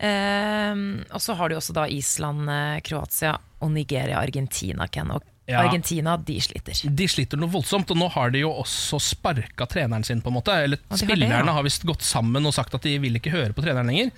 Ehm, 0.04 1.00
og 1.08 1.22
så 1.24 1.36
har 1.38 1.48
du 1.48 1.56
også 1.56 1.72
da 1.76 1.86
Island, 1.88 2.50
eh, 2.52 2.82
Kroatia 2.84 3.38
og 3.64 3.72
Nigeria, 3.72 4.20
Argentina, 4.20 4.88
Ken. 4.88 5.14
Og 5.16 5.24
Ja. 5.46 5.60
Argentina, 5.62 6.16
de 6.16 6.40
sliter. 6.42 6.74
De 6.90 7.06
sliter 7.06 7.38
noe 7.38 7.48
voldsomt, 7.48 7.90
og 7.94 7.96
nå 7.96 8.08
har 8.10 8.32
de 8.34 8.40
jo 8.40 8.48
også 8.50 8.98
sparka 8.98 9.68
treneren 9.70 10.02
sin, 10.02 10.20
på 10.20 10.32
en 10.32 10.34
måte. 10.34 10.50
Eller 10.50 10.80
de 10.80 10.82
har 10.90 10.98
det, 10.98 11.06
spillerne 11.06 11.46
ja. 11.46 11.52
har 11.54 11.62
visst 11.62 11.86
gått 11.86 12.02
sammen 12.02 12.44
og 12.44 12.52
sagt 12.52 12.74
at 12.74 12.82
de 12.82 12.96
vil 12.98 13.14
ikke 13.14 13.30
høre 13.30 13.54
på 13.54 13.62
treneren 13.62 13.86
lenger. 13.86 14.10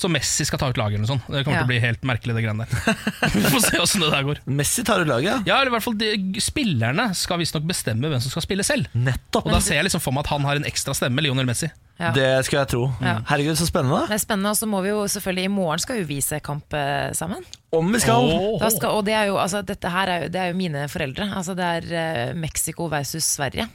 Så 0.00 0.08
Messi 0.08 0.46
skal 0.48 0.56
ta 0.62 0.70
ut 0.72 0.78
laget 0.80 0.96
eller 0.96 1.04
noe 1.04 1.10
sånt. 1.12 1.26
Det 1.28 1.42
kommer 1.44 1.58
Ja. 1.58 1.64
til 1.64 1.68
å 1.68 1.72
bli 1.74 1.80
helt 1.82 2.06
merkelig, 2.08 2.32
det 2.38 2.42
greiene 2.46 2.64
der. 2.64 2.96
Vi 3.34 3.42
får 3.52 3.64
se 3.66 3.80
åssen 3.82 4.00
det 4.00 4.08
der 4.14 4.24
går. 4.24 4.38
Messi 4.48 4.84
tar 4.88 5.02
ut 5.04 5.10
laget. 5.10 5.44
Ja, 5.44 5.58
eller 5.60 5.68
i 5.68 5.74
hvert 5.74 5.84
fall 5.84 5.98
de, 6.00 6.08
Spillerne 6.40 7.10
skal 7.18 7.40
visstnok 7.42 7.66
bestemme 7.68 8.08
hvem 8.08 8.22
som 8.24 8.32
skal 8.32 8.46
spille 8.46 8.64
selv. 8.64 8.88
Nettopp. 8.96 9.44
Og 9.50 9.52
Da 9.52 9.60
ser 9.60 9.76
jeg 9.80 9.90
liksom 9.90 10.00
for 10.00 10.16
meg 10.16 10.24
at 10.24 10.32
han 10.32 10.46
har 10.48 10.56
en 10.60 10.64
ekstra 10.70 10.94
stemme, 10.96 11.20
Lionel 11.24 11.44
Messi. 11.50 11.68
Ja. 12.00 12.14
Det 12.16 12.28
skulle 12.46 12.62
jeg 12.62 12.70
tro. 12.72 12.86
Ja. 13.04 13.18
Herregud, 13.28 13.58
så 13.60 13.66
spennende. 13.68 14.06
Det 14.08 14.16
er 14.16 14.22
spennende, 14.24 14.54
og 14.54 14.56
så 14.56 14.68
må 14.72 14.78
vi 14.86 14.88
jo 14.88 15.02
selvfølgelig 15.12 15.44
I 15.44 15.52
morgen 15.52 15.82
skal 15.84 15.98
vi 16.00 16.06
vise 16.14 16.38
kamp 16.40 16.72
eh, 16.72 17.10
sammen. 17.18 17.44
Om 17.76 17.92
vi 17.92 18.00
skal. 18.00 18.30
Oh. 18.38 18.64
Skal, 18.72 18.94
og 18.96 19.04
det 19.04 19.12
er 19.18 19.28
jo, 19.28 19.36
altså, 19.42 19.60
dette 19.68 19.92
her 19.92 20.08
er 20.14 20.24
jo, 20.24 20.30
det 20.32 20.40
er 20.40 20.54
jo 20.54 20.56
mine 20.62 20.86
foreldre. 20.88 21.28
Altså, 21.36 21.52
det 21.58 21.68
er 21.76 21.90
eh, 21.92 22.32
Mexico 22.40 22.88
versus 22.88 23.28
Sverige. 23.36 23.68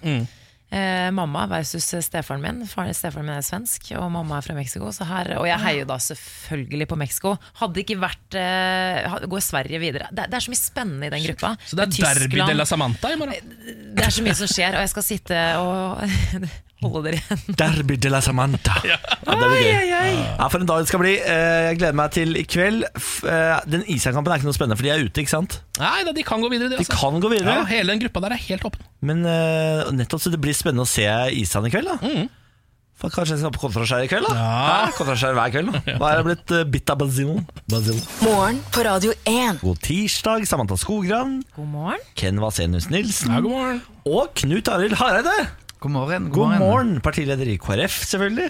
Eh, 0.74 1.12
mamma 1.14 1.46
versus 1.48 1.86
stefaren 2.08 2.42
min. 2.42 2.64
Faren, 2.68 2.94
stefaren 2.98 3.28
min 3.28 3.38
er 3.38 3.46
svensk, 3.46 3.92
og 4.00 4.10
mamma 4.12 4.40
er 4.40 4.46
fra 4.48 4.56
Mexico. 4.58 4.90
Så 4.96 5.06
her, 5.08 5.36
og 5.40 5.46
jeg 5.48 5.62
heier 5.62 5.88
da 5.90 6.00
selvfølgelig 6.02 6.90
på 6.90 6.98
Mexico. 7.00 7.36
Hadde 7.62 7.84
ikke 7.84 8.00
vært 8.02 8.40
eh, 8.40 9.20
Går 9.30 9.46
Sverige 9.46 9.80
videre? 9.84 10.10
Det, 10.12 10.28
det 10.32 10.40
er 10.40 10.46
så 10.48 10.54
mye 10.54 10.62
spennende 10.62 11.10
i 11.10 11.14
den 11.14 11.28
gruppa. 11.30 11.54
Så 11.70 11.78
det 11.78 11.86
er 11.86 11.94
Tyskland, 11.94 12.24
Derby 12.26 12.44
de 12.50 12.58
la 12.58 12.68
Samantha 12.68 13.14
i 13.14 13.20
morgen. 13.22 13.56
Det 13.96 14.08
er 14.08 14.16
så 14.18 14.26
mye 14.26 14.38
som 14.42 14.52
skjer, 14.52 14.76
og 14.76 14.86
jeg 14.86 14.94
skal 14.96 15.08
sitte 15.14 15.44
og 15.62 16.02
holde 16.84 17.02
dere 17.08 17.18
igjen. 17.22 17.56
Derby 17.62 17.96
de 17.98 18.10
la 18.12 18.20
Samantha. 18.22 18.76
Ja, 18.86 18.98
det 19.26 19.36
blir 19.40 19.64
gøy. 19.64 20.12
Ja, 20.38 20.48
For 20.52 20.60
en 20.62 20.68
dag 20.70 20.84
det 20.84 20.90
skal 20.92 21.02
bli. 21.02 21.14
Eh, 21.18 21.72
Jeg 21.72 21.80
gleder 21.80 21.96
meg 21.98 22.12
til 22.14 22.36
i 22.38 22.44
kveld. 22.46 22.84
Eh, 22.86 23.60
Den 23.72 23.86
Island-kampen 23.88 24.34
er 24.36 24.42
ikke 24.42 24.50
noe 24.52 24.58
spennende, 24.58 24.78
for 24.78 24.86
de 24.86 24.92
er 24.94 25.04
ute, 25.08 25.24
ikke 25.24 25.34
sant? 25.34 25.60
Nei, 25.80 26.04
da, 26.06 26.12
de 26.16 26.24
kan 26.28 26.44
gå 26.44 26.50
videre, 26.52 26.70
de. 26.70 26.78
De 26.78 26.84
Altså. 26.86 26.98
kan 27.00 27.20
gå 27.24 27.32
Ja, 27.40 27.64
hele 27.72 27.94
den 27.96 28.04
gruppa 28.06 28.22
der 28.28 28.36
er 28.38 28.44
helt 28.50 28.66
åpen. 28.68 28.84
Men 29.02 29.24
uh, 29.26 29.88
nettopp 29.96 30.22
så 30.22 30.32
det 30.34 30.42
blir 30.44 30.54
spennende 30.58 30.86
å 30.86 30.90
se 30.90 31.08
Island 31.40 31.68
i 31.68 31.74
kveld, 31.74 31.90
da. 31.96 32.28
For 32.96 33.12
kanskje 33.12 33.36
jeg 33.36 33.42
skal 33.42 33.52
på 33.52 33.60
kontraskjær 33.66 34.06
i 34.06 34.08
kveld, 34.08 34.30
da? 34.32 34.36
Ja. 34.40 34.92
kontraskjær 34.96 35.34
hver 35.36 35.52
kveld. 35.52 35.74
Da 35.74 35.98
Da 36.00 36.12
er 36.14 36.22
jeg 36.22 36.28
blitt 36.30 36.54
uh, 36.56 36.62
bitt 36.78 36.94
av 36.94 37.02
basil. 37.02 37.34
basil. 37.72 37.98
Morgen 38.24 38.62
på 38.72 38.86
Radio 38.88 39.12
1. 39.28 39.60
God 39.66 39.82
tirsdag, 39.84 40.46
Samantha 40.48 40.78
Skogran, 40.80 41.42
God 41.58 41.68
morgen. 41.74 42.06
Ken 42.16 42.40
Vasenius 42.40 42.88
Nilsen 42.94 43.34
Ja, 43.36 43.42
god 43.44 43.52
morgen. 43.52 43.82
og 44.08 44.32
Knut 44.40 44.72
Arild 44.72 44.96
Hareide. 45.02 45.36
God 45.86 45.94
morgen. 45.94 46.24
God 46.34 46.56
morgen, 46.58 46.94
partileder 47.06 47.46
i 47.46 47.60
KrF, 47.62 47.94
selvfølgelig. 48.10 48.48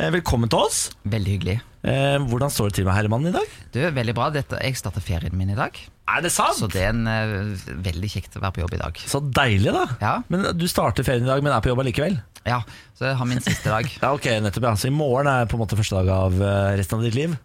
Eh, 0.00 0.08
Velkommen 0.14 0.48
til 0.48 0.62
oss. 0.64 0.78
Veldig 1.04 1.34
hyggelig. 1.34 1.56
Eh, 1.84 2.14
Hvordan 2.30 2.48
står 2.48 2.70
det 2.70 2.78
til 2.78 2.86
med 2.88 2.96
herremannen 2.96 3.28
i 3.28 3.34
dag? 3.34 3.50
Du, 3.74 3.82
Veldig 3.92 4.14
bra. 4.16 4.30
Dette, 4.32 4.56
jeg 4.64 4.78
starter 4.80 5.04
ferien 5.04 5.36
min 5.36 5.52
i 5.52 5.58
dag, 5.58 5.76
Er 6.08 6.22
det 6.24 6.30
sant? 6.32 6.56
så 6.56 6.70
det 6.72 6.80
er 6.86 6.94
en, 6.94 7.04
uh, 7.04 7.74
veldig 7.84 8.08
kjekt 8.08 8.38
å 8.38 8.40
være 8.40 8.56
på 8.56 8.62
jobb 8.64 8.78
i 8.78 8.80
dag. 8.80 9.02
Så 9.04 9.20
deilig, 9.20 9.68
da. 9.76 9.84
Ja. 10.00 10.14
Men 10.32 10.48
du 10.56 10.64
starter 10.66 11.04
ferien 11.04 11.28
i 11.28 11.28
dag, 11.28 11.44
men 11.44 11.52
er 11.52 11.60
på 11.60 11.68
jobb 11.68 11.84
allikevel? 11.84 12.16
Ja, 12.48 12.62
Så 12.96 13.04
jeg 13.10 13.18
har 13.20 13.28
min 13.28 13.44
siste 13.44 13.68
dag. 13.68 13.84
Ja, 14.02 14.14
ok, 14.16 14.24
nettopp 14.40 14.70
ja. 14.70 14.72
Så 14.80 14.88
i 14.88 14.94
morgen 14.96 15.28
er 15.28 15.44
på 15.44 15.58
en 15.60 15.66
måte 15.66 15.76
første 15.76 16.00
dag 16.00 16.08
av 16.08 16.40
resten 16.80 17.02
av 17.02 17.04
ditt 17.04 17.20
liv? 17.20 17.36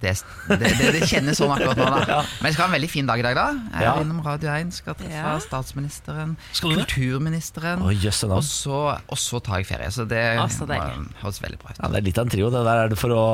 Det, 0.00 0.12
det, 0.60 0.70
det, 0.94 1.00
kjennes 1.08 1.38
sånn 1.38 1.52
akkurat 1.54 1.78
nå, 1.78 1.84
da. 2.06 2.18
Men 2.42 2.48
jeg 2.50 2.56
skal 2.56 2.64
ha 2.64 2.68
en 2.70 2.74
veldig 2.76 2.90
fin 2.92 3.06
dag 3.08 3.20
i 3.20 3.24
dag, 3.26 3.36
da. 3.38 3.46
Jeg 3.54 3.80
er 3.80 3.86
Ja. 3.86 3.94
innom 4.02 4.20
Radio 4.26 4.50
1, 4.52 4.72
skal 4.74 4.94
treffe 4.98 5.14
Ja. 5.14 5.34
statsministeren, 5.40 6.36
Skal 6.52 6.74
du 6.74 6.82
kulturministeren. 6.82 7.82
Og, 7.84 8.42
så, 8.44 8.80
og 8.98 9.18
så 9.20 9.40
tar 9.44 9.62
jeg 9.62 9.68
ferie. 9.70 9.90
Så 9.94 10.06
det 10.08 10.22
høres 10.38 11.40
veldig 11.42 11.58
bra 11.62 11.70
ut. 11.72 11.78
Ja, 11.82 11.88
det 11.94 12.00
er 12.00 12.06
litt 12.08 12.18
av 12.18 12.26
en 12.26 12.34
trio. 12.34 12.50
Det 12.52 12.64
der 12.66 12.84
er 12.84 12.88
det 12.92 12.98
for 13.00 13.14
å, 13.14 13.24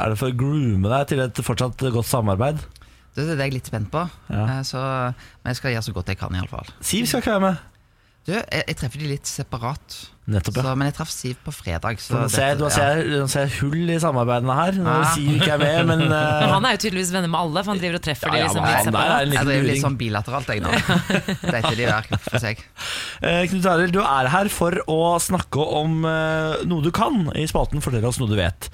er 0.00 0.14
det 0.14 0.18
for 0.20 0.32
å 0.32 0.36
groome 0.44 0.88
deg 0.92 1.06
til 1.12 1.20
et 1.24 1.44
fortsatt 1.46 1.86
godt 1.94 2.10
samarbeid? 2.10 2.58
Det, 3.14 3.28
det 3.28 3.36
er 3.38 3.44
jeg 3.46 3.54
litt 3.60 3.70
spent 3.70 3.90
på. 3.94 4.02
Ja. 4.32 4.44
Eh, 4.58 4.62
Så, 4.66 4.80
men 4.82 5.52
jeg 5.54 5.60
skal 5.60 5.76
gjøre 5.76 5.86
så 5.86 5.94
godt 5.94 6.10
jeg 6.10 6.18
kan, 6.18 6.34
iallfall. 6.34 6.66
Siv 6.82 7.06
skal 7.06 7.22
ikke 7.22 7.36
være 7.36 7.44
med. 7.52 7.70
Du, 8.24 8.32
jeg, 8.32 8.44
jeg 8.64 8.76
treffer 8.80 9.02
de 9.02 9.08
litt 9.10 9.28
separat. 9.28 9.94
Nettopp, 10.32 10.56
ja. 10.56 10.62
Så, 10.64 10.70
men 10.80 10.88
jeg 10.88 10.94
traff 10.96 11.10
Siv 11.12 11.40
på 11.44 11.52
fredag. 11.52 11.98
Så 12.00 12.14
Så 12.14 12.20
nå 12.22 12.28
ser 12.32 12.46
jeg, 12.48 12.56
dette- 12.56 12.70
ja. 12.80 12.92
ser 12.94 13.10
nå 13.20 13.26
ser 13.28 13.42
jeg 13.44 13.58
hull 13.60 13.90
i 13.92 13.98
samarbeidene 14.00 14.54
her 14.56 14.78
når 14.80 14.94
Ah. 15.04 15.10
Siv 15.12 15.34
ikke 15.36 15.50
er 15.52 15.60
med, 15.60 15.80
men 15.90 15.98
Men 16.08 16.14
eh, 16.16 16.52
han 16.54 16.64
er 16.64 16.72
jo 16.78 16.80
tydeligvis 16.86 17.10
venner 17.12 17.28
med 17.28 17.40
alle, 17.42 17.60
for 17.66 17.74
han 17.74 17.82
driver 17.82 17.98
og 18.00 18.04
treffer 18.06 18.30
Ja, 18.30 18.32
de 18.32 18.40
ja, 18.40 18.46
liksom 18.48 18.64
litt 18.64 18.78
er 18.78 18.88
separat. 18.88 19.20
Jeg 19.20 19.28
driver 19.34 19.52
litt 19.52 19.68
luring. 19.68 19.82
sånn 19.84 19.98
bilateralt, 20.00 20.48
jeg 20.54 20.64
nå. 20.64 20.72
Dette 21.52 21.74
de 21.76 21.90
hver 21.90 22.08
for 22.30 22.40
seg. 22.46 22.64
Eh, 23.20 23.42
Knut 23.52 23.68
Arild, 23.74 23.92
du 23.92 24.00
er 24.06 24.32
her 24.38 24.48
for 24.56 24.78
å 24.88 24.98
snakke 25.20 25.68
om 25.84 26.00
eh, 26.08 26.64
noe 26.64 26.80
du 26.86 26.90
kan 26.96 27.26
i 27.36 27.44
spalten 27.50 27.84
Fortell 27.84 28.08
oss 28.08 28.22
noe 28.24 28.32
du 28.32 28.38
vet. 28.40 28.70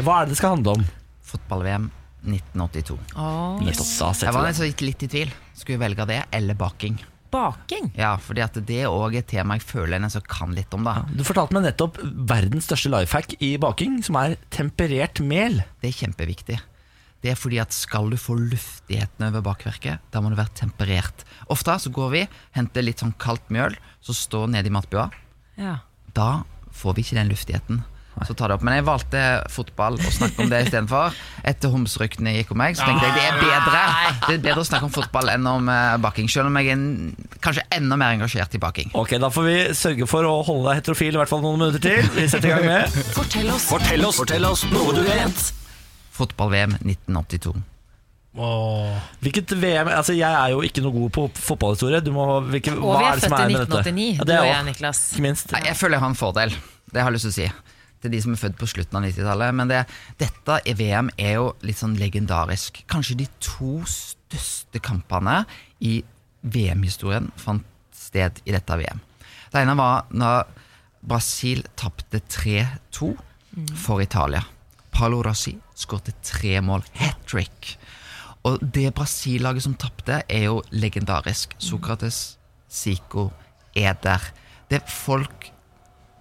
Hva 0.00 0.22
er 0.22 0.30
det 0.30 0.38
det 0.38 0.40
skal 0.40 0.56
handle 0.56 0.78
om? 0.80 0.88
Fotball-VM 1.34 1.90
1982. 2.24 2.96
Oh. 3.20 3.60
Yes, 3.68 3.84
Jeg 4.24 4.32
var 4.32 4.48
litt, 4.48 4.80
litt 4.88 5.02
i 5.04 5.12
tvil. 5.12 5.34
Skulle 5.52 5.84
velge 5.84 6.08
det 6.08 6.22
eller 6.32 6.56
baking? 6.56 6.96
Baking. 7.34 7.90
Ja, 7.98 8.14
fordi 8.20 8.44
at 8.44 8.58
det 8.68 8.82
er 8.84 8.92
òg 8.92 9.16
et 9.18 9.28
tema 9.30 9.58
jeg 9.58 9.66
føler 9.66 9.98
en 9.98 10.10
kan 10.30 10.54
litt 10.54 10.74
om. 10.76 10.86
da 10.86 11.02
Du 11.10 11.24
fortalte 11.26 11.56
meg 11.56 11.66
nettopp 11.66 11.98
verdens 12.30 12.68
største 12.68 12.92
life 12.92 13.16
hack 13.16 13.34
i 13.42 13.56
baking, 13.60 14.00
som 14.06 14.18
er 14.20 14.38
temperert 14.54 15.20
mel. 15.20 15.60
Det 15.82 15.90
er 15.90 15.98
kjempeviktig. 16.04 16.60
Det 17.24 17.32
er 17.32 17.38
fordi 17.40 17.56
at 17.62 17.72
skal 17.72 18.10
du 18.12 18.18
få 18.20 18.36
luftigheten 18.36 19.24
over 19.24 19.40
bakverket, 19.46 20.02
da 20.12 20.20
må 20.20 20.28
det 20.28 20.36
være 20.42 20.58
temperert. 20.60 21.24
Ofte 21.48 21.78
så 21.80 21.92
går 21.94 22.10
vi, 22.12 22.26
henter 22.52 22.84
litt 22.84 23.00
sånn 23.00 23.14
kaldt 23.16 23.48
mjøl, 23.48 23.78
som 24.04 24.18
står 24.18 24.50
nede 24.52 24.68
i 24.68 24.74
matbua. 24.74 25.08
Ja. 25.56 25.78
Da 26.12 26.44
får 26.74 26.98
vi 26.98 27.06
ikke 27.06 27.16
den 27.16 27.32
luftigheten. 27.32 27.80
Så 28.24 28.34
ta 28.38 28.46
det 28.48 28.54
opp. 28.54 28.62
Men 28.62 28.76
jeg 28.78 28.84
valgte 28.86 29.20
fotball 29.50 29.96
å 29.98 30.10
snakke 30.14 30.44
om 30.44 30.48
det 30.48 30.60
istedenfor. 30.68 31.16
Etter 31.44 31.72
homseryktene 31.72 32.36
gikk 32.36 32.52
om 32.54 32.60
meg, 32.62 32.76
så 32.78 32.86
tenkte 32.86 33.08
jeg 33.10 33.16
det 33.18 33.24
er 33.26 33.40
bedre 33.42 33.80
Det 34.28 34.36
er 34.36 34.42
bedre 34.46 34.62
å 34.62 34.68
snakke 34.68 34.86
om 34.86 34.92
fotball 34.94 35.32
enn 35.34 35.48
om 35.50 35.68
eh, 35.68 35.96
baking. 36.04 36.30
Selv 36.30 36.46
om 36.48 36.56
jeg 36.60 36.70
er 36.70 36.76
en- 36.78 37.16
kanskje 37.42 37.66
enda 37.74 37.98
mer 38.00 38.14
engasjert 38.14 38.54
i 38.54 38.62
baking. 38.62 38.94
Ok, 38.94 39.16
Da 39.18 39.28
får 39.34 39.44
vi 39.50 39.56
sørge 39.74 40.06
for 40.08 40.22
å 40.30 40.38
holde 40.46 40.70
deg 40.70 40.80
heterofil 40.82 41.12
i 41.12 41.18
hvert 41.20 41.28
fall 41.34 41.42
noen 41.42 41.58
minutter 41.58 41.82
til. 41.82 42.08
Vi 42.14 42.28
setter 42.28 42.48
i 42.48 42.54
gang 42.54 42.64
med 42.70 42.88
Fortell 43.18 43.50
oss. 43.50 43.66
Fortell 43.68 44.04
oss, 44.06 44.16
fortell 44.22 44.44
oss 44.48 44.64
noe 44.70 44.94
du 44.94 45.02
vet. 45.02 45.44
Fotball-VM 46.14 46.78
1982. 46.86 47.54
Åh. 48.36 48.94
Hvilket 49.22 49.52
VM 49.62 49.88
Altså, 49.94 50.12
Jeg 50.16 50.26
er 50.32 50.50
jo 50.50 50.62
ikke 50.66 50.82
noe 50.82 50.92
god 50.94 51.10
på 51.14 51.26
fotballhistorie. 51.38 52.00
Du 52.02 52.10
må, 52.14 52.24
hvilke, 52.50 52.72
Og 52.74 52.98
vi 52.98 53.04
er 53.04 53.12
er 53.12 53.20
født 53.22 53.32
er 53.38 53.50
i 53.50 53.52
med 53.52 53.66
dette? 53.66 53.82
1989, 53.82 54.16
Ja, 54.18 54.24
du 54.24 54.32
og 54.38 54.46
jeg, 54.48 54.64
Niklas. 54.70 55.02
Ikke 55.12 55.22
minst. 55.28 55.52
Nei, 55.54 55.60
jeg 55.68 55.76
føler 55.78 55.94
jeg 55.98 56.00
har 56.06 56.08
en 56.14 56.18
fordel. 56.18 56.56
Det 56.94 57.02
har 57.02 57.10
jeg 57.10 57.14
lyst 57.18 57.28
til 57.28 57.34
å 57.34 57.38
si. 57.38 57.46
Til 58.04 58.12
de 58.12 58.20
som 58.20 58.34
er 58.34 58.40
født 58.42 58.58
på 58.60 58.68
slutten 58.68 58.98
av 59.00 59.06
90-tallet. 59.06 59.56
Men 59.56 59.70
det, 59.70 59.82
dette 60.20 60.58
i 60.68 60.74
VM 60.76 61.08
er 61.16 61.38
jo 61.38 61.46
litt 61.64 61.80
sånn 61.80 61.96
legendarisk. 61.96 62.82
Kanskje 62.90 63.16
de 63.22 63.28
to 63.40 63.78
største 63.88 64.82
kampene 64.84 65.42
i 65.80 66.02
VM-historien 66.44 67.30
fant 67.40 67.64
sted 67.96 68.42
i 68.44 68.52
dette 68.52 68.76
VM. 68.76 69.00
Det 69.48 69.62
ene 69.62 69.76
var 69.78 70.10
når 70.12 70.44
Brasil 71.04 71.62
tapte 71.80 72.20
3-2 72.28 73.14
for 73.78 74.02
Italia. 74.04 74.42
Palo 74.94 75.22
Rossi 75.24 75.54
skåret 75.74 76.12
tre 76.26 76.58
mål. 76.64 76.84
Hat 76.98 77.24
trick. 77.28 77.74
Og 78.44 78.60
det 78.74 78.92
Brasil-laget 78.94 79.64
som 79.64 79.76
tapte, 79.80 80.20
er 80.28 80.46
jo 80.50 80.60
legendarisk. 80.70 81.56
Sokrates, 81.58 82.36
Zico, 82.68 83.30
Eder. 83.74 84.20
Det 84.68 84.80
er 84.82 84.90
folk, 84.90 85.48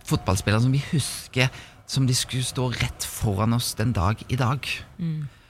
fotballspillere 0.07 0.64
som 0.64 0.73
vi 0.73 0.81
husker 0.91 1.51
som 1.88 2.07
de 2.07 2.15
skulle 2.15 2.45
stå 2.47 2.69
rett 2.73 3.05
foran 3.05 3.53
oss 3.53 3.73
den 3.80 3.93
dag 3.93 4.23
i 4.30 4.38
dag. 4.39 4.68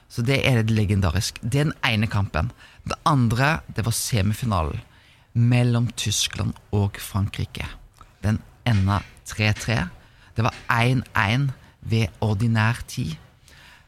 Så 0.09 0.21
det 0.21 0.41
er 0.45 0.61
det 0.61 0.75
legendarisk. 0.75 1.39
Det 1.41 1.59
er 1.59 1.69
den 1.69 1.77
ene 1.85 2.07
kampen. 2.07 2.51
Det 2.85 2.97
andre, 3.05 3.59
det 3.75 3.85
var 3.85 3.95
semifinalen 3.97 4.81
mellom 5.33 5.87
Tyskland 5.97 6.53
og 6.71 6.99
Frankrike. 7.01 7.65
Den 8.21 8.39
enda 8.65 8.99
3-3. 9.25 9.87
Det 10.35 10.45
var 10.45 10.53
1-1 10.69 11.49
ved 11.81 12.07
ordinær 12.21 12.83
tid. 12.87 13.15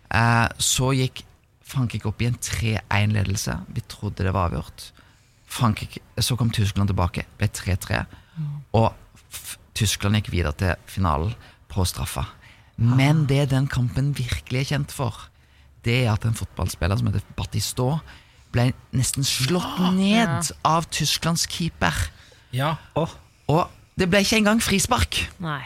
Eh, 0.09 0.47
så 0.57 0.91
gikk 0.97 1.23
Frankrike 1.65 2.09
opp 2.09 2.21
i 2.21 2.29
en 2.29 2.37
3-1-ledelse. 2.41 3.59
Vi 3.67 3.81
trodde 3.89 4.25
det 4.25 4.33
var 4.33 4.49
avgjort. 4.49 4.91
Frankrike, 5.45 6.01
så 6.19 6.35
kom 6.35 6.49
Tyskland 6.49 6.89
tilbake, 6.89 7.25
ble 7.37 7.47
3-3. 7.47 8.03
Og 8.73 8.93
Tyskland 9.75 10.17
gikk 10.19 10.31
videre 10.33 10.55
til 10.57 10.73
finalen 10.89 11.33
på 11.75 11.85
straffa. 11.87 12.25
Men 12.79 13.25
det 13.29 13.49
den 13.53 13.67
kampen 13.71 14.13
virkelig 14.17 14.63
er 14.65 14.69
kjent 14.73 14.91
for, 14.95 15.15
det 15.85 16.01
er 16.05 16.13
at 16.15 16.25
en 16.27 16.35
fotballspiller 16.35 16.97
som 16.99 17.07
heter 17.11 17.23
Batistot, 17.37 18.01
ble 18.55 18.69
nesten 18.95 19.23
slått 19.27 19.79
ned 19.95 20.51
av 20.67 20.87
Tysklands 20.95 21.43
keeper. 21.51 21.95
Ja. 22.55 22.75
Og 22.95 23.65
det 23.99 24.07
ble 24.11 24.21
ikke 24.23 24.39
engang 24.41 24.61
frispark. 24.63 25.21
Nei. 25.43 25.63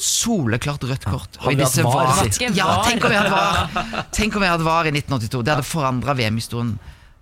Soleklart 0.00 0.84
rødt 0.86 1.04
kort. 1.04 1.36
Og 1.42 1.52
i 1.52 1.56
vi 1.56 1.60
disse 1.64 1.82
hatt 1.84 1.92
VAR, 1.92 2.06
var- 2.16 2.56
Ja, 2.56 2.82
tenk 2.86 3.04
om 3.04 3.10
vi 3.10 3.16
hadde 3.18 3.30
var 3.34 4.06
Tenk 4.12 4.36
om 4.36 4.42
vi 4.44 4.48
hadde 4.48 4.64
var 4.64 4.84
i 4.88 4.92
1982. 4.94 5.42
Det 5.44 5.54
hadde 5.54 5.66
forandra 5.66 6.14
VM-historien 6.16 6.78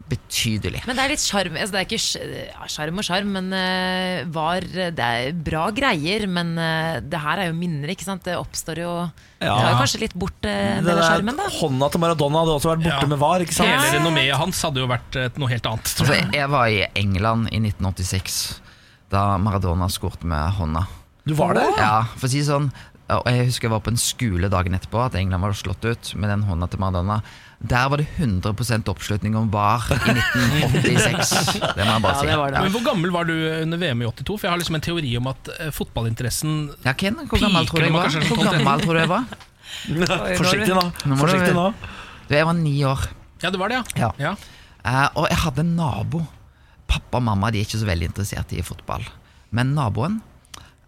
betydelig. 0.08 0.80
Men 0.88 0.96
det 0.96 1.02
er 1.04 1.12
litt 1.12 1.22
sjarm. 1.22 1.56
Altså 1.60 1.74
det 1.74 1.80
er 1.80 1.86
ikke 1.88 2.00
sj- 2.00 2.28
ja, 2.48 2.66
sjarm 2.72 3.00
og 3.02 3.06
sjarm, 3.06 3.32
men 3.36 3.48
uh, 3.52 4.24
var 4.34 4.64
Det 4.64 4.98
er 5.08 5.32
bra 5.34 5.66
greier, 5.76 6.24
men 6.32 6.54
uh, 6.58 6.98
det 7.04 7.20
her 7.22 7.42
er 7.44 7.50
jo 7.50 7.56
minner, 7.58 7.92
ikke 7.92 8.06
sant. 8.06 8.24
Det 8.24 8.36
oppstår 8.38 8.80
jo 8.82 8.92
Det 9.38 9.46
tar 9.48 9.70
jo 9.72 9.78
kanskje 9.82 10.00
litt 10.06 10.16
bort 10.18 10.48
uh, 10.48 10.54
en 10.78 10.88
del 10.88 10.98
av 11.02 11.04
sjarmen, 11.10 11.36
da. 11.38 11.48
Hånda 11.58 11.90
til 11.94 12.02
Maradona 12.04 12.42
hadde 12.44 12.56
også 12.56 12.72
vært 12.74 12.84
borte 12.86 13.04
Ja. 13.04 13.10
med 13.12 13.22
VAR, 13.22 13.44
ikke 13.44 13.58
sant? 13.58 13.68
Hele 13.74 13.96
renommeet 13.98 14.36
hans 14.40 14.62
hadde 14.66 14.82
jo 14.84 14.90
vært 14.90 15.18
noe 15.38 15.52
helt 15.52 15.70
annet. 15.72 15.94
Tror 15.98 16.08
Altså, 16.08 16.20
jeg. 16.22 16.30
jeg 16.40 16.52
var 16.56 16.68
i 16.72 16.80
England 17.04 17.48
i 17.52 17.60
1986, 17.68 18.38
da 19.12 19.24
Maradona 19.40 19.88
skårte 19.92 20.24
med 20.28 20.56
hånda. 20.58 20.86
Du 21.28 21.34
var 21.36 21.52
der? 21.58 21.74
Ja, 21.76 21.94
for 22.16 22.24
å 22.24 22.30
si 22.32 22.40
sånn 22.46 22.70
Og 23.12 23.26
jeg 23.28 23.46
husker 23.50 23.66
jeg 23.68 23.72
var 23.72 23.80
på 23.84 23.90
en 23.92 24.00
skole 24.00 24.48
dagen 24.52 24.76
etterpå, 24.76 25.00
at 25.06 25.14
England 25.16 25.40
var 25.44 25.54
slått 25.56 25.84
ut 25.88 26.10
med 26.20 26.28
den 26.28 26.42
hånda 26.48 26.66
til 26.68 26.80
Maradona. 26.82 27.22
Der 27.58 27.88
var 27.90 27.98
det 27.98 28.06
100% 28.22 28.86
oppslutning 28.88 29.34
om 29.34 29.48
VAR 29.50 29.82
i 29.90 29.96
1986. 30.14 31.58
Det 31.76 31.82
må 31.82 31.90
jeg 31.90 32.02
bare 32.04 32.12
Ja, 32.14 32.20
si. 32.20 32.26
det 32.30 32.36
det. 32.54 32.60
Men 32.62 32.74
Hvor 32.76 32.84
gammel 32.86 33.10
var 33.10 33.26
du 33.26 33.34
under 33.34 33.80
VM 33.82 34.02
i 34.02 34.06
82? 34.06 34.36
For 34.38 34.46
Jeg 34.46 34.52
har 34.52 34.60
liksom 34.62 34.78
en 34.78 34.84
teori 34.86 35.10
om 35.18 35.26
at 35.26 35.50
eh, 35.56 35.72
fotballinteressen 35.74 36.52
Ja, 36.86 36.94
Ken, 36.94 37.18
hvor 37.26 37.42
gammel 37.42 37.66
tror 37.66 37.82
du 37.82 37.88
jeg 37.88 37.96
var? 37.96 38.14
Hvor 38.28 38.44
gammel 38.46 38.84
tror 38.84 38.94
du 38.94 39.00
jeg 39.02 39.10
var? 39.10 39.26
Forsiktig 40.38 40.76
nå. 40.76 40.84
Nå 41.10 41.18
Forsiktig 41.18 41.56
nå. 41.56 41.66
Du, 42.28 42.34
jeg 42.36 42.46
var 42.46 42.56
ni 42.60 42.76
år. 42.86 43.08
Ja, 43.42 43.50
det 43.50 43.60
var 43.60 43.72
det, 43.72 43.82
ja. 43.98 44.10
Ja. 44.22 44.32
Uh, 44.86 45.06
og 45.18 45.26
jeg 45.30 45.38
hadde 45.42 45.64
en 45.64 45.74
nabo. 45.78 46.22
Pappa 46.88 47.18
og 47.20 47.26
mamma 47.26 47.50
de 47.52 47.60
er 47.60 47.66
ikke 47.66 47.80
så 47.80 47.88
veldig 47.88 48.10
interessert 48.12 48.52
i 48.54 48.62
fotball. 48.64 49.02
Men 49.54 49.74
naboen, 49.76 50.20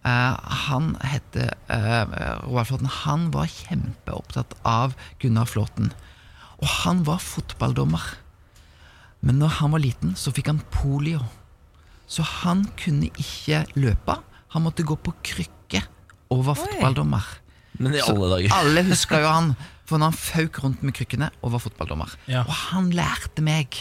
uh, 0.07 0.37
han 0.69 0.95
heter 1.03 1.51
uh, 1.67 2.47
Roald 2.47 2.71
Flåten. 2.71 2.91
Han 3.03 3.29
var 3.35 3.51
kjempeopptatt 3.53 4.55
av 4.69 4.95
Gunnar 5.23 5.51
Flåten. 5.51 5.91
Og 6.61 6.69
han 6.85 7.05
var 7.07 7.21
fotballdommer. 7.25 8.03
Men 9.25 9.41
når 9.41 9.59
han 9.61 9.75
var 9.75 9.83
liten, 9.83 10.15
så 10.17 10.33
fikk 10.33 10.51
han 10.53 10.63
polio. 10.73 11.23
Så 12.11 12.25
han 12.27 12.65
kunne 12.81 13.11
ikke 13.11 13.65
løpe. 13.79 14.17
Han 14.55 14.65
måtte 14.67 14.87
gå 14.87 14.97
på 14.99 15.15
krykke 15.25 15.83
og 16.31 16.45
var 16.49 16.59
fotballdommer. 16.59 17.27
Men 17.81 17.97
i 17.97 18.03
alle 18.05 18.31
dager. 18.35 18.55
Alle 18.57 18.85
husker 18.91 19.23
jo 19.23 19.29
han 19.31 19.53
For 19.89 19.99
når 19.99 20.11
han 20.11 20.19
fauk 20.19 20.59
rundt 20.63 20.83
med 20.87 20.95
krykkene 20.95 21.31
og 21.41 21.55
var 21.57 21.63
fotballdommer. 21.65 22.13
Ja. 22.31 22.45
Og 22.45 22.55
han 22.71 22.93
lærte 22.95 23.43
meg 23.43 23.75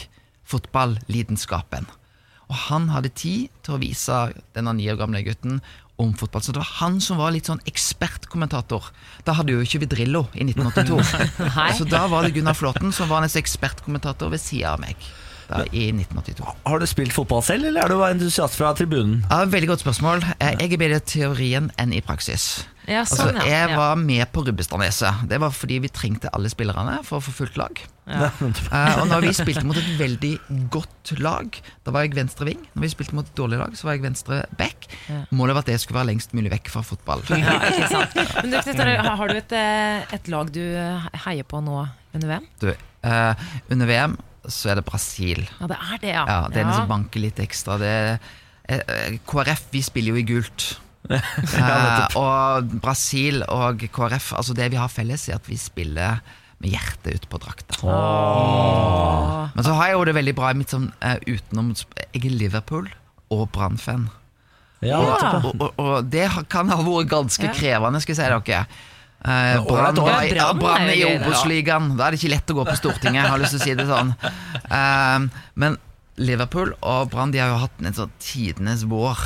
fotballidenskapen. 0.50 1.86
Og 2.50 2.56
han 2.66 2.88
hadde 2.90 3.12
tid 3.14 3.52
til 3.62 3.76
å 3.76 3.82
vise 3.82 4.16
denne 4.56 4.74
ni 4.74 4.88
år 4.90 4.98
gamle 4.98 5.22
gutten 5.22 5.60
om 6.00 6.12
fotball. 6.16 6.42
Så 6.42 6.52
det 6.56 6.62
var 6.62 6.70
han 6.80 6.98
som 7.04 7.20
var 7.20 7.32
litt 7.34 7.48
sånn 7.50 7.60
ekspertkommentator. 7.68 8.90
Da 9.26 9.34
hadde 9.38 9.54
jo 9.54 9.64
ikke 9.64 9.82
vi 9.84 9.88
Drillo 9.94 10.24
i 10.34 10.44
1982. 10.48 11.00
Så 11.78 11.86
da 11.88 12.06
var 12.10 12.24
det 12.26 12.34
Gunnar 12.36 12.56
Flåten 12.58 12.92
som 12.96 13.10
var 13.12 13.24
hans 13.24 13.36
ekspertkommentator 13.40 14.32
ved 14.32 14.40
sida 14.42 14.74
av 14.76 14.82
meg. 14.84 14.96
Da, 15.50 15.64
I 15.74 15.88
1982. 15.90 16.46
Har 16.70 16.78
du 16.78 16.86
spilt 16.86 17.14
fotball 17.14 17.42
selv, 17.42 17.66
eller 17.66 17.82
er 17.82 17.90
du 17.90 17.98
entusiast 18.06 18.54
fra 18.54 18.70
tribunen? 18.78 19.24
Ja, 19.26 19.42
veldig 19.50 19.72
godt 19.72 19.82
spørsmål. 19.82 20.22
Eh, 20.38 20.52
Jeg 20.60 20.76
er 20.76 20.78
bedre 20.78 21.00
i 21.00 21.06
teorien 21.10 21.72
enn 21.80 21.94
i 21.96 22.00
praksis. 22.06 22.66
Ja, 22.86 23.02
sånn, 23.04 23.34
altså, 23.34 23.46
jeg 23.48 23.70
Ja. 23.70 23.76
var 23.76 23.96
med 23.96 24.30
på 24.32 24.44
Rubbestadneset. 24.46 25.26
Det 25.28 25.40
var 25.40 25.50
fordi 25.50 25.80
vi 25.80 25.88
trengte 25.88 26.30
alle 26.32 26.48
spillerne 26.48 27.04
for 27.04 27.18
å 27.18 27.22
få 27.22 27.32
fullt 27.32 27.56
lag. 27.56 27.80
Eh, 28.06 29.00
og 29.00 29.06
når 29.08 29.20
vi 29.26 29.32
spilte 29.34 29.64
mot 29.64 29.76
et 29.76 29.90
veldig 29.98 30.38
godt 30.70 31.12
lag, 31.18 31.60
da 31.84 31.90
var 31.90 32.02
jeg 32.02 32.14
venstre 32.14 32.46
ving. 32.46 32.62
Når 32.74 32.82
vi 32.82 32.88
spilte 32.94 33.14
mot 33.14 33.26
et 33.26 33.34
dårlig 33.38 33.58
lag, 33.58 33.74
så 33.74 33.84
var 33.84 33.92
jeg 33.98 34.02
venstre 34.02 34.44
back. 34.56 34.86
Målet 35.30 35.54
var 35.54 35.62
at 35.66 35.66
jeg 35.74 35.80
skulle 35.80 35.98
være 36.00 36.10
lengst 36.14 36.32
mulig 36.34 36.50
vekk 36.50 36.68
fra 36.70 36.82
fotball. 36.82 37.22
Ja, 37.28 37.58
ikke 37.70 37.90
sant. 37.90 38.14
Men 38.14 38.50
du, 38.50 38.56
har 38.56 39.16
har 39.20 39.28
du 39.28 39.36
et, 39.36 39.52
eh, 39.52 40.14
et 40.14 40.28
lag 40.28 40.50
du 40.52 40.62
heier 41.26 41.42
på 41.44 41.62
nå 41.62 41.88
under 42.14 42.28
VM? 42.28 42.46
Du, 42.60 42.70
uh, 43.04 43.34
under 43.70 43.86
VM 43.86 44.18
så 44.48 44.70
er 44.72 44.78
det 44.80 44.84
Brasil. 44.88 45.42
Ja, 45.60 45.66
det 45.68 45.76
er 45.80 45.98
det, 46.00 46.12
ja. 46.14 46.24
Ja, 46.28 46.38
det 46.48 46.56
er 46.60 46.64
den 46.68 46.72
som 46.76 46.88
banker 46.88 47.20
litt 47.20 47.40
ekstra. 47.42 47.76
Det 47.80 47.90
er, 47.90 48.20
eh, 48.70 49.18
KrF, 49.28 49.66
vi 49.74 49.82
spiller 49.82 50.14
jo 50.16 50.22
i 50.22 50.28
gult. 50.28 50.70
Eh, 51.10 52.16
og 52.20 52.68
Brasil 52.84 53.40
og 53.48 53.80
KrF, 53.92 54.32
altså 54.36 54.54
det 54.54 54.68
vi 54.70 54.76
har 54.78 54.88
felles, 54.92 55.24
er 55.28 55.38
at 55.40 55.48
vi 55.48 55.56
spiller 55.58 56.20
med 56.60 56.74
hjertet 56.74 57.16
ut 57.22 57.28
på 57.32 57.38
drakta. 57.40 57.78
Men 59.54 59.64
så 59.64 59.72
har 59.78 59.88
jeg 59.90 59.96
jo 59.96 60.04
det 60.10 60.14
veldig 60.18 60.34
bra 60.38 60.52
mitt 60.56 60.72
sånn 60.72 60.90
eh, 61.00 61.16
utenom 61.26 61.72
Jeg 62.12 62.20
er 62.24 62.34
Liverpool 62.36 62.88
og 63.32 63.46
Brann-fan. 63.54 64.08
Ja, 64.84 65.00
Og, 65.00 65.44
og, 65.44 65.60
og, 65.60 65.80
og 65.82 66.06
det 66.12 66.28
kan 66.52 66.70
ha 66.72 66.78
vært 66.84 67.10
ganske 67.10 67.48
Ja. 67.48 67.52
krevende, 67.56 68.00
skal 68.00 68.14
jeg 68.16 68.20
si 68.20 68.28
dere. 68.30 68.62
Eh, 69.20 69.60
Brann 69.68 69.96
i- 70.24 70.34
ja, 70.34 70.52
Brann 70.56 70.88
i. 70.88 71.02
Obos-ligaen. 71.04 71.96
Da 71.98 72.06
er 72.06 72.10
det 72.16 72.20
ikke 72.22 72.30
lett 72.32 72.50
å 72.54 72.54
gå 72.60 72.64
på 72.70 72.76
Stortinget, 72.78 73.20
jeg 73.22 73.30
har 73.30 73.38
lyst 73.42 73.52
til 73.56 73.60
å 73.60 73.64
si 73.64 73.74
det 73.74 73.86
sånn. 73.90 74.14
Eh, 74.70 75.18
men 75.60 75.76
Liverpool 76.20 76.74
og 76.82 77.10
Brann 77.10 77.30
De 77.32 77.38
har 77.40 77.48
jo 77.50 77.56
hatt 77.64 77.80
en 77.82 77.92
sånn 77.96 78.10
tidenes 78.22 78.84
vår. 78.88 79.18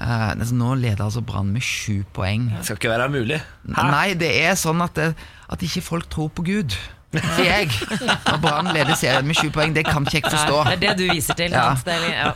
Eh, 0.00 0.30
nesten 0.40 0.58
nå 0.58 0.74
leder 0.80 1.04
altså 1.04 1.20
Brann 1.24 1.52
med 1.52 1.62
sju 1.62 2.02
poeng. 2.16 2.48
Det 2.56 2.64
skal 2.66 2.76
ikke 2.80 2.92
være 2.92 3.08
mulig. 3.12 3.40
Nei, 3.68 4.14
det 4.14 4.30
er 4.46 4.54
sånn 4.56 4.80
at, 4.82 4.94
det, 4.96 5.14
at 5.48 5.60
ikke 5.66 5.82
folk 5.84 6.08
tror 6.12 6.30
på 6.32 6.42
Gud. 6.46 6.76
Sier 7.12 7.44
jeg. 7.66 7.70
Når 8.28 8.40
Brann 8.40 8.68
leder 8.74 8.94
serien 8.96 9.26
med 9.26 9.36
sju 9.36 9.50
poeng, 9.50 9.72
det 9.74 9.84
kan 9.88 10.04
ikke 10.06 10.20
jeg 10.22 10.30
forstå. 10.30 10.60
Det 10.68 10.76
er 10.76 10.82
det 10.84 10.96
du 10.98 11.06
viser 11.12 11.34
til. 11.38 11.50
Ja. 11.52 11.74
Ja. 11.84 12.32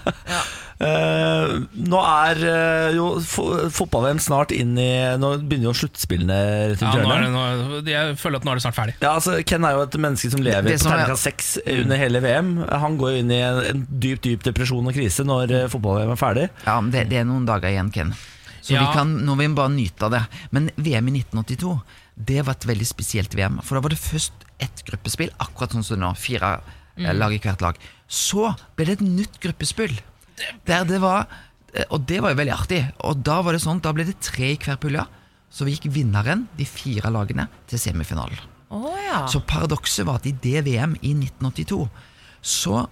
Eh, 0.82 1.52
nå 1.86 2.00
er 2.02 2.40
eh, 2.50 2.96
jo 2.96 3.12
fotball-VM 3.22 4.18
snart 4.18 4.50
inn 4.50 4.72
i 4.74 4.88
Nå 5.22 5.28
begynner 5.46 5.68
jo 5.68 5.74
sluttspillene 5.78 6.38
Ja, 6.74 6.88
nå 6.98 7.12
er 7.14 7.22
det, 7.22 7.28
nå, 7.30 7.44
jeg 7.86 8.16
føler 8.18 8.40
at 8.40 8.48
nå 8.48 8.50
er 8.50 8.58
det 8.58 8.64
snart 8.64 8.78
ferdig. 8.80 8.96
Ja, 8.98 9.12
altså, 9.12 9.36
Ken 9.46 9.62
er 9.68 9.76
jo 9.76 9.84
et 9.84 9.94
menneske 10.02 10.32
som 10.32 10.42
lever 10.42 10.66
Det 10.66 10.80
på 10.80 10.82
som 10.82 10.90
er- 10.90 11.04
terningkast 11.04 11.28
seks 11.28 11.50
under 11.62 12.00
hele 12.00 12.22
VM. 12.24 12.50
Han 12.82 12.98
går 12.98 13.12
jo 13.14 13.22
inn 13.22 13.30
i 13.30 13.38
en, 13.46 13.60
en 13.70 13.84
dyp 14.02 14.24
dyp 14.26 14.42
depresjon 14.48 14.90
og 14.90 14.96
krise 14.96 15.26
når 15.26 15.54
eh, 15.54 15.68
fotball-VM 15.70 16.14
er 16.16 16.18
ferdig. 16.18 16.46
Ja, 16.66 16.80
men 16.80 16.90
det, 16.94 17.04
det 17.12 17.20
er 17.22 17.28
noen 17.28 17.46
dager 17.46 17.70
igjen, 17.70 17.92
Ken. 17.94 18.10
Så 18.64 18.74
Ja. 18.74 18.82
vi 18.82 18.96
kan, 18.96 19.12
nå 19.22 19.36
vil 19.38 19.52
vi 19.52 19.58
bare 19.60 19.72
nyte 19.76 20.08
av 20.08 20.16
det. 20.16 20.22
Men 20.50 20.70
VM 20.74 21.12
i 21.12 21.20
1982 21.20 21.76
Det 22.14 22.40
var 22.46 22.54
et 22.54 22.66
veldig 22.66 22.86
spesielt 22.88 23.34
VM. 23.34 23.60
For 23.62 23.76
da 23.76 23.84
var 23.84 23.94
det 23.94 24.00
først 24.02 24.48
ett 24.62 24.82
gruppespill, 24.86 25.30
akkurat 25.38 25.74
sånn 25.74 25.86
som 25.86 26.02
nå. 26.02 26.10
Fire 26.18 26.56
mm. 26.96 27.08
lag 27.18 27.34
i 27.34 27.40
hvert 27.42 27.62
lag. 27.62 27.78
Så 28.08 28.50
ble 28.74 28.86
det 28.86 28.98
et 28.98 29.06
nytt 29.06 29.38
gruppespill. 29.42 29.96
Der 30.66 30.86
det 30.88 30.98
var 31.02 31.28
eh, 31.74 31.84
Og 31.90 32.06
det 32.08 32.20
var 32.22 32.34
jo 32.34 32.40
veldig 32.40 32.54
artig. 32.54 32.80
Og 33.06 33.20
da 33.26 33.40
var 33.44 33.54
det 33.54 33.62
sånn, 33.64 33.82
da 33.84 33.92
ble 33.94 34.06
det 34.08 34.18
tre 34.24 34.54
i 34.54 34.58
hver 34.58 34.80
pulje. 34.82 35.04
Så 35.54 35.66
vi 35.66 35.76
gikk 35.76 35.92
vinneren, 35.94 36.48
de 36.58 36.66
fire 36.66 37.12
lagene, 37.14 37.46
til 37.70 37.78
semifinalen. 37.78 38.40
Oh, 38.74 38.90
ja. 38.98 39.22
Så 39.30 39.38
paradokset 39.46 40.06
var 40.08 40.18
at 40.18 40.26
i 40.26 40.34
det 40.34 40.64
VM 40.66 40.96
i 40.98 41.12
1982 41.14 41.84
så 42.44 42.84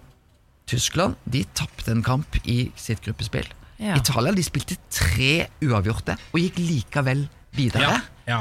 Tyskland 0.70 1.18
de 1.28 1.42
tapte 1.58 1.90
en 1.92 2.04
kamp 2.06 2.38
i 2.46 2.70
sitt 2.78 3.02
gruppespill. 3.04 3.48
Ja. 3.82 3.96
Italia 3.98 4.32
de 4.32 4.44
spilte 4.46 4.78
tre 4.94 5.48
uavgjorte 5.64 6.14
og 6.30 6.38
gikk 6.38 6.60
likevel 6.62 7.26
videre. 7.56 7.82
Ja, 7.82 7.98
ja. 8.30 8.40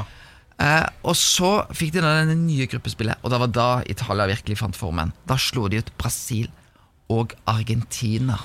Eh, 0.62 0.86
og 1.08 1.16
så 1.18 1.64
fikk 1.74 1.96
de 1.96 2.04
da 2.04 2.14
det 2.28 2.38
nye 2.38 2.68
gruppespillet, 2.70 3.18
og 3.24 3.32
det 3.32 3.40
var 3.42 3.50
da 3.50 3.68
Italia 3.90 4.28
virkelig 4.30 4.60
fant 4.60 4.78
formen. 4.78 5.10
Da 5.26 5.38
slo 5.40 5.66
de 5.72 5.82
ut 5.82 5.90
Brasil 5.98 6.46
og 7.10 7.34
Argentina 7.50 8.38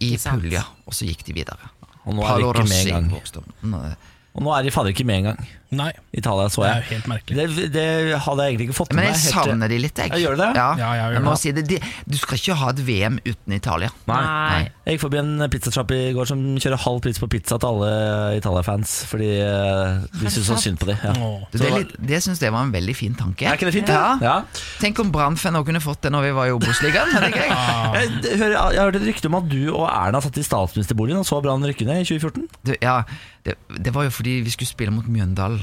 i 0.00 0.16
pulja, 0.16 0.62
og 0.86 0.94
så 0.96 1.08
gikk 1.08 1.24
de 1.26 1.34
videre. 1.36 1.70
Og 2.04 2.16
nå 2.16 2.24
er 2.26 2.40
de 2.40 2.48
ikke 2.48 2.68
med 2.68 2.86
engang. 2.86 3.96
Og 4.32 4.42
nå 4.42 4.54
er 4.56 4.62
de 4.66 4.72
fader 4.74 4.94
ikke 4.94 5.04
med 5.06 5.22
engang. 5.22 5.48
Nei, 5.72 5.88
Italia 6.12 6.50
så 6.52 6.62
det 6.66 6.70
er 6.70 6.80
jo 6.82 6.88
helt 6.92 7.06
merkelig. 7.08 7.36
Det, 7.56 7.66
det 7.72 7.84
hadde 8.20 8.44
jeg 8.44 8.52
egentlig 8.52 8.66
ikke 8.68 8.76
fått 8.76 8.90
med 8.92 8.98
Men 9.00 9.06
meg. 9.08 9.14
jeg 9.16 9.32
helt- 9.32 9.48
savner 9.48 9.68
de 9.72 9.78
litt, 9.80 9.96
jeg. 10.02 10.10
Ja, 10.12 10.18
gjør 10.20 10.36
du 10.36 10.42
det? 10.42 10.48
Ja, 10.58 10.66
Ja, 10.76 10.88
jeg 10.92 11.02
gjør 11.02 11.12
jeg 11.16 11.22
må 11.24 11.30
det. 11.32 11.40
si 11.40 11.52
det. 11.56 11.64
De, 11.70 11.78
du 12.12 12.16
skal 12.20 12.36
ikke 12.42 12.56
ha 12.60 12.68
et 12.74 12.82
VM 12.86 13.16
uten 13.24 13.54
Italia. 13.56 13.88
Nei. 14.10 14.68
Jeg 14.84 14.98
gikk 14.98 15.02
forbi 15.06 15.18
en 15.22 15.46
pizzasjapp 15.48 15.90
i 15.96 16.00
går 16.12 16.26
som 16.28 16.42
kjører 16.60 16.82
halv 16.84 17.00
pris 17.06 17.18
på 17.22 17.28
pizza 17.32 17.56
til 17.62 17.68
alle 17.70 18.36
Italia-fans, 18.36 18.92
fordi 19.08 19.30
eh, 19.40 20.02
de 20.20 20.32
syns 20.34 20.50
så 20.50 20.58
synd 20.60 20.78
på 20.82 20.90
dem. 20.90 20.98
Ja. 21.02 21.14
Åh. 21.16 21.46
Du, 21.52 21.58
det 21.58 21.70
er 21.70 21.78
litt- 21.78 21.96
det 22.12 22.20
syns 22.26 22.42
jeg 22.44 22.52
var 22.52 22.66
en 22.68 22.72
veldig 22.74 22.96
fin 22.98 23.14
tanke. 23.16 23.46
Er 23.48 23.56
ikke 23.56 23.70
det 23.70 23.76
fint? 23.78 23.88
Ja. 23.88 24.18
Ja. 24.20 24.36
Tenk 24.82 25.00
om 25.00 25.10
Brann-fan 25.14 25.56
også 25.56 25.70
kunne 25.70 25.80
fått 25.80 26.02
det 26.04 26.12
når 26.12 26.28
vi 26.28 26.32
var 26.36 26.50
i 26.50 26.54
Obos-ligaen. 26.58 27.14
det 27.24 27.32
jeg? 27.32 27.48
Jeg, 27.48 28.38
hører, 28.38 28.56
jeg 28.74 28.80
har 28.82 28.90
hørt 28.90 29.00
et 29.00 29.08
rykte 29.08 29.32
om 29.32 29.40
at 29.40 29.48
du 29.48 29.60
og 29.72 29.86
Erna 29.88 30.20
satt 30.20 30.36
i 30.36 30.44
statsministerboligen 30.44 31.22
og 31.22 31.28
så 31.28 31.40
Brann 31.40 31.64
rykke 31.64 31.86
ned 31.88 32.02
i 32.02 32.08
2014. 32.12 32.48
Du, 32.66 32.74
ja, 32.82 32.98
det, 33.46 33.56
det 33.78 33.94
var 33.94 34.04
jo 34.04 34.10
fordi 34.14 34.40
vi 34.44 34.50
skulle 34.54 34.68
spille 34.68 34.92
mot 34.94 35.06
Mjøndalen. 35.08 35.61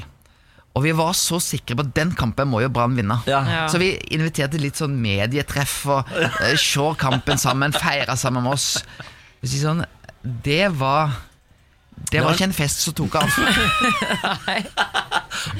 Og 0.77 0.83
vi 0.85 0.91
var 0.95 1.15
så 1.17 1.39
sikre 1.41 1.75
på 1.75 1.81
at 1.87 1.93
den 1.97 2.11
kampen 2.15 2.47
må 2.51 2.59
jo 2.63 2.69
Brann 2.71 2.93
vinne. 2.95 3.17
Ja. 3.27 3.39
Ja. 3.49 3.63
Så 3.71 3.79
vi 3.81 3.89
inviterte 4.15 4.59
litt 4.61 4.77
sånn 4.79 4.93
medietreff 5.01 5.79
og 5.89 6.11
uh, 6.13 6.53
se 6.61 6.85
kampen 7.01 7.41
sammen, 7.41 7.73
feire 7.75 8.15
sammen 8.19 8.45
med 8.45 8.53
oss. 8.53 8.67
Si 9.41 9.59
Sånn, 9.59 9.81
det 10.45 10.67
var 10.77 11.09
Det 12.11 12.21
var 12.23 12.37
ikke 12.37 12.47
en 12.51 12.55
fest 12.55 12.79
som 12.85 12.93
tok 12.95 13.17
av. 13.19 13.27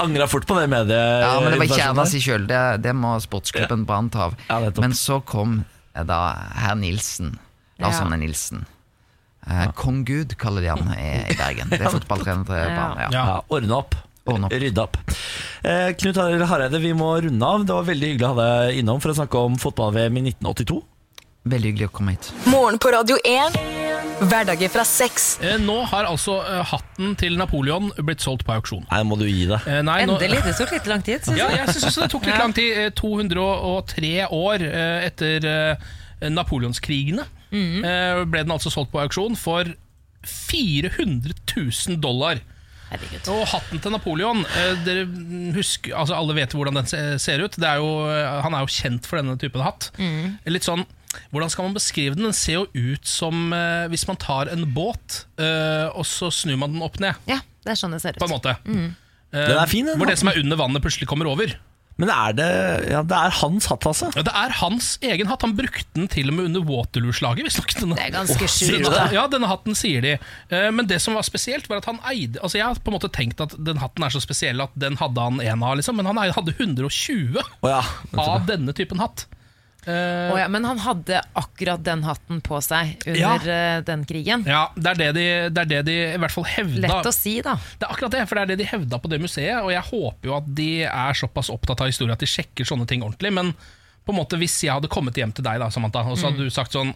Angra 0.04 0.28
fort 0.28 0.46
på 0.48 0.56
det 0.60 0.68
mediet. 0.72 1.24
Ja, 1.26 1.34
men 1.42 1.52
det 1.56 1.60
var 1.64 1.78
kjerna 1.82 2.06
si 2.10 2.22
sjøl. 2.24 2.46
Det, 2.50 2.60
det 2.86 2.94
må 2.96 3.16
sportsklubben 3.24 3.86
Brann 3.90 4.10
ta 4.14 4.30
av. 4.30 4.38
Ja. 4.48 4.60
Men 4.80 4.96
så 4.98 5.20
kom 5.26 5.62
eh, 5.94 6.06
da 6.08 6.20
herr 6.60 6.78
Nilsen. 6.80 7.36
Lars 7.80 7.98
Ja. 8.00 8.06
Arne 8.06 8.20
Nilsen. 8.22 8.66
Eh, 9.48 9.68
Kong 9.76 10.04
Gud 10.08 10.36
kaller 10.40 10.62
de 10.66 10.72
han 10.74 10.94
i, 10.96 11.10
i 11.32 11.36
Bergen. 11.40 11.72
Det 11.72 11.82
er 11.82 11.92
fotballtrener 11.98 12.46
til 12.48 12.76
Brann. 12.76 12.98
Ja. 13.04 13.10
Ja. 13.10 13.26
Ja, 13.34 13.38
ordne 13.50 13.80
opp. 13.82 13.98
Opp. 14.38 14.52
Rydde 14.52 14.84
opp. 14.84 14.98
Eh, 15.64 15.90
Knut 16.00 16.16
Hareide, 16.50 16.80
vi 16.84 16.94
må 16.94 17.10
runde 17.22 17.46
av. 17.46 17.66
Det 17.66 17.74
var 17.76 17.84
veldig 17.90 18.14
hyggelig 18.14 18.28
å 18.30 18.36
ha 18.36 18.46
deg 18.70 18.80
innom 18.84 19.02
for 19.02 19.12
å 19.14 19.18
snakke 19.18 19.42
om 19.50 19.58
fotball-VM 19.60 20.18
i 20.22 20.26
1982. 20.32 20.80
Veldig 21.50 21.70
hyggelig 21.72 21.88
å 21.90 21.92
komme 21.96 22.12
hit. 22.18 22.32
Morgen 22.52 22.78
på 22.84 22.92
Radio 22.94 23.16
1. 23.26 23.56
Hverdager 24.20 24.68
fra 24.74 24.84
sex. 24.84 25.40
Eh, 25.42 25.56
Nå 25.64 25.78
har 25.88 26.04
altså 26.10 26.38
eh, 26.44 26.64
hatten 26.68 27.14
til 27.20 27.38
Napoleon 27.40 27.88
blitt 28.04 28.20
solgt 28.22 28.44
på 28.46 28.52
auksjon. 28.58 28.84
Nei, 28.92 29.00
må 29.08 29.16
du 29.18 29.24
gi 29.26 29.46
deg. 29.48 29.64
Eh, 29.66 29.80
Nei, 29.88 30.02
nå- 30.06 30.18
Endelig. 30.20 30.42
Det 30.44 30.56
tok 30.60 30.74
litt 30.76 30.90
lang 30.92 31.02
tid, 31.08 31.24
syns 31.24 31.40
Ja, 31.40 31.48
jeg. 31.50 31.62
jeg 31.64 31.76
synes 31.78 31.88
også 31.94 32.02
det 32.04 32.12
tok 32.12 32.26
litt 32.28 32.36
Ja. 32.36 32.42
lang 32.44 32.54
tid. 32.54 32.78
Eh, 32.78 32.90
203 33.00 34.28
år 34.36 34.66
eh, 34.68 35.08
etter 35.08 35.48
eh, 35.48 36.30
napoleonskrigene 36.30 37.24
eh, 37.56 38.26
ble 38.28 38.44
den 38.44 38.52
altså 38.52 38.70
solgt 38.70 38.92
på 38.92 39.00
auksjon 39.06 39.38
for 39.40 39.64
400 40.28 41.34
000 41.56 42.02
dollar. 42.04 42.42
Herregud. 42.90 43.28
Og 43.34 43.44
hatten 43.52 43.82
til 43.84 43.94
Napoleon 43.94 44.44
eh, 44.46 44.72
dere 44.86 45.04
husker, 45.56 45.94
altså 45.98 46.16
Alle 46.18 46.34
vet 46.40 46.54
hvordan 46.58 46.80
den 46.80 46.88
ser 47.22 47.44
ut. 47.46 47.58
Det 47.60 47.68
er 47.70 47.78
jo, 47.84 47.90
eh, 48.10 48.40
han 48.46 48.56
er 48.58 48.66
jo 48.66 48.72
kjent 48.74 49.06
for 49.10 49.22
denne 49.22 49.38
typen 49.42 49.62
hatt. 49.66 49.92
Litt 50.50 50.66
sånn, 50.68 50.86
Hvordan 51.34 51.50
skal 51.50 51.66
man 51.66 51.74
beskrive 51.74 52.14
den? 52.14 52.28
Den 52.28 52.36
ser 52.38 52.60
jo 52.60 52.66
ut 52.94 53.08
som 53.10 53.50
eh, 53.56 53.88
hvis 53.90 54.04
man 54.10 54.18
tar 54.22 54.52
en 54.54 54.68
båt, 54.76 55.24
eh, 55.42 55.88
og 55.98 56.06
så 56.06 56.30
snur 56.34 56.60
man 56.62 56.76
den 56.76 56.84
opp 56.86 57.00
ned. 57.02 57.18
Ja, 57.30 57.40
det 57.66 57.74
er 57.74 57.80
sånn 57.80 57.96
det 57.96 58.02
ser 58.04 58.14
ut. 58.14 58.22
På 58.22 58.28
en 58.30 58.36
måte. 58.36 58.54
Eh, 58.70 58.94
Den 59.34 59.58
er 59.58 59.70
fin, 59.70 59.86
den 59.90 59.98
Hvor 59.98 60.10
det 60.10 60.20
som 60.22 60.30
er 60.30 60.38
under 60.42 60.58
vannet, 60.62 60.82
plutselig 60.86 61.10
kommer 61.10 61.30
over. 61.32 61.56
Men 62.00 62.12
er 62.14 62.36
det 62.38 62.50
Ja, 62.90 63.02
det 63.04 63.18
er 63.18 63.34
hans 63.42 63.68
hatt, 63.72 63.86
altså. 63.90 64.10
Ja, 64.16 64.24
Det 64.26 64.34
er 64.42 64.56
hans 64.62 64.92
egen 65.06 65.28
hatt. 65.28 65.44
Han 65.46 65.56
brukte 65.58 65.88
den 65.98 66.08
til 66.12 66.32
og 66.32 66.38
med 66.38 66.50
under 66.50 66.64
Waterloo-slaget. 66.70 67.50
Det 67.50 68.06
er 68.06 68.14
ganske 68.16 68.48
oh, 68.48 68.54
sjukt. 68.54 68.88
Ja, 69.16 69.26
denne 69.32 69.50
hatten 69.52 69.76
sier 69.78 70.06
de. 70.06 70.16
Eh, 70.50 70.70
Men 70.76 70.88
det 70.88 71.02
som 71.04 71.18
var 71.20 71.28
spesielt, 71.28 71.68
var 71.70 71.84
at 71.84 71.90
han 71.90 72.00
eide 72.10 72.40
Altså 72.42 72.60
Jeg 72.60 72.68
har 72.68 72.80
på 72.80 72.92
en 72.92 72.98
måte 72.98 73.12
tenkt 73.12 73.42
at 73.44 73.56
den 73.58 73.82
hatten 73.84 74.06
er 74.06 74.14
så 74.14 74.22
spesiell 74.24 74.62
at 74.64 74.72
den 74.80 74.96
hadde 75.02 75.28
han 75.28 75.42
en 75.44 75.66
av, 75.66 75.76
liksom. 75.80 76.00
Men 76.00 76.10
han 76.10 76.22
hadde 76.36 76.56
120 76.56 77.38
oh, 77.40 77.70
ja. 77.70 77.84
av 78.16 78.48
denne 78.48 78.76
typen 78.76 79.04
hatt. 79.04 79.28
Eh, 79.90 80.32
oh 80.34 80.38
ja, 80.38 80.46
men 80.54 80.66
han 80.70 80.78
hadde 80.84 81.22
akkurat 81.40 81.82
den 81.86 82.04
hatten 82.06 82.42
på 82.46 82.60
seg 82.62 82.96
under 83.08 83.20
Ja. 83.50 83.78
eh, 83.78 83.82
den 83.88 84.06
krigen. 84.10 84.46
Ja, 84.46 84.68
det 84.78 84.92
er 84.94 85.00
det, 85.02 85.10
de, 85.18 85.26
det 85.56 85.64
er 85.66 85.72
det 85.74 85.82
de 85.90 85.98
i 86.14 86.20
hvert 86.22 86.36
fall 86.36 86.46
hevda. 86.52 86.86
Lett 86.86 87.10
å 87.10 87.16
si, 87.16 87.40
da. 87.46 87.56
Det 87.80 87.88
er 87.88 87.96
akkurat 87.96 88.14
det, 88.18 88.24
for 88.30 88.38
det 88.40 88.46
er 88.46 88.54
det 88.54 88.60
de 88.62 88.70
hevda 88.70 89.00
på 89.02 89.10
det 89.12 89.20
museet. 89.24 89.58
Og 89.64 89.72
jeg 89.74 89.86
håper 89.90 90.30
jo 90.32 90.38
at 90.38 90.48
de 90.62 90.70
er 90.86 91.18
såpass 91.18 91.50
opptatt 91.54 91.82
av 91.82 91.90
historie 91.92 92.14
at 92.14 92.22
de 92.24 92.30
sjekker 92.30 92.68
sånne 92.70 92.86
ting 92.90 93.02
ordentlig. 93.06 93.34
Men 93.34 93.54
på 94.06 94.14
en 94.14 94.18
måte 94.24 94.38
hvis 94.42 94.56
jeg 94.66 94.74
hadde 94.74 94.90
kommet 94.90 95.18
hjem 95.20 95.30
til 95.38 95.46
deg, 95.46 95.60
da, 95.62 95.68
Samantha, 95.70 96.02
og 96.10 96.18
så 96.18 96.30
hadde 96.32 96.42
du 96.42 96.50
sagt 96.50 96.74
sånn 96.74 96.94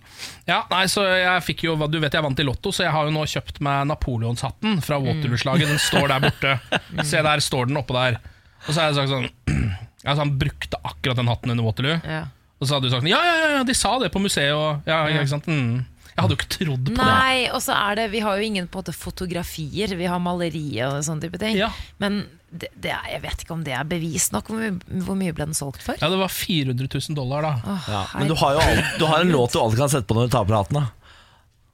Ja, 0.50 0.64
nei, 0.72 0.86
så 0.90 1.04
jeg 1.06 1.44
fikk 1.46 1.66
jo 1.68 1.76
Du 1.86 2.00
vet 2.02 2.16
jeg 2.16 2.24
vant 2.26 2.40
i 2.42 2.46
Lotto, 2.48 2.72
så 2.74 2.88
jeg 2.88 2.94
har 2.96 3.06
jo 3.06 3.14
nå 3.14 3.26
kjøpt 3.30 3.60
meg 3.62 3.84
Napoleonshatten 3.92 4.80
fra 4.82 4.98
Waterloo-slaget. 5.04 5.70
Den 5.70 5.82
står 5.84 6.08
der 6.10 6.24
borte. 6.26 6.54
Se, 7.10 7.22
der 7.22 7.44
står 7.44 7.70
den 7.70 7.78
oppå 7.84 7.94
der. 8.00 8.18
Og 8.66 8.72
så 8.74 8.80
har 8.82 8.90
jeg 8.94 9.02
sagt 9.02 9.14
sånn 9.14 9.30
Altså, 10.08 10.20
han 10.26 10.34
brukte 10.42 10.80
akkurat 10.84 11.16
den 11.22 11.30
hatten 11.32 11.54
under 11.54 11.64
Waterloo. 11.64 12.00
Ja. 12.04 12.24
Og 12.64 12.70
så 12.70 12.78
hadde 12.78 12.88
du 12.90 12.94
sagt 12.96 13.10
ja, 13.12 13.20
ja, 13.20 13.34
ja, 13.44 13.50
ja, 13.60 13.64
de 13.68 13.76
sa 13.76 13.98
det 14.02 14.10
på 14.14 14.22
museet. 14.24 14.54
Og, 14.56 14.86
ja, 14.88 15.02
ikke 15.12 15.34
sant? 15.36 15.50
Mm. 15.52 15.82
Jeg 16.14 16.22
hadde 16.22 16.36
jo 16.36 16.40
ikke 16.40 16.52
trodd 16.54 16.86
på 16.88 16.94
det. 16.94 17.00
Nei, 17.02 17.38
og 17.50 17.60
så 17.66 17.74
er 17.74 17.98
det 17.98 18.04
Vi 18.14 18.20
har 18.22 18.38
jo 18.38 18.46
ingen 18.46 18.68
på 18.70 18.78
en 18.78 18.84
måte 18.84 18.94
fotografier, 18.94 19.96
vi 19.98 20.06
har 20.10 20.22
malerier 20.22 20.92
og 20.94 21.04
sånne 21.06 21.26
type 21.26 21.40
ting. 21.42 21.58
Ja. 21.58 21.72
Men 22.02 22.22
det, 22.54 22.70
det 22.78 22.92
er, 22.94 23.08
jeg 23.16 23.24
vet 23.24 23.44
ikke 23.44 23.56
om 23.56 23.64
det 23.66 23.74
er 23.74 23.88
bevis 23.90 24.28
nok. 24.32 24.52
Hvor 24.52 24.62
mye, 24.62 25.02
hvor 25.08 25.18
mye 25.18 25.34
ble 25.34 25.48
den 25.50 25.58
solgt 25.58 25.82
for? 25.82 25.98
Ja, 25.98 26.12
det 26.14 26.20
var 26.22 26.30
400 26.30 26.86
000 26.86 27.18
dollar, 27.18 27.42
da. 27.48 27.54
Åh, 27.66 27.88
ja. 27.96 28.04
Men 28.20 28.30
du 28.30 28.36
har 28.38 28.60
jo 28.60 28.62
alt, 28.62 28.92
du 29.02 29.08
har 29.10 29.26
en 29.26 29.34
låt 29.34 29.56
du 29.56 29.60
alltid 29.64 29.82
kan 29.82 29.90
sette 29.96 30.06
på 30.10 30.20
når 30.20 30.30
du 30.30 30.36
tar 30.38 30.46
på 30.46 30.54
hatten. 30.60 30.84
da 30.84 30.92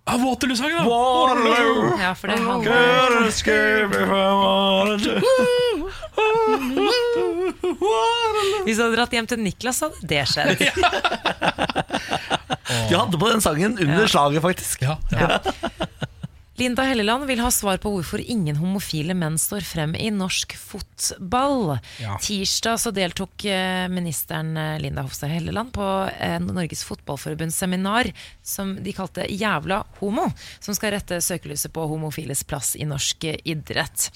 Ah, 0.10 0.16
Waterloo-sangen, 0.18 0.78
da! 0.80 0.84
Waterloo, 0.90 2.00
Ja, 2.02 2.16
for 2.18 2.32
det 2.32 2.40
handler 2.40 3.30
Hvis 8.66 8.78
du 8.78 8.84
hadde 8.84 8.96
dratt 8.96 9.14
hjem 9.16 9.28
til 9.30 9.40
Niklas, 9.44 9.78
så 9.82 9.86
hadde 9.90 10.08
det 10.10 10.24
skjedd. 10.30 10.60
De 12.90 12.94
hadde 12.94 13.18
på 13.18 13.30
den 13.32 13.42
sangen 13.42 13.74
under 13.82 14.08
slaget, 14.10 14.42
faktisk. 14.46 14.82
Ja, 14.86 14.96
ja. 15.10 15.40
Linda 16.60 16.84
Helleland 16.84 17.24
vil 17.26 17.40
ha 17.40 17.48
svar 17.56 17.78
på 17.80 17.88
hvorfor 17.94 18.20
ingen 18.20 18.58
homofile 18.60 19.14
menn 19.16 19.38
står 19.40 19.64
frem 19.64 19.94
i 19.96 20.10
norsk 20.12 20.58
fotball. 20.60 21.78
Ja. 22.04 22.18
Tirsdag 22.20 22.82
så 22.84 22.92
deltok 22.92 23.46
eh, 23.48 23.86
ministeren 23.88 24.58
eh, 24.60 24.76
Linda 24.84 25.06
Hofstad 25.06 25.32
Helleland 25.32 25.72
på 25.76 25.88
eh, 26.12 26.36
Norges 26.44 26.84
Fotballforbunds 26.84 27.56
seminar 27.64 28.12
som 28.44 28.76
de 28.84 28.92
kalte 28.98 29.30
Jævla 29.32 29.86
homo, 30.02 30.28
som 30.60 30.76
skal 30.76 30.98
rette 30.98 31.22
søkelyset 31.24 31.72
på 31.72 31.88
homofiles 31.88 32.44
plass 32.44 32.76
i 32.76 32.84
norsk 32.90 33.30
idrett. 33.40 34.10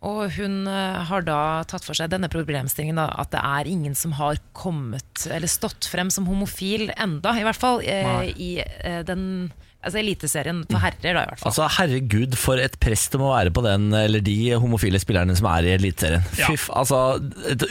Og 0.00 0.30
hun 0.38 0.62
eh, 0.70 1.00
har 1.10 1.24
da 1.26 1.38
tatt 1.68 1.84
for 1.84 1.96
seg 1.96 2.08
denne 2.12 2.30
problemstillingen, 2.32 2.96
da, 2.96 3.08
at 3.20 3.34
det 3.34 3.40
er 3.44 3.68
ingen 3.68 3.96
som 3.98 4.14
har 4.16 4.40
kommet, 4.56 5.26
eller 5.28 5.50
stått 5.50 5.88
frem 5.90 6.08
som 6.12 6.28
homofil 6.30 6.88
enda, 6.96 7.34
i 7.36 7.44
hvert 7.44 7.60
fall, 7.60 7.82
eh, 7.84 8.30
i 8.32 8.52
eh, 8.62 9.02
den 9.04 9.50
altså 9.80 10.00
eliteserien 10.00 10.58
for 10.68 10.82
herrer, 10.82 11.16
da, 11.16 11.22
i 11.24 11.30
hvert 11.30 11.40
fall. 11.40 11.50
Altså, 11.50 11.68
Herregud, 11.78 12.36
for 12.40 12.60
et 12.60 12.76
press 12.82 13.06
det 13.12 13.20
må 13.20 13.30
være 13.32 13.52
på 13.54 13.62
den 13.64 13.88
eller 13.96 14.20
de 14.24 14.36
homofile 14.60 15.00
spillerne 15.00 15.36
som 15.38 15.48
er 15.52 15.68
i 15.68 15.72
Eliteserien. 15.78 16.26
Ja. 16.36 16.50
Fy 16.50 16.58
Altså, 16.76 16.98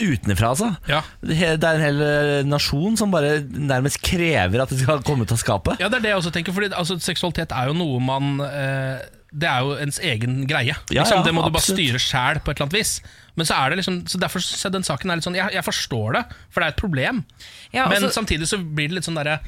utenfra, 0.00 0.50
altså. 0.50 0.72
Ja. 0.90 1.04
Det 1.22 1.38
er 1.54 1.78
en 1.78 1.84
hel 1.84 2.02
eh, 2.04 2.32
nasjon 2.48 2.98
som 2.98 3.14
bare 3.14 3.38
nærmest 3.46 4.02
krever 4.02 4.64
at 4.64 4.74
det 4.74 4.80
skal 4.82 5.04
komme 5.06 5.26
ut 5.26 5.34
av 5.34 5.40
skapet. 5.40 5.78
Ja, 5.82 5.90
det 5.90 6.00
er 6.00 6.08
det 6.08 6.12
jeg 6.14 6.22
også 6.24 6.34
tenker. 6.34 6.56
for 6.56 6.66
altså, 6.66 6.98
Seksualitet 7.02 7.54
er 7.54 7.70
jo 7.70 7.78
noe 7.78 8.02
man 8.02 8.42
eh, 8.48 9.06
Det 9.32 9.46
er 9.46 9.60
jo 9.62 9.76
ens 9.78 9.98
egen 10.02 10.40
greie. 10.50 10.74
Ja, 10.90 11.02
liksom, 11.04 11.20
ja, 11.20 11.22
det 11.22 11.32
må 11.36 11.44
du 11.46 11.50
bare 11.54 11.62
styre 11.62 12.00
sjæl 12.02 12.40
på 12.42 12.50
et 12.50 12.56
eller 12.58 12.66
annet 12.66 12.78
vis. 12.80 12.96
Men 13.38 13.46
så 13.46 13.54
er 13.62 13.70
det 13.70 13.78
liksom 13.78 14.00
Så 14.10 14.18
derfor 14.18 14.42
så 14.42 14.70
den 14.74 14.82
saken 14.82 15.10
er 15.10 15.20
litt 15.20 15.24
sånn 15.24 15.36
Jeg, 15.38 15.52
jeg 15.54 15.62
forstår 15.64 16.16
det, 16.18 16.24
for 16.50 16.60
det 16.60 16.66
er 16.66 16.74
et 16.74 16.80
problem. 16.82 17.24
Ja, 17.72 17.84
Men 17.88 18.02
altså- 18.02 18.18
samtidig 18.20 18.48
så 18.50 18.58
blir 18.58 18.88
det 18.90 18.98
litt 18.98 19.06
sånn 19.06 19.14
derre 19.20 19.38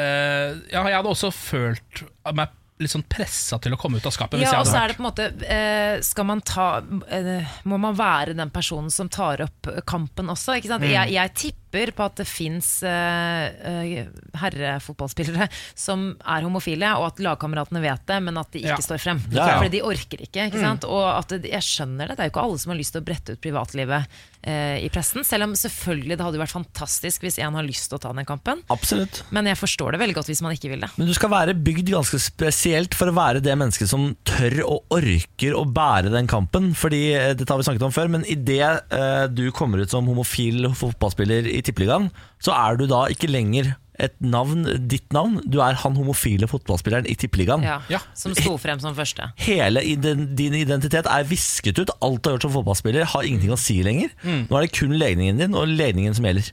uh, 0.00 0.58
Ja, 0.72 0.82
jeg 0.88 0.96
hadde 0.98 1.12
også 1.12 1.30
følt 1.32 2.02
meg 2.34 2.48
litt 2.82 2.90
sånn 2.90 3.04
pressa 3.06 3.60
til 3.62 3.76
å 3.76 3.78
komme 3.78 4.00
ut 4.00 4.06
av 4.08 4.14
skapet. 4.16 4.40
Hvis 4.40 4.50
Ja, 4.50 4.58
og 4.58 4.66
så 4.66 4.80
er 4.82 4.88
det 4.90 4.96
på 4.98 5.04
en 5.04 5.10
måte 5.12 5.26
eh, 5.46 6.00
Skal 6.02 6.26
man 6.26 6.40
ta 6.42 6.80
eh, 7.14 7.44
Må 7.70 7.78
man 7.78 7.94
være 7.94 8.34
den 8.34 8.50
personen 8.50 8.90
som 8.90 9.08
tar 9.12 9.44
opp 9.44 9.68
kampen 9.86 10.26
også? 10.32 10.56
Ikke 10.58 10.66
Mm. 10.66 10.74
sant? 10.80 10.88
Jeg, 10.90 11.12
jeg 11.14 11.34
tipper 11.34 11.61
på 11.72 12.04
at 12.04 12.18
det 12.20 12.26
fins 12.28 12.68
uh, 12.84 14.02
herrefotballspillere 14.38 15.48
som 15.78 16.10
er 16.20 16.44
homofile, 16.46 16.90
og 16.98 17.08
at 17.10 17.22
lagkameratene 17.24 17.82
vet 17.84 18.04
det, 18.08 18.18
men 18.26 18.40
at 18.40 18.50
de 18.52 18.62
ikke 18.62 18.76
Ja. 18.76 18.82
står 18.84 19.00
frem. 19.00 19.22
Ja, 19.32 19.46
ja. 19.46 19.56
Fordi 19.60 19.70
de 19.78 19.82
orker 19.86 20.20
ikke. 20.26 20.46
ikke 20.48 20.60
sant? 20.60 20.84
Og 20.84 21.04
at 21.08 21.28
det, 21.36 21.50
jeg 21.50 21.62
skjønner 21.66 22.08
det. 22.08 22.16
Det 22.18 22.24
er 22.24 22.30
jo 22.30 22.34
ikke 22.34 22.44
alle 22.46 22.58
som 22.62 22.70
har 22.74 22.78
lyst 22.80 22.92
til 22.96 23.02
å 23.02 23.06
brette 23.06 23.32
ut 23.36 23.40
privatlivet 23.42 24.06
uh, 24.46 24.76
i 24.78 24.88
pressen. 24.92 25.24
Selv 25.24 25.48
om 25.48 25.54
selvfølgelig 25.58 26.18
det 26.18 26.26
hadde 26.26 26.42
vært 26.42 26.54
fantastisk 26.56 27.22
hvis 27.26 27.38
en 27.42 27.54
har 27.58 27.66
lyst 27.66 27.88
til 27.90 27.98
å 27.98 28.02
ta 28.02 28.12
den 28.16 28.28
kampen. 28.28 28.62
Absolutt. 28.72 29.22
Men 29.30 29.46
jeg 29.50 29.60
forstår 29.60 29.92
det 29.96 30.02
veldig 30.02 30.18
godt 30.20 30.30
hvis 30.32 30.42
man 30.44 30.52
ikke 30.56 30.72
vil 30.72 30.84
det. 30.84 30.90
Men 30.98 31.08
du 31.10 31.14
skal 31.16 31.32
være 31.32 31.54
bygd 31.56 31.92
ganske 31.94 32.20
spesielt 32.22 32.94
for 32.98 33.08
å 33.10 33.16
være 33.16 33.42
det 33.44 33.56
mennesket 33.56 33.88
som 33.90 34.10
tør 34.28 34.60
og 34.66 34.92
orker 34.98 35.56
å 35.56 35.64
bære 35.64 36.12
den 36.12 36.28
kampen. 36.30 36.72
Fordi, 36.76 37.02
eh, 37.16 37.32
Dette 37.34 37.50
har 37.52 37.58
vi 37.60 37.64
snakket 37.66 37.86
om 37.88 37.94
før, 37.94 38.08
men 38.12 38.24
idet 38.28 38.84
uh, 38.92 39.26
du 39.32 39.50
kommer 39.54 39.82
ut 39.82 39.90
som 39.90 40.06
homofil 40.06 40.68
fotballspiller 40.76 41.46
i 41.48 41.61
Tippeligaen, 41.64 42.10
så 42.42 42.54
er 42.56 42.76
du 42.80 42.88
da 42.90 43.06
ikke 43.12 43.30
lenger 43.30 43.74
et 44.02 44.14
navn, 44.24 44.64
ditt 44.88 45.12
navn. 45.14 45.36
Du 45.46 45.58
er 45.62 45.76
han 45.78 45.94
homofile 45.98 46.48
fotballspilleren 46.50 47.06
i 47.12 47.14
Tippeligaen. 47.20 47.62
Ja, 47.66 47.76
Ja. 47.92 48.00
Som 48.18 48.32
sto 48.34 48.54
frem 48.58 48.80
som 48.82 48.96
første. 48.96 49.28
Hele 49.44 49.82
din 50.00 50.56
identitet 50.58 51.06
er 51.06 51.26
visket 51.28 51.78
ut. 51.78 51.92
Alt 52.02 52.22
du 52.24 52.30
har 52.30 52.36
gjort 52.38 52.46
som 52.48 52.54
fotballspiller, 52.56 53.04
har 53.12 53.28
ingenting 53.28 53.52
å 53.54 53.60
si 53.60 53.76
lenger. 53.84 54.10
Nå 54.24 54.48
er 54.58 54.64
det 54.66 54.72
kun 54.74 54.96
legningen 54.98 55.38
din 55.42 55.54
og 55.58 55.68
legningen 55.70 56.16
som 56.16 56.26
gjelder. 56.26 56.48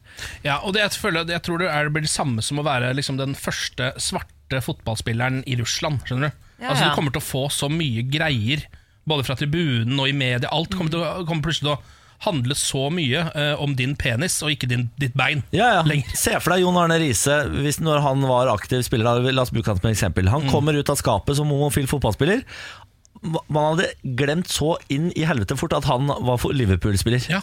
Ja, 0.46 0.60
og 0.62 0.76
det, 0.76 0.84
jeg, 0.84 1.00
føler, 1.02 1.26
jeg 1.32 1.42
tror 1.48 1.64
det, 1.64 1.72
er, 1.72 1.88
det 1.88 1.96
blir 1.96 2.06
det 2.06 2.12
samme 2.14 2.44
som 2.46 2.60
å 2.62 2.68
være 2.68 2.92
liksom, 3.00 3.18
den 3.22 3.34
første 3.40 3.94
svarte 4.04 4.62
fotballspilleren 4.66 5.42
i 5.50 5.58
Russland. 5.62 6.04
Skjønner 6.06 6.30
du? 6.30 6.46
Ja, 6.60 6.74
altså, 6.74 6.90
du 6.92 6.98
kommer 7.00 7.16
til 7.16 7.24
å 7.24 7.30
få 7.30 7.46
så 7.56 7.72
mye 7.72 8.04
greier, 8.12 8.68
både 9.10 9.26
fra 9.26 9.40
tribunen 9.40 9.96
og 9.98 10.12
i 10.12 10.14
media. 10.14 10.52
Alt 10.54 10.76
kommer, 10.76 10.92
til 10.92 11.26
kommer 11.26 11.48
plutselig 11.48 11.72
til 11.72 11.78
å 11.78 11.96
handle 12.26 12.56
så 12.58 12.88
mye 12.92 13.24
uh, 13.32 13.62
om 13.64 13.76
din 13.80 13.96
penis 14.00 14.40
og 14.44 14.52
ikke 14.54 14.70
din, 14.72 14.90
ditt 15.00 15.16
bein. 15.18 15.44
Ja, 15.56 15.72
ja. 15.80 15.84
Lenger. 15.88 16.16
Se 16.24 16.36
for 16.40 16.56
deg 16.56 16.66
Jon 16.66 16.80
Arne 16.80 17.00
Riise 17.02 17.42
hvis 17.64 17.80
når 17.84 18.04
han 18.06 18.26
var 18.28 18.52
aktiv 18.52 18.84
spiller. 18.88 19.24
La 19.32 19.46
oss 19.46 19.54
bruke 19.56 19.72
han 19.72 19.80
som 19.82 19.92
eksempel. 19.92 20.32
Han 20.32 20.50
kommer 20.52 20.78
ut 20.78 20.92
av 20.92 21.00
skapet 21.00 21.40
som 21.40 21.52
homofil 21.52 21.88
fotballspiller. 21.90 22.44
Man 23.22 23.66
hadde 23.74 23.88
glemt 24.18 24.48
så 24.52 24.78
inn 24.88 25.10
i 25.18 25.26
helvete 25.28 25.58
fort 25.60 25.74
at 25.76 25.88
han 25.90 26.08
var 26.08 26.38
for 26.40 26.56
Liverpool-spiller. 26.56 27.26
Ja. 27.30 27.42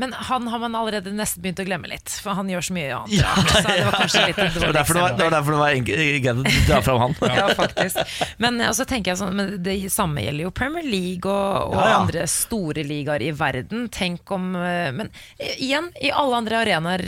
Men 0.00 0.12
han 0.12 0.48
har 0.50 0.58
man 0.62 0.74
allerede 0.74 1.12
nesten 1.14 1.44
begynt 1.44 1.62
å 1.62 1.66
glemme 1.66 1.90
litt, 1.90 2.10
for 2.22 2.34
han 2.38 2.50
gjør 2.50 2.66
så 2.66 2.76
mye 2.76 2.96
annet. 2.96 3.14
Ja, 3.20 3.34
så 3.38 3.62
det 3.68 3.84
var 3.86 3.96
kanskje 4.00 4.24
litt 4.28 4.40
Det 4.42 4.64
var 4.64 4.76
derfor 4.76 4.98
det 4.98 5.04
var, 5.04 5.16
det 5.16 5.24
var, 5.28 5.36
derfor 5.36 5.56
det 5.56 5.60
var 5.62 5.78
greit 5.86 6.28
å 6.32 6.66
dra 6.68 6.80
fram 6.88 7.00
han. 7.04 7.16
Ja, 7.42 7.46
faktisk. 7.56 8.18
Men 8.42 8.60
eh, 8.60 8.72
så 8.76 8.86
tenker 8.88 9.12
jeg 9.12 9.20
sånn, 9.22 9.34
men 9.38 9.54
det 9.64 9.76
samme 9.94 10.24
gjelder 10.26 10.48
jo 10.48 10.52
Premier 10.58 10.86
League 10.86 11.30
og, 11.30 11.72
og 11.72 11.78
Ja, 11.78 11.88
ja. 11.92 12.00
andre 12.02 12.26
store 12.30 12.84
ligaer 12.86 13.22
i 13.24 13.32
verden. 13.36 13.86
Tenk 13.94 14.30
om 14.34 14.52
eh, 14.58 14.90
Men 14.94 15.10
eh, 15.38 15.54
igjen, 15.62 15.90
i 16.02 16.10
alle 16.12 16.42
andre 16.42 16.62
arenaer 16.64 17.06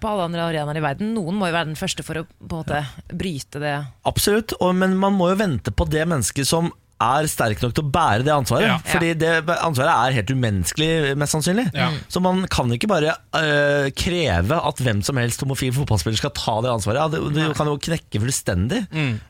på 0.00 0.12
alle 0.12 0.28
andre 0.28 0.46
arenaer 0.50 0.80
i 0.80 0.84
verden, 0.84 1.14
noen 1.16 1.38
må 1.40 1.48
jo 1.50 1.56
være 1.56 1.70
den 1.72 1.78
første 1.78 2.04
for 2.06 2.20
å 2.20 2.26
på 2.26 2.44
en 2.46 2.56
måte 2.60 2.82
bryte 3.16 3.60
det. 3.62 3.76
Absolutt, 4.08 4.54
og, 4.60 4.74
men 4.78 4.96
man 5.00 5.16
må 5.16 5.30
jo 5.32 5.40
vente 5.40 5.72
på 5.72 5.88
det 5.90 6.04
mennesket 6.08 6.48
som 6.48 6.70
er 7.02 7.26
sterk 7.28 7.60
nok 7.60 7.74
til 7.76 7.84
å 7.84 7.90
bære 7.92 8.24
det 8.24 8.32
ansvaret. 8.32 8.70
Ja. 8.70 8.76
Fordi 8.88 9.10
det 9.20 9.32
ansvaret 9.56 9.92
er 9.92 10.14
helt 10.16 10.30
umenneskelig, 10.32 10.88
mest 11.20 11.34
sannsynlig. 11.36 11.66
Ja. 11.76 11.90
Så 12.08 12.22
man 12.24 12.44
kan 12.52 12.72
ikke 12.72 12.88
bare 12.88 13.12
øh, 13.36 13.88
kreve 13.96 14.60
at 14.70 14.80
hvem 14.80 15.02
som 15.04 15.20
helst 15.20 15.42
homofil 15.44 15.74
fotballspiller 15.76 16.16
skal 16.20 16.32
ta 16.36 16.54
det 16.64 16.72
ansvaret. 16.72 17.02
Ja, 17.02 17.08
det, 17.12 17.20
det 17.36 17.50
kan 17.58 17.68
jo 17.68 17.76
knekke 17.76 18.22
fullstendig 18.22 18.82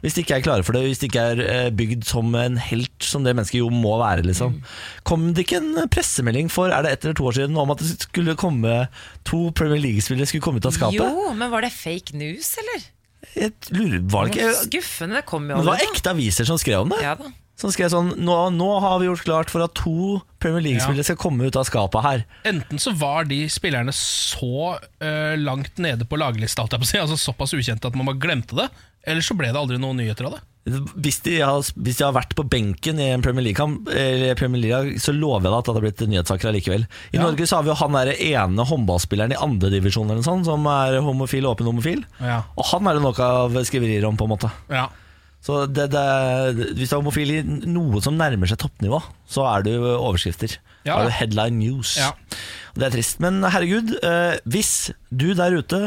hvis 0.02 0.14
de 0.14 0.22
ikke 0.22 0.38
er 0.38 0.44
klare 0.44 0.66
for 0.66 0.76
det, 0.76 0.84
hvis 0.86 1.00
de 1.02 1.08
ikke 1.10 1.24
er 1.32 1.42
øh, 1.42 1.70
bygd 1.76 2.06
som 2.06 2.34
en 2.38 2.58
helt, 2.62 2.94
som 3.02 3.26
det 3.26 3.34
mennesket 3.34 3.58
jo 3.58 3.70
må 3.74 3.96
være. 4.02 4.22
Liksom. 4.26 4.60
Kom 5.08 5.30
det 5.34 5.46
ikke 5.46 5.58
en 5.62 5.88
pressemelding 5.92 6.50
for 6.52 6.70
er 6.70 6.86
det 6.86 6.92
ett 6.94 7.06
eller 7.08 7.18
to 7.18 7.26
år 7.30 7.38
siden 7.40 7.58
om 7.58 7.72
at 7.74 7.82
det 7.82 7.96
skulle 8.06 8.36
komme 8.38 8.84
to 9.26 9.48
Premier 9.58 9.82
League-spillere 9.82 10.28
skulle 10.30 10.44
komme 10.44 10.62
ut 10.62 10.68
av 10.70 10.76
skapet? 10.76 11.02
Jo, 11.02 11.32
men 11.34 11.50
var 11.50 11.66
det 11.66 11.72
fake 11.74 12.14
news, 12.18 12.52
eller? 12.62 12.92
Jeg 13.34 13.52
lurer, 13.74 13.98
var 14.12 14.28
det 14.28 14.36
Det 14.36 14.44
ikke 14.44 14.60
skuffende, 14.68 15.18
det 15.18 15.26
kom 15.26 15.48
jo 15.50 15.56
Men 15.58 15.66
det 15.66 15.72
var 15.72 15.82
ekte 15.82 16.12
aviser 16.14 16.46
som 16.46 16.60
skrev 16.62 16.84
om 16.84 16.94
det. 16.94 17.00
Ja 17.02 17.16
da. 17.18 17.32
Som 17.56 17.72
skrev 17.72 17.88
sånn 17.88 18.10
nå, 18.20 18.34
nå 18.52 18.68
har 18.84 18.98
vi 19.00 19.06
gjort 19.08 19.24
klart 19.24 19.52
for 19.52 19.64
at 19.64 19.72
to 19.78 20.18
Premier 20.42 20.60
League-spillere 20.60 21.06
skal 21.08 21.16
komme 21.20 21.48
ut 21.48 21.56
av 21.56 21.64
skapet 21.64 22.04
her. 22.04 22.24
Enten 22.48 22.80
så 22.82 22.92
var 22.96 23.24
de 23.30 23.46
spillerne 23.52 23.94
så 23.96 24.74
uh, 24.76 25.36
langt 25.40 25.80
nede 25.80 26.04
på 26.04 26.18
laglista, 26.20 26.66
jeg 26.98 27.06
altså 27.06 27.16
såpass 27.16 27.56
ukjente 27.56 27.88
at 27.88 27.96
man 27.96 28.10
bare 28.10 28.20
glemte 28.20 28.58
det, 28.58 28.68
eller 29.08 29.24
så 29.24 29.36
ble 29.38 29.48
det 29.54 29.60
aldri 29.60 29.80
noen 29.80 29.96
nyheter 30.02 30.28
av 30.28 30.36
det. 30.36 30.42
Hvis 30.98 31.20
de, 31.22 31.36
har, 31.46 31.62
hvis 31.78 32.00
de 32.00 32.02
har 32.02 32.14
vært 32.16 32.32
på 32.34 32.42
benken 32.50 32.98
i 32.98 33.06
en 33.14 33.22
Premier 33.22 33.44
League-kamp, 33.46 33.86
League, 34.64 34.98
så 35.00 35.14
lover 35.14 35.46
jeg 35.46 35.52
deg 35.52 35.58
at 35.60 35.68
det 35.68 35.72
hadde 35.72 35.84
blitt 35.84 36.04
nyhetssaker 36.10 36.50
allikevel. 36.50 36.86
I 37.14 37.20
Ja. 37.20 37.22
Norge 37.22 37.46
så 37.46 37.56
har 37.60 37.64
vi 37.64 37.70
jo 37.70 37.78
han 37.78 37.94
der 37.94 38.10
ene 38.18 38.66
håndballspilleren 38.66 39.32
i 39.36 39.38
andredivisjon 39.46 40.10
som 40.44 40.66
er 40.66 40.98
homofil, 41.06 41.46
åpen 41.46 41.70
homofil. 41.70 42.02
Ja. 42.18 42.42
Og 42.58 42.66
han 42.72 42.90
er 42.90 42.98
det 42.98 43.06
nok 43.06 43.22
av 43.22 43.60
skriverier 43.70 44.08
om, 44.10 44.18
på 44.18 44.26
en 44.26 44.34
måte. 44.34 44.50
Ja. 44.68 44.88
Så 45.46 45.60
det, 45.70 45.84
det, 45.92 46.02
hvis 46.74 46.90
du 46.90 46.96
er 46.96 46.98
homofil 47.04 47.30
i 47.36 47.42
noe 47.70 48.00
som 48.02 48.16
nærmer 48.18 48.50
seg 48.50 48.58
toppnivå, 48.64 48.98
så 49.30 49.44
er 49.46 49.62
du 49.62 49.70
overskrifter. 49.94 50.56
Ja. 50.82 50.96
Da 50.96 51.04
er 51.04 51.10
du 51.12 51.14
headline 51.20 51.60
news. 51.60 51.92
Ja. 52.00 52.08
Og 52.74 52.80
Det 52.82 52.88
er 52.88 52.96
trist. 52.96 53.20
Men 53.22 53.38
herregud, 53.46 53.94
eh, 54.02 54.40
hvis 54.50 54.72
du 55.14 55.28
der 55.38 55.54
ute 55.60 55.84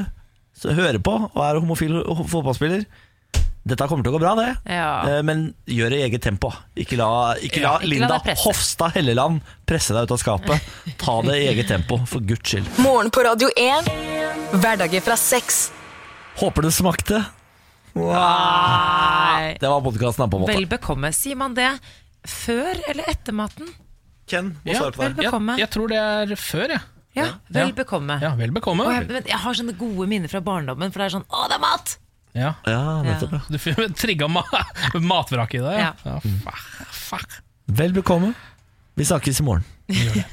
hører 0.64 1.00
på 1.04 1.14
og 1.30 1.38
er 1.44 1.60
homofil 1.60 2.00
ho- 2.08 2.26
fotballspiller 2.28 2.88
dette 3.70 3.86
kommer 3.92 4.02
til 4.08 4.14
å 4.14 4.16
gå 4.16 4.22
bra, 4.24 4.32
det. 4.40 4.48
Ja. 4.72 4.88
Eh, 5.06 5.20
Men 5.28 5.42
gjør 5.70 5.92
det 5.94 5.98
i 6.00 6.06
eget 6.08 6.24
tempo. 6.24 6.50
Ikke 6.80 6.96
la, 6.98 7.36
ikke 7.38 7.60
la 7.62 7.74
ikke 7.84 7.90
Linda 7.92 8.16
la. 8.16 8.36
Hofstad 8.42 8.96
Helleland 8.96 9.44
presse 9.68 9.94
deg 9.94 10.08
ut 10.08 10.14
av 10.16 10.22
skapet. 10.24 10.70
Ta 10.98 11.18
det 11.28 11.36
i 11.44 11.50
eget 11.52 11.68
tempo, 11.70 12.00
for 12.10 12.24
guds 12.26 12.48
skyld. 12.50 12.66
Morgen 12.82 13.12
på 13.14 13.22
Radio 13.28 13.52
1. 13.60 13.92
Hverdager 14.64 15.04
fra 15.06 15.20
sex. 15.20 15.68
Håper 16.40 16.66
det 16.66 16.72
smakte. 16.74 17.20
Nei. 17.96 19.56
Det 19.60 19.70
var 19.70 19.82
podkasten, 19.86 20.30
på 20.30 20.38
en 20.40 20.44
måte. 20.46 20.56
Vel 20.56 20.68
bekomme. 20.70 21.12
Sier 21.16 21.38
man 21.40 21.56
det 21.58 21.70
før 22.28 22.80
eller 22.92 23.08
etter 23.12 23.36
maten? 23.36 23.70
Ken, 24.30 24.52
må 24.64 24.74
Ja, 24.74 24.80
svare 24.84 24.94
på 24.94 25.08
det. 25.16 25.24
Jeg, 25.26 25.60
jeg 25.64 25.70
tror 25.74 25.88
det 25.90 25.98
er 26.04 26.36
før, 26.38 26.68
jeg. 26.76 26.82
Ja, 27.18 27.26
vel 27.50 27.72
Ja. 27.72 27.74
bekomme. 27.74 28.20
Ja, 28.22 28.36
vel 28.38 28.52
bekomme. 28.54 28.86
Og 28.86 28.94
jeg, 28.94 29.08
men 29.10 29.24
jeg 29.26 29.40
har 29.42 29.54
sånne 29.58 29.74
gode 29.80 30.06
minner 30.08 30.30
fra 30.30 30.40
barndommen, 30.46 30.92
for 30.94 31.00
det 31.02 31.08
er 31.10 31.16
sånn 31.18 31.26
Å, 31.28 31.48
det 31.50 31.58
er 31.58 31.64
mat! 31.64 31.96
Ja. 32.38 32.52
Ja, 32.70 33.02
nettopp. 33.04 33.32
ja. 33.34 33.42
Du 33.50 33.94
trigga 33.98 34.28
ma 34.30 34.44
matvraket 34.94 35.60
i 35.60 35.64
deg. 35.66 35.80
Ja. 35.82 35.94
Ja. 36.06 36.20
fuck, 36.46 36.94
fuck. 36.94 37.40
Vel 37.66 37.92
bekomme. 37.98 38.36
Vi 38.96 39.04
snakkes 39.10 39.40
i 39.42 39.44
morgen. 39.48 39.66
Gjør 39.90 40.14
det. 40.20 40.26